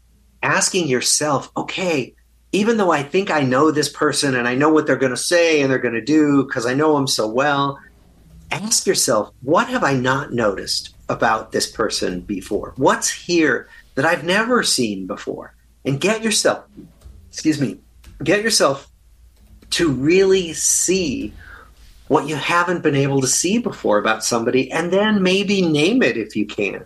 asking 0.45 0.87
yourself 0.87 1.51
okay 1.57 2.15
even 2.53 2.77
though 2.77 2.93
i 2.93 3.03
think 3.03 3.31
i 3.31 3.41
know 3.41 3.71
this 3.71 3.89
person 3.89 4.35
and 4.35 4.47
i 4.47 4.55
know 4.55 4.69
what 4.69 4.87
they're 4.87 4.97
going 4.97 5.11
to 5.11 5.17
say 5.17 5.61
and 5.61 5.71
they're 5.71 5.79
going 5.79 5.95
to 5.95 6.01
do 6.01 6.45
because 6.45 6.67
i 6.67 6.75
know 6.75 6.95
them 6.95 7.07
so 7.07 7.27
well 7.27 7.79
ask 8.51 8.87
yourself 8.87 9.33
what 9.43 9.69
have 9.69 9.83
i 9.83 9.95
not 9.95 10.33
noticed 10.33 10.95
about 11.09 11.51
this 11.51 11.71
person 11.71 12.21
before 12.21 12.73
what's 12.77 13.11
here 13.11 13.69
that 13.95 14.05
i've 14.05 14.25
never 14.25 14.63
seen 14.63 15.07
before 15.07 15.55
and 15.85 16.01
get 16.01 16.23
yourself 16.23 16.65
excuse 17.29 17.61
me 17.61 17.79
get 18.23 18.43
yourself 18.43 18.89
to 19.71 19.91
really 19.91 20.53
see 20.53 21.33
what 22.09 22.29
you 22.29 22.37
haven't 22.37 22.83
been 22.83 22.95
able 22.95 23.21
to 23.21 23.27
see 23.27 23.59
before 23.59 23.99
about 23.99 24.25
somebody 24.25 24.71
and 24.71 24.93
then 24.93 25.23
maybe 25.23 25.63
name 25.63 26.03
it 26.03 26.17
if 26.17 26.37
you 26.37 26.47
can. 26.47 26.85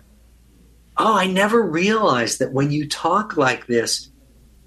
Oh, 1.01 1.15
I 1.15 1.27
never 1.27 1.61
realized 1.61 2.39
that 2.39 2.51
when 2.51 2.71
you 2.71 2.87
talk 2.87 3.37
like 3.37 3.67
this, 3.67 4.11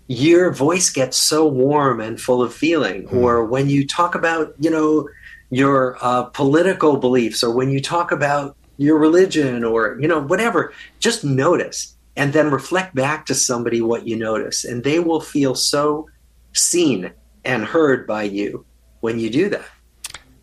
your 0.07 0.51
voice 0.51 0.89
gets 0.89 1.19
so 1.19 1.47
warm 1.47 2.01
and 2.01 2.19
full 2.19 2.43
of 2.43 2.55
feeling. 2.55 3.07
Mm. 3.09 3.23
Or 3.23 3.45
when 3.45 3.69
you 3.69 3.87
talk 3.87 4.15
about, 4.15 4.55
you 4.59 4.71
know, 4.71 5.09
your 5.51 5.99
uh, 6.01 6.25
political 6.25 6.97
beliefs, 6.97 7.43
or 7.43 7.55
when 7.55 7.71
you 7.71 7.83
talk 7.83 8.13
about 8.13 8.57
your 8.79 8.99
religion, 8.99 9.63
or, 9.63 9.99
you 10.01 10.09
know, 10.09 10.21
whatever, 10.21 10.73
just 11.01 11.23
notice 11.23 11.95
and 12.17 12.33
then 12.33 12.51
reflect 12.51 12.95
back 12.95 13.27
to 13.27 13.35
somebody 13.35 13.83
what 13.83 14.07
you 14.09 14.17
notice. 14.17 14.65
And 14.65 14.83
they 14.83 15.01
will 15.01 15.21
feel 15.21 15.55
so 15.55 16.09
seen 16.55 17.13
and 17.45 17.65
heard 17.65 18.07
by 18.07 18.23
you 18.23 18.65
when 19.01 19.19
you 19.19 19.29
do 19.29 19.51
that. 19.51 19.67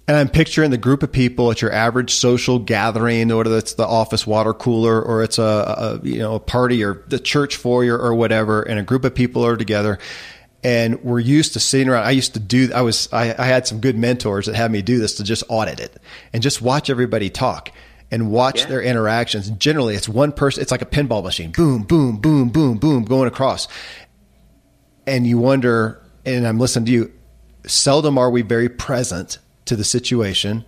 And 0.10 0.18
I'm 0.18 0.28
picturing 0.28 0.72
the 0.72 0.78
group 0.80 1.04
of 1.04 1.12
people 1.12 1.52
at 1.52 1.62
your 1.62 1.72
average 1.72 2.16
social 2.16 2.58
gathering, 2.58 3.28
whether 3.28 3.56
it's 3.56 3.76
the 3.76 3.86
office 3.86 4.26
water 4.26 4.56
cooler 4.56 5.00
or 5.00 5.22
it's 5.22 5.38
a, 5.38 5.44
a 5.44 6.00
you 6.04 6.18
know 6.18 6.34
a 6.34 6.40
party 6.40 6.84
or 6.84 7.04
the 7.10 7.20
church 7.20 7.58
foyer 7.58 7.96
or 7.96 8.16
whatever, 8.16 8.64
and 8.64 8.80
a 8.80 8.82
group 8.82 9.06
of 9.06 9.14
people 9.14 9.46
are 9.46 9.56
together. 9.56 10.00
And 10.64 11.04
we're 11.04 11.20
used 11.20 11.54
to 11.54 11.60
sitting 11.60 11.90
around. 11.90 12.06
I 12.06 12.10
used 12.10 12.34
to 12.34 12.40
do. 12.40 12.72
I 12.74 12.82
was. 12.82 13.08
I, 13.14 13.36
I 13.38 13.46
had 13.46 13.68
some 13.68 13.82
good 13.82 14.00
mentors 14.00 14.48
that 14.48 14.56
had 14.56 14.72
me 14.72 14.82
do 14.82 14.98
this 14.98 15.18
to 15.18 15.24
just 15.24 15.44
audit 15.48 15.80
it 15.80 16.02
and 16.34 16.42
just 16.42 16.60
watch 16.60 16.90
everybody 16.90 17.30
talk 17.30 17.72
and 18.10 18.32
watch 18.32 18.62
yeah. 18.62 18.66
their 18.66 18.82
interactions. 18.82 19.52
Generally, 19.52 19.94
it's 19.94 20.10
one 20.10 20.32
person. 20.32 20.64
It's 20.64 20.72
like 20.72 20.82
a 20.82 20.88
pinball 20.88 21.24
machine. 21.24 21.52
Boom, 21.52 21.84
boom, 21.84 22.18
boom, 22.18 22.50
boom, 22.50 22.80
boom, 22.80 23.04
going 23.04 23.28
across. 23.28 23.68
And 25.06 25.28
you 25.28 25.38
wonder 25.38 26.02
and 26.26 26.48
I'm 26.48 26.58
listening 26.58 26.88
to 26.88 26.92
you, 26.92 27.14
seldom 27.68 28.18
are 28.18 28.32
we 28.32 28.42
very 28.42 28.70
present 28.70 29.38
to 29.66 29.76
the 29.76 29.84
situation. 29.84 30.66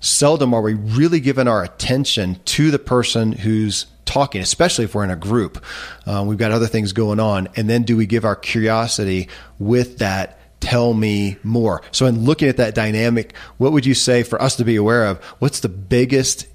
Seldom 0.00 0.52
are 0.52 0.62
we 0.62 0.74
really 0.74 1.20
giving 1.20 1.46
our 1.46 1.62
attention 1.62 2.40
to 2.46 2.70
the 2.70 2.78
person 2.78 3.32
who's 3.32 3.86
talking, 4.04 4.40
especially 4.40 4.84
if 4.84 4.94
we're 4.94 5.04
in 5.04 5.10
a 5.10 5.16
group. 5.16 5.64
Um, 6.06 6.26
we've 6.26 6.38
got 6.38 6.52
other 6.52 6.66
things 6.66 6.92
going 6.92 7.20
on. 7.20 7.48
And 7.56 7.68
then 7.68 7.82
do 7.82 7.96
we 7.96 8.06
give 8.06 8.24
our 8.24 8.36
curiosity 8.36 9.28
with 9.58 9.98
that? 9.98 10.38
Tell 10.60 10.94
me 10.94 11.38
more. 11.42 11.82
So, 11.90 12.06
in 12.06 12.24
looking 12.24 12.48
at 12.48 12.58
that 12.58 12.74
dynamic, 12.74 13.36
what 13.58 13.72
would 13.72 13.84
you 13.84 13.94
say 13.94 14.22
for 14.22 14.40
us 14.40 14.56
to 14.56 14.64
be 14.64 14.76
aware 14.76 15.06
of? 15.06 15.18
What's 15.40 15.58
the 15.58 15.68
biggest, 15.68 16.46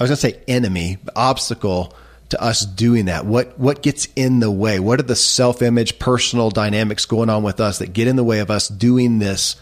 I 0.00 0.02
was 0.02 0.10
going 0.10 0.16
to 0.16 0.16
say 0.16 0.40
enemy, 0.48 0.98
obstacle 1.14 1.94
to 2.30 2.42
us 2.42 2.66
doing 2.66 3.04
that? 3.04 3.24
What 3.24 3.56
what 3.56 3.82
gets 3.82 4.08
in 4.16 4.40
the 4.40 4.50
way? 4.50 4.80
What 4.80 4.98
are 4.98 5.04
the 5.04 5.14
self-image, 5.14 6.00
personal 6.00 6.50
dynamics 6.50 7.06
going 7.06 7.30
on 7.30 7.44
with 7.44 7.60
us 7.60 7.78
that 7.78 7.92
get 7.92 8.08
in 8.08 8.16
the 8.16 8.24
way 8.24 8.40
of 8.40 8.50
us 8.50 8.66
doing 8.66 9.20
this 9.20 9.54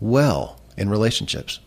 well 0.00 0.60
in 0.76 0.88
relationships? 0.88 1.60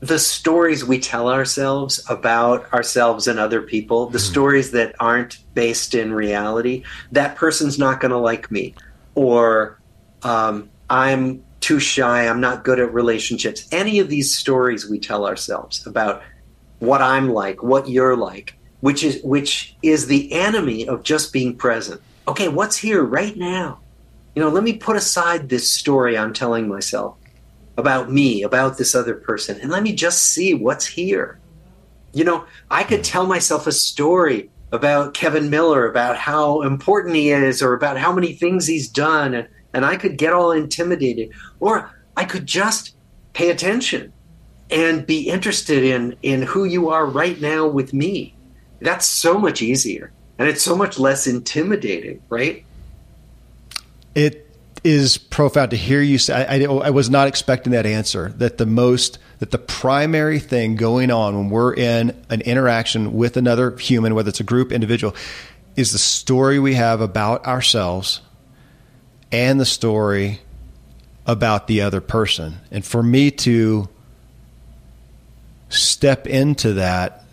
The 0.00 0.18
stories 0.18 0.84
we 0.84 0.98
tell 0.98 1.28
ourselves 1.28 2.04
about 2.08 2.72
ourselves 2.72 3.28
and 3.28 3.38
other 3.38 3.62
people, 3.62 4.06
the 4.06 4.18
mm. 4.18 4.30
stories 4.30 4.72
that 4.72 4.96
aren't 4.98 5.38
based 5.54 5.94
in 5.94 6.12
reality, 6.12 6.82
that 7.12 7.36
person's 7.36 7.78
not 7.78 8.00
going 8.00 8.10
to 8.10 8.18
like 8.18 8.50
me, 8.50 8.74
or 9.14 9.78
um, 10.24 10.68
I'm 10.90 11.44
too 11.60 11.78
shy, 11.78 12.26
I'm 12.26 12.40
not 12.40 12.64
good 12.64 12.80
at 12.80 12.92
relationships. 12.92 13.68
Any 13.70 14.00
of 14.00 14.08
these 14.08 14.34
stories 14.36 14.88
we 14.88 14.98
tell 14.98 15.24
ourselves 15.24 15.86
about 15.86 16.22
what 16.80 17.00
I'm 17.00 17.30
like, 17.30 17.62
what 17.62 17.88
you're 17.88 18.16
like, 18.16 18.56
which 18.80 19.04
is 19.04 19.22
which 19.22 19.76
is 19.82 20.08
the 20.08 20.32
enemy 20.32 20.88
of 20.88 21.04
just 21.04 21.32
being 21.32 21.56
present. 21.56 22.00
Okay, 22.26 22.48
what's 22.48 22.76
here 22.76 23.04
right 23.04 23.36
now? 23.36 23.78
You 24.34 24.42
know, 24.42 24.48
let 24.48 24.64
me 24.64 24.74
put 24.74 24.96
aside 24.96 25.48
this 25.48 25.70
story 25.70 26.16
I'm 26.16 26.32
telling 26.32 26.68
myself 26.68 27.16
about 27.76 28.10
me, 28.10 28.42
about 28.42 28.78
this 28.78 28.94
other 28.94 29.14
person, 29.14 29.60
and 29.60 29.70
let 29.70 29.82
me 29.82 29.94
just 29.94 30.24
see 30.24 30.54
what's 30.54 30.86
here. 30.86 31.38
You 32.12 32.24
know, 32.24 32.46
I 32.70 32.84
could 32.84 33.04
tell 33.04 33.26
myself 33.26 33.66
a 33.66 33.72
story 33.72 34.50
about 34.72 35.14
Kevin 35.14 35.50
Miller, 35.50 35.88
about 35.88 36.16
how 36.16 36.62
important 36.62 37.14
he 37.14 37.30
is, 37.30 37.62
or 37.62 37.74
about 37.74 37.98
how 37.98 38.12
many 38.12 38.32
things 38.32 38.66
he's 38.66 38.88
done, 38.88 39.34
and, 39.34 39.48
and 39.74 39.84
I 39.84 39.96
could 39.96 40.16
get 40.16 40.32
all 40.32 40.52
intimidated. 40.52 41.30
Or 41.60 41.90
I 42.16 42.24
could 42.24 42.46
just 42.46 42.96
pay 43.32 43.50
attention 43.50 44.12
and 44.70 45.06
be 45.06 45.28
interested 45.28 45.84
in 45.84 46.16
in 46.22 46.42
who 46.42 46.64
you 46.64 46.88
are 46.88 47.04
right 47.04 47.40
now 47.40 47.66
with 47.66 47.92
me 47.92 48.34
that's 48.82 49.06
so 49.06 49.38
much 49.38 49.62
easier 49.62 50.12
and 50.38 50.48
it's 50.48 50.62
so 50.62 50.76
much 50.76 50.98
less 50.98 51.26
intimidating, 51.26 52.20
right? 52.28 52.64
It 54.14 54.48
is 54.84 55.16
profound 55.16 55.70
to 55.70 55.76
hear 55.76 56.00
you 56.00 56.18
say. 56.18 56.34
I, 56.34 56.64
I, 56.64 56.86
I, 56.86 56.90
was 56.90 57.08
not 57.08 57.28
expecting 57.28 57.72
that 57.72 57.86
answer. 57.86 58.30
That 58.38 58.58
the 58.58 58.66
most, 58.66 59.18
that 59.38 59.50
the 59.50 59.58
primary 59.58 60.40
thing 60.40 60.74
going 60.76 61.10
on 61.10 61.36
when 61.36 61.50
we're 61.50 61.74
in 61.74 62.20
an 62.30 62.40
interaction 62.40 63.14
with 63.14 63.36
another 63.36 63.76
human, 63.76 64.14
whether 64.14 64.28
it's 64.28 64.40
a 64.40 64.44
group, 64.44 64.72
individual, 64.72 65.14
is 65.76 65.92
the 65.92 65.98
story 65.98 66.58
we 66.58 66.74
have 66.74 67.00
about 67.00 67.46
ourselves 67.46 68.20
and 69.30 69.58
the 69.60 69.64
story 69.64 70.40
about 71.26 71.68
the 71.68 71.80
other 71.80 72.00
person. 72.00 72.58
And 72.70 72.84
for 72.84 73.02
me 73.02 73.30
to 73.30 73.88
step 75.68 76.26
into 76.26 76.74
that 76.74 77.24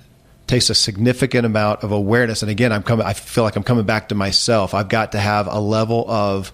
takes 0.47 0.69
a 0.69 0.75
significant 0.75 1.45
amount 1.45 1.83
of 1.83 1.91
awareness. 1.91 2.41
And 2.41 2.49
again, 2.49 2.71
I'm 2.71 2.83
coming, 2.83 3.05
I 3.05 3.13
feel 3.13 3.43
like 3.43 3.55
I'm 3.55 3.63
coming 3.63 3.85
back 3.85 4.09
to 4.09 4.15
myself. 4.15 4.73
I've 4.73 4.89
got 4.89 5.11
to 5.11 5.19
have 5.19 5.47
a 5.47 5.59
level 5.59 6.09
of, 6.09 6.51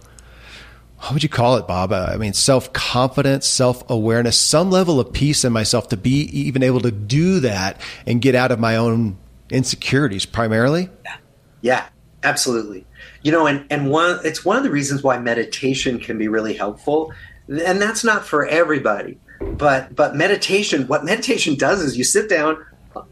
what 1.06 1.14
would 1.14 1.24
you 1.24 1.30
call 1.30 1.58
it, 1.58 1.68
Bob? 1.68 1.92
Uh, 1.92 2.10
I 2.10 2.18
mean, 2.18 2.34
self 2.34 2.74
confidence, 2.74 3.46
self 3.46 3.88
awareness, 3.90 4.40
some 4.40 4.72
level 4.72 5.00
of 5.00 5.14
peace 5.14 5.46
in 5.46 5.54
myself 5.54 5.90
to 5.90 5.98
be 5.98 6.22
even 6.32 6.64
able 6.64 6.80
to 6.82 6.92
do 6.92 7.40
that 7.42 7.80
and 8.08 8.22
get 8.22 8.34
out 8.34 8.52
of 8.52 8.60
my 8.60 8.76
own 8.76 9.18
insecurities 9.52 10.26
primarily. 10.26 10.90
Yeah, 11.04 11.18
yeah 11.62 11.86
absolutely. 12.24 12.88
You 13.22 13.32
know, 13.32 13.46
and, 13.46 13.66
and 13.70 13.92
one, 13.92 14.20
it's 14.24 14.44
one 14.44 14.58
of 14.58 14.64
the 14.64 14.72
reasons 14.72 15.04
why 15.04 15.20
meditation 15.20 16.00
can 16.00 16.18
be 16.18 16.28
really 16.28 16.56
helpful. 16.56 17.14
And 17.48 17.80
that's 17.80 18.04
not 18.04 18.26
for 18.26 18.48
everybody, 18.48 19.20
but, 19.40 19.96
but 19.96 20.16
meditation, 20.16 20.88
what 20.88 21.06
meditation 21.06 21.54
does 21.54 21.84
is 21.84 21.96
you 21.96 22.04
sit 22.04 22.28
down, 22.28 22.66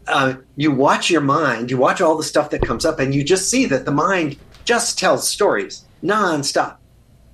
uh, 0.08 0.34
you 0.56 0.72
watch 0.72 1.10
your 1.10 1.20
mind, 1.20 1.70
you 1.70 1.76
watch 1.76 2.00
all 2.00 2.16
the 2.16 2.24
stuff 2.24 2.50
that 2.50 2.62
comes 2.62 2.84
up, 2.84 2.98
and 2.98 3.14
you 3.14 3.22
just 3.22 3.48
see 3.48 3.66
that 3.66 3.84
the 3.84 3.92
mind 3.92 4.36
just 4.64 4.98
tells 4.98 5.28
stories 5.28 5.84
nonstop. 6.02 6.78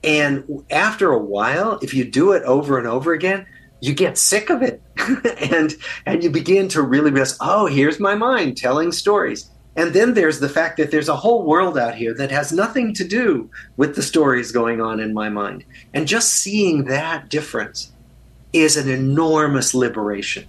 And 0.02 0.64
after 0.70 1.10
a 1.10 1.18
while, 1.18 1.78
if 1.82 1.92
you 1.92 2.04
do 2.04 2.32
it 2.32 2.42
over 2.44 2.78
and 2.78 2.86
over 2.86 3.12
again, 3.12 3.46
you 3.80 3.94
get 3.94 4.18
sick 4.18 4.50
of 4.50 4.62
it, 4.62 4.82
and 5.50 5.74
and 6.04 6.22
you 6.22 6.30
begin 6.30 6.68
to 6.68 6.82
really 6.82 7.10
realize, 7.10 7.36
oh, 7.40 7.66
here's 7.66 7.98
my 7.98 8.14
mind 8.14 8.56
telling 8.56 8.92
stories. 8.92 9.50
And 9.76 9.94
then 9.94 10.14
there's 10.14 10.40
the 10.40 10.48
fact 10.48 10.76
that 10.76 10.90
there's 10.90 11.08
a 11.08 11.16
whole 11.16 11.44
world 11.44 11.78
out 11.78 11.94
here 11.94 12.12
that 12.14 12.30
has 12.30 12.52
nothing 12.52 12.92
to 12.94 13.06
do 13.06 13.48
with 13.76 13.94
the 13.94 14.02
stories 14.02 14.52
going 14.52 14.80
on 14.80 15.00
in 15.00 15.14
my 15.14 15.28
mind. 15.28 15.64
And 15.94 16.08
just 16.08 16.32
seeing 16.32 16.84
that 16.84 17.28
difference 17.28 17.92
is 18.52 18.76
an 18.76 18.88
enormous 18.88 19.72
liberation. 19.72 20.46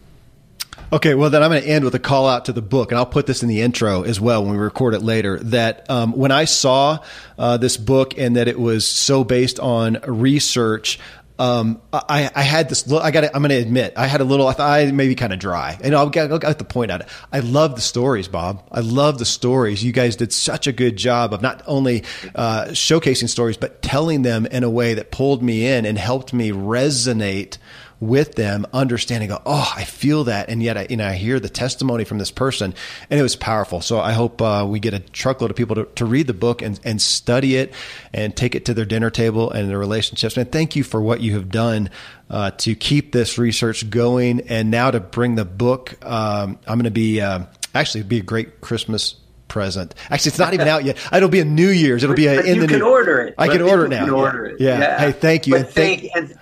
Okay, 0.93 1.15
well, 1.15 1.30
then 1.30 1.41
I'm 1.41 1.51
going 1.51 1.61
to 1.61 1.68
end 1.69 1.85
with 1.85 1.95
a 1.95 1.99
call 1.99 2.27
out 2.27 2.45
to 2.45 2.53
the 2.53 2.61
book, 2.61 2.91
and 2.91 2.99
I'll 2.99 3.05
put 3.05 3.26
this 3.26 3.43
in 3.43 3.47
the 3.47 3.61
intro 3.61 4.03
as 4.03 4.19
well 4.19 4.43
when 4.43 4.51
we 4.51 4.57
record 4.57 4.93
it 4.93 5.01
later. 5.01 5.39
That 5.39 5.89
um, 5.89 6.11
when 6.11 6.31
I 6.31 6.43
saw 6.43 6.99
uh, 7.38 7.55
this 7.55 7.77
book 7.77 8.18
and 8.18 8.35
that 8.35 8.49
it 8.49 8.59
was 8.59 8.85
so 8.85 9.23
based 9.23 9.57
on 9.61 9.99
research, 10.05 10.99
um, 11.39 11.81
I, 11.93 12.30
I, 12.35 12.41
had 12.41 12.68
this. 12.68 12.91
I 12.91 13.09
got. 13.09 13.23
I'm 13.23 13.41
going 13.41 13.49
to 13.49 13.55
admit, 13.55 13.93
I 13.95 14.05
had 14.05 14.19
a 14.19 14.26
little. 14.26 14.49
I 14.49 14.53
thought 14.53 14.69
I 14.69 14.91
maybe 14.91 15.15
kind 15.15 15.31
of 15.31 15.39
dry, 15.39 15.80
and 15.81 15.95
I'll 15.95 16.09
get, 16.09 16.30
I'll 16.30 16.39
get 16.39 16.59
the 16.59 16.65
point 16.65 16.91
out. 16.91 17.03
I 17.31 17.39
love 17.39 17.76
the 17.76 17.81
stories, 17.81 18.27
Bob. 18.27 18.68
I 18.69 18.81
love 18.81 19.18
the 19.18 19.26
stories. 19.26 19.84
You 19.84 19.93
guys 19.93 20.18
did 20.18 20.34
such 20.34 20.68
a 20.68 20.73
good 20.73 20.97
job 20.97 21.34
of 21.34 21.41
not 21.41 21.63
only 21.68 22.03
uh, 22.35 22.65
showcasing 22.72 23.30
stories, 23.30 23.55
but 23.55 23.81
telling 23.81 24.23
them 24.23 24.45
in 24.45 24.65
a 24.65 24.69
way 24.69 24.93
that 24.95 25.09
pulled 25.09 25.41
me 25.41 25.65
in 25.65 25.85
and 25.85 25.97
helped 25.97 26.34
me 26.34 26.51
resonate 26.51 27.57
with 28.02 28.34
them, 28.34 28.65
understanding, 28.73 29.32
oh, 29.32 29.73
I 29.76 29.84
feel 29.84 30.26
that, 30.26 30.49
and 30.49 30.61
yet 30.61 30.76
I, 30.76 30.88
you 30.90 30.98
know, 30.98 31.07
I 31.07 31.14
hear 31.14 31.40
the 31.40 31.49
testimony 31.49 32.03
from 32.03 32.18
this 32.18 32.32
person, 32.32 32.73
and 33.10 33.19
it 33.19 33.23
was 33.23 33.36
powerful. 33.36 33.80
So 33.80 33.99
I 33.99 34.11
hope 34.14 34.41
uh, 34.41 34.65
we 34.68 34.80
get 34.80 34.95
a 34.95 34.99
truckload 34.99 35.52
of 35.52 35.56
people 35.56 35.76
to, 35.76 35.86
to 35.95 36.06
read 36.06 36.26
the 36.26 36.34
book 36.34 36.64
and, 36.64 36.80
and 36.84 36.99
study 36.99 37.56
it 37.56 37.73
and 38.11 38.36
take 38.36 38.56
it 38.56 38.65
to 38.65 38.73
their 38.73 38.86
dinner 38.86 39.11
table 39.11 39.52
and 39.52 39.69
their 39.69 39.78
relationships. 39.78 40.36
And 40.36 40.52
thank 40.52 40.76
you 40.76 40.84
for 40.84 40.99
what 40.99 41.22
you 41.22 41.36
have 41.36 41.49
done 41.49 41.91
uh, 42.30 42.52
to 42.52 42.73
keep 42.73 43.11
this 43.11 43.38
research 43.38 43.88
going, 43.88 44.41
and 44.49 44.72
now 44.72 44.90
to 44.90 44.99
bring 44.99 45.36
the 45.36 45.45
book. 45.45 46.03
Um, 46.03 46.57
I'm 46.65 46.80
going 46.80 46.86
to 46.86 46.91
be 46.91 47.22
uh, 47.22 47.45
actually 47.76 48.03
be 48.03 48.18
a 48.18 48.23
great 48.23 48.61
Christmas 48.61 49.14
present. 49.48 49.94
Actually, 50.10 50.30
it's 50.30 50.40
not 50.40 50.56
even 50.56 50.68
out 50.68 50.84
yet. 50.86 50.98
It'll 51.14 51.30
be 51.30 51.41
a 51.41 51.45
New 51.45 51.69
Year's. 51.69 52.03
It'll 52.03 52.15
be 52.15 52.26
a, 52.26 52.41
in 52.41 52.56
you 52.56 52.61
the. 52.61 52.68
can 52.68 52.80
new, 52.80 52.90
order 52.90 53.19
it. 53.19 53.36
I 53.38 53.48
can 53.48 53.61
order 53.61 53.86
it 53.86 53.90
now. 53.90 54.10
Order 54.10 54.45
it. 54.45 54.61
Yeah. 54.61 54.80
yeah. 54.80 54.99
Hey, 54.99 55.11
thank 55.11 55.45
you. 55.45 55.53
But 55.53 55.69
thank, 55.69 56.07
and 56.15 56.36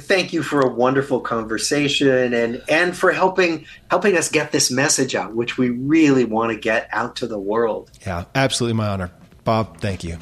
thank 0.00 0.32
you 0.32 0.42
for 0.42 0.60
a 0.60 0.68
wonderful 0.68 1.20
conversation 1.20 2.32
and 2.34 2.62
and 2.68 2.96
for 2.96 3.12
helping 3.12 3.66
helping 3.90 4.16
us 4.16 4.28
get 4.28 4.52
this 4.52 4.70
message 4.70 5.14
out 5.14 5.34
which 5.34 5.58
we 5.58 5.70
really 5.70 6.24
want 6.24 6.52
to 6.52 6.58
get 6.58 6.88
out 6.92 7.16
to 7.16 7.26
the 7.26 7.38
world. 7.38 7.90
Yeah 8.06 8.24
absolutely 8.34 8.76
my 8.76 8.88
honor. 8.88 9.10
Bob 9.44 9.80
thank 9.80 10.04
you. 10.04 10.18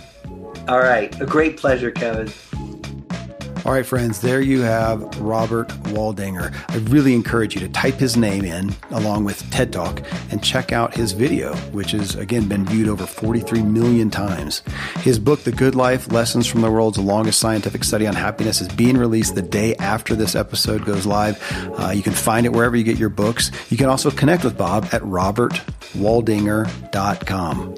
All 0.68 0.80
right. 0.80 1.18
A 1.20 1.26
great 1.26 1.56
pleasure 1.56 1.90
kevin 1.90 2.32
all 3.64 3.72
right, 3.72 3.86
friends, 3.86 4.20
there 4.20 4.40
you 4.40 4.62
have 4.62 5.20
Robert 5.20 5.68
Waldinger. 5.84 6.52
I 6.68 6.78
really 6.90 7.14
encourage 7.14 7.54
you 7.54 7.60
to 7.60 7.68
type 7.68 7.94
his 7.94 8.16
name 8.16 8.44
in 8.44 8.74
along 8.90 9.22
with 9.24 9.48
TED 9.52 9.72
Talk 9.72 10.02
and 10.30 10.42
check 10.42 10.72
out 10.72 10.94
his 10.94 11.12
video, 11.12 11.54
which 11.70 11.92
has 11.92 12.16
again 12.16 12.48
been 12.48 12.66
viewed 12.66 12.88
over 12.88 13.06
43 13.06 13.62
million 13.62 14.10
times. 14.10 14.62
His 14.96 15.20
book, 15.20 15.44
The 15.44 15.52
Good 15.52 15.76
Life 15.76 16.10
Lessons 16.10 16.48
from 16.48 16.62
the 16.62 16.72
World's 16.72 16.98
Longest 16.98 17.38
Scientific 17.38 17.84
Study 17.84 18.08
on 18.08 18.14
Happiness, 18.14 18.60
is 18.60 18.66
being 18.68 18.96
released 18.96 19.36
the 19.36 19.42
day 19.42 19.76
after 19.76 20.16
this 20.16 20.34
episode 20.34 20.84
goes 20.84 21.06
live. 21.06 21.40
Uh, 21.78 21.90
you 21.90 22.02
can 22.02 22.14
find 22.14 22.46
it 22.46 22.52
wherever 22.52 22.76
you 22.76 22.82
get 22.82 22.98
your 22.98 23.10
books. 23.10 23.52
You 23.70 23.76
can 23.76 23.86
also 23.86 24.10
connect 24.10 24.42
with 24.42 24.58
Bob 24.58 24.88
at 24.92 25.02
robertwaldinger.com. 25.02 27.74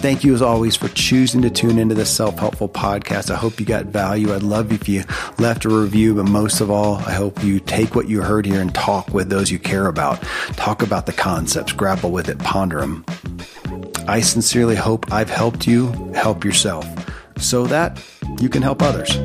Thank 0.00 0.24
you 0.24 0.32
as 0.32 0.40
always 0.40 0.76
for 0.76 0.88
choosing 0.88 1.42
to 1.42 1.50
tune 1.50 1.78
into 1.78 1.94
this 1.94 2.08
self 2.08 2.38
helpful 2.38 2.70
podcast. 2.70 3.30
I 3.30 3.36
hope 3.36 3.60
you 3.60 3.66
got 3.66 3.84
value. 3.84 4.34
I'd 4.34 4.42
love 4.42 4.72
if 4.72 4.88
you 4.88 5.04
left 5.38 5.66
a 5.66 5.68
review, 5.68 6.14
but 6.14 6.24
most 6.24 6.62
of 6.62 6.70
all, 6.70 6.96
I 6.96 7.12
hope 7.12 7.44
you 7.44 7.60
take 7.60 7.94
what 7.94 8.08
you 8.08 8.22
heard 8.22 8.46
here 8.46 8.62
and 8.62 8.74
talk 8.74 9.08
with 9.12 9.28
those 9.28 9.50
you 9.50 9.58
care 9.58 9.88
about. 9.88 10.22
Talk 10.56 10.80
about 10.80 11.04
the 11.04 11.12
concepts, 11.12 11.74
grapple 11.74 12.12
with 12.12 12.30
it, 12.30 12.38
ponder 12.38 12.80
them. 12.80 13.04
I 14.08 14.20
sincerely 14.20 14.74
hope 14.74 15.12
I've 15.12 15.28
helped 15.28 15.66
you 15.66 15.92
help 16.14 16.46
yourself 16.46 16.86
so 17.36 17.66
that 17.66 18.02
you 18.40 18.48
can 18.48 18.62
help 18.62 18.80
others. 18.80 19.18